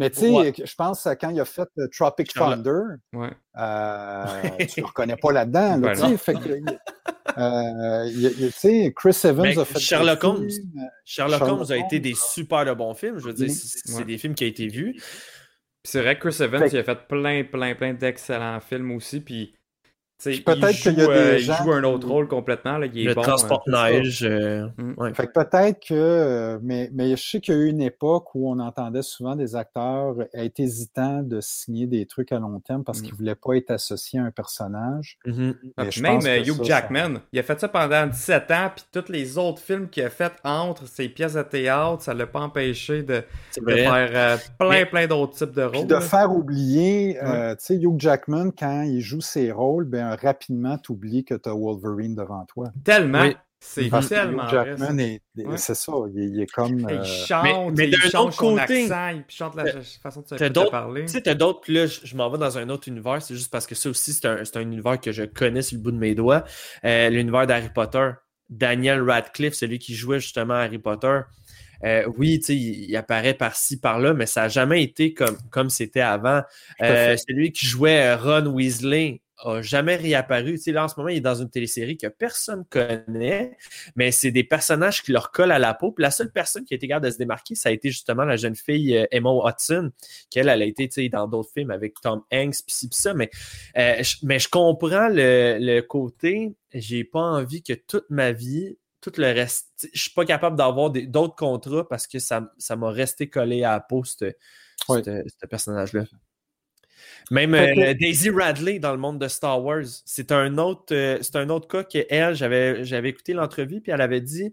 euh, 0.00 0.04
Mais 0.04 0.10
tu 0.10 0.20
sais, 0.20 0.30
Ouais. 0.30 0.52
je 0.64 0.74
pense 0.74 1.06
à 1.06 1.14
quand 1.16 1.30
il 1.30 1.40
a 1.40 1.44
fait 1.44 1.68
euh, 1.78 1.86
Tropic 1.92 2.32
Charlotte. 2.32 2.62
Thunder, 2.64 2.96
Ouais. 3.12 3.30
euh, 3.58 4.24
tu 4.68 4.80
le 4.80 4.86
reconnais 4.86 5.16
pas 5.16 5.32
là-dedans. 5.32 5.76
Là, 5.76 5.78
Ben 5.78 5.92
tu 5.94 6.00
sais, 6.00 6.08
non. 6.08 6.16
fait 6.16 6.34
que, 6.34 7.38
euh, 7.38 8.90
Chris 8.96 9.16
Evans 9.24 9.42
Mais 9.46 9.58
a 9.58 9.64
fait... 9.64 9.78
Sherlock 9.78 10.24
Holmes. 10.24 10.44
euh, 10.44 10.80
Sherlock 11.04 11.38
Sherlock 11.38 11.60
Holmes 11.60 11.66
a 11.70 11.76
été 11.76 12.00
des 12.00 12.14
super 12.14 12.64
de 12.64 12.72
bons 12.72 12.94
films. 12.94 13.18
Je 13.18 13.24
veux 13.24 13.32
dire, 13.34 13.50
c'est 13.50 13.94
Ouais. 13.98 14.04
des 14.04 14.18
films 14.18 14.34
qui 14.34 14.44
ont 14.44 14.48
été 14.48 14.66
vus. 14.68 15.00
C'est 15.84 16.02
vrai 16.02 16.18
que 16.18 16.28
Chris 16.28 16.42
Evans, 16.42 16.60
Fait 16.60 16.76
il 16.76 16.78
a 16.78 16.84
fait 16.84 17.06
plein, 17.08 17.42
plein, 17.44 17.74
plein 17.74 17.94
d'excellents 17.94 18.60
films 18.60 18.90
aussi. 18.92 19.20
Puis 19.20 19.54
peut-être 20.24 20.70
il 20.72 20.76
qu'il 20.76 20.92
y 20.98 21.00
a 21.00 21.04
joue, 21.04 21.10
des 21.12 21.16
euh, 21.18 21.38
il 21.38 21.44
joue 21.44 21.72
un 21.72 21.84
autre 21.84 22.08
rôle 22.08 22.28
complètement. 22.28 22.78
Là, 22.78 22.86
il 22.86 23.00
est 23.00 23.04
Le 23.04 23.14
bon, 23.14 23.22
transport 23.22 23.62
hein. 23.68 23.90
neige. 23.90 24.22
euh, 24.24 24.66
Mm. 24.78 24.94
ouais. 24.98 25.14
Fait 25.14 25.26
que 25.26 25.32
peut-être 25.32 25.80
que, 25.80 25.94
euh, 25.94 26.58
mais, 26.62 26.90
mais 26.92 27.16
je 27.16 27.22
sais 27.28 27.40
qu'il 27.40 27.54
y 27.54 27.56
a 27.56 27.60
eu 27.60 27.66
une 27.68 27.80
époque 27.82 28.34
où 28.34 28.50
on 28.50 28.58
entendait 28.58 29.02
souvent 29.02 29.36
des 29.36 29.56
acteurs 29.56 30.14
être 30.34 30.60
hésitants 30.60 31.22
de 31.22 31.40
signer 31.40 31.86
des 31.86 32.06
trucs 32.06 32.32
à 32.32 32.38
long 32.38 32.60
terme 32.60 32.84
parce 32.84 33.00
Mm. 33.00 33.02
qu'ils 33.02 33.12
ne 33.12 33.18
voulaient 33.18 33.34
pas 33.34 33.54
être 33.56 33.70
associés 33.70 34.18
à 34.20 34.24
un 34.24 34.30
personnage. 34.30 35.18
Mhm. 35.26 35.54
Ah, 35.76 35.84
puis 35.86 36.02
même 36.02 36.20
Hugh 36.20 36.56
ça, 36.58 36.62
Jackman, 36.64 37.20
il 37.32 37.38
a 37.38 37.42
fait 37.42 37.58
ça 37.60 37.68
pendant 37.68 38.06
17 38.06 38.50
ans, 38.50 38.70
puis 38.74 38.84
tous 38.92 39.10
les 39.12 39.38
autres 39.38 39.60
films 39.60 39.88
qu'il 39.88 40.02
a 40.04 40.10
fait 40.10 40.32
entre 40.44 40.86
ses 40.86 41.08
pièces 41.08 41.34
de 41.34 41.42
théâtre, 41.42 42.02
ça 42.02 42.14
l'a 42.14 42.26
pas 42.26 42.40
empêché 42.40 43.02
de, 43.02 43.22
de 43.58 43.74
faire 43.74 44.10
euh, 44.12 44.36
plein, 44.58 44.68
Mais- 44.70 44.86
plein 44.86 45.06
d'autres 45.06 45.34
types 45.36 45.52
de 45.54 45.66
Puis 45.68 45.78
rôles. 45.78 45.86
de 45.88 45.94
là. 45.94 46.00
faire 46.00 46.32
oublier, 46.32 47.18
euh, 47.22 47.52
tu 47.54 47.64
sais, 47.64 47.74
Hugh 47.76 47.98
Jackman, 47.98 48.50
quand 48.56 48.82
il 48.82 49.00
joue 49.00 49.20
ses 49.20 49.50
rôles, 49.52 49.84
ben 49.84 50.09
rapidement, 50.16 50.78
tu 50.78 50.92
oublies 50.92 51.24
que 51.24 51.34
tu 51.34 51.48
as 51.48 51.54
Wolverine 51.54 52.14
devant 52.14 52.44
toi. 52.46 52.70
Tellement. 52.84 53.22
Oui. 53.22 53.36
C'est 53.62 53.90
tellement 54.08 54.46
vrai. 54.46 54.74
Jackman 54.74 55.18
c'est 55.58 55.74
ça, 55.74 55.92
il, 56.14 56.34
il 56.34 56.40
est 56.40 56.46
comme. 56.46 56.78
Il 56.78 56.86
euh, 56.96 57.04
chante, 57.04 57.44
mais- 57.44 57.70
mais 57.76 57.88
il 57.90 57.94
autre 58.16 58.32
son 58.32 58.54
côté, 58.56 58.84
accent, 58.90 59.08
il 59.10 59.24
chante 59.28 59.54
la 59.54 59.64
façon 60.02 60.22
de 60.22 60.26
t'as 60.34 60.48
de 60.48 60.54
d'autres- 60.54 60.70
parler. 60.70 61.02
Tu 61.02 61.08
sais, 61.08 61.20
t'as 61.20 61.34
d'autres, 61.34 61.60
puis 61.60 61.74
là, 61.74 61.84
je, 61.86 62.00
je 62.02 62.16
m'en 62.16 62.30
vais 62.30 62.38
dans 62.38 62.56
un 62.56 62.70
autre 62.70 62.88
univers, 62.88 63.20
c'est 63.20 63.34
juste 63.34 63.50
parce 63.52 63.66
que 63.66 63.74
ça 63.74 63.90
aussi, 63.90 64.14
c'est 64.14 64.24
un, 64.26 64.42
c'est 64.46 64.56
un 64.56 64.62
univers 64.62 64.98
que 64.98 65.12
je 65.12 65.24
connais 65.24 65.60
sur 65.60 65.76
le 65.76 65.82
bout 65.82 65.90
de 65.92 65.98
mes 65.98 66.14
doigts. 66.14 66.42
Euh, 66.86 67.10
L'univers 67.10 67.46
d'Harry 67.46 67.68
Potter. 67.68 68.12
Daniel 68.48 69.02
Radcliffe, 69.02 69.54
celui 69.54 69.78
qui 69.78 69.94
jouait 69.94 70.18
justement 70.20 70.54
Harry 70.54 70.78
Potter. 70.78 71.20
Euh, 71.84 72.04
oui, 72.18 72.40
tu 72.40 72.46
sais, 72.46 72.56
il, 72.56 72.90
il 72.90 72.96
apparaît 72.96 73.34
par-ci, 73.34 73.78
par-là, 73.78 74.12
mais 74.14 74.26
ça 74.26 74.40
n'a 74.42 74.48
jamais 74.48 74.82
été 74.82 75.14
comme 75.14 75.36
comme 75.50 75.70
c'était 75.70 76.00
avant. 76.00 76.42
Euh, 76.82 77.14
celui 77.28 77.52
qui 77.52 77.66
jouait 77.66 78.14
Ron 78.14 78.46
Weasley 78.46 79.20
a 79.44 79.62
jamais 79.62 79.96
réapparu. 79.96 80.52
Tu 80.54 80.58
sais, 80.64 80.72
là, 80.72 80.84
en 80.84 80.88
ce 80.88 80.94
moment, 80.96 81.08
il 81.08 81.16
est 81.18 81.20
dans 81.20 81.34
une 81.34 81.50
télésérie 81.50 81.96
que 81.96 82.06
personne 82.06 82.64
connaît, 82.70 83.56
mais 83.96 84.10
c'est 84.12 84.30
des 84.30 84.44
personnages 84.44 85.02
qui 85.02 85.12
leur 85.12 85.30
collent 85.30 85.52
à 85.52 85.58
la 85.58 85.74
peau. 85.74 85.92
Puis 85.92 86.02
la 86.02 86.10
seule 86.10 86.30
personne 86.32 86.64
qui 86.64 86.74
a 86.74 86.76
été 86.76 86.88
capable 86.88 87.06
de 87.06 87.10
se 87.10 87.18
démarquer, 87.18 87.54
ça 87.54 87.68
a 87.68 87.72
été 87.72 87.90
justement 87.90 88.24
la 88.24 88.36
jeune 88.36 88.56
fille 88.56 88.96
euh, 88.96 89.06
Emma 89.10 89.30
Watson, 89.30 89.90
qu'elle, 90.30 90.48
elle 90.48 90.62
a 90.62 90.64
été, 90.64 90.88
tu 90.88 91.02
sais, 91.02 91.08
dans 91.08 91.26
d'autres 91.26 91.50
films 91.52 91.70
avec 91.70 91.94
Tom 92.00 92.22
Hanks, 92.32 92.56
pis 92.66 92.88
ça. 92.92 93.14
Mais, 93.14 93.30
euh, 93.76 94.02
je, 94.02 94.16
mais 94.22 94.38
je 94.38 94.48
comprends 94.48 95.08
le, 95.08 95.58
le 95.60 95.80
côté, 95.80 96.54
j'ai 96.72 97.04
pas 97.04 97.20
envie 97.22 97.62
que 97.62 97.72
toute 97.72 98.08
ma 98.10 98.32
vie, 98.32 98.76
tout 99.00 99.12
le 99.16 99.26
reste, 99.32 99.88
je 99.94 100.00
suis 100.02 100.10
pas 100.12 100.26
capable 100.26 100.56
d'avoir 100.56 100.90
d'autres 100.90 101.34
contrats 101.34 101.88
parce 101.88 102.06
que 102.06 102.18
ça 102.18 102.52
ça 102.58 102.76
m'a 102.76 102.90
resté 102.90 103.30
collé 103.30 103.64
à 103.64 103.72
la 103.72 103.80
peau, 103.80 104.04
ce 104.04 104.32
Oui. 104.88 105.00
personnage-là. 105.48 106.04
Même 107.30 107.54
euh, 107.54 107.94
Daisy 107.94 108.28
Radley 108.30 108.80
dans 108.80 108.90
le 108.90 108.98
monde 108.98 109.20
de 109.20 109.28
Star 109.28 109.62
Wars, 109.62 109.84
c'est 110.04 110.32
un 110.32 110.58
autre, 110.58 110.92
euh, 110.92 111.18
c'est 111.22 111.36
un 111.36 111.48
autre 111.48 111.68
cas 111.68 111.84
que 111.84 112.04
elle, 112.10 112.34
j'avais, 112.34 112.84
j'avais 112.84 113.10
écouté 113.10 113.32
l'entrevue 113.34 113.80
puis 113.80 113.92
elle 113.92 114.00
avait 114.00 114.20
dit, 114.20 114.52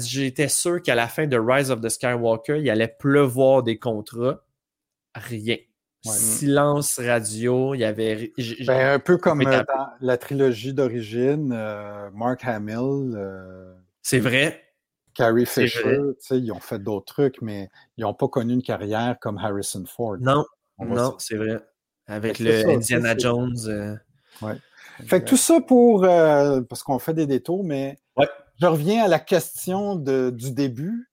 j'étais 0.00 0.48
sûr 0.48 0.82
qu'à 0.82 0.94
la 0.94 1.08
fin 1.08 1.26
de 1.26 1.38
Rise 1.38 1.70
of 1.70 1.80
the 1.80 1.88
Skywalker, 1.88 2.60
il 2.60 2.68
allait 2.68 2.94
pleuvoir 2.98 3.62
des 3.62 3.78
contrats, 3.78 4.44
rien. 5.14 5.56
Ouais. 6.04 6.12
Silence 6.12 7.00
radio, 7.00 7.74
il 7.74 7.80
y 7.80 7.84
avait. 7.84 8.32
ben, 8.66 8.94
un 8.94 8.98
peu 8.98 9.16
comme 9.16 9.40
euh, 9.40 9.62
dans 9.66 9.88
la 10.00 10.18
trilogie 10.18 10.74
d'origine, 10.74 11.48
Mark 12.12 12.44
Hamill, 12.44 13.16
c'est 14.02 14.20
vrai. 14.20 14.62
Carrie 15.14 15.46
Fisher, 15.46 15.82
vrai. 15.82 15.96
tu 15.96 16.14
sais, 16.20 16.38
ils 16.38 16.52
ont 16.52 16.60
fait 16.60 16.78
d'autres 16.78 17.06
trucs, 17.06 17.40
mais 17.40 17.70
ils 17.96 18.02
n'ont 18.02 18.12
pas 18.12 18.28
connu 18.28 18.52
une 18.52 18.62
carrière 18.62 19.16
comme 19.18 19.38
Harrison 19.38 19.82
Ford. 19.86 20.18
Non, 20.20 20.44
non, 20.78 21.14
c'est 21.18 21.36
vrai. 21.36 21.56
Avec 22.06 22.38
le 22.38 22.62
ça, 22.62 22.68
Indiana 22.70 23.16
Jones. 23.16 23.56
euh, 23.68 23.96
Fait 25.06 25.22
que 25.22 25.28
tout 25.28 25.36
ça 25.36 25.60
pour. 25.60 26.04
euh, 26.04 26.60
parce 26.62 26.82
qu'on 26.82 26.98
fait 26.98 27.14
des 27.14 27.26
détours, 27.26 27.64
mais 27.64 27.98
Ouais. 28.16 28.28
je 28.60 28.66
reviens 28.66 29.04
à 29.04 29.08
la 29.08 29.18
question 29.18 29.96
de- 29.96 30.30
du 30.30 30.52
début. 30.52 31.10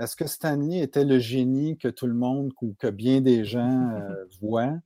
Est-ce 0.00 0.14
que 0.14 0.26
Stanley 0.28 0.78
était 0.80 1.04
le 1.04 1.18
génie 1.18 1.76
que 1.76 1.88
tout 1.88 2.06
le 2.06 2.14
monde 2.14 2.52
ou 2.62 2.74
que 2.78 2.86
bien 2.88 3.20
des 3.20 3.44
gens 3.44 3.90
euh, 4.12 4.24
voient? 4.40 4.76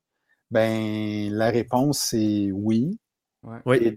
Ben, 0.51 1.31
la 1.33 1.51
réponse 1.51 1.99
c'est 1.99 2.51
oui. 2.53 2.99
Oui. 3.67 3.79
Et 3.83 3.91
non. 3.91 3.97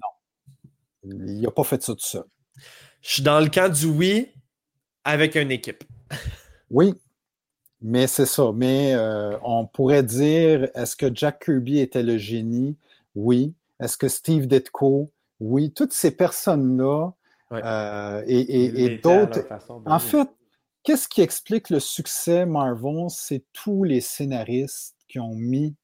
Il 1.27 1.41
n'a 1.41 1.51
pas 1.51 1.63
fait 1.63 1.81
ça 1.83 1.93
tout 1.93 1.99
seul. 1.99 2.23
Je 3.01 3.09
suis 3.13 3.21
dans 3.23 3.39
le 3.39 3.47
camp 3.49 3.71
du 3.71 3.85
oui 3.85 4.31
avec 5.03 5.35
une 5.35 5.51
équipe. 5.51 5.83
Oui, 6.71 6.93
mais 7.81 8.07
c'est 8.07 8.25
ça. 8.25 8.51
Mais 8.53 8.93
euh, 8.93 9.37
on 9.43 9.65
pourrait 9.65 10.03
dire, 10.03 10.69
est-ce 10.75 10.95
que 10.95 11.13
Jack 11.13 11.45
Kirby 11.45 11.79
était 11.79 12.03
le 12.03 12.17
génie? 12.17 12.77
Oui. 13.15 13.53
Est-ce 13.79 13.97
que 13.97 14.07
Steve 14.07 14.47
Ditko? 14.47 15.11
Oui. 15.39 15.71
Toutes 15.71 15.93
ces 15.93 16.11
personnes-là 16.11 17.13
Ouais. 17.51 17.61
euh, 17.63 18.23
et, 18.25 18.97
d'autres. 18.97 19.47
En 19.85 19.99
fait, 19.99 20.27
qu'est-ce 20.83 21.07
qui 21.07 21.21
explique 21.21 21.69
le 21.69 21.79
succès 21.79 22.45
Marvel? 22.45 23.05
C'est 23.09 23.43
tous 23.53 23.83
les 23.83 24.01
scénaristes 24.01 24.95
qui 25.07 25.19
ont 25.19 25.35
mis 25.35 25.75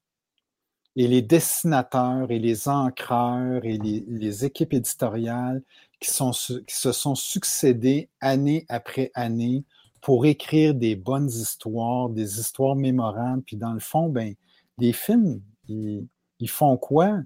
et 0.96 1.08
les 1.08 1.22
dessinateurs 1.22 2.30
et 2.30 2.38
les 2.38 2.68
encreurs 2.68 3.64
et 3.64 3.78
les, 3.78 4.04
les 4.08 4.44
équipes 4.44 4.74
éditoriales 4.74 5.62
qui, 6.00 6.10
sont, 6.10 6.32
qui 6.32 6.76
se 6.76 6.92
sont 6.92 7.14
succédés 7.14 8.08
année 8.20 8.66
après 8.68 9.10
année 9.14 9.64
pour 10.02 10.26
écrire 10.26 10.74
des 10.74 10.96
bonnes 10.96 11.28
histoires, 11.28 12.10
des 12.10 12.40
histoires 12.40 12.74
mémorables. 12.76 13.42
Puis 13.42 13.56
dans 13.56 13.72
le 13.72 13.80
fond, 13.80 14.08
ben, 14.08 14.34
les 14.78 14.92
films, 14.92 15.40
ils, 15.68 16.06
ils 16.40 16.50
font 16.50 16.76
quoi? 16.76 17.20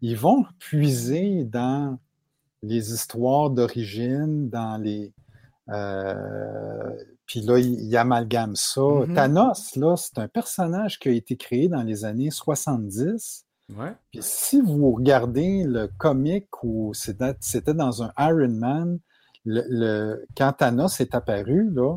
Ils 0.00 0.16
vont 0.16 0.44
puiser 0.58 1.44
dans 1.44 1.98
les 2.62 2.92
histoires 2.92 3.50
d'origine, 3.50 4.48
dans 4.48 4.82
les. 4.82 5.12
euh, 5.68 6.90
puis 7.26 7.40
là, 7.40 7.58
ils, 7.58 7.80
ils 7.80 7.96
amalgament 7.96 8.56
ça. 8.56 8.80
Mhm. 8.80 9.14
Thanos, 9.14 9.76
là, 9.76 9.96
c'est 9.96 10.18
un 10.18 10.28
personnage 10.28 10.98
qui 10.98 11.08
a 11.08 11.12
été 11.12 11.36
créé 11.36 11.68
dans 11.68 11.82
les 11.82 12.04
années 12.04 12.30
70. 12.30 13.44
Ouais. 13.76 13.92
Puis 14.10 14.20
si 14.22 14.60
vous 14.60 14.92
regardez 14.92 15.64
le 15.64 15.88
comic 15.98 16.46
où 16.62 16.94
c'était 16.94 17.74
dans 17.74 18.02
un 18.02 18.12
Iron 18.18 18.48
Man, 18.48 19.00
le, 19.46 19.62
le- 19.68 20.26
quand 20.36 20.52
Thanos 20.52 21.00
est 21.00 21.14
apparu, 21.14 21.70
là, 21.72 21.96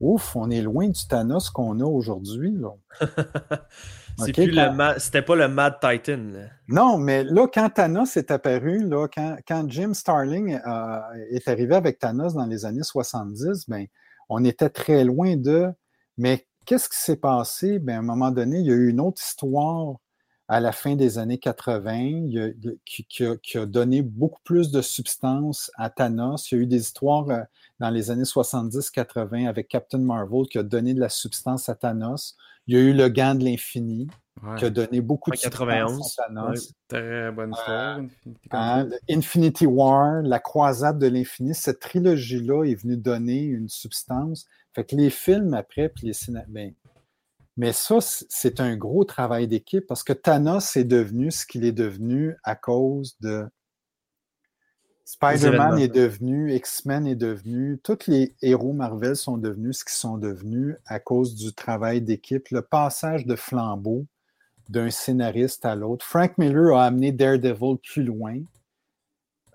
ouf, 0.00 0.34
on 0.36 0.48
est 0.50 0.62
loin 0.62 0.88
du 0.88 1.06
Thanos 1.06 1.50
qu'on 1.50 1.80
a 1.80 1.84
aujourd'hui. 1.84 2.56
quand- 2.56 2.76
C'était 4.98 5.22
pas 5.22 5.36
le 5.36 5.48
Mad 5.48 5.74
Titan. 5.80 6.16
là. 6.32 6.46
Non, 6.68 6.98
mais 6.98 7.22
là, 7.24 7.46
quand 7.52 7.68
Thanos 7.70 8.16
est 8.16 8.30
apparu, 8.30 8.80
là, 8.88 9.06
quand, 9.06 9.36
quand 9.46 9.64
Jim 9.70 9.92
Starling 9.94 10.58
euh, 10.66 10.98
est 11.30 11.46
arrivé 11.48 11.74
avec 11.76 11.98
Thanos 12.00 12.34
dans 12.34 12.46
les 12.46 12.64
années 12.64 12.82
70, 12.82 13.68
ben, 13.68 13.86
on 14.28 14.44
était 14.44 14.70
très 14.70 15.04
loin 15.04 15.36
de. 15.36 15.68
Mais 16.16 16.46
qu'est-ce 16.64 16.88
qui 16.88 16.98
s'est 16.98 17.16
passé? 17.16 17.78
Ben, 17.78 17.96
à 17.96 17.98
un 18.00 18.02
moment 18.02 18.30
donné, 18.32 18.58
il 18.58 18.66
y 18.66 18.70
a 18.72 18.74
eu 18.74 18.88
une 18.88 19.00
autre 19.00 19.22
histoire 19.22 19.94
à 20.48 20.60
la 20.60 20.72
fin 20.72 20.96
des 20.96 21.18
années 21.18 21.38
80 21.38 21.94
il 21.98 22.32
y 22.32 22.40
a- 22.40 22.46
il 22.48 22.64
y 22.64 22.68
a- 22.68 22.72
qui, 22.84 23.04
qui 23.04 23.24
a, 23.24 23.36
qui 23.36 23.58
a 23.58 23.66
donné 23.66 24.00
beaucoup 24.02 24.40
plus 24.44 24.70
de 24.70 24.80
substance 24.82 25.70
à 25.76 25.90
Thanos. 25.90 26.50
Il 26.50 26.54
y 26.56 26.58
a 26.58 26.62
eu 26.62 26.66
des 26.66 26.80
histoires 26.80 27.28
euh, 27.30 27.42
dans 27.80 27.90
les 27.90 28.10
années 28.10 28.24
70-80 28.24 29.46
avec 29.48 29.68
Captain 29.68 29.98
Marvel 29.98 30.46
qui 30.50 30.58
a 30.58 30.62
donné 30.62 30.94
de 30.94 31.00
la 31.00 31.08
substance 31.10 31.68
à 31.68 31.74
Thanos. 31.74 32.36
Il 32.66 32.74
y 32.74 32.78
a 32.78 32.80
eu 32.80 32.92
le 32.92 33.08
gant 33.08 33.34
de 33.34 33.44
l'infini 33.44 34.08
Ouais. 34.40 34.54
qui 34.56 34.64
a 34.66 34.70
donné 34.70 35.00
beaucoup 35.00 35.32
de 35.32 35.36
Ouais, 35.36 35.42
91, 35.42 35.90
substance 35.94 36.18
à 36.20 36.22
Thanos. 36.28 36.72
Très 36.86 37.32
bonne 37.32 37.50
histoire. 37.50 37.98
Infinity 37.98 38.38
Hein, 38.52 38.88
Infinity 39.10 39.66
War, 39.66 40.22
la 40.22 40.38
croisade 40.38 40.98
de 41.00 41.08
l'infini, 41.08 41.54
cette 41.56 41.80
trilogie-là 41.80 42.62
est 42.64 42.76
venue 42.76 42.96
donner 42.96 43.42
une 43.42 43.68
substance. 43.68 44.46
Fait 44.74 44.84
que 44.84 44.94
les 44.94 45.10
films 45.10 45.54
après, 45.54 45.88
puis 45.88 46.06
les 46.06 46.12
ciné- 46.12 46.44
ben, 46.46 46.72
mais 47.58 47.72
ça, 47.72 47.98
c'est 48.00 48.60
un 48.60 48.76
gros 48.76 49.04
travail 49.04 49.48
d'équipe 49.48 49.86
parce 49.86 50.02
que 50.04 50.12
Thanos 50.14 50.76
est 50.76 50.84
devenu 50.84 51.30
ce 51.30 51.44
qu'il 51.44 51.64
est 51.64 51.72
devenu 51.72 52.36
à 52.44 52.54
cause 52.54 53.16
de 53.20 53.46
Spider-Man 55.04 55.78
est 55.78 55.88
devenu, 55.88 56.54
X-Men 56.54 57.06
est 57.06 57.16
devenu, 57.16 57.80
tous 57.82 58.06
les 58.08 58.34
héros 58.42 58.74
Marvel 58.74 59.16
sont 59.16 59.38
devenus 59.38 59.78
ce 59.78 59.84
qu'ils 59.84 59.94
sont 59.94 60.18
devenus 60.18 60.76
à 60.86 61.00
cause 61.00 61.34
du 61.34 61.52
travail 61.52 62.02
d'équipe, 62.02 62.46
le 62.50 62.62
passage 62.62 63.26
de 63.26 63.34
flambeau 63.34 64.04
d'un 64.68 64.90
scénariste 64.90 65.64
à 65.64 65.74
l'autre. 65.74 66.04
Frank 66.04 66.36
Miller 66.36 66.76
a 66.76 66.84
amené 66.84 67.10
Daredevil 67.10 67.78
plus 67.78 68.04
loin. 68.04 68.38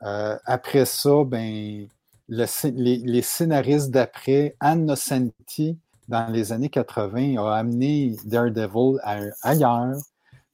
Euh, 0.02 0.38
après 0.44 0.86
ça, 0.86 1.24
ben, 1.24 1.88
le 2.28 2.46
scé- 2.48 2.74
les, 2.76 2.98
les 2.98 3.22
scénaristes 3.22 3.92
d'après, 3.92 4.56
Anne 4.60 4.88
Nocenti, 4.88 5.78
dans 6.14 6.28
les 6.32 6.52
années 6.54 6.70
80, 6.70 7.38
a 7.44 7.56
amené 7.56 8.16
Daredevil 8.26 9.00
à- 9.02 9.20
ailleurs. 9.42 9.96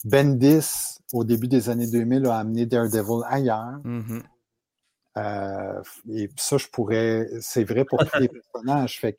Bendis, 0.06 1.00
au 1.12 1.26
début 1.26 1.50
des 1.50 1.70
années 1.70 1.88
2000, 1.88 2.26
a 2.28 2.38
amené 2.38 2.66
Daredevil 2.66 3.24
ailleurs. 3.28 3.80
Mhm. 3.84 4.24
Euh, 5.18 5.82
et 6.14 6.30
ça, 6.38 6.58
je 6.58 6.68
pourrais. 6.68 7.28
C'est 7.42 7.66
vrai 7.66 7.84
pour 7.84 8.00
tous 8.00 8.20
les 8.20 8.30
personnages. 8.30 9.00
Fait 9.02 9.14
que 9.14 9.18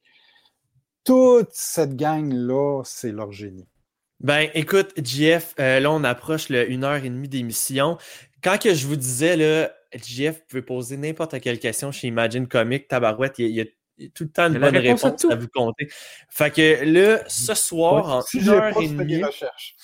toute 1.05 1.51
cette 1.53 1.95
gang-là, 1.95 2.83
c'est 2.85 3.13
leur 3.13 3.33
génie. 3.33 3.67
Ben, 4.21 4.49
écoute, 4.55 4.93
JF, 4.97 5.55
euh, 5.59 5.81
là, 5.81 5.91
on 5.91 6.05
approche 6.05 6.49
le 6.49 6.71
1 6.71 6.85
heure 6.85 7.05
et 7.05 7.11
demie 7.11 7.29
d'émission. 7.29 7.99
Quand 8.43 8.59
que 8.59 8.73
je 8.73 8.87
vous 8.87 8.97
disais, 8.97 9.37
là, 9.37 9.71
JF 9.95 10.47
peut 10.49 10.63
poser 10.63 10.97
n'importe 10.97 11.39
quelle 11.41 11.59
question 11.59 11.93
chez 11.93 12.09
Imagine 12.09 12.47
Comics, 12.49 12.89
Tabarouette, 12.89 13.39
il 13.39 13.43
y 13.43 13.47
a- 13.47 13.49
il 13.51 13.57
y 13.57 13.61
a 13.61 13.65
tout 14.09 14.25
le 14.25 14.31
temps 14.31 14.47
une 14.47 14.59
bonne 14.59 14.77
réponse 14.77 15.03
réponse, 15.05 15.25
à 15.27 15.35
vous 15.37 15.49
compter. 15.49 15.89
Fait 16.29 16.51
que 16.51 16.85
là, 16.85 17.23
ce 17.29 17.55
soir, 17.55 18.09
en 18.19 18.23
si 18.23 18.39
une 18.39 18.49
heure 18.49 18.75
pas, 18.75 18.81
et 18.83 18.89
demie, 18.89 19.23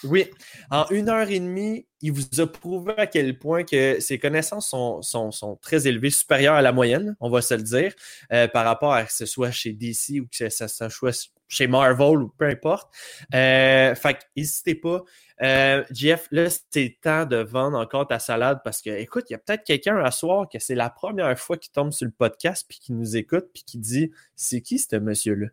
oui, 0.04 0.26
en 0.70 0.86
une 0.90 1.08
heure 1.08 1.28
et 1.30 1.40
demie, 1.40 1.86
il 2.02 2.12
vous 2.12 2.40
a 2.40 2.46
prouvé 2.46 2.94
à 2.96 3.06
quel 3.06 3.38
point 3.38 3.64
que 3.64 4.00
ses 4.00 4.18
connaissances 4.18 4.68
sont, 4.70 5.00
sont, 5.02 5.30
sont 5.30 5.56
très 5.56 5.86
élevées, 5.88 6.10
supérieures 6.10 6.54
à 6.54 6.62
la 6.62 6.72
moyenne, 6.72 7.16
on 7.20 7.30
va 7.30 7.40
se 7.42 7.54
le 7.54 7.62
dire, 7.62 7.92
euh, 8.32 8.48
par 8.48 8.64
rapport 8.64 8.92
à 8.92 9.04
que 9.04 9.12
ce 9.12 9.26
soit 9.26 9.50
chez 9.50 9.72
DC 9.72 10.20
ou 10.20 10.24
que 10.26 10.36
ce, 10.36 10.48
ça- 10.50 10.68
ça 10.68 10.90
soit 10.90 11.28
chez 11.48 11.66
Marvel 11.66 12.18
ou 12.18 12.28
peu 12.28 12.46
importe. 12.46 12.92
Euh, 13.34 13.94
fait 13.94 14.18
n'hésitez 14.36 14.74
pas. 14.74 15.02
Euh, 15.42 15.84
Jeff, 15.90 16.28
là, 16.30 16.46
c'est 16.70 16.98
temps 17.00 17.26
de 17.26 17.36
vendre 17.36 17.78
encore 17.78 18.06
ta 18.06 18.18
salade 18.18 18.60
parce 18.64 18.80
que, 18.80 18.90
écoute, 18.90 19.26
il 19.28 19.34
y 19.34 19.36
a 19.36 19.38
peut-être 19.38 19.64
quelqu'un 19.64 19.98
à 19.98 20.10
soir 20.10 20.48
que 20.48 20.58
c'est 20.58 20.74
la 20.74 20.90
première 20.90 21.38
fois 21.38 21.56
qu'il 21.56 21.72
tombe 21.72 21.92
sur 21.92 22.06
le 22.06 22.12
podcast 22.12 22.64
puis 22.68 22.78
qui 22.78 22.92
nous 22.92 23.16
écoute 23.16 23.46
puis 23.52 23.64
qui 23.64 23.78
dit 23.78 24.10
C'est 24.34 24.60
qui 24.60 24.78
ce 24.78 24.96
monsieur-là? 24.96 25.48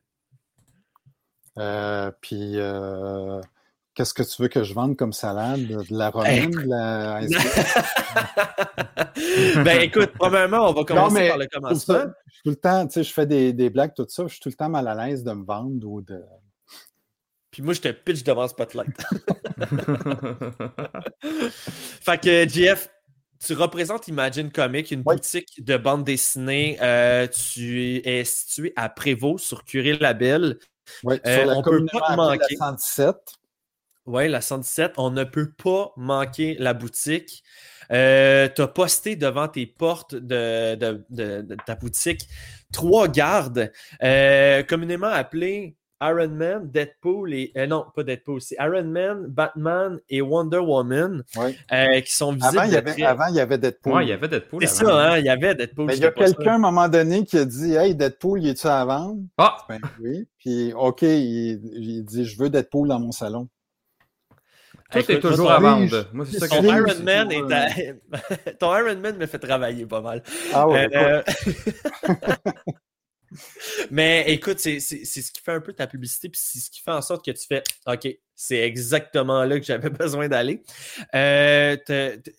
Euh, 1.57 2.11
puis, 2.21 2.53
euh, 2.57 3.41
qu'est-ce 3.93 4.13
que 4.13 4.23
tu 4.23 4.41
veux 4.41 4.47
que 4.47 4.63
je 4.63 4.73
vende 4.73 4.95
comme 4.97 5.13
salade? 5.13 5.65
De 5.67 5.83
la 5.91 6.09
romaine? 6.09 6.51
De 6.51 6.67
la... 6.67 7.21
ben 9.63 9.81
écoute, 9.81 10.11
premièrement, 10.17 10.69
on 10.69 10.73
va 10.73 10.83
commencer 10.83 11.13
mais 11.15 11.29
par 11.29 11.37
le 11.37 11.47
commencement. 11.47 11.95
ça, 11.95 12.13
je 12.25 12.31
suis 12.33 12.41
tout 12.43 12.49
le 12.49 12.55
temps, 12.55 12.87
tu 12.87 12.93
sais, 12.93 13.03
je 13.03 13.13
fais 13.13 13.25
des, 13.25 13.53
des 13.53 13.69
blagues, 13.69 13.93
tout 13.95 14.05
ça, 14.09 14.23
je 14.27 14.33
suis 14.33 14.39
tout 14.39 14.49
le 14.49 14.55
temps 14.55 14.69
mal 14.69 14.87
à 14.87 14.95
l'aise 15.05 15.23
de 15.23 15.31
me 15.31 15.45
vendre 15.45 15.87
ou 15.87 16.01
de. 16.01 16.21
Puis 17.51 17.61
moi, 17.61 17.73
je 17.75 17.81
te 17.81 17.89
pitch 17.89 18.23
devant 18.23 18.47
Spotlight. 18.47 18.89
fait 22.01 22.19
que, 22.21 22.49
Jeff, 22.49 22.89
tu 23.45 23.53
représentes 23.53 24.07
Imagine 24.07 24.51
Comics, 24.51 24.89
une 24.89 25.03
Oui. 25.05 25.15
boutique 25.15 25.63
de 25.63 25.77
bande 25.77 26.03
dessinée. 26.03 26.77
Euh, 26.81 27.27
tu 27.27 27.97
es 28.07 28.23
situé 28.23 28.73
à 28.75 28.89
Prévost, 28.89 29.45
sur 29.45 29.63
Curé-Labelle. 29.65 30.57
Ouais, 31.03 31.21
Euh, 31.27 31.37
sur 31.37 31.45
la 31.45 31.57
on 31.57 31.61
peut 31.61 31.85
pas 31.91 32.11
te 32.11 32.15
manquer. 32.15 32.55
la 32.59 32.67
117. 32.67 33.15
Oui, 34.05 34.27
la 34.27 34.41
117. 34.41 34.93
On 34.97 35.11
ne 35.11 35.23
peut 35.23 35.51
pas 35.51 35.91
manquer 35.97 36.55
la 36.59 36.73
boutique. 36.73 37.43
Euh, 37.91 38.49
tu 38.53 38.61
as 38.61 38.67
posté 38.67 39.15
devant 39.15 39.47
tes 39.47 39.65
portes 39.65 40.15
de, 40.15 40.75
de- 40.75 41.05
de- 41.09 41.41
de 41.41 41.55
ta 41.65 41.75
boutique 41.75 42.27
trois 42.71 43.07
gardes, 43.07 43.71
euh, 44.03 44.63
communément 44.63 45.07
appelés 45.07 45.75
Iron 46.01 46.27
Man, 46.29 46.69
Deadpool 46.69 47.33
et. 47.33 47.51
euh, 47.55 47.65
non, 47.67 47.85
pas 47.95 48.03
Deadpool, 48.03 48.41
c'est 48.41 48.55
Iron 48.59 48.83
Man, 48.83 49.25
Batman 49.27 49.99
et 50.09 50.21
Wonder 50.21 50.57
Woman 50.57 51.23
Ouais. 51.37 51.55
euh, 51.71 52.01
qui 52.01 52.11
sont 52.11 52.33
visibles. 52.33 52.57
Avant, 52.57 52.63
il 52.67 52.73
y 52.73 52.75
avait, 52.77 53.03
avant, 53.03 53.27
il 53.29 53.35
y 53.35 53.39
avait 53.39 53.57
Deadpool. 53.57 53.93
Ouais, 53.93 54.05
il 54.05 54.09
y 54.09 54.11
avait 54.11 54.27
Deadpool. 54.27 54.67
C'est 54.67 54.83
ça, 54.85 55.11
hein? 55.13 55.17
Il 55.19 55.25
y 55.25 55.29
avait 55.29 55.55
Deadpool. 55.55 55.85
Mais 55.85 55.95
il 55.95 56.01
y 56.01 56.05
a 56.05 56.11
quelqu'un 56.11 56.51
à 56.53 56.55
un 56.55 56.59
moment 56.59 56.89
donné 56.89 57.23
qui 57.25 57.37
a 57.37 57.45
dit 57.45 57.75
Hey, 57.75 57.95
Deadpool, 57.95 58.41
il 58.43 58.49
est-tu 58.49 58.67
à 58.67 58.83
vendre? 58.83 59.21
Ah! 59.37 59.57
Ben 59.69 59.79
oui. 60.01 60.27
Puis, 60.39 60.73
OK, 60.73 61.03
il, 61.03 61.61
il 61.73 62.03
dit 62.03 62.25
Je 62.25 62.37
veux 62.37 62.49
Deadpool 62.49 62.89
dans 62.89 62.99
mon 62.99 63.11
salon. 63.13 63.47
Tout 65.01 65.11
est 65.11 65.19
toujours 65.19 65.51
à 65.51 65.55
ton- 65.57 65.61
vendre. 65.61 66.09
Moi, 66.13 66.25
c'est 66.29 66.39
ça 66.39 66.47
ton 66.47 66.61
que 66.61 66.61
Ton 66.61 66.69
Sleeve, 66.69 66.77
Iron 66.87 66.93
c'est 66.97 67.03
Man 67.03 67.29
toujours, 67.29 67.51
est 67.51 68.47
à... 68.47 68.51
Ton 68.59 68.77
Iron 68.77 68.95
Man 68.99 69.17
me 69.17 69.25
fait 69.25 69.39
travailler 69.39 69.85
pas 69.85 70.01
mal. 70.01 70.23
Ah 70.53 70.67
ouais, 70.67 70.87
Euh, 70.95 71.21
Mais 73.89 74.25
écoute, 74.31 74.59
c'est 74.59 74.79
c'est- 74.79 75.05
c'est 75.05 75.23
ce 75.23 75.31
qui 75.31 75.41
fait 75.41 75.53
un 75.53 75.59
peu 75.59 75.73
ta 75.73 75.87
publicité, 75.87 76.29
puis 76.29 76.39
c'est 76.43 76.59
ce 76.59 76.69
qui 76.69 76.81
fait 76.81 76.91
en 76.91 77.01
sorte 77.01 77.25
que 77.25 77.31
tu 77.31 77.47
fais 77.47 77.63
OK, 77.87 78.07
c'est 78.35 78.59
exactement 78.59 79.43
là 79.43 79.59
que 79.59 79.65
j'avais 79.65 79.89
besoin 79.89 80.27
d'aller. 80.27 80.61
Euh, 81.15 81.75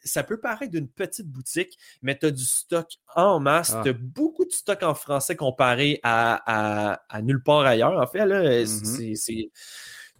ça 0.04 0.22
peut 0.22 0.38
paraître 0.38 0.70
d'une 0.70 0.86
petite 0.88 1.26
boutique, 1.26 1.76
mais 2.00 2.16
tu 2.16 2.26
as 2.26 2.30
du 2.30 2.44
stock 2.44 2.86
en 3.16 3.40
masse. 3.40 3.72
Ah. 3.74 3.80
Tu 3.82 3.90
as 3.90 3.92
beaucoup 3.92 4.44
de 4.44 4.52
stock 4.52 4.84
en 4.84 4.94
français 4.94 5.34
comparé 5.34 5.98
à, 6.04 6.92
à- 6.92 7.00
à 7.08 7.22
nulle 7.22 7.42
part 7.42 7.62
ailleurs. 7.66 8.00
En 8.00 8.06
fait, 8.06 8.24
là, 8.24 8.42
Mhm. 8.60 9.16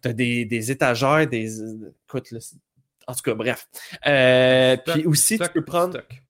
Tu 0.05 0.09
as 0.11 0.13
des, 0.13 0.45
des 0.45 0.71
étagères, 0.71 1.27
des. 1.27 1.61
Écoute, 2.09 2.33
en 3.07 3.15
tout 3.15 3.23
cas, 3.23 3.35
bref. 3.35 3.69
Euh, 4.07 4.77
Stock, 4.77 4.95
puis 4.95 5.07
aussi, 5.07 5.37
stock, 5.37 5.49
tu 5.49 5.55
peux 5.55 5.65
prendre. 5.65 5.95
stock. 5.95 6.21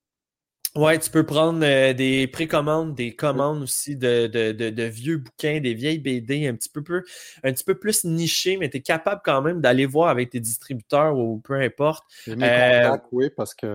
Ouais, 0.77 0.99
tu 0.99 1.09
peux 1.09 1.25
prendre 1.25 1.65
euh, 1.65 1.93
des 1.93 2.27
précommandes, 2.27 2.97
des 2.97 3.15
commandes 3.15 3.63
aussi 3.63 3.95
de, 3.97 4.27
de, 4.27 4.51
de, 4.51 4.71
de 4.71 4.83
vieux 4.83 5.19
bouquins, 5.19 5.61
des 5.61 5.73
vieilles 5.73 6.01
BD 6.01 6.49
un 6.49 6.55
petit 6.57 6.69
peu 6.69 6.83
plus, 6.83 7.05
un 7.45 7.53
petit 7.53 7.63
peu 7.63 7.77
plus 7.79 8.03
nichés, 8.05 8.57
mais 8.57 8.69
tu 8.69 8.79
es 8.79 8.81
capable 8.81 9.21
quand 9.25 9.41
même 9.41 9.61
d'aller 9.61 9.87
voir 9.87 10.09
avec 10.09 10.31
tes 10.31 10.41
distributeurs 10.41 11.17
ou 11.17 11.39
peu 11.39 11.55
importe. 11.61 12.03
Mes 12.27 12.35
Euh, 12.43 12.89
contacts, 12.89 13.07
oui, 13.13 13.31
parce 13.37 13.55
que 13.55 13.69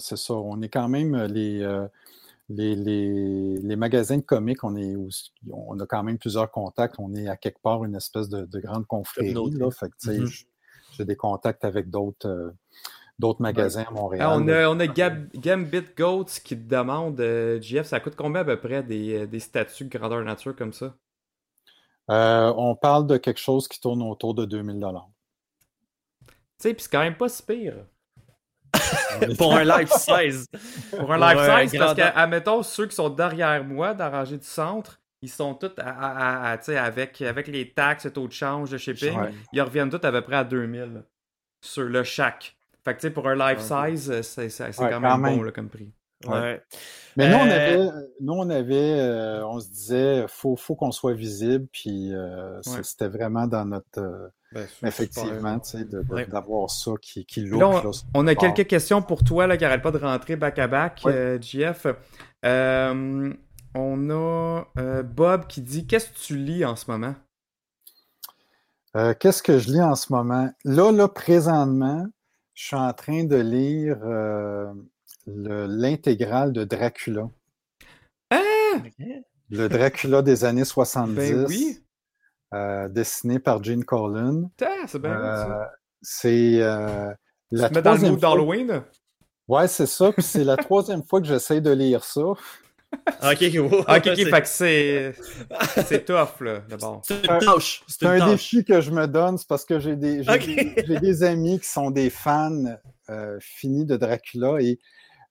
c'est 0.00 0.18
ça. 0.18 0.34
On 0.34 0.60
est 0.60 0.68
quand 0.68 0.88
même 0.88 1.14
euh, 1.14 1.28
les, 1.28 1.62
les, 2.48 2.74
les, 2.76 3.56
les 3.58 3.76
magasins 3.76 4.18
de 4.18 4.22
comics, 4.22 4.62
on, 4.64 4.76
est 4.76 4.96
aussi- 4.96 5.32
on 5.50 5.78
a 5.80 5.86
quand 5.86 6.02
même 6.02 6.18
plusieurs 6.18 6.50
contacts. 6.50 6.96
On 6.98 7.14
est 7.14 7.28
à 7.28 7.36
quelque 7.36 7.60
part 7.62 7.84
une 7.84 7.96
espèce 7.96 8.28
de, 8.28 8.44
de 8.46 8.60
grande 8.60 8.86
confrérie. 8.86 9.34
Là, 9.34 9.70
fait 9.70 9.88
que, 9.90 10.10
Mhm. 10.10 10.26
j- 10.26 10.46
J'ai 10.96 11.04
des 11.04 11.16
contacts 11.16 11.64
avec 11.64 11.90
d'autres 11.90 12.28
euh, 12.28 12.50
d'autres 13.18 13.42
magasins 13.42 13.84
à 13.88 13.90
Montréal. 13.90 14.26
Ah, 14.30 14.36
on 14.36 14.44
là. 14.46 14.66
a, 14.66 14.70
on 14.70 14.78
a 14.80 14.86
Gab- 14.86 15.28
Gambit 15.36 15.84
Goats 15.96 16.40
qui 16.44 16.56
te 16.56 16.68
demande, 16.68 17.20
euh, 17.20 17.60
GF, 17.60 17.86
ça 17.86 18.00
coûte 18.00 18.16
combien 18.16 18.42
à 18.42 18.44
peu 18.44 18.58
près 18.60 18.82
des, 18.82 19.22
euh, 19.22 19.26
des 19.26 19.40
statues 19.40 19.86
grandeur 19.86 20.22
nature 20.24 20.54
comme 20.56 20.72
ça? 20.72 20.94
Euh, 22.10 22.52
on 22.56 22.74
parle 22.76 23.06
de 23.06 23.16
quelque 23.18 23.40
chose 23.40 23.68
qui 23.68 23.78
tourne 23.80 24.02
autour 24.02 24.34
de 24.34 24.44
2000 24.46 24.78
dollars. 24.80 25.08
Tu 26.28 26.34
sais, 26.58 26.74
puis 26.74 26.82
c'est 26.84 26.90
quand 26.90 27.00
même 27.00 27.16
pas 27.16 27.28
si 27.28 27.42
pire. 27.42 27.86
Pour 29.38 29.54
un 29.54 29.64
life 29.64 29.90
size. 29.92 30.46
Pour 30.98 31.12
un 31.12 31.18
life 31.18 31.70
size, 31.70 31.78
parce 31.78 31.94
que, 31.94 32.02
admettons, 32.02 32.62
ceux 32.62 32.86
qui 32.86 32.94
sont 32.94 33.08
derrière 33.10 33.64
moi, 33.64 33.94
dans 33.94 34.04
la 34.10 34.18
rangée 34.18 34.38
du 34.38 34.46
centre, 34.46 35.00
ils 35.22 35.28
sont 35.30 35.54
tous 35.54 35.70
à, 35.78 36.52
avec, 36.52 37.22
avec 37.22 37.46
les 37.48 37.72
taxes, 37.72 38.04
le 38.04 38.10
taux 38.12 38.26
de 38.28 38.32
change, 38.32 38.70
le 38.72 38.78
shipping, 38.78 39.18
Ouais. 39.18 39.32
ils 39.52 39.62
reviennent 39.62 39.90
tous 39.90 40.04
à 40.06 40.12
peu 40.12 40.20
près 40.22 40.36
à 40.36 40.44
2000 40.44 41.02
sur 41.62 41.84
le 41.84 42.02
chaque. 42.04 42.56
Fait 42.84 42.94
que, 42.94 43.00
tu 43.00 43.06
sais, 43.06 43.10
pour 43.10 43.26
un 43.28 43.34
life 43.34 43.60
size, 43.60 44.10
euh, 44.10 44.22
c'est 44.22 44.48
quand 44.76 45.00
même 45.00 45.02
quand 45.02 45.18
bon 45.18 45.36
même. 45.36 45.44
là, 45.44 45.52
comme 45.52 45.70
prix. 45.70 45.90
Ouais. 46.26 46.62
Mais 47.16 47.28
nous, 47.30 47.36
on 47.36 47.46
Euh, 47.48 47.50
avait, 47.50 47.90
nous, 48.20 48.32
on 48.34 48.50
avait, 48.50 48.98
euh, 49.00 49.46
on 49.46 49.60
se 49.60 49.68
disait, 49.68 50.24
faut, 50.28 50.56
faut 50.56 50.74
qu'on 50.74 50.90
soit 50.92 51.14
visible, 51.14 51.66
puis 51.72 52.12
euh, 52.12 52.56
Ouais. 52.66 52.82
c'était 52.82 53.08
vraiment 53.08 53.46
dans 53.46 53.64
notre, 53.64 53.98
euh, 54.00 54.28
Ben, 54.54 54.68
effectivement, 54.88 55.60
Ouais. 56.10 56.26
d'avoir 56.26 56.70
ça 56.70 56.92
qui, 57.02 57.26
qui 57.26 57.42
Puis 57.42 57.50
look. 57.50 57.60
là, 57.60 57.68
on, 57.68 57.82
là. 57.82 57.90
on 58.14 58.26
a 58.28 58.34
quelques 58.36 58.66
questions 58.68 59.02
pour 59.02 59.24
toi 59.24 59.46
là, 59.48 59.56
qui 59.56 59.64
n'arrêtent 59.64 59.82
pas 59.82 59.90
de 59.90 59.98
rentrer 59.98 60.36
back-à-back, 60.36 61.02
Ouais. 61.04 61.12
euh. 61.12 61.38
Euh, 62.44 63.32
on 63.74 64.10
a 64.10 64.64
euh, 64.78 65.02
Bob 65.02 65.46
qui 65.48 65.60
dit 65.60 65.86
Qu'est-ce 65.86 66.10
que 66.10 66.18
tu 66.18 66.36
lis 66.36 66.64
en 66.64 66.76
ce 66.76 66.90
moment? 66.90 67.14
Qu'est-ce 69.18 69.42
que 69.42 69.58
je 69.58 69.72
lis 69.72 69.82
en 69.82 69.96
ce 69.96 70.12
moment? 70.12 70.48
Là, 70.64 70.92
là, 70.92 71.08
présentement, 71.08 72.06
je 72.54 72.66
suis 72.66 72.76
en 72.76 72.92
train 72.92 73.24
de 73.24 73.34
lire 73.36 73.98
le- 75.26 75.66
l'intégrale 75.66 76.52
de 76.52 76.62
Dracula. 76.62 77.28
Le 79.50 79.68
Dracula 79.68 80.22
des 80.22 80.44
années 80.44 80.64
70, 80.64 81.14
Ben 81.16 81.46
oui. 81.48 81.83
Euh, 82.54 82.88
dessiné 82.88 83.38
par 83.38 83.62
Gene. 83.62 83.82
Ah, 83.90 84.66
c'est 84.86 84.98
bien. 85.00 85.10
Euh, 85.10 85.64
c'est 86.02 86.62
euh, 86.62 87.10
Tu 87.50 87.56
la 87.58 87.68
te 87.68 87.74
mets 87.74 87.82
dans 87.82 87.92
le 87.92 87.96
troisième 87.98 88.10
mood 88.12 88.20
fois- 88.20 88.28
d'Halloween 88.30 88.82
Ouais, 89.48 89.68
c'est 89.68 89.86
ça. 89.86 90.12
Puis 90.12 90.22
c'est 90.22 90.44
la 90.44 90.56
troisième 90.68 91.02
fois 91.02 91.20
que 91.20 91.26
j'essaie 91.26 91.60
de 91.60 91.70
lire 91.70 92.04
ça. 92.04 92.20
Ok, 92.22 92.38
wow. 93.56 93.84
Ah, 93.88 93.96
Ok, 93.98 94.06
ok, 94.06 94.12
C'est- 94.16 94.24
fait 94.30 94.40
que 94.42 94.46
c'est. 94.48 95.14
C'est 95.84 96.04
tough, 96.06 96.40
là, 96.40 96.60
d'abord. 96.68 97.02
C'est 97.04 97.16
une 97.26 97.38
tâche. 97.38 97.82
C'est 97.88 98.06
un 98.06 98.28
défi 98.28 98.64
que 98.64 98.80
je 98.80 98.90
me 98.92 99.06
donne, 99.06 99.36
c'est 99.36 99.48
parce 99.48 99.64
que 99.64 99.80
j'ai 99.80 99.96
des, 99.96 100.22
j'ai 100.22 100.30
Ok. 100.32 100.46
des- 100.46 100.84
j'ai 100.86 101.00
des 101.00 101.22
amis 101.24 101.58
qui 101.58 101.68
sont 101.68 101.90
des 101.90 102.08
fans 102.08 102.52
euh, 103.10 103.36
finis 103.40 103.84
de 103.84 103.96
Dracula 103.96 104.60
et 104.62 104.78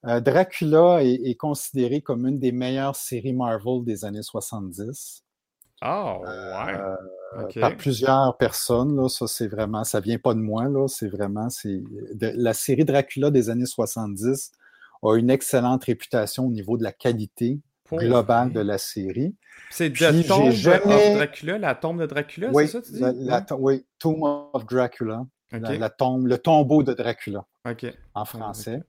euh, 0.06 0.20
Dracula 0.20 1.04
est, 1.04 1.14
est 1.24 1.36
considéré 1.36 2.02
comme 2.02 2.28
une 2.28 2.38
des 2.38 2.52
meilleures 2.52 2.98
séries 2.98 3.34
Marvel 3.34 3.84
des 3.86 4.04
années 4.04 4.22
70 4.22 5.23
Ah, 5.82 6.18
ouais. 6.20 6.74
euh, 6.76 7.60
par 7.62 7.76
plusieurs 7.76 8.38
personnes. 8.38 8.96
Là, 8.96 9.10
ça, 9.10 9.28
c'est 9.28 9.48
vraiment, 9.48 9.84
ça 9.84 10.00
vient 10.00 10.18
pas 10.20 10.34
de 10.34 10.40
moi. 10.40 10.66
Là, 10.66 10.88
c'est 10.88 11.08
vraiment, 11.10 11.50
c'est 11.50 11.84
de- 12.14 12.32
la 12.36 12.54
série 12.54 12.86
Dracula 12.86 13.32
des 13.32 13.50
années 13.50 13.66
70 13.66 14.52
a 15.02 15.16
une 15.18 15.30
excellente 15.30 15.84
réputation 15.84 16.46
au 16.48 16.52
niveau 16.52 16.78
de 16.78 16.84
la 16.84 16.92
qualité 16.94 17.60
Pour 17.84 18.00
globale 18.00 18.54
de 18.54 18.62
la 18.62 18.78
série. 18.78 19.36
C'est 19.70 19.92
The 19.92 20.26
Tomb 20.28 20.52
jamais- 20.52 20.94
of 21.12 21.16
Dracula, 21.16 21.58
la 21.58 21.76
tombe 21.76 22.00
de 22.02 22.06
Dracula, 22.06 22.50
oui, 22.54 22.66
c'est 22.68 22.72
ça, 22.74 22.82
tu 22.82 22.92
dis? 22.94 23.00
la, 23.00 23.12
la 23.12 23.42
to- 23.42 23.58
oui, 23.60 23.86
Tomb 24.00 24.24
of 24.54 24.66
Dracula, 24.66 25.26
Ok, 25.54 25.60
la, 25.62 25.78
la 25.78 25.90
tombe, 25.90 26.28
le 26.28 26.38
tombeau 26.38 26.84
de 26.84 26.94
Dracula 26.94 27.46
en 28.14 28.26
français. 28.26 28.82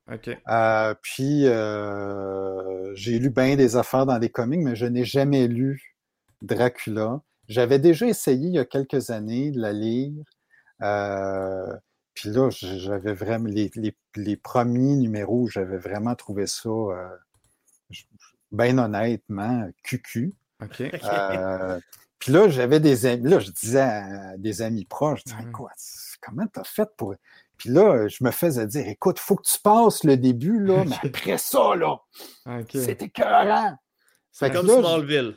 Euh, 0.49 0.95
puis 1.03 1.47
euh, 1.47 2.95
j'ai 2.95 3.19
lu 3.19 3.31
bien 3.31 3.57
des 3.57 3.77
affaires 3.77 4.07
dans 4.07 4.19
les 4.19 4.29
comics, 4.29 4.61
mais 4.63 4.77
je 4.77 4.87
n'ai 4.87 5.05
jamais 5.05 5.49
lu 5.49 5.94
Dracula. 6.45 7.21
J'avais 7.49 7.79
déjà 7.79 8.07
essayé 8.07 8.49
il 8.49 8.55
y 8.55 8.59
a 8.59 8.65
quelques 8.65 9.11
années 9.11 9.51
de 9.51 9.61
la 9.61 9.73
lire. 9.73 10.13
Euh, 10.83 11.73
puis 12.15 12.31
là, 12.31 12.49
j'avais 12.51 13.13
vraiment 13.15 13.49
les, 13.49 13.71
les- 13.75 13.97
les 14.17 14.37
premiers 14.37 14.97
numéros, 14.97 15.47
j'avais 15.49 15.79
vraiment 15.79 16.15
trouvé 16.15 16.47
ça, 16.47 16.69
euh, 16.71 17.09
bien 18.53 18.79
honnêtement, 18.79 19.69
cucu. 19.83 20.33
Ok. 20.63 20.81
Euh, 20.81 21.81
puis 22.21 22.33
là, 22.33 22.49
j'avais 22.49 22.79
des 22.81 23.05
amis, 23.07 23.29
là, 23.29 23.39
je 23.41 23.51
disais 23.51 23.81
à 23.81 24.37
des 24.39 24.63
amis 24.63 24.85
proches, 24.85 25.21
je 25.27 25.33
disais, 25.33 25.45
Mhm. 25.47 25.53
quoi, 25.53 25.73
comment 26.23 26.47
t'as 26.47 26.63
fait 26.65 26.89
pour. 26.97 27.15
Puis 27.59 27.69
là, 27.71 28.07
je 28.09 28.23
me 28.25 28.31
faisais 28.31 28.67
dire, 28.67 28.87
écoute, 28.89 29.19
faut 29.19 29.35
que 29.37 29.43
tu 29.43 29.59
passes 29.61 30.05
le 30.05 30.17
début, 30.17 30.61
là, 30.65 30.85
mais 30.87 30.97
après 31.03 31.39
ça, 31.39 31.75
là, 31.75 31.99
Ok. 32.47 32.71
c'est 32.73 33.03
écœurant. 33.03 33.77
C'est 34.33 34.51
comme 34.53 34.67
là, 34.67 34.75
je- 34.77 34.81
Smallville. 34.81 35.37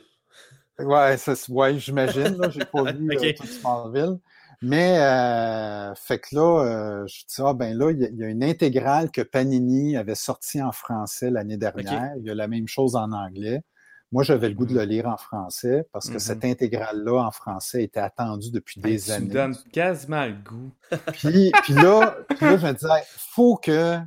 Ouais, 0.78 1.16
ouais, 1.48 1.78
j'imagine. 1.78 2.38
J'ai 2.50 2.64
pas 2.64 2.84
vu 2.92 3.10
Ok. 3.16 3.24
euh, 3.24 3.32
tout 3.36 3.46
Smallville. 3.46 4.18
Mais, 4.60 4.98
euh, 4.98 5.94
fait 5.94 6.18
que 6.18 6.34
là, 6.34 6.64
euh, 6.64 7.06
je 7.06 7.20
dis, 7.26 7.40
ah 7.44 7.54
ben 7.54 7.76
là, 7.78 7.90
il 7.92 8.00
y, 8.00 8.04
a- 8.04 8.08
il 8.08 8.16
y 8.16 8.24
a 8.24 8.28
une 8.28 8.42
intégrale 8.42 9.10
que 9.12 9.20
Panini 9.22 9.96
avait 9.96 10.16
sortie 10.16 10.60
en 10.60 10.72
français 10.72 11.30
l'année 11.30 11.56
dernière. 11.56 12.12
Il 12.18 12.24
y 12.24 12.30
a 12.30 12.34
la 12.34 12.48
même 12.48 12.66
chose 12.66 12.96
en 12.96 13.12
anglais. 13.12 13.62
Moi, 14.10 14.24
j'avais 14.24 14.48
le 14.48 14.54
goût 14.54 14.64
de 14.66 14.74
le 14.74 14.84
lire 14.84 15.06
en 15.06 15.16
français 15.18 15.86
parce 15.92 16.08
que 16.08 16.18
cette 16.18 16.44
intégrale-là 16.44 17.22
en 17.26 17.30
français 17.30 17.84
était 17.84 18.00
attendue 18.00 18.50
depuis 18.50 18.80
des 18.80 18.98
tu 18.98 19.10
me 19.10 19.16
années. 19.16 19.28
donnes 19.28 19.56
quasiment 19.70 20.24
le 20.24 20.32
goût. 20.32 20.70
Puis, 21.12 21.52
puis 21.62 21.74
là, 21.74 22.16
puis 22.36 22.46
là, 22.46 22.56
je 22.56 22.66
me 22.66 22.72
disais, 22.72 22.88
faut 23.16 23.56
que, 23.56 23.98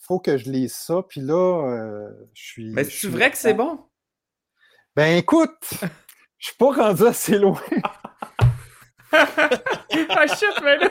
faut 0.00 0.18
que 0.18 0.36
je 0.36 0.50
lise 0.50 0.74
ça. 0.74 1.02
Puis 1.08 1.20
là, 1.20 1.68
euh, 1.70 2.10
je 2.34 2.42
suis. 2.42 2.72
Mais 2.72 2.82
c'est 2.84 3.06
vrai 3.08 3.30
que 3.30 3.38
c'est 3.38 3.54
bon? 3.54 3.78
Ben 4.96 5.16
écoute, 5.16 5.70
je 6.44 6.48
suis 6.50 6.56
pas 6.58 6.72
rendu 6.72 7.04
assez 7.06 7.38
loin. 7.38 7.58
ah, 9.12 10.26
shit, 10.26 10.60
mais 10.62 10.76
là, 10.76 10.90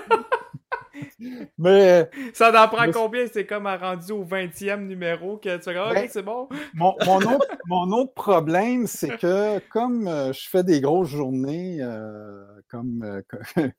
Mais 1.60 2.10
ça 2.34 2.50
en 2.64 2.68
prend 2.68 2.88
Mais- 2.88 2.92
combien? 2.92 3.28
C'est 3.32 3.46
comme 3.46 3.68
à 3.68 3.78
rendu 3.78 4.12
au 4.14 4.24
20e 4.24 4.88
numéro 4.88 5.38
que 5.38 5.58
tu 5.58 5.64
fais 5.64 5.76
comme, 5.76 5.94
Ben, 5.94 6.08
c'est 6.10 6.24
bon. 6.24 6.50
mon, 6.74 6.96
mon 7.06 7.18
autre, 7.18 7.48
mon 7.68 7.92
autre 7.92 8.14
problème, 8.16 8.88
c'est 8.88 9.16
que 9.18 9.60
comme 9.70 10.08
euh, 10.08 10.34
je 10.34 10.50
fais 10.50 10.64
des 10.64 10.82
grosses 10.82 11.10
journées, 11.10 11.78
euh, 11.82 12.44
comme, 12.70 13.04
euh, 13.04 13.22
comme, 13.30 13.44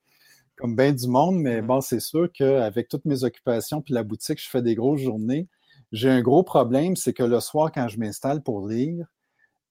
comme 0.56 0.76
bien 0.76 0.92
du 0.92 1.08
monde, 1.08 1.40
mais 1.40 1.60
Mhm. 1.60 1.66
bon, 1.66 1.80
c'est 1.80 1.98
sûr 2.00 2.28
qu'avec 2.32 2.86
toutes 2.88 3.04
mes 3.04 3.24
occupations 3.24 3.82
puis 3.82 3.94
la 3.94 4.04
boutique, 4.04 4.40
je 4.40 4.48
fais 4.48 4.62
des 4.62 4.76
grosses 4.76 5.00
journées. 5.00 5.48
J'ai 5.90 6.08
un 6.10 6.22
gros 6.22 6.44
problème, 6.44 6.94
c'est 6.94 7.12
que 7.14 7.24
le 7.24 7.40
soir, 7.40 7.72
quand 7.72 7.88
je 7.88 7.98
m'installe 7.98 8.42
pour 8.44 8.68
lire, 8.68 9.06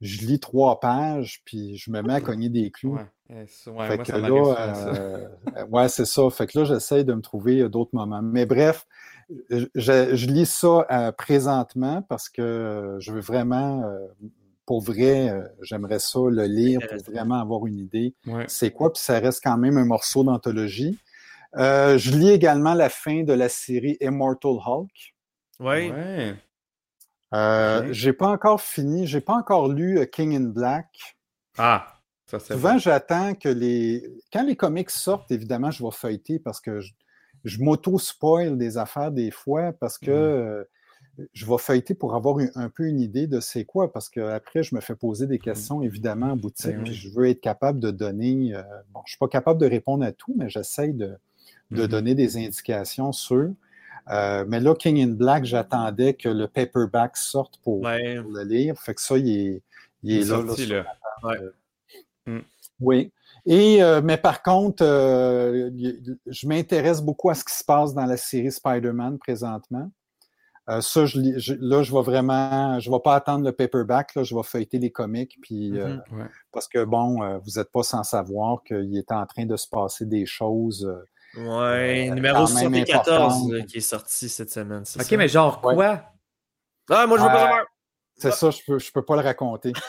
je 0.03 0.25
lis 0.25 0.39
trois 0.39 0.79
pages, 0.81 1.41
puis 1.45 1.77
je 1.77 1.89
me 1.89 2.01
mets 2.01 2.13
à 2.15 2.21
cogner 2.21 2.49
des 2.49 2.69
clous. 2.71 2.95
Ouais, 2.95 3.45
c'est- 3.47 3.69
ouais, 3.69 3.87
Fait 3.87 3.95
moi, 3.95 4.05
que 4.05 4.11
ça 4.11 4.17
m'arrive 4.17 4.43
souvent, 4.43 4.53
là, 4.53 4.73
ça. 4.75 4.87
euh, 4.89 5.27
euh, 5.57 5.65
ouais, 5.67 5.87
c'est 5.89 6.05
ça. 6.05 6.29
Fait 6.29 6.45
que 6.45 6.59
là, 6.59 6.65
j'essaie 6.65 7.03
de 7.05 7.13
me 7.13 7.21
trouver 7.21 7.61
euh, 7.61 7.69
d'autres 7.69 7.95
moments. 7.95 8.21
Mais 8.21 8.45
bref, 8.45 8.85
je, 9.49 10.27
lis 10.27 10.45
ça 10.45 10.85
euh, 10.91 11.11
présentement 11.13 12.01
parce 12.01 12.27
que 12.27 12.97
je 12.99 13.13
veux 13.13 13.21
vraiment, 13.21 13.83
euh, 13.83 14.07
pour 14.65 14.81
vrai, 14.81 15.29
euh, 15.29 15.47
j'aimerais 15.61 15.99
ça 15.99 16.19
le 16.29 16.43
lire 16.45 16.81
pour 16.81 17.13
vraiment 17.13 17.39
avoir 17.39 17.65
une 17.65 17.79
idée. 17.79 18.13
Ouais. 18.27 18.45
C'est 18.49 18.71
quoi? 18.71 18.91
Puis 18.91 19.01
ça 19.01 19.19
reste 19.19 19.41
quand 19.41 19.57
même 19.57 19.77
un 19.77 19.85
morceau 19.85 20.23
d'anthologie. 20.23 20.99
Euh, 21.55 21.97
je 21.97 22.11
lis 22.11 22.31
également 22.31 22.73
la 22.73 22.89
fin 22.89 23.23
de 23.23 23.31
la 23.31 23.47
série 23.47 23.97
Immortal 24.01 24.57
Hulk. 24.65 25.13
Ouais. 25.59 25.91
Ouais. 25.91 26.35
Euh, 27.33 27.81
Ok. 27.87 27.91
J'ai 27.91 28.13
pas 28.13 28.27
encore 28.27 28.61
fini, 28.61 29.07
j'ai 29.07 29.21
pas 29.21 29.33
encore 29.35 29.67
lu 29.67 29.99
euh, 29.99 30.05
King 30.05 30.35
in 30.35 30.49
Black. 30.49 31.17
Ah, 31.57 31.99
ça 32.25 32.39
c'est 32.39 32.53
Souvent, 32.53 32.77
j'attends 32.77 33.33
que 33.35 33.49
les. 33.49 34.03
Quand 34.31 34.43
les 34.43 34.55
comics 34.55 34.89
sortent, 34.89 35.31
évidemment, 35.31 35.71
je 35.71 35.83
vais 35.83 35.91
feuilleter 35.91 36.39
parce 36.39 36.59
que 36.61 36.79
je, 36.79 36.93
je 37.43 37.59
m'auto-spoil 37.61 38.57
des 38.57 38.77
affaires 38.77 39.11
des 39.11 39.31
fois 39.31 39.73
parce 39.73 39.97
que 39.97 40.11
euh, 40.11 40.63
je 41.33 41.45
vais 41.45 41.57
feuilleter 41.57 41.93
pour 41.93 42.15
avoir 42.15 42.39
un, 42.39 42.47
un 42.55 42.69
peu 42.69 42.85
une 42.87 42.99
idée 42.99 43.27
de 43.27 43.39
c'est 43.39 43.65
quoi. 43.65 43.91
Parce 43.91 44.09
qu'après, 44.09 44.63
je 44.63 44.73
me 44.75 44.81
fais 44.81 44.95
poser 44.95 45.27
des 45.27 45.39
questions, 45.39 45.81
évidemment, 45.81 46.31
en 46.31 46.37
boutique. 46.37 46.75
Ben 46.77 46.85
je 46.85 47.09
veux 47.09 47.27
être 47.29 47.41
capable 47.41 47.79
de 47.79 47.91
donner. 47.91 48.53
euh, 48.55 48.61
bon, 48.93 49.01
je 49.05 49.09
ne 49.09 49.09
suis 49.09 49.17
pas 49.19 49.27
capable 49.27 49.59
de 49.59 49.67
répondre 49.67 50.03
à 50.05 50.11
tout, 50.11 50.33
mais 50.37 50.49
j'essaye 50.49 50.93
de, 50.93 51.15
de 51.71 51.81
Mhm. 51.83 51.87
donner 51.87 52.15
des 52.15 52.37
indications 52.37 53.11
sur. 53.11 53.51
Euh, 54.09 54.43
mais 54.47 54.59
là, 54.59 54.75
King 54.75 55.01
in 55.01 55.13
Black, 55.13 55.45
j'attendais 55.45 56.13
que 56.13 56.27
le 56.29 56.47
paperback 56.47 57.15
sorte 57.17 57.57
pour, 57.63 57.81
Ouais. 57.81 58.19
pour 58.21 58.31
le 58.31 58.43
lire. 58.43 58.77
Fait 58.79 58.93
que 58.93 59.01
ça, 59.01 59.17
il 59.17 59.29
est, 59.29 59.61
il 60.03 60.11
est 60.11 60.15
Il 60.15 60.21
est 60.21 60.25
là. 60.29 60.37
là, 60.41 60.45
sorti, 60.47 60.65
là. 60.65 60.85
oui. 62.79 63.11
Et, 63.45 63.83
euh, 63.83 64.01
mais 64.01 64.17
par 64.17 64.41
contre, 64.41 64.83
euh, 64.85 65.69
je 66.27 66.47
m'intéresse 66.47 67.01
beaucoup 67.01 67.29
à 67.29 67.35
ce 67.35 67.43
qui 67.43 67.53
se 67.53 67.63
passe 67.63 67.93
dans 67.93 68.05
la 68.05 68.15
série 68.17 68.51
Spider-Man 68.51 69.17
présentement. 69.19 69.91
Euh, 70.69 70.79
ça, 70.79 71.05
je, 71.05 71.19
là, 71.59 71.83
je 71.83 71.91
vais 71.93 72.01
vraiment, 72.01 72.79
je 72.79 72.89
vais 72.89 72.99
pas 73.03 73.15
attendre 73.15 73.43
le 73.43 73.51
paperback, 73.51 74.15
là, 74.15 74.23
je 74.23 74.33
vais 74.33 74.43
feuilleter 74.43 74.79
les 74.79 74.91
comics, 74.91 75.37
puis. 75.41 75.73
Ouais. 75.73 75.97
parce 76.53 76.69
que 76.69 76.85
bon, 76.85 77.21
euh, 77.21 77.37
vous 77.39 77.59
n'êtes 77.59 77.69
pas 77.69 77.83
sans 77.83 78.03
savoir 78.03 78.63
qu'il 78.63 78.95
est 78.97 79.11
en 79.11 79.25
train 79.25 79.45
de 79.45 79.57
se 79.57 79.67
passer 79.67 80.05
des 80.05 80.25
choses. 80.25 80.89
Euh, 81.37 81.41
Ouais, 81.41 82.09
Euh, 82.09 82.13
numéro 82.15 82.45
quand 82.45 82.53
même 82.53 82.57
74 82.73 83.07
importante. 83.09 83.51
là, 83.51 83.61
qui 83.63 83.77
est 83.77 83.81
sorti 83.81 84.29
cette 84.29 84.51
semaine. 84.51 84.81
Ok, 84.81 85.03
ça? 85.03 85.17
mais 85.17 85.27
genre 85.27 85.63
Ouais. 85.63 85.75
quoi? 85.75 86.03
Ah, 86.89 87.07
moi 87.07 87.17
je 87.17 87.23
veux 87.23 87.29
pas 87.29 87.35
Euh, 87.35 87.39
savoir! 87.41 87.65
c'est 88.17 88.31
ça, 88.31 88.49
je 88.51 88.59
peux, 88.65 88.79
je 88.79 88.91
peux 88.91 89.03
pas 89.03 89.15
le 89.15 89.21
raconter. 89.21 89.73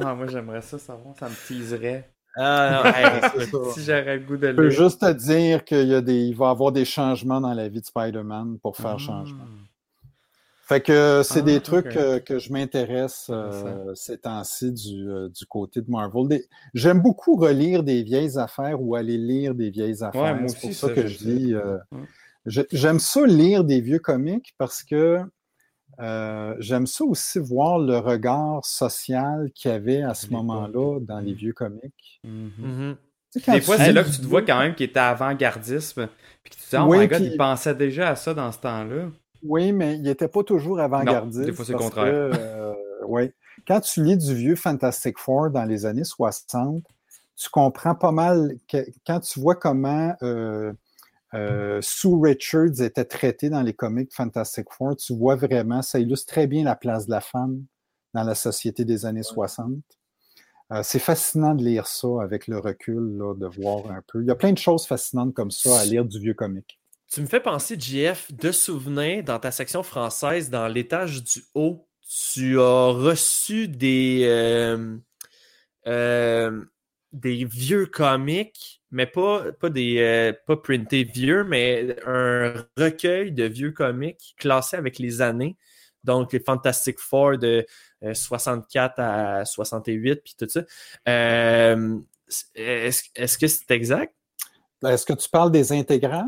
Ah, 0.00 0.14
moi 0.14 0.28
j'aimerais 0.28 0.62
ça 0.62 0.78
savoir, 0.78 1.16
ça 1.18 1.28
me 1.28 1.34
teaserait. 1.48 2.08
Ah, 2.36 2.82
non, 2.84 2.90
hey, 2.92 3.20
C'est 3.36 3.46
ça. 3.50 3.58
Si 3.74 3.82
j'aurais 3.84 4.18
le 4.18 4.24
goût 4.24 4.36
de 4.36 4.46
Je 4.46 4.52
peux 4.52 4.70
juste 4.70 5.00
te 5.00 5.10
dire 5.12 5.64
qu'il 5.64 5.88
y 5.88 5.94
a 5.94 6.00
des, 6.00 6.14
il 6.26 6.36
va 6.36 6.46
y 6.46 6.50
avoir 6.50 6.70
des 6.70 6.84
changements 6.84 7.40
dans 7.40 7.52
la 7.52 7.68
vie 7.68 7.80
de 7.80 7.84
Spider-Man 7.86 8.60
pour 8.62 8.76
faire 8.76 9.00
changement. 9.00 9.46
Fait 10.68 10.82
que 10.82 11.22
c'est 11.24 11.38
Ah, 11.40 11.42
des 11.42 11.60
trucs 11.60 11.96
euh, 11.96 12.18
que 12.20 12.38
je 12.38 12.52
m'intéresse 12.52 13.28
euh, 13.30 13.94
ces 13.94 14.18
temps-ci 14.18 14.70
du, 14.70 15.08
euh, 15.08 15.28
du 15.30 15.46
côté 15.46 15.80
de 15.80 15.90
Marvel. 15.90 16.28
Des- 16.28 16.44
J'aime 16.74 17.00
beaucoup 17.00 17.36
relire 17.36 17.82
des 17.82 18.02
vieilles 18.02 18.36
affaires 18.38 18.80
ou 18.82 18.94
aller 18.94 19.16
lire 19.16 19.54
des 19.54 19.70
vieilles 19.70 20.02
affaires. 20.04 20.36
moi 20.38 20.48
c'est 20.48 20.60
pour 20.60 20.72
ça 20.74 20.88
ça, 20.88 20.92
que 20.94 21.06
je 21.06 21.18
dis. 21.18 21.54
euh, 21.54 21.78
Ouais. 21.92 22.66
J'aime 22.72 22.98
ça 22.98 23.26
lire 23.26 23.64
des 23.64 23.80
vieux 23.80 23.98
comics 23.98 24.54
parce 24.58 24.82
que 24.82 25.20
euh, 26.00 26.54
j'aime 26.58 26.86
ça 26.86 27.04
aussi 27.04 27.38
voir 27.38 27.78
le 27.78 27.98
regard 27.98 28.64
social 28.64 29.50
qu'il 29.54 29.70
y 29.70 29.74
avait 29.74 30.02
à 30.02 30.12
ce 30.14 30.28
moment-là 30.30 30.98
dans 31.00 31.18
les 31.20 31.32
vieux 31.32 31.52
comics. 31.54 32.20
Mhm. 32.24 32.50
Mhm. 32.58 32.96
Tu 33.32 33.40
sais, 33.40 33.44
quand 33.44 33.52
Des 33.54 33.60
fois, 33.60 33.76
c'est 33.78 33.92
là 33.92 34.04
que 34.04 34.10
tu 34.10 34.18
te 34.20 34.26
vois 34.26 34.42
quand 34.42 34.58
même 34.58 34.74
qu'il 34.74 34.86
était 34.86 35.00
avant-gardisme. 35.00 36.08
Puis 36.42 36.50
que 36.54 36.56
tu 36.60 36.62
te 36.64 36.76
dis, 36.76 36.82
oh 36.82 36.86
Oui, 36.88 36.98
my 37.00 37.08
god, 37.08 37.18
puis- 37.20 37.30
il 37.32 37.36
pensait 37.36 37.74
déjà 37.74 38.10
à 38.10 38.16
ça 38.16 38.32
dans 38.34 38.50
ce 38.52 38.58
temps-là. 38.58 39.10
Oui, 39.42 39.72
mais 39.72 39.94
il 39.96 40.02
n'était 40.02 40.28
pas 40.28 40.42
toujours 40.42 40.80
avant-gardiste. 40.80 41.40
Des 41.46 41.52
fois, 41.52 41.64
c'est 41.64 41.72
le 41.72 41.78
parce 41.78 41.90
contraire. 41.90 42.12
que, 42.12 42.36
euh, 42.38 42.74
ouais. 43.06 43.32
Quand 43.66 43.80
tu 43.80 44.02
lis 44.02 44.16
du 44.16 44.34
vieux 44.34 44.56
Fantastic 44.56 45.18
Four 45.18 45.50
dans 45.50 45.64
les 45.64 45.84
années 45.86 46.04
60, 46.04 46.82
tu 47.36 47.48
comprends 47.50 47.94
pas 47.94 48.12
mal 48.12 48.54
que- 48.68 48.86
quand 49.06 49.20
tu 49.20 49.40
vois 49.40 49.54
comment 49.56 50.14
euh, 50.22 50.72
euh, 51.34 51.80
Sue 51.82 52.14
Richards 52.20 52.80
était 52.80 53.04
traitée 53.04 53.50
dans 53.50 53.62
les 53.62 53.74
comics 53.74 54.12
Fantastic 54.14 54.66
Four, 54.72 54.96
tu 54.96 55.14
vois 55.16 55.36
vraiment, 55.36 55.82
ça 55.82 55.98
illustre 55.98 56.32
très 56.32 56.46
bien 56.46 56.64
la 56.64 56.74
place 56.76 57.06
de 57.06 57.10
la 57.10 57.20
femme 57.20 57.64
dans 58.14 58.24
la 58.24 58.34
société 58.34 58.84
des 58.84 59.04
années 59.06 59.22
60. 59.22 59.70
Euh, 60.72 60.82
c'est 60.82 60.98
fascinant 60.98 61.54
de 61.54 61.62
lire 61.64 61.86
ça 61.86 62.08
avec 62.22 62.46
le 62.46 62.58
recul, 62.58 63.16
là, 63.18 63.34
de 63.34 63.46
voir 63.46 63.90
un 63.90 64.02
peu. 64.06 64.20
Il 64.22 64.26
y 64.26 64.30
a 64.30 64.34
plein 64.34 64.52
de 64.52 64.58
choses 64.58 64.86
fascinantes 64.86 65.32
comme 65.34 65.50
ça 65.50 65.80
à 65.80 65.84
lire 65.84 66.04
du 66.04 66.18
vieux 66.18 66.34
comic. 66.34 66.78
Tu 67.10 67.22
me 67.22 67.26
fais 67.26 67.40
penser, 67.40 67.76
JF, 67.78 68.32
de 68.32 68.52
souvenirs 68.52 69.24
dans 69.24 69.38
ta 69.38 69.50
section 69.50 69.82
française, 69.82 70.50
dans 70.50 70.68
l'étage 70.68 71.24
du 71.24 71.42
haut, 71.54 71.88
tu 72.06 72.60
as 72.60 72.88
reçu 72.88 73.66
des, 73.66 74.24
euh, 74.26 74.96
euh, 75.86 76.64
des 77.12 77.44
vieux 77.46 77.86
comics, 77.86 78.82
mais 78.90 79.06
pas, 79.06 79.52
pas 79.52 79.70
des 79.70 79.98
euh, 80.00 80.32
pas 80.46 80.56
printés 80.58 81.04
vieux, 81.04 81.44
mais 81.44 81.96
un 82.06 82.66
recueil 82.76 83.32
de 83.32 83.44
vieux 83.44 83.72
comics 83.72 84.34
classés 84.38 84.76
avec 84.76 84.98
les 84.98 85.22
années. 85.22 85.56
Donc, 86.04 86.32
les 86.34 86.40
Fantastic 86.40 86.98
Four 86.98 87.38
de 87.38 87.66
euh, 88.02 88.14
64 88.14 88.94
à 88.98 89.44
68, 89.46 90.22
puis 90.22 90.34
tout 90.38 90.48
ça. 90.48 90.62
Est-ce, 92.54 93.04
est-ce 93.14 93.38
que 93.38 93.46
c'est 93.46 93.70
exact? 93.70 94.14
Est-ce 94.84 95.06
que 95.06 95.14
tu 95.14 95.28
parles 95.30 95.50
des 95.50 95.72
intégrales? 95.72 96.26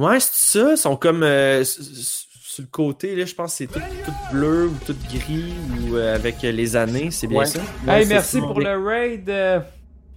Ouais, 0.00 0.18
c'est 0.20 0.58
ça. 0.60 0.70
Ils 0.72 0.76
sont 0.78 0.96
comme 0.96 1.22
euh, 1.22 1.62
sur 1.64 2.62
le 2.62 2.68
côté, 2.68 3.14
là, 3.16 3.24
je 3.24 3.34
pense 3.34 3.52
que 3.52 3.56
c'est 3.58 3.66
tout, 3.66 3.80
tout 4.04 4.12
bleu 4.32 4.66
ou 4.68 4.76
tout 4.86 4.96
gris 5.12 5.52
ou 5.88 5.96
euh, 5.96 6.14
avec 6.14 6.42
les 6.42 6.74
années, 6.76 7.10
c'est 7.10 7.26
bien 7.26 7.40
Ouais. 7.40 7.46
ça? 7.46 7.60
Hey, 7.86 8.06
merci 8.06 8.40
ça. 8.40 8.46
pour 8.46 8.60
le 8.60 8.76
raid 8.84 9.28
euh, 9.30 9.60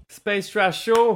Space 0.09 0.49
Trash 0.49 0.85
Show. 0.85 1.13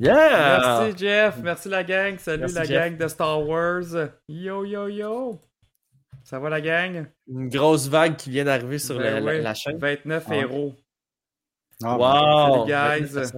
Yeah! 0.00 0.80
Merci 0.84 0.98
Jeff, 0.98 1.36
merci 1.42 1.68
la 1.68 1.84
gang, 1.84 2.18
salut 2.18 2.40
Merci, 2.40 2.54
la 2.56 2.64
Jeff. 2.64 2.82
gang 2.90 2.96
de 2.96 3.08
Star 3.08 3.46
Wars. 3.46 3.84
Yo 4.28 4.64
yo 4.64 4.88
yo. 4.88 5.38
Ça 6.24 6.38
va 6.38 6.48
la 6.50 6.60
gang? 6.60 7.06
Une 7.28 7.48
grosse 7.48 7.88
vague 7.88 8.16
qui 8.16 8.30
vient 8.30 8.44
d'arriver 8.44 8.78
sur 8.78 8.96
Ben 8.98 9.04
la, 9.14 9.20
la- 9.20 9.32
oui, 9.32 9.42
la 9.42 9.54
chaîne. 9.54 9.78
29 9.78 10.24
Ah. 10.28 10.34
héros. 10.36 10.74
Ah, 11.84 11.96
Wow! 11.96 12.66
Salut, 12.66 13.00
guys. 13.04 13.32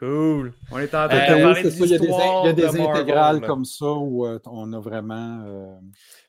Cool! 0.00 0.54
On 0.72 0.78
est 0.78 0.94
en 0.94 1.08
train 1.08 1.10
Euh, 1.10 1.20
de 1.20 1.26
que 1.26 1.34
oui, 1.34 1.42
parler 1.42 1.70
ça, 1.70 1.84
il 1.84 1.90
y 1.90 1.94
a 1.94 1.98
des, 1.98 2.06
il 2.06 2.10
y 2.10 2.48
a 2.48 2.52
des 2.54 2.62
de 2.62 2.66
intégrales 2.68 3.40
comme 3.42 3.64
ça 3.66 3.84
où 3.92 4.26
euh, 4.26 4.38
on 4.46 4.72
a 4.72 4.80
vraiment. 4.80 5.44
euh, 5.46 5.74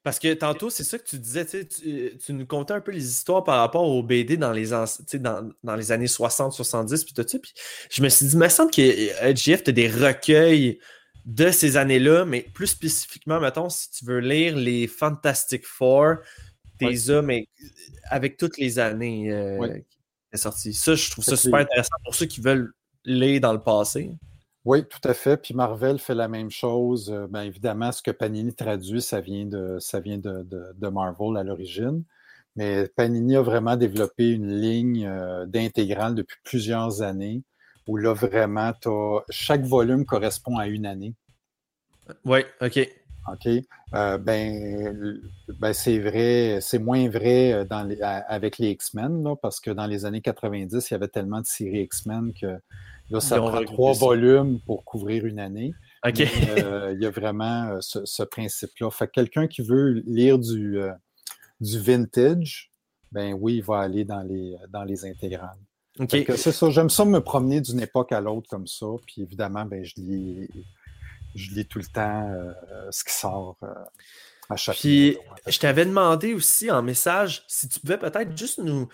Parce 0.04 0.20
que 0.20 0.34
tantôt, 0.34 0.70
c'est 0.70 0.84
ça 0.84 1.00
que 1.00 1.06
tu 1.06 1.18
disais, 1.18 1.46
tu, 1.46 2.34
nous 2.34 2.46
contais 2.46 2.74
un 2.74 2.82
peu 2.82 2.92
les 2.92 3.08
histoires 3.10 3.44
par 3.46 3.60
rapport 3.60 3.88
aux 3.88 4.04
BD 4.04 4.36
dans 4.36 4.52
les, 4.52 4.74
anci- 4.74 4.98
tu 5.00 5.04
sais, 5.08 5.20
dans, 5.20 5.50
dans 5.64 5.76
les 5.78 5.92
années 5.94 6.08
60, 6.08 6.52
70, 6.52 7.06
puis 7.06 7.14
tout 7.14 7.26
ça. 7.26 7.40
Puis 7.40 7.54
je 7.90 8.04
me 8.04 8.10
suis 8.10 8.26
dit, 8.26 8.34
il 8.34 8.40
me 8.40 8.50
semble 8.50 8.72
que 8.72 8.82
JF, 9.36 9.64
tu 9.64 9.70
as 9.70 9.74
des 9.74 9.88
recueils 9.90 10.78
de 11.26 11.50
ces 11.52 11.78
années-là, 11.78 12.26
mais 12.26 12.42
plus 12.54 12.68
spécifiquement, 12.68 13.40
mettons, 13.40 13.70
si 13.70 13.90
tu 13.92 14.04
veux 14.06 14.20
lire 14.20 14.56
les 14.58 14.88
Fantastic 14.88 15.66
Four, 15.66 16.16
t'es 16.78 17.10
Ouais. 17.10 17.22
mais 17.22 17.48
avec 18.10 18.36
toutes 18.36 18.58
les 18.58 18.80
années. 18.80 19.32
euh, 19.32 19.58
Ouais. 19.60 19.86
est 20.34 20.38
sorti. 20.38 20.74
Ça, 20.74 20.96
je 20.96 21.10
trouve 21.12 21.24
ça 21.24 21.38
super 21.38 21.60
intéressant 21.62 21.96
pour 22.04 22.16
ceux 22.16 22.26
qui 22.26 22.42
veulent 22.42 22.74
lire 23.06 23.42
dans 23.42 23.54
le 23.54 23.62
passé. 23.62 24.12
Oui, 24.64 24.84
tout 24.88 25.08
à 25.08 25.14
fait. 25.14 25.38
Puis 25.38 25.54
Marvel 25.54 25.98
fait 25.98 26.14
la 26.14 26.28
même 26.28 26.52
chose. 26.52 27.12
Euh, 27.12 27.28
Bien 27.28 27.44
évidemment, 27.44 27.92
ce 27.92 28.02
que 28.02 28.12
Panini 28.12 28.54
traduit, 28.54 29.02
ça 29.02 29.20
vient 29.20 29.46
de, 29.46 29.78
ça 29.80 30.00
vient 30.00 30.18
de, 30.20 30.44
de- 30.44 30.74
de 30.78 30.88
Marvel 30.88 31.38
à 31.38 31.44
l'origine. 31.44 32.04
Mais 32.56 32.88
Panini 32.96 33.38
a 33.38 33.42
vraiment 33.42 33.76
développé 33.76 34.30
une 34.30 34.60
ligne 34.60 35.06
euh, 35.08 35.46
d'intégrale 35.46 36.14
depuis 36.16 36.38
plusieurs 36.44 37.02
années 37.02 37.44
où 37.88 37.98
là, 37.98 38.14
vraiment, 38.14 38.74
chaque 39.30 39.64
volume 39.64 40.06
correspond 40.06 40.58
à 40.58 40.68
une 40.68 40.86
année. 40.86 41.16
Oui, 42.26 42.42
ok. 42.62 42.88
OK? 43.32 43.48
Euh, 43.94 44.18
ben, 44.18 45.20
ben, 45.60 45.74
c'est 45.74 46.00
vrai, 46.00 46.60
c'est 46.62 46.80
moins 46.80 47.10
vrai 47.10 47.66
dans 47.66 47.84
les- 47.84 48.02
à- 48.02 48.18
avec 48.28 48.58
les 48.58 48.70
X-Men, 48.72 49.36
parce 49.42 49.60
que 49.60 49.72
dans 49.72 49.86
les 49.88 50.06
années 50.06 50.22
90, 50.22 50.90
il 50.90 50.94
y 50.94 50.96
avait 50.96 51.08
tellement 51.08 51.42
de 51.42 51.46
séries 51.46 51.82
X-Men 51.82 52.34
que 52.34 52.60
là, 53.12 53.20
ça 53.20 53.38
prend 53.38 53.64
trois 53.66 53.94
ça. 53.94 54.00
volumes 54.06 54.60
pour 54.66 54.84
couvrir 54.84 55.26
une 55.26 55.40
année. 55.40 55.74
Ok. 56.08 56.20
Mais, 56.20 56.64
euh, 56.64 56.94
il 56.94 57.02
y 57.02 57.06
a 57.06 57.12
vraiment 57.12 57.68
euh, 57.68 57.78
ce, 57.82 58.06
ce 58.06 58.24
principe-là. 58.24 58.90
Fait 58.90 59.08
que 59.08 59.12
quelqu'un 59.12 59.48
qui 59.48 59.62
veut 59.62 60.02
lire 60.06 60.40
du, 60.40 60.80
euh, 60.80 60.92
du 61.60 61.80
vintage, 61.80 62.72
ben 63.12 63.34
oui, 63.40 63.56
il 63.58 63.64
va 63.64 63.80
aller 63.80 64.06
dans 64.06 64.24
les, 64.24 64.56
dans 64.70 64.84
les 64.84 65.06
intégrales. 65.06 65.60
Ok. 66.00 66.10
Fait 66.10 66.24
que 66.24 66.36
C'est 66.36 66.52
ça, 66.52 66.70
j'aime 66.70 66.90
ça 66.90 67.06
me 67.06 67.22
promener 67.22 67.62
d'une 67.62 67.82
époque 67.82 68.12
à 68.14 68.22
l'autre 68.22 68.48
comme 68.50 68.68
ça. 68.68 68.88
Puis 69.06 69.22
évidemment, 69.22 69.66
ben, 69.66 69.84
je 69.84 69.94
lis, 69.98 70.50
je 71.36 71.52
lis 71.54 71.68
tout 71.68 71.80
le 71.80 71.86
temps 71.86 72.30
euh, 72.32 72.54
ce 72.90 73.04
qui 73.04 73.14
sort 73.14 73.58
à 74.50 74.56
chaque 74.56 74.78
Puis, 74.78 75.18
je 75.48 75.60
t'avais 75.60 75.86
demandé 75.86 76.34
aussi 76.34 76.72
en 76.72 76.82
message 76.82 77.44
si 77.48 77.68
tu 77.70 77.80
pouvais 77.80 77.98
peut-être 77.98 78.38
juste 78.38 78.60
nous 78.60 78.88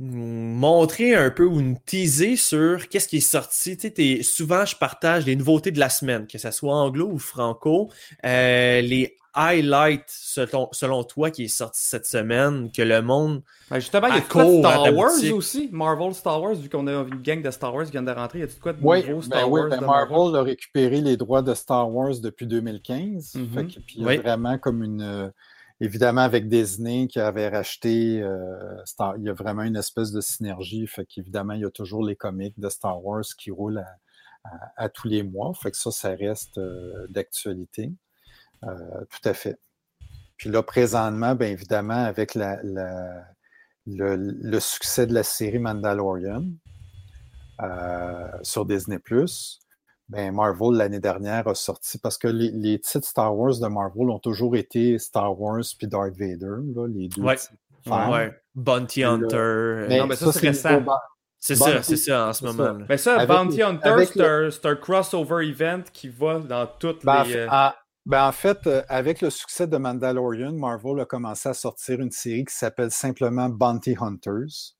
montrer 0.00 1.14
un 1.14 1.30
peu 1.30 1.44
ou 1.44 1.60
nous 1.60 1.76
teaser 1.84 2.36
sur 2.36 2.88
qu'est-ce 2.88 3.06
qui 3.08 3.18
est 3.18 3.20
sorti. 3.20 3.76
Tu 3.76 3.92
sais, 3.94 4.22
souvent, 4.22 4.64
je 4.64 4.74
partage 4.74 5.26
les 5.26 5.36
nouveautés 5.36 5.70
de 5.70 5.78
la 5.78 5.90
semaine, 5.90 6.26
que 6.26 6.38
ce 6.38 6.50
soit 6.50 6.74
anglo 6.74 7.06
ou 7.12 7.18
franco. 7.18 7.90
Euh, 8.24 8.80
les 8.80 9.16
highlights, 9.32 10.08
selon, 10.08 10.68
selon 10.72 11.04
toi, 11.04 11.30
qui 11.30 11.44
est 11.44 11.48
sorti 11.48 11.80
cette 11.82 12.06
semaine, 12.06 12.70
que 12.72 12.82
le 12.82 13.00
monde. 13.02 13.42
Ben, 13.70 13.78
justement, 13.78 14.08
il 14.08 14.14
y 14.14 14.16
a 14.16 14.20
de 14.20 14.24
Star 14.24 14.82
ta 14.84 14.92
Wars 14.92 15.12
boutique. 15.14 15.34
aussi? 15.34 15.68
Marvel 15.70 16.14
Star 16.14 16.42
Wars, 16.42 16.54
vu 16.56 16.68
qu'on 16.68 16.86
a 16.88 16.92
une 16.92 17.22
gang 17.22 17.40
de 17.40 17.50
Star 17.52 17.72
Wars 17.72 17.84
qui 17.84 17.92
vient 17.92 18.02
de 18.02 18.10
rentrer. 18.10 18.38
Il 18.38 18.42
y 18.42 18.44
a 18.44 18.46
de 18.48 18.52
quoi 18.54 18.72
de 18.72 18.78
Oui, 18.82 19.00
nouveau 19.06 19.20
ben 19.20 19.22
Star 19.22 19.50
oui, 19.50 19.60
Wars 19.60 19.70
ben 19.70 19.80
de 19.80 19.84
Marvel 19.84 20.36
a 20.36 20.42
récupéré 20.42 21.00
les 21.00 21.16
droits 21.16 21.42
de 21.42 21.54
Star 21.54 21.88
Wars 21.94 22.18
depuis 22.20 22.46
2015. 22.46 23.34
Mhm. 23.36 23.48
Fait 23.54 23.66
que- 23.66 23.80
puis 23.80 23.94
il 23.98 24.02
y 24.02 24.04
a 24.04 24.08
Oui. 24.08 24.16
vraiment 24.16 24.58
comme 24.58 24.82
une. 24.82 25.32
Évidemment, 25.80 26.20
avec 26.20 26.48
Disney 26.48 27.08
qui 27.08 27.18
avait 27.18 27.48
racheté 27.48 28.22
euh, 28.22 28.84
Star, 28.84 29.16
il 29.16 29.24
y 29.24 29.30
a 29.30 29.32
vraiment 29.32 29.62
une 29.62 29.76
espèce 29.76 30.12
de 30.12 30.20
synergie. 30.20 30.86
Fait 30.86 31.06
qu'évidemment, 31.06 31.54
il 31.54 31.62
y 31.62 31.64
a 31.64 31.70
toujours 31.70 32.04
les 32.04 32.16
comics 32.16 32.58
de 32.58 32.68
Star 32.68 33.02
Wars 33.04 33.24
qui 33.38 33.50
roulent 33.50 33.84
à, 34.76 34.88
tous 34.88 35.08
les 35.08 35.22
mois. 35.22 35.52
Fait 35.54 35.70
que 35.70 35.76
ça, 35.76 35.90
ça 35.90 36.10
reste 36.10 36.58
euh, 36.58 37.06
d'actualité. 37.08 37.92
Euh, 38.64 39.04
tout 39.10 39.28
à 39.28 39.34
fait. 39.34 39.58
Puis 40.36 40.50
là, 40.50 40.62
présentement, 40.62 41.34
bien 41.34 41.48
évidemment, 41.48 42.04
avec 42.04 42.34
le, 42.34 43.16
le 43.86 44.60
succès 44.60 45.06
de 45.06 45.14
la 45.14 45.22
série 45.22 45.58
Mandalorian 45.58 46.46
sur 48.42 48.64
Disney+, 48.64 48.98
ben 50.10 50.34
Marvel, 50.34 50.76
l'année 50.76 50.98
dernière, 50.98 51.46
a 51.46 51.54
sorti, 51.54 51.98
parce 51.98 52.18
que 52.18 52.26
les, 52.28 52.50
les 52.50 52.80
titres 52.80 53.06
Star 53.06 53.36
Wars 53.36 53.58
de 53.60 53.66
Marvel 53.68 54.10
ont 54.10 54.18
toujours 54.18 54.56
été 54.56 54.98
Star 54.98 55.40
Wars 55.40 55.62
puis 55.78 55.86
Darth 55.86 56.14
Vader, 56.18 56.56
là, 56.74 56.86
les 56.88 57.08
deux 57.08 57.22
Ouais. 57.22 57.36
Ouais. 57.86 58.32
Bounty 58.54 59.04
Hunter. 59.04 59.86
Mais 59.88 59.98
Non, 59.98 60.06
mais 60.06 60.16
ça, 60.16 60.32
c'est 60.32 60.42
le 60.42 60.48
récent. 60.48 60.84
c'est 61.38 61.54
ça, 61.54 61.82
c'est 61.82 61.96
ça 61.96 62.28
en 62.28 62.32
ce 62.32 62.40
c'est 62.40 62.46
moment. 62.52 62.78
ça. 62.80 62.84
Ben 62.86 62.98
ça, 62.98 63.14
Avec 63.16 63.28
Bounty 63.28 63.62
Hunter, 63.62 64.04
c'est 64.06 64.20
un, 64.20 64.50
c'est 64.50 64.66
un 64.66 64.76
crossover 64.76 65.46
event 65.48 65.82
qui 65.92 66.08
va 66.08 66.40
dans 66.40 66.66
toutes 66.66 67.04
Ben, 67.04 67.20
en 67.20 67.22
les... 67.22 67.36
euh, 67.36 67.46
ah, 67.48 67.76
ben, 68.04 68.26
en 68.26 68.32
fait, 68.32 68.66
euh, 68.66 68.82
avec 68.88 69.20
le 69.20 69.30
succès 69.30 69.66
de 69.66 69.76
Mandalorian, 69.76 70.52
Marvel 70.52 71.00
a 71.00 71.04
commencé 71.06 71.48
à 71.48 71.54
sortir 71.54 72.00
une 72.00 72.10
série 72.10 72.44
qui 72.44 72.54
s'appelle 72.54 72.90
simplement 72.90 73.48
Bounty 73.48 73.96
Hunters. 74.00 74.74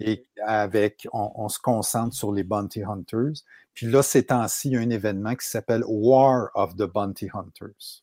Et 0.00 0.24
avec, 0.46 1.06
on, 1.12 1.30
on 1.34 1.48
se 1.48 1.58
concentre 1.58 2.14
sur 2.14 2.32
les 2.32 2.42
Bounty 2.42 2.82
Hunters. 2.82 3.42
Puis 3.78 3.86
là, 3.86 4.02
ces 4.02 4.26
temps-ci, 4.26 4.70
il 4.70 4.72
y 4.72 4.76
a 4.76 4.80
un 4.80 4.90
événement 4.90 5.36
qui 5.36 5.46
s'appelle 5.46 5.84
War 5.86 6.48
of 6.54 6.74
the 6.74 6.82
Bounty 6.82 7.28
Hunters. 7.32 8.02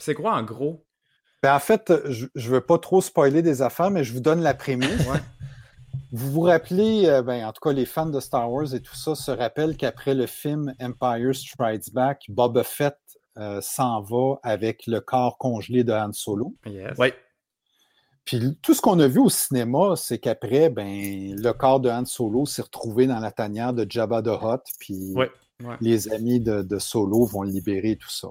C'est 0.00 0.14
quoi 0.14 0.34
en 0.34 0.42
gros? 0.42 0.84
Ben, 1.44 1.54
en 1.54 1.60
fait, 1.60 1.92
je 2.08 2.26
ne 2.34 2.40
veux 2.40 2.60
pas 2.60 2.78
trop 2.78 3.00
spoiler 3.00 3.40
des 3.40 3.62
affaires, 3.62 3.92
mais 3.92 4.02
je 4.02 4.12
vous 4.12 4.18
donne 4.18 4.40
la 4.42 4.52
prémisse. 4.52 5.06
Ouais. 5.06 5.20
Vous 6.10 6.28
vous 6.28 6.40
rappelez, 6.40 7.06
euh, 7.06 7.22
ben, 7.22 7.44
en 7.44 7.52
tout 7.52 7.60
cas, 7.60 7.72
les 7.72 7.86
fans 7.86 8.06
de 8.06 8.18
Star 8.18 8.50
Wars 8.50 8.74
et 8.74 8.82
tout 8.82 8.96
ça 8.96 9.14
se 9.14 9.30
rappellent 9.30 9.76
qu'après 9.76 10.12
le 10.12 10.26
film 10.26 10.74
Empire 10.80 11.36
Strikes 11.36 11.92
Back, 11.92 12.24
Boba 12.28 12.64
Fett 12.64 12.98
euh, 13.38 13.60
s'en 13.60 14.02
va 14.02 14.40
avec 14.42 14.88
le 14.88 15.00
corps 15.00 15.38
congelé 15.38 15.84
de 15.84 15.92
Han 15.92 16.12
Solo. 16.12 16.56
Yes. 16.66 16.98
Ouais. 16.98 17.14
Puis 18.24 18.56
tout 18.62 18.72
ce 18.74 18.80
qu'on 18.80 18.98
a 19.00 19.06
vu 19.06 19.20
au 19.20 19.28
cinéma, 19.28 19.94
c'est 19.96 20.18
qu'après, 20.18 20.70
ben, 20.70 20.86
le 21.36 21.52
corps 21.52 21.80
de 21.80 21.90
Han 21.90 22.04
Solo 22.06 22.46
s'est 22.46 22.62
retrouvé 22.62 23.06
dans 23.06 23.20
la 23.20 23.30
tanière 23.30 23.72
de 23.74 23.86
Jabba 23.88 24.22
the 24.22 24.28
Hutt, 24.28 24.62
puis 24.78 25.12
Ouais. 25.14 25.30
Ouais. 25.62 25.76
les 25.80 26.12
amis 26.12 26.40
de, 26.40 26.62
de 26.62 26.78
Solo 26.78 27.24
vont 27.26 27.42
le 27.42 27.50
libérer 27.50 27.92
et 27.92 27.96
tout 27.96 28.10
ça. 28.10 28.28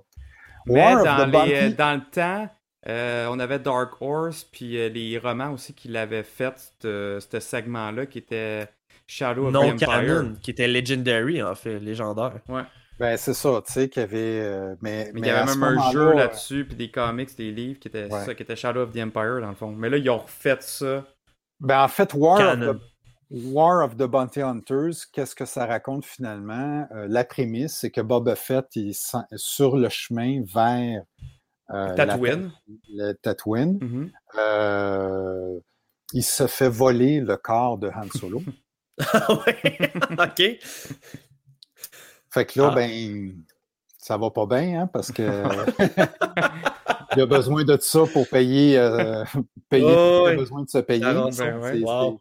Mais 0.65 0.93
dans, 0.93 1.25
les, 1.45 1.53
euh, 1.55 1.69
dans 1.71 1.95
le 1.95 2.09
temps, 2.11 2.49
euh, 2.87 3.27
on 3.31 3.39
avait 3.39 3.59
Dark 3.59 3.93
Horse, 4.01 4.43
puis 4.43 4.77
euh, 4.77 4.89
les 4.89 5.17
romans 5.17 5.51
aussi 5.51 5.73
qui 5.73 5.87
l'avaient 5.87 6.23
fait, 6.23 6.53
ce 6.81 7.19
segment-là, 7.39 8.05
qui 8.07 8.17
était 8.17 8.67
Shadow 9.07 9.45
of 9.45 9.51
the 9.51 9.53
Non 9.53 9.71
Empire. 9.73 9.87
canon, 9.87 10.35
qui 10.41 10.51
était 10.51 10.67
Legendary, 10.67 11.41
en 11.43 11.55
fait, 11.55 11.79
légendaire. 11.79 12.39
Ben, 12.99 13.17
c'est 13.17 13.33
ça, 13.33 13.61
tu 13.65 13.73
sais, 13.73 13.89
qu'il 13.89 14.01
y 14.01 14.03
avait. 14.05 14.39
euh, 14.41 14.75
mais, 14.81 15.09
Mais 15.13 15.19
il 15.21 15.25
y 15.25 15.29
avait 15.29 15.49
même 15.51 15.63
un 15.63 15.91
jeu 15.91 16.09
euh, 16.09 16.13
là-dessus, 16.13 16.65
puis 16.65 16.75
des 16.75 16.91
comics, 16.91 17.35
des 17.35 17.51
livres, 17.51 17.79
qui 17.79 17.87
étaient 17.87 18.11
Ouais. 18.11 18.23
ça, 18.25 18.35
qui 18.35 18.43
était 18.43 18.55
Shadow 18.55 18.81
of 18.81 18.91
the 18.91 18.97
Empire, 18.99 19.39
dans 19.41 19.49
le 19.49 19.55
fond. 19.55 19.71
Mais 19.71 19.89
là, 19.89 19.97
ils 19.97 20.09
ont 20.09 20.19
refait 20.19 20.57
ça. 20.61 21.03
Ben, 21.59 21.81
en 21.83 21.87
fait, 21.87 22.13
War 22.13 22.39
of, 22.53 22.59
the, 22.59 22.79
War 23.31 23.83
of 23.83 23.95
the 23.97 24.03
Bounty 24.03 24.41
Hunters, 24.41 25.07
qu'est-ce 25.11 25.33
que 25.35 25.45
ça 25.45 25.65
raconte 25.65 26.05
finalement? 26.05 26.87
Euh, 26.91 27.07
la 27.09 27.23
prémisse, 27.23 27.77
c'est 27.79 27.89
que 27.89 28.01
Boba 28.01 28.35
Fett 28.35 28.65
est 28.77 29.15
sur 29.35 29.75
le 29.75 29.89
chemin 29.89 30.43
vers 30.53 31.01
euh, 31.71 31.87
la- 31.95 32.05
Tatooine. 32.05 32.51
le 32.89 33.13
Tatooine. 33.13 33.79
Mhm. 33.81 34.11
Euh, 34.37 35.59
il 36.13 36.23
se 36.23 36.45
fait 36.45 36.69
voler 36.69 37.21
le 37.21 37.37
corps 37.37 37.77
de 37.79 37.87
Han 37.89 38.07
Solo. 38.13 38.43
ouais. 39.47 39.91
ok. 40.11 40.59
Fait 42.33 42.45
que 42.45 42.59
là, 42.59 42.69
Ah. 42.71 42.75
ben, 42.75 43.35
ça 43.97 44.17
va 44.17 44.31
pas 44.31 44.45
bien, 44.47 44.81
hein, 44.81 44.87
parce 44.91 45.11
que 45.11 45.21
il 47.15 47.21
a 47.21 47.25
besoin 47.25 47.63
de 47.63 47.77
ça 47.79 48.01
pour 48.11 48.27
payer, 48.27 48.77
euh, 48.77 49.23
payer 49.69 49.85
Oh, 49.87 50.25
il 50.27 50.33
a 50.33 50.35
besoin 50.35 50.63
de 50.63 50.69
se 50.69 50.79
payer. 50.79 51.05
C'est- 51.31 51.53
ouais. 51.53 51.79
Wow. 51.81 52.19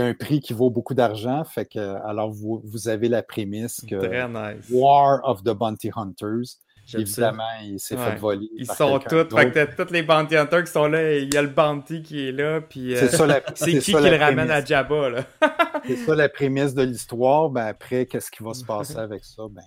Un 0.00 0.14
prix 0.14 0.40
qui 0.40 0.52
vaut 0.52 0.70
beaucoup 0.70 0.94
d'argent. 0.94 1.42
Fait 1.44 1.66
que, 1.66 1.80
alors, 2.06 2.30
vous, 2.30 2.62
vous 2.64 2.88
avez 2.88 3.08
la 3.08 3.24
prémisse 3.24 3.80
que 3.88 3.96
nice. 4.28 4.66
War 4.70 5.20
of 5.24 5.42
the 5.42 5.50
Bounty 5.50 5.90
Hunters. 5.96 6.58
Évidemment, 6.92 7.42
il 7.62 7.78
s'est 7.80 7.96
Ouais. 7.96 8.10
fait 8.10 8.16
voler. 8.16 8.48
Ils 8.56 8.66
par 8.66 8.76
sont 8.76 8.98
tous. 8.98 9.36
Fait 9.36 9.50
que 9.50 9.82
tous 9.82 9.92
les 9.92 10.02
bounty 10.02 10.36
hunters 10.36 10.64
qui 10.64 10.72
sont 10.72 10.86
là, 10.86 11.02
et 11.12 11.22
il 11.22 11.32
y 11.32 11.36
a 11.36 11.42
le 11.42 11.48
bounty 11.48 12.02
qui 12.02 12.28
est 12.28 12.32
là, 12.32 12.60
puis. 12.60 12.94
euh, 12.94 12.98
C'est 12.98 13.16
ça 13.16 13.26
la, 13.26 13.40
c'est 13.54 13.72
qui 13.78 13.92
ça 13.92 13.98
qui 13.98 14.04
la 14.04 14.10
le 14.10 14.16
ramène 14.22 14.50
à 14.50 14.64
Jabba, 14.64 15.08
là? 15.10 15.24
C'est 15.86 15.96
ça 15.96 16.14
la 16.14 16.28
prémisse 16.28 16.74
de 16.74 16.82
l'histoire. 16.82 17.50
Ben, 17.50 17.66
après, 17.66 18.06
qu'est-ce 18.06 18.30
qui 18.30 18.42
va 18.42 18.54
se 18.54 18.64
passer 18.64 18.96
avec 18.98 19.24
ça? 19.24 19.42
Ben, 19.50 19.62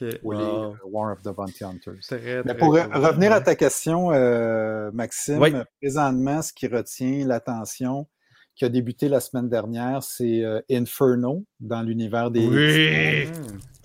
les 0.00 0.18
Wow. 0.22 0.40
euh, 0.40 0.72
War 0.86 1.12
of 1.12 1.22
the 1.22 1.28
Bounty 1.34 1.62
Hunters. 1.64 2.00
Très, 2.06 2.42
Mais 2.44 2.54
pour 2.54 2.72
revenir 2.74 3.32
à 3.32 3.40
ta 3.40 3.54
question, 3.54 4.12
euh, 4.12 4.90
Maxime, 4.92 5.38
Oui. 5.40 5.52
présentement, 5.82 6.40
ce 6.40 6.52
qui 6.54 6.66
retient 6.68 7.26
l'attention, 7.26 8.06
qui 8.54 8.64
a 8.64 8.68
débuté 8.70 9.08
la 9.08 9.20
semaine 9.20 9.48
dernière, 9.48 10.02
c'est 10.02 10.42
euh, 10.42 10.60
Inferno 10.70 11.44
dans 11.60 11.82
l'univers 11.82 12.30
des 12.30 12.46
Oui. 12.46 13.28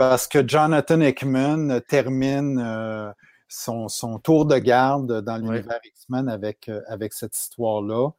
Parce 0.10 0.28
que 0.28 0.46
Jonathan 0.46 1.00
Hickman 1.00 1.80
termine 1.88 2.60
euh, 2.60 3.10
son, 3.48 3.88
son 3.88 4.20
tour 4.20 4.46
de 4.46 4.58
garde 4.58 5.22
dans 5.22 5.38
l'univers 5.38 5.80
X-Men 5.84 6.28
avec, 6.28 6.68
euh, 6.68 6.82
avec 6.88 7.14
cette 7.14 7.38
histoire-là. 7.38 8.10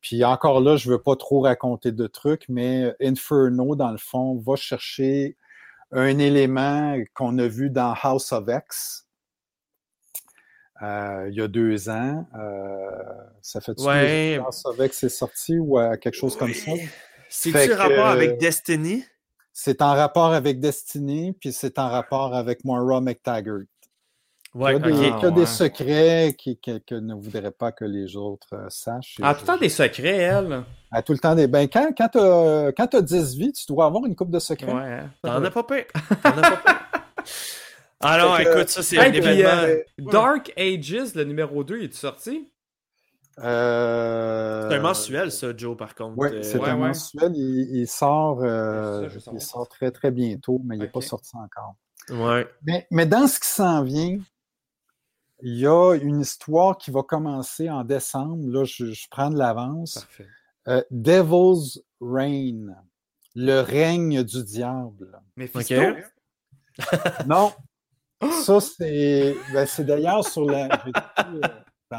Puis 0.00 0.24
encore 0.24 0.60
là, 0.60 0.76
je 0.76 0.88
ne 0.88 0.94
veux 0.94 1.02
pas 1.02 1.16
trop 1.16 1.40
raconter 1.40 1.92
de 1.92 2.06
trucs, 2.06 2.46
mais 2.48 2.94
Inferno, 3.00 3.76
dans 3.76 3.90
le 3.92 3.98
fond, 3.98 4.42
va 4.44 4.56
chercher 4.56 5.36
un 5.92 6.18
élément 6.18 6.96
qu'on 7.12 7.36
a 7.38 7.46
vu 7.46 7.68
dans 7.70 7.94
House 8.02 8.32
of 8.32 8.44
X. 8.48 9.06
euh, 10.82 11.28
il 11.30 11.36
y 11.36 11.40
a 11.42 11.48
deux 11.48 11.88
ans. 11.88 12.26
Ça 13.42 13.60
fait 13.60 13.78
Ouais. 13.80 14.40
House 14.44 14.64
of 14.64 14.76
X 14.78 15.04
est 15.04 15.08
sorti 15.08 15.58
ou 15.58 15.78
quelque 16.00 16.16
chose 16.16 16.36
comme 16.36 16.52
ça? 16.54 16.72
C'est-tu 17.28 17.68
que- 17.68 17.74
rapport 17.74 18.06
avec 18.06 18.38
Destiny? 18.38 19.04
C'est 19.56 19.82
en 19.82 19.94
rapport 19.94 20.32
avec 20.34 20.58
Destiny, 20.58 21.32
puis 21.32 21.52
c'est 21.52 21.78
en 21.78 21.88
rapport 21.88 22.34
avec 22.34 22.64
Moira 22.64 23.00
McTaggart. 23.00 23.60
Ouais, 24.52 24.76
il 24.76 24.80
y 24.80 24.84
a, 24.84 24.86
des, 24.90 24.90
il 24.92 25.02
y 25.02 25.06
a 25.10 25.18
Ah, 25.22 25.30
des 25.30 25.40
ouais. 25.40 25.46
secrets 25.46 26.34
qui, 26.36 26.58
que, 26.58 26.78
que 26.78 26.94
ne 26.96 27.14
voudraient 27.14 27.50
pas 27.52 27.70
que 27.72 27.84
les 27.84 28.16
autres 28.16 28.48
euh, 28.52 28.66
sachent. 28.68 29.16
Ah, 29.22 29.30
Et 29.30 29.34
tout 29.34 29.40
le 29.42 29.46
temps 29.46 29.56
des 29.56 29.68
secrets, 29.68 30.16
elle. 30.16 30.64
À 30.92 31.02
tout 31.02 31.12
le 31.12 31.18
temps 31.18 31.34
des. 31.36 31.46
Ben, 31.46 31.68
quand, 31.68 31.88
quand 31.96 32.08
t'as 32.08 32.72
quand 32.72 32.86
t'as 32.88 33.00
10 33.00 33.36
vies, 33.36 33.52
tu 33.52 33.64
dois 33.66 33.86
avoir 33.86 34.04
une 34.06 34.14
coupe 34.16 34.30
de 34.30 34.38
secrets. 34.40 34.72
Ouais. 34.72 34.80
hein. 34.92 35.10
T'en 35.22 35.42
as 35.44 35.50
pas 35.50 35.62
peur. 35.64 35.84
T'en 36.22 36.30
as 36.38 36.50
pas 36.50 36.56
peur. 36.56 36.74
Ah 38.00 38.36
que- 38.38 38.42
écoute, 38.58 38.68
ça, 38.68 38.82
c'est 38.82 38.96
Hey, 38.96 39.08
un 39.08 39.10
puis, 39.10 39.18
événement. 39.18 39.62
euh, 39.62 39.76
Dark 39.98 40.52
Ages, 40.58 41.14
le 41.14 41.24
numéro 41.24 41.64
2, 41.64 41.78
il 41.78 41.84
est 41.84 41.94
sorti? 41.94 42.48
Euh, 43.40 44.68
C'est 44.68 44.76
un 44.76 44.80
mensuel, 44.80 45.32
ça, 45.32 45.56
Joe, 45.56 45.76
par 45.76 45.94
contre. 45.94 46.14
Oui, 46.16 46.28
Euh, 46.32 46.42
c'est 46.42 46.58
ouais, 46.58 46.68
un 46.68 46.74
ouais. 46.80 46.88
mensuel. 46.88 47.32
Il, 47.34 47.76
il 47.80 47.88
sort, 47.88 48.40
euh, 48.42 49.08
Ça, 49.18 49.30
il 49.34 49.40
sort 49.40 49.68
très, 49.68 49.90
très 49.90 50.10
bientôt, 50.10 50.60
mais 50.64 50.76
il 50.76 50.80
n'est 50.80 50.88
pas 50.88 51.00
sorti 51.00 51.30
encore. 51.36 51.74
Ouais. 52.10 52.46
Mais, 52.62 52.86
mais 52.90 53.06
dans 53.06 53.26
ce 53.26 53.40
qui 53.40 53.48
s'en 53.48 53.82
vient, 53.82 54.18
il 55.42 55.58
y 55.58 55.66
a 55.66 55.94
une 55.94 56.20
histoire 56.20 56.78
qui 56.78 56.90
va 56.90 57.02
commencer 57.02 57.68
en 57.68 57.82
décembre. 57.84 58.46
Là, 58.46 58.64
je, 58.64 58.92
je 58.92 59.06
prends 59.10 59.30
de 59.30 59.36
l'avance. 59.38 60.06
Euh, 60.68 60.82
Devil's 60.90 61.80
Reign, 62.00 62.74
le 63.34 63.60
règne 63.60 64.22
du 64.22 64.42
diable. 64.44 65.20
Mephisto? 65.36 65.74
Ok. 65.74 67.26
Non, 67.26 67.52
ça 68.44 68.60
c'est 68.60 69.36
ben, 69.52 69.66
c'est 69.66 69.84
d'ailleurs 69.84 70.24
sur 70.26 70.44
la. 70.46 70.68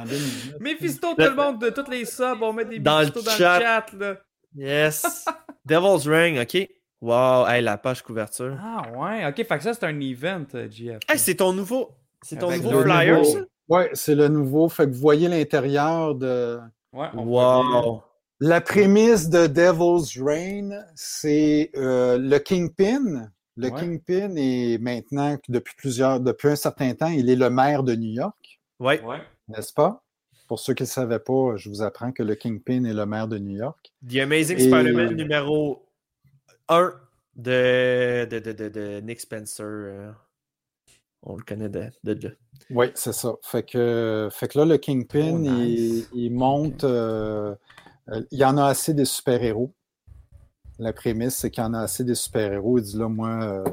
Deux 0.03 0.17
minutes. 0.17 0.55
Mephisto, 0.59 1.07
tout 1.15 1.21
le 1.23 1.35
monde, 1.35 1.61
de 1.61 1.69
toutes 1.69 1.87
les 1.89 2.03
subs, 2.05 2.41
on 2.41 2.51
met 2.53 2.65
des 2.65 2.79
Dans 2.79 2.99
le 2.99 3.09
dans 3.09 3.21
chat. 3.31 3.59
le 3.59 3.63
chat, 3.65 3.85
là. 3.97 4.15
Yes. 4.55 5.25
Devil's 5.65 6.07
Ring, 6.07 6.39
OK. 6.39 6.69
Wow, 7.01 7.45
hey, 7.47 7.61
la 7.61 7.77
page 7.77 8.01
couverture. 8.01 8.57
Ah 8.59 8.83
ouais, 8.97 9.25
ok, 9.27 9.35
fait 9.45 9.57
que 9.57 9.63
ça 9.63 9.73
c'est 9.73 9.85
un 9.85 9.99
event, 9.99 10.45
euh, 10.55 10.67
GF. 10.69 10.99
Hey, 11.09 11.19
c'est 11.19 11.35
ton 11.35 11.53
nouveau, 11.53 11.91
c'est 12.23 12.37
ton 12.39 12.49
nouveau 12.51 12.81
flyer, 12.81 13.19
nouveau- 13.19 13.31
ça? 13.31 13.39
Ouais, 13.69 13.89
c'est 13.93 14.15
le 14.15 14.27
nouveau. 14.27 14.69
Fait 14.69 14.85
que 14.85 14.91
vous 14.91 14.99
voyez 15.01 15.27
l'intérieur 15.27 16.15
de. 16.15 16.59
Ouais, 16.93 17.07
on. 17.13 17.23
Wow. 17.25 18.03
La 18.39 18.59
prémisse 18.61 19.29
de 19.29 19.47
Devil's 19.47 20.17
Reign, 20.21 20.85
c'est 20.95 21.71
euh, 21.75 22.17
le 22.17 22.37
Kingpin. 22.39 23.29
Le 23.57 23.69
Ouais. 23.69 23.79
Kingpin 23.79 24.35
est 24.35 24.77
maintenant, 24.81 25.37
depuis 25.47 25.73
plusieurs, 25.77 26.19
depuis 26.19 26.49
un 26.49 26.55
certain 26.57 26.93
temps, 26.93 27.07
il 27.07 27.29
est 27.29 27.35
le 27.37 27.49
maire 27.49 27.83
de 27.83 27.95
New 27.95 28.11
York, 28.11 28.59
Ouais. 28.79 29.01
Ouais. 29.01 29.19
N'est-ce 29.47 29.73
pas? 29.73 30.03
Pour 30.47 30.59
ceux 30.59 30.73
qui 30.73 30.83
ne 30.83 30.87
savaient 30.87 31.19
pas, 31.19 31.55
je 31.55 31.69
vous 31.69 31.81
apprends 31.81 32.11
que 32.11 32.21
le 32.23 32.35
Kingpin 32.35 32.83
est 32.85 32.93
le 32.93 33.05
maire 33.05 33.27
de 33.27 33.37
New 33.37 33.57
York. 33.57 33.91
The 34.07 34.17
Amazing 34.17 34.57
Et- 34.57 34.67
Spider-Man 34.67 35.15
numéro 35.15 35.85
1 36.69 36.93
de, 37.35 38.25
de, 38.25 38.39
de, 38.39 38.51
de, 38.51 38.69
de 38.69 38.99
Nick 39.01 39.19
Spencer. 39.19 39.65
euh, 39.65 40.11
on 41.23 41.35
le 41.35 41.43
connaît 41.43 41.69
de, 41.69 41.85
de, 42.03 42.13
de- 42.13 42.37
Oui, 42.69 42.87
c'est 42.93 43.13
ça. 43.13 43.33
Fait 43.41 43.63
que, 43.63 44.29
fait 44.31 44.47
que 44.47 44.59
là, 44.59 44.65
le 44.65 44.77
Kingpin, 44.77 45.31
Oh, 45.33 45.39
nice. 45.39 46.07
il, 46.13 46.25
il 46.25 46.31
monte. 46.33 46.83
euh, 46.83 47.55
euh, 48.09 48.21
il 48.29 48.37
y 48.37 48.45
en 48.45 48.57
a 48.57 48.65
assez 48.65 48.93
des 48.93 49.05
super-héros. 49.05 49.73
La 50.77 50.93
prémisse, 50.93 51.35
c'est 51.37 51.49
qu'il 51.49 51.63
y 51.63 51.65
en 51.65 51.73
a 51.73 51.79
assez 51.81 52.03
des 52.03 52.13
super-héros. 52.15 52.77
Il 52.77 52.83
dit 52.83 52.97
là, 52.97 53.07
moi, 53.09 53.29
euh, 53.43 53.63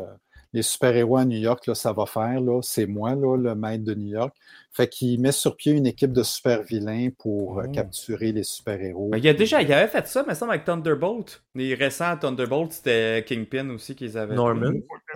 les 0.55 0.63
super-héros 0.63 1.17
à 1.17 1.25
New 1.25 1.39
York, 1.39 1.67
là, 1.67 1.75
ça 1.75 1.93
va 1.93 2.05
faire. 2.07 2.41
Là, 2.41 2.61
c'est 2.63 2.87
moi, 2.87 3.15
là, 3.15 3.37
le 3.37 3.55
maître 3.55 3.85
de 3.85 3.95
New 3.95 4.09
York. 4.09 4.37
Fait 4.71 4.89
qu'il 4.89 5.21
met 5.21 5.33
sur 5.33 5.57
pied 5.57 5.73
une 5.73 5.87
équipe 5.87 6.13
de 6.13 6.23
super-vilains 6.23 7.09
pour 7.19 7.59
euh, 7.61 7.65
Oh. 7.69 7.73
capturer 7.73 8.33
les 8.33 8.43
super-héros. 8.43 9.09
Ben, 9.11 9.19
il 9.19 9.25
y 9.25 9.29
a 9.29 9.35
déjà, 9.35 9.61
il 9.63 9.73
avait 9.73 9.89
fait 9.89 10.07
ça, 10.07 10.25
mais 10.27 10.35
ça 10.35 10.47
avec 10.47 10.65
Thunderbolt. 10.65 11.43
Les 11.55 11.75
récents 11.75 12.17
Thunderbolt, 12.17 12.73
c'était 12.73 13.25
Kingpin 13.27 13.71
aussi 13.71 13.95
qu'ils 13.95 14.17
avaient. 14.19 14.35
Norman. 14.35 14.73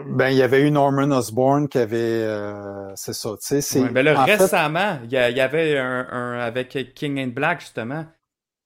Ben, 0.07 0.29
il 0.31 0.37
y 0.37 0.43
avait 0.43 0.61
eu 0.67 0.71
Norman 0.71 1.11
Osborn 1.11 1.69
qui 1.69 1.79
avait. 1.79 1.97
euh, 1.99 2.91
c'est 2.95 3.15
ça. 3.15 3.31
Tu 3.41 3.47
sais, 3.47 3.61
c'est. 3.61 3.81
Ouais, 3.83 3.91
ben 3.91 4.03
là, 4.05 4.25
récemment, 4.25 4.99
il 5.05 5.11
y, 5.13 5.17
avait 5.17 5.79
un, 5.79 6.07
un- 6.11 6.39
avec 6.39 6.93
King 6.95 7.19
and 7.21 7.29
Black, 7.35 7.61
justement. 7.61 8.05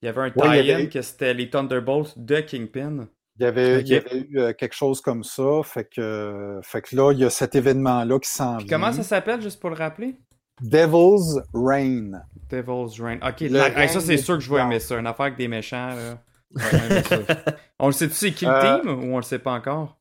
Il 0.02 0.06
y 0.06 0.08
avait 0.08 0.20
un 0.22 0.32
Ouais, 0.34 0.62
tie-in 0.62 0.74
avait- 0.76 0.88
que 0.88 1.02
c'était 1.02 1.34
les 1.34 1.50
Thunderbolts 1.50 2.14
de 2.16 2.40
Kingpin. 2.40 3.08
Il 3.40 3.44
y 3.44 3.46
avait, 3.46 3.80
il 3.80 3.88
y 3.88 3.96
Ok. 3.96 4.04
avait 4.06 4.26
eu 4.28 4.38
euh, 4.38 4.52
quelque 4.52 4.74
chose 4.74 5.00
comme 5.00 5.24
ça. 5.24 5.62
Fait 5.64 5.84
que, 5.88 6.60
fait 6.62 6.82
que 6.82 6.94
là, 6.94 7.10
il 7.12 7.18
y 7.20 7.24
a 7.24 7.30
cet 7.30 7.54
événement-là 7.54 8.18
qui 8.18 8.28
s'en 8.28 8.58
vient. 8.58 8.66
comment 8.68 8.92
ça 8.92 9.02
s'appelle, 9.02 9.40
juste 9.40 9.58
pour 9.60 9.70
le 9.70 9.76
rappeler? 9.76 10.14
Devil's 10.60 11.40
Reign. 11.54 12.22
Devil's 12.50 13.00
Reign. 13.00 13.18
Ok, 13.26 13.40
Le 13.40 13.48
la- 13.48 13.82
hey, 13.82 13.88
ça 13.88 14.00
c'est 14.00 14.18
sûr 14.18 14.34
que 14.34 14.40
je 14.44 14.52
vais 14.54 14.60
aimer 14.60 14.78
ça. 14.78 14.98
Une 14.98 15.06
affaire 15.06 15.26
avec 15.26 15.38
des 15.38 15.48
méchants. 15.48 15.88
Là. 15.88 16.18
Ça. 16.58 16.76
on 17.78 17.86
le 17.86 17.92
sait-tu 17.92 18.14
c'est 18.14 18.32
qui 18.32 18.44
le 18.44 18.50
Euh, 18.50 18.78
team 18.80 18.90
ou 18.90 19.14
on 19.14 19.16
le 19.16 19.22
sait 19.22 19.38
pas 19.38 19.52
encore? 19.52 19.96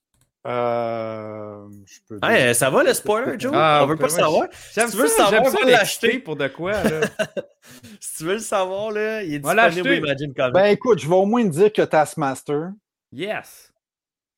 Euh, 0.47 1.65
je 1.85 1.99
peux 2.07 2.19
dire- 2.19 2.29
Hey, 2.29 2.55
ça 2.55 2.69
va 2.69 2.83
le 2.83 2.93
spoiler, 2.93 3.35
Joe? 3.39 3.51
Ah, 3.55 3.81
on 3.83 3.87
veut 3.87 3.95
pas 3.95 4.05
le 4.05 4.09
savoir. 4.09 4.47
J'aime 4.73 4.89
tu 4.89 4.97
veux 4.97 5.07
ça, 5.07 5.29
le 5.29 5.37
savoir, 5.37 5.51
va 5.51 5.71
l'acheter. 5.71 6.19
pour 6.19 6.35
de 6.35 6.47
quoi, 6.47 6.71
là? 6.83 7.01
Si 7.99 8.17
tu 8.17 8.23
veux 8.25 8.33
le 8.33 8.39
savoir, 8.39 8.91
là, 8.91 9.21
il 9.23 9.35
est 9.35 9.39
disponible. 9.39 9.95
Imagine 10.07 10.33
Comics. 10.33 10.53
Ben 10.53 10.65
écoute, 10.65 10.99
je 10.99 11.07
vais 11.07 11.15
au 11.15 11.25
moins 11.25 11.43
dire 11.45 11.71
que 11.71 11.81
Taskmaster. 11.83 12.69
Yes. 13.11 13.71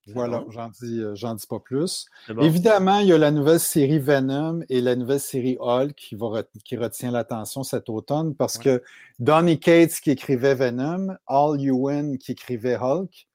Voilà, 0.07 0.43
j'en 0.49 0.69
dis, 0.69 0.99
euh, 0.99 1.13
j'en 1.13 1.35
dis 1.35 1.45
pas 1.45 1.59
plus. 1.59 2.07
Bon. 2.27 2.41
Évidemment, 2.41 2.99
il 2.99 3.07
y 3.07 3.13
a 3.13 3.19
la 3.19 3.29
nouvelle 3.29 3.59
série 3.59 3.99
Venom 3.99 4.61
et 4.67 4.81
la 4.81 4.95
nouvelle 4.95 5.19
série 5.19 5.57
Hulk 5.59 5.93
qui, 5.93 6.15
va 6.15 6.27
ret- 6.27 6.49
qui 6.65 6.75
retient 6.75 7.11
l'attention 7.11 7.63
cet 7.63 7.87
automne 7.87 8.33
parce 8.35 8.55
Ouais. 8.57 8.63
que 8.63 8.83
Donny 9.19 9.59
Cates 9.59 9.99
qui 10.01 10.09
écrivait 10.11 10.55
Venom, 10.55 11.15
Al 11.27 11.61
Ewan 11.61 12.17
qui 12.17 12.31
écrivait 12.31 12.77
Hulk 12.77 13.27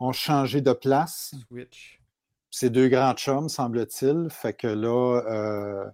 ont 0.00 0.12
changé 0.12 0.60
de 0.62 0.72
place. 0.72 1.34
Switch. 1.48 2.00
ces 2.50 2.70
deux 2.70 2.88
grands 2.88 3.14
chums, 3.14 3.48
semble-t-il. 3.48 4.28
Fait 4.30 4.54
que 4.54 4.66
là, 4.66 5.20
euh, 5.30 5.84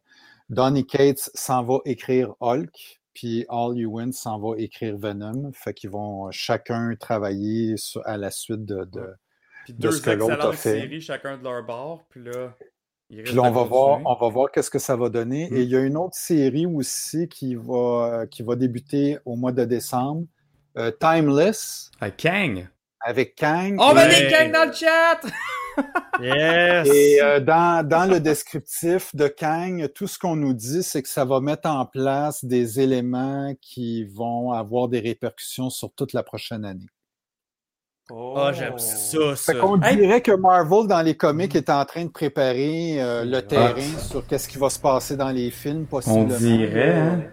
Donny 0.48 0.86
Cates 0.86 1.31
s'en 1.35 1.65
va 1.65 1.81
écrire 1.85 2.35
Hulk, 2.40 3.01
puis 3.16 3.47
Al 3.48 3.78
Ewan 3.80 4.12
s'en 4.12 4.38
va 4.38 4.56
écrire 4.59 4.97
Venom. 4.98 5.51
Fait 5.55 5.72
qu'ils 5.72 5.88
vont 5.90 6.30
chacun 6.30 6.94
travailler 7.01 7.78
sur- 7.78 8.06
à 8.06 8.18
la 8.18 8.30
suite 8.30 8.66
de. 8.66 8.84
de- 8.84 9.14
Puis 9.64 9.72
de 9.72 9.78
deux 9.80 9.90
ce 9.93 10.02
que 10.02 10.10
l'autre 10.10 10.47
a 10.48 10.52
fait. 10.52 10.80
séries, 10.80 11.01
chacun 11.01 11.38
de 11.38 11.43
leur 11.43 11.64
bord. 11.64 12.05
Puis 12.10 12.22
là, 12.22 12.55
Puis 13.09 13.34
là, 13.34 13.43
on 13.43 13.51
va 13.51 13.62
voir, 13.62 14.01
on 14.05 14.14
va 14.14 14.28
voir 14.28 14.51
qu'est-ce 14.52 14.70
que 14.70 14.78
ça 14.78 14.97
va 14.97 15.09
donner. 15.09 15.48
Mm. 15.51 15.56
Et 15.56 15.62
il 15.62 15.68
y 15.70 15.76
a 15.76 15.80
une 15.80 15.97
autre 15.97 16.14
série 16.14 16.66
aussi 16.66 17.26
qui 17.28 17.55
va, 17.55 18.26
qui 18.30 18.43
va 18.43 18.55
débuter 18.55 19.18
au 19.24 19.34
mois 19.36 19.52
de 19.52 19.64
décembre, 19.64 20.26
euh, 20.76 20.90
Timeless, 21.01 21.90
Ah, 22.01 22.10
Kang. 22.10 22.68
avec 23.01 23.34
Kang. 23.34 23.76
On 23.78 23.93
Et- 23.93 23.94
met 23.94 24.01
Ouais. 24.02 24.20
des 24.24 24.28
Kang 24.30 24.52
dans 24.52 24.66
le 24.66 24.72
chat! 24.72 25.20
Yes! 26.20 26.89
Et 26.89 27.20
euh, 27.20 27.40
dans, 27.40 27.86
dans 27.86 28.11
le 28.11 28.20
descriptif 28.20 29.15
de 29.15 29.28
Kang, 29.28 29.89
tout 29.94 30.07
ce 30.07 30.19
qu'on 30.19 30.36
nous 30.36 30.55
dit, 30.55 30.82
c'est 30.82 31.03
que 31.03 31.09
ça 31.09 31.24
va 31.24 31.40
mettre 31.40 31.69
en 31.69 31.85
place 31.85 32.44
des 32.44 32.81
éléments 32.81 33.55
qui 33.61 34.05
vont 34.05 34.53
avoir 34.53 34.89
des 34.89 35.01
répercussions 35.01 35.70
sur 35.70 35.93
toute 35.93 36.12
la 36.12 36.23
prochaine 36.23 36.65
année. 36.65 36.86
Ah, 38.11 38.53
j'aime 38.55 38.78
ça, 38.78 39.35
ça. 39.35 39.53
Fait 39.53 39.59
Hey. 39.82 39.97
dirait 39.97 40.20
que 40.20 40.31
Marvel, 40.31 40.86
dans 40.86 41.03
les 41.03 41.16
comics, 41.16 41.55
est 41.57 41.69
en 41.69 41.85
train 41.85 42.05
de 42.05 42.11
préparer 42.11 43.03
euh, 43.03 43.24
le 43.24 43.43
terrain 43.43 43.98
sur 43.98 44.24
qu'est-ce 44.27 44.48
qui 44.48 44.59
va 44.59 44.70
se 44.70 44.78
passer 44.78 45.16
dans 45.16 45.31
les 45.31 45.51
films, 45.51 45.86
possiblement. 45.86 46.32
On 46.32 46.39
dirait, 46.39 46.94
hein? 46.94 47.24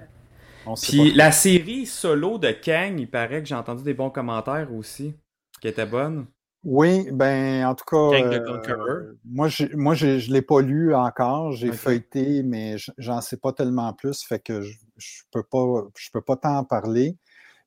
On 0.65 0.74
Puis 0.74 1.14
la 1.14 1.32
série 1.32 1.86
solo 1.86 2.40
de 2.40 2.52
Kang, 2.52 2.99
il 2.99 3.10
paraît 3.10 3.41
que 3.41 3.48
j'ai 3.48 3.56
entendu 3.56 3.84
des 3.84 3.94
bons 3.94 4.10
commentaires 4.10 4.70
aussi, 4.74 5.14
qui 5.61 5.68
était 5.68 5.86
bonne. 5.86 6.26
Oui, 6.64 7.10
ben 7.11 7.65
en 7.65 7.76
tout 7.76 7.84
cas, 7.85 7.98
euh, 8.23 8.40
Conqueror. 8.45 8.99
moi, 9.26 9.49
moi 9.73 9.94
je 9.95 10.07
ne 10.07 10.34
l'ai 10.34 10.41
pas 10.41 10.61
lu 10.61 10.95
encore. 10.95 11.52
J'ai 11.52 11.68
feuilleté, 11.73 12.41
mais 12.44 12.77
j'en 12.98 13.19
sais 13.22 13.38
pas 13.38 13.52
tellement 13.52 13.91
plus, 13.94 14.23
fait 14.23 14.40
que 14.40 14.61
je 14.61 14.77
je 14.98 15.23
peux 15.31 15.44
pas, 15.44 15.84
je 15.98 16.10
peux 16.11 16.22
pas 16.22 16.35
t'en 16.38 16.64
parler. 16.64 17.18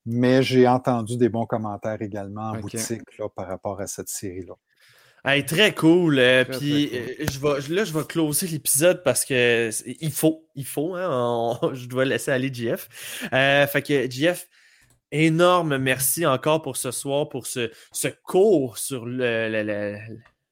Mais 0.09 0.43
j'ai 0.43 0.69
entendu 0.69 1.17
des 1.17 1.29
bons 1.29 1.47
commentaires 1.47 2.01
également 2.01 2.51
en 2.51 2.53
boutique 2.61 3.19
là, 3.19 3.29
par 3.29 3.49
rapport 3.49 3.81
à 3.81 3.89
cette 3.89 4.09
série-là. 4.09 4.55
Hey, 5.25 5.45
très 5.45 5.75
cool. 5.75 6.21
euh, 6.21 6.45
puis 6.45 6.89
euh, 6.95 7.25
je 7.29 7.41
vais, 7.41 7.75
là, 7.75 7.83
je 7.83 7.93
vais 7.93 8.05
closer 8.05 8.47
l'épisode 8.47 9.03
parce 9.03 9.25
que 9.25 9.71
il 10.01 10.13
faut, 10.13 10.47
il 10.55 10.65
faut. 10.65 10.95
Hein, 10.95 11.09
on- 11.11 11.59
je 11.75 11.89
dois 11.89 12.05
laisser 12.05 12.31
aller 12.31 12.55
JF. 12.55 13.29
Euh, 13.33 13.67
fait 13.67 13.83
que 13.83 14.09
JF, 14.09 14.47
énorme 15.13 15.79
merci 15.79 16.27
encore 16.27 16.63
pour 16.63 16.77
ce 16.77 16.91
soir, 16.91 17.29
pour 17.29 17.47
ce, 17.47 17.71
ce 17.93 18.09
cours 18.25 18.79
sur 18.79 19.07
le- 19.07 19.49
le- 19.51 19.63
le- 19.63 19.99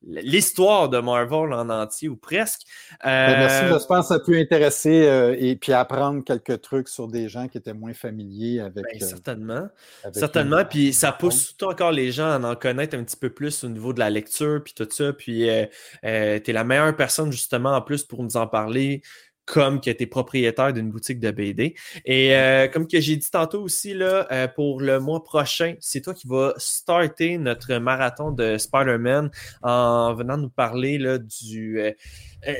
l'histoire 0.06 0.90
de 0.90 0.98
Marvel 0.98 1.54
en 1.54 1.70
entier 1.70 2.10
ou 2.10 2.16
presque. 2.16 2.60
Ben, 3.02 3.38
merci, 3.38 3.64
Euh, 3.64 3.72
j'espère 3.72 4.00
que 4.00 4.04
ça 4.06 4.18
peut 4.18 4.36
intéresser 4.36 5.06
euh, 5.08 5.34
et 5.38 5.56
puis 5.56 5.72
apprendre 5.72 6.22
quelques 6.22 6.60
trucs 6.60 6.88
sur 6.90 7.08
des 7.08 7.30
gens 7.30 7.48
qui 7.48 7.56
étaient 7.56 7.72
moins 7.72 7.94
familiers 7.94 8.60
avec. 8.60 8.84
ben, 8.84 9.02
euh, 9.02 9.06
certainement. 9.06 9.66
avec 10.02 10.14
Certainement, 10.14 10.58
une- 10.60 10.68
puis 10.68 10.92
ça 10.92 11.10
pousse 11.10 11.46
surtout 11.46 11.64
encore 11.66 11.90
les 11.92 12.12
gens 12.12 12.28
à 12.28 12.38
en 12.38 12.54
connaître 12.54 12.94
un 12.98 13.02
petit 13.02 13.16
peu 13.16 13.30
plus 13.30 13.64
au 13.64 13.70
niveau 13.70 13.94
de 13.94 13.98
la 13.98 14.10
lecture, 14.10 14.60
puis 14.62 14.74
tout 14.74 14.86
ça. 14.90 15.14
Puis 15.14 15.48
euh, 15.48 15.64
euh, 16.04 16.38
tu 16.38 16.50
es 16.50 16.52
la 16.52 16.64
meilleure 16.64 16.94
personne 16.94 17.32
justement 17.32 17.72
en 17.74 17.80
plus 17.80 18.04
pour 18.04 18.22
nous 18.22 18.36
en 18.36 18.46
parler, 18.46 19.00
comme 19.46 19.80
que 19.80 19.90
tu 19.90 20.02
es 20.02 20.06
propriétaire 20.06 20.72
d'une 20.72 20.90
boutique 20.90 21.20
de 21.20 21.30
BD. 21.30 21.74
Et 22.04 22.34
euh, 22.36 22.68
comme 22.68 22.86
que 22.88 23.00
j'ai 23.00 23.16
dit 23.16 23.30
tantôt 23.30 23.62
aussi, 23.62 23.94
là, 23.94 24.26
euh, 24.32 24.48
pour 24.48 24.80
le 24.80 25.00
mois 25.00 25.22
prochain, 25.22 25.74
c'est 25.80 26.00
toi 26.00 26.14
qui 26.14 26.26
vas 26.26 26.54
starter 26.56 27.38
notre 27.38 27.74
marathon 27.76 28.30
de 28.30 28.56
Spider-Man 28.56 29.30
en 29.62 30.14
venant 30.14 30.36
nous 30.36 30.50
parler 30.50 30.98
là, 30.98 31.18
du 31.18 31.80
euh, 31.80 31.92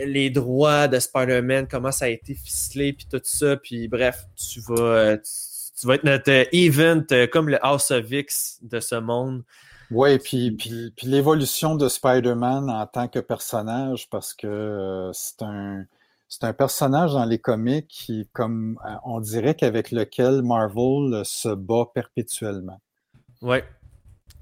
les 0.07 0.31
droits 0.31 0.89
de 0.89 0.99
Spider-Man, 0.99 1.69
comment 1.71 1.93
ça 1.93 2.07
a 2.07 2.09
été 2.09 2.35
ficelé, 2.35 2.93
puis 2.93 3.07
tout 3.11 3.21
ça. 3.23 3.57
Puis 3.57 3.89
bref, 3.89 4.25
tu 4.37 4.61
vas. 4.61 5.17
tu- 5.19 5.87
vas 5.87 5.97
être 5.97 6.05
notre 6.05 6.47
event 6.53 7.05
comme 7.31 7.51
le 7.51 7.63
House 7.63 7.91
of 7.91 8.11
X 8.11 8.59
de 8.63 8.81
ce 8.81 8.95
monde. 8.95 9.43
Oui, 9.91 10.19
puis, 10.19 10.51
puis, 10.53 10.93
puis 10.97 11.07
l'évolution 11.07 11.75
de 11.75 11.89
Spider-Man 11.89 12.71
en 12.71 12.87
tant 12.87 13.07
que 13.07 13.19
personnage, 13.19 14.09
parce 14.09 14.33
que 14.33 15.11
c'est 15.13 15.43
un, 15.43 15.85
c'est 16.35 16.45
un 16.45 16.53
personnage 16.53 17.13
dans 17.13 17.25
les 17.25 17.39
comics 17.39 17.87
qui, 17.87 18.29
comme 18.33 18.79
euh, 18.85 18.95
on 19.05 19.21
dirait 19.21 19.55
qu'avec 19.55 19.93
lequel 19.93 20.43
Marvel 20.43 21.23
se 21.25 21.55
bat 21.55 21.85
perpétuellement. 21.95 22.81
Ouais. 23.41 23.65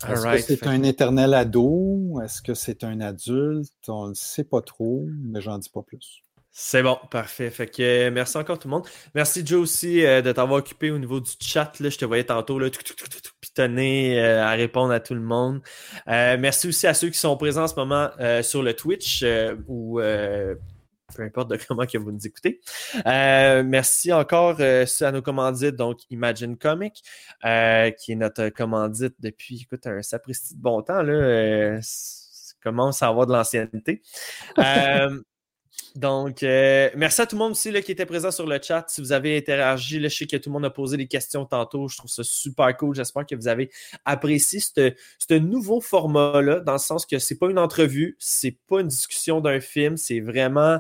Est-ce 0.09 0.25
que 0.25 0.39
c'est 0.39 0.67
un 0.67 0.83
éternel 0.85 1.35
ado? 1.35 2.19
Est-ce 2.25 2.41
que 2.41 2.55
c'est 2.55 2.83
un 2.83 3.01
adulte? 3.01 3.71
On 3.89 4.09
ne 4.09 4.15
sait 4.15 4.45
pas 4.45 4.63
trop, 4.63 5.07
mais 5.23 5.43
j'en 5.43 5.59
dis 5.59 5.69
pas 5.69 5.83
plus. 5.83 6.23
C'est 6.51 6.83
bon, 6.83 6.99
parfait. 7.11 7.51
Fait 7.51 7.67
que 7.67 7.83
euh, 7.83 8.11
merci 8.11 8.37
encore 8.37 8.59
tout 8.59 8.69
le 8.69 8.73
monde. 8.73 8.87
Merci 9.15 9.45
Joe 9.45 9.61
aussi 9.61 10.05
euh, 10.05 10.23
de 10.23 10.33
t'avoir 10.33 10.61
occupé 10.61 10.91
au 10.91 10.99
niveau 10.99 11.21
du 11.21 11.31
chat. 11.41 11.79
Là. 11.79 11.89
Je 11.89 11.99
te 11.99 12.05
voyais 12.05 12.25
tantôt 12.25 12.59
là, 12.59 12.69
tout, 12.71 12.83
tout, 12.83 12.95
tout, 12.95 13.09
tout, 13.09 13.21
tout, 13.23 13.33
pitonner 13.41 14.19
euh, 14.19 14.45
à 14.45 14.51
répondre 14.51 14.93
à 14.93 15.01
tout 15.01 15.15
le 15.15 15.21
monde. 15.21 15.61
Euh, 16.09 16.37
merci 16.39 16.69
aussi 16.69 16.87
à 16.87 16.95
ceux 16.95 17.09
qui 17.09 17.19
sont 17.19 17.37
présents 17.37 17.65
en 17.65 17.69
ce 17.69 17.75
moment 17.75 18.11
euh, 18.21 18.43
sur 18.43 18.63
le 18.63 18.75
Twitch 18.75 19.23
euh, 19.23 19.57
ou 19.67 20.01
euh, 20.01 20.55
peu 21.15 21.23
importe 21.23 21.51
de 21.51 21.57
comment 21.69 21.87
que 21.87 21.99
vous 21.99 22.13
nous 22.13 22.27
écoutez. 22.27 22.61
Euh, 23.07 23.63
merci 23.65 24.13
encore 24.13 24.57
euh, 24.61 24.85
à 25.01 25.13
nos 25.13 25.23
commandites, 25.23 25.77
donc 25.77 26.01
Imagine 26.11 26.57
Comic, 26.57 27.03
euh, 27.45 27.91
qui 27.91 28.13
est 28.13 28.17
notre 28.17 28.49
commandite 28.49 29.15
depuis, 29.21 29.63
écoute, 29.63 29.87
un 29.87 30.03
sapristi 30.03 30.57
de 30.57 30.61
bon 30.61 30.83
temps. 30.83 31.03
Là, 31.03 31.79
ça 31.83 32.55
commence 32.63 33.03
à 33.03 33.09
avoir 33.09 33.27
de 33.27 33.33
l'ancienneté. 33.33 34.03
Donc, 35.95 36.43
euh, 36.43 36.91
merci 36.97 37.21
à 37.21 37.27
tout 37.27 37.37
le 37.37 37.41
monde 37.41 37.53
aussi 37.53 37.71
là, 37.71 37.83
qui 37.83 37.93
était 37.93 38.07
présent 38.07 38.31
sur 38.31 38.47
le 38.47 38.59
chat. 38.63 38.85
Si 38.89 39.01
vous 39.01 39.13
avez 39.13 39.37
interagi, 39.37 39.99
là, 39.99 40.09
je 40.09 40.17
sais 40.17 40.27
que 40.27 40.37
tout 40.37 40.49
le 40.49 40.55
monde 40.55 40.65
a 40.65 40.71
posé 40.71 40.97
des 40.97 41.07
questions 41.07 41.45
tantôt. 41.45 41.89
Je 41.89 41.99
trouve 41.99 42.11
ça 42.11 42.25
super 42.25 42.75
cool. 42.77 42.95
J'espère 42.95 43.27
que 43.27 43.35
vous 43.35 43.49
avez 43.49 43.71
apprécié 44.05 44.61
ce 44.61 44.95
ce 45.19 45.35
nouveau 45.35 45.81
format-là, 45.81 46.61
dans 46.61 46.73
le 46.73 46.79
sens 46.79 47.05
que 47.05 47.19
c'est 47.19 47.39
pas 47.39 47.51
une 47.51 47.59
entrevue, 47.59 48.17
c'est 48.19 48.57
pas 48.69 48.81
une 48.81 48.89
discussion 48.89 49.41
d'un 49.41 49.61
film, 49.61 49.97
c'est 49.97 50.21
vraiment 50.21 50.79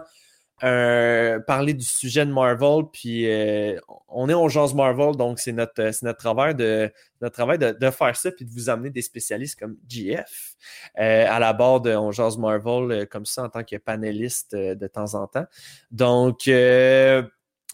euh, 0.64 1.40
parler 1.40 1.74
du 1.74 1.84
sujet 1.84 2.24
de 2.24 2.32
Marvel. 2.32 2.84
Puis 2.92 3.28
euh, 3.30 3.78
on 4.08 4.28
est 4.28 4.34
en 4.34 4.48
Jase 4.48 4.74
Marvel, 4.74 5.16
donc 5.16 5.38
c'est 5.38 5.52
notre, 5.52 5.92
c'est 5.92 6.04
notre 6.04 6.18
travail, 6.18 6.54
de, 6.54 6.90
notre 7.20 7.34
travail 7.34 7.58
de, 7.58 7.72
de 7.72 7.90
faire 7.90 8.14
ça 8.16 8.30
puis 8.30 8.44
de 8.44 8.50
vous 8.50 8.70
amener 8.70 8.90
des 8.90 9.02
spécialistes 9.02 9.58
comme 9.58 9.76
GF 9.88 10.54
euh, 10.98 11.26
à 11.28 11.38
la 11.38 11.52
barre 11.52 11.80
de 11.80 11.94
On 11.94 12.12
Jase 12.12 12.38
Marvel 12.38 12.92
euh, 12.92 13.06
comme 13.06 13.26
ça 13.26 13.44
en 13.44 13.48
tant 13.48 13.64
que 13.64 13.76
panéliste 13.76 14.54
euh, 14.54 14.74
de 14.74 14.86
temps 14.86 15.14
en 15.14 15.26
temps. 15.26 15.46
Donc, 15.90 16.46
euh, 16.48 17.22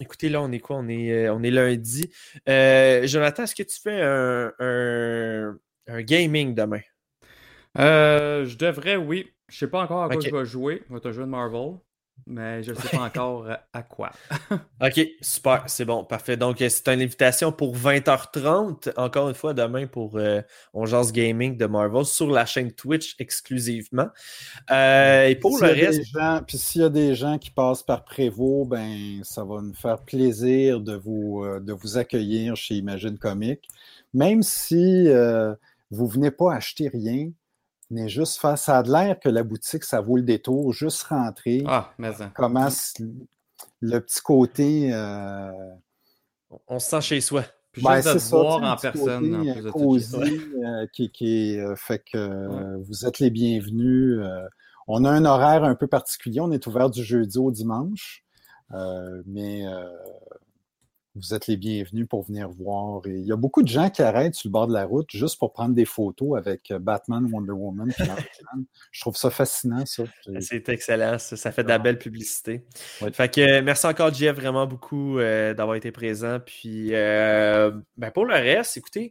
écoutez, 0.01 0.29
là, 0.29 0.41
on 0.41 0.51
est 0.53 0.61
quoi? 0.61 0.77
On 0.77 0.89
est, 0.89 1.27
euh, 1.27 1.35
on 1.35 1.43
est 1.43 1.51
lundi. 1.51 2.11
Euh, 2.49 3.07
Jonathan, 3.07 3.45
est-ce 3.45 3.55
que 3.55 3.63
tu 3.63 3.81
fais 3.81 4.01
un, 4.01 4.53
un, 4.59 5.59
un 5.89 6.03
gaming 6.03 6.55
demain? 6.55 6.81
Euh, 7.79 8.47
je 8.47 8.57
devrais, 8.57 8.97
oui. 8.97 9.31
Je 9.49 9.59
sais 9.59 9.69
pas 9.69 9.83
encore 9.83 10.03
à 10.05 10.07
quoi 10.09 10.17
Ok. 10.17 10.27
je 10.29 10.35
vais 10.35 10.45
jouer. 10.45 10.83
Je 10.89 10.95
vais 10.95 11.01
te 11.01 11.13
jouer 11.13 11.25
de 11.25 11.31
Marvel. 11.31 11.77
Mais 12.27 12.63
je 12.63 12.75
sais 12.75 12.89
pas 12.97 13.05
encore 13.05 13.47
euh, 13.47 13.55
à 13.73 13.83
quoi. 13.83 14.11
OK, 14.83 15.01
super, 15.23 15.65
c'est 15.67 15.85
bon, 15.87 16.05
parfait. 16.05 16.37
Donc, 16.37 16.61
euh, 16.61 16.69
c'est 16.69 16.87
une 16.89 17.01
invitation 17.01 17.53
pour 17.53 17.75
20h30, 17.77 18.93
encore 18.97 19.29
une 19.29 19.35
fois, 19.35 19.55
demain 19.55 19.87
pour 19.87 20.17
euh, 20.19 20.43
On 20.75 20.85
Jase 20.85 21.13
Gaming 21.13 21.57
de 21.57 21.67
Marvel 21.67 22.05
sur 22.05 22.31
la 22.31 22.45
chaîne 22.45 22.73
Twitch 22.73 23.17
exclusivement. 23.19 24.09
Euh, 24.71 25.27
et 25.27 25.37
pour 25.37 25.59
le 25.59 25.69
reste, 25.87 26.05
gens- 26.13 26.41
Puis 26.47 26.59
s'il 26.59 26.83
y 26.83 26.85
a 26.85 26.89
des 26.91 27.15
gens 27.15 27.39
qui 27.39 27.51
passent 27.51 27.83
par 27.83 28.05
Prévost, 28.05 28.69
ben, 28.69 29.21
ça 29.25 29.45
va 29.45 29.61
nous 29.63 29.75
faire 29.75 29.99
plaisir 30.03 30.81
de 30.81 30.95
vous, 30.97 31.43
euh, 31.45 31.61
de 31.61 31.73
vous 31.73 31.97
accueillir 31.97 32.57
chez 32.57 32.75
Imagine 32.75 33.19
Comics. 33.19 33.67
Même 34.15 34.43
si 34.43 35.09
euh, 35.09 35.55
vous 35.91 36.07
venez 36.07 36.31
pas 36.31 36.53
acheter 36.55 36.89
rien, 36.89 37.31
venez 37.91 38.09
juste 38.09 38.41
faire. 38.41 38.59
Ça 38.59 38.79
a 38.79 38.83
de 38.83 38.91
l'air 38.91 39.19
que 39.19 39.29
la 39.29 39.43
boutique, 39.43 39.85
ça 39.85 40.01
vaut 40.01 40.17
le 40.17 40.23
détour. 40.23 40.73
Juste 40.73 41.03
rentrer. 41.05 41.63
Ah, 41.67 41.93
mais 41.99 42.13
ça. 42.13 42.31
Commence 42.35 42.95
le 43.81 43.99
petit 44.01 44.21
côté. 44.21 44.93
euh, 44.93 45.51
on 46.67 46.79
se 46.79 46.89
sent 46.89 47.01
chez 47.01 47.21
soi. 47.21 47.45
Puis 47.73 47.83
ben, 47.83 47.97
juste 47.97 48.09
de 48.09 48.13
c'est 48.13 48.25
te 48.25 48.31
ça, 48.31 48.37
voir 48.37 48.63
en 48.63 48.77
personne. 48.77 49.35
en 49.35 49.39
côté, 49.41 49.53
plus 49.53 49.63
de 49.63 49.69
euh, 49.69 49.73
cosy, 49.73 50.41
euh, 50.65 50.87
qui, 50.93 51.59
euh, 51.59 51.77
fait 51.77 52.03
que 52.11 52.77
vous 52.83 53.07
êtes 53.07 53.19
les 53.19 53.31
bienvenus. 53.31 54.21
on 54.87 55.05
a 55.05 55.11
un 55.11 55.25
horaire 55.25 55.65
un 55.65 55.75
peu 55.75 55.87
particulier. 55.87 56.41
On 56.41 56.51
est 56.51 56.67
ouvert 56.67 56.91
du 56.91 57.05
jeudi 57.05 57.39
au 57.39 57.51
dimanche, 57.51 58.25
mais 59.27 59.65
vous 61.19 61.35
êtes 61.35 61.47
les 61.47 61.57
bienvenus 61.57 62.07
pour 62.09 62.23
venir 62.23 62.49
voir. 62.49 63.07
Et 63.07 63.19
il 63.19 63.27
y 63.27 63.33
a 63.33 63.37
beaucoup 63.37 63.63
de 63.63 63.69
gens 63.69 63.91
qui 63.91 64.03
arrêtent 64.03 64.35
sur 64.35 64.49
le 64.49 64.53
bord 64.53 64.67
de 64.67 64.73
la 64.73 64.85
route 64.85 65.09
juste 65.11 65.39
pour 65.39 65.53
prendre 65.53 65.75
des 65.75 65.85
photos 65.85 66.39
avec 66.39 66.71
euh, 66.71 66.79
Batman, 66.79 67.29
Wonder 67.31 67.53
Woman. 67.53 67.93
puis. 67.93 68.05
Je 68.91 69.01
trouve 69.01 69.17
ça 69.17 69.31
fascinant, 69.31 69.85
ça. 69.87 70.05
C'est 70.41 70.69
excellent, 70.69 71.19
ça, 71.19 71.37
ça 71.37 71.53
fait 71.53 71.63
de 71.63 71.69
la 71.69 71.79
belle 71.79 71.99
publicité. 71.99 72.65
Ouais. 73.01 73.13
Fait 73.13 73.33
que 73.33 73.41
euh, 73.41 73.63
merci 73.63 73.87
encore, 73.87 74.13
Jeff, 74.13 74.37
vraiment 74.37 74.67
beaucoup 74.67 75.19
euh, 75.19 75.55
d'avoir 75.55 75.77
été 75.77 75.93
présent. 75.93 76.39
Puis, 76.45 76.95
euh, 76.95 77.73
ben, 77.97 78.11
pour 78.11 78.27
le 78.27 78.35
reste, 78.35 78.77
écoutez, 78.77 79.11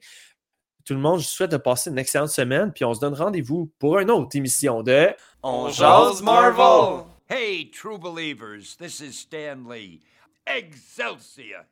tout 0.85 0.93
le 0.93 0.99
monde, 0.99 1.19
je 1.19 1.25
vous 1.25 1.29
souhaite 1.31 1.51
de 1.51 1.57
passer 1.57 1.89
une 1.89 1.97
excellente 1.97 2.29
semaine. 2.29 2.71
Puis, 2.73 2.85
on 2.85 2.93
se 2.93 2.99
donne 2.99 3.13
rendez-vous 3.13 3.71
pour 3.79 3.99
une 3.99 4.11
autre 4.11 4.35
émission 4.35 4.83
de 4.83 5.09
On 5.43 5.69
jase 5.69 6.21
Marvel! 6.21 7.05
Hey, 7.29 7.69
true 7.71 7.97
believers, 7.97 8.77
this 8.77 9.01
is 9.01 9.13
Stan 9.13 9.57
Lee. 9.69 10.01
Excelsior! 10.45 11.65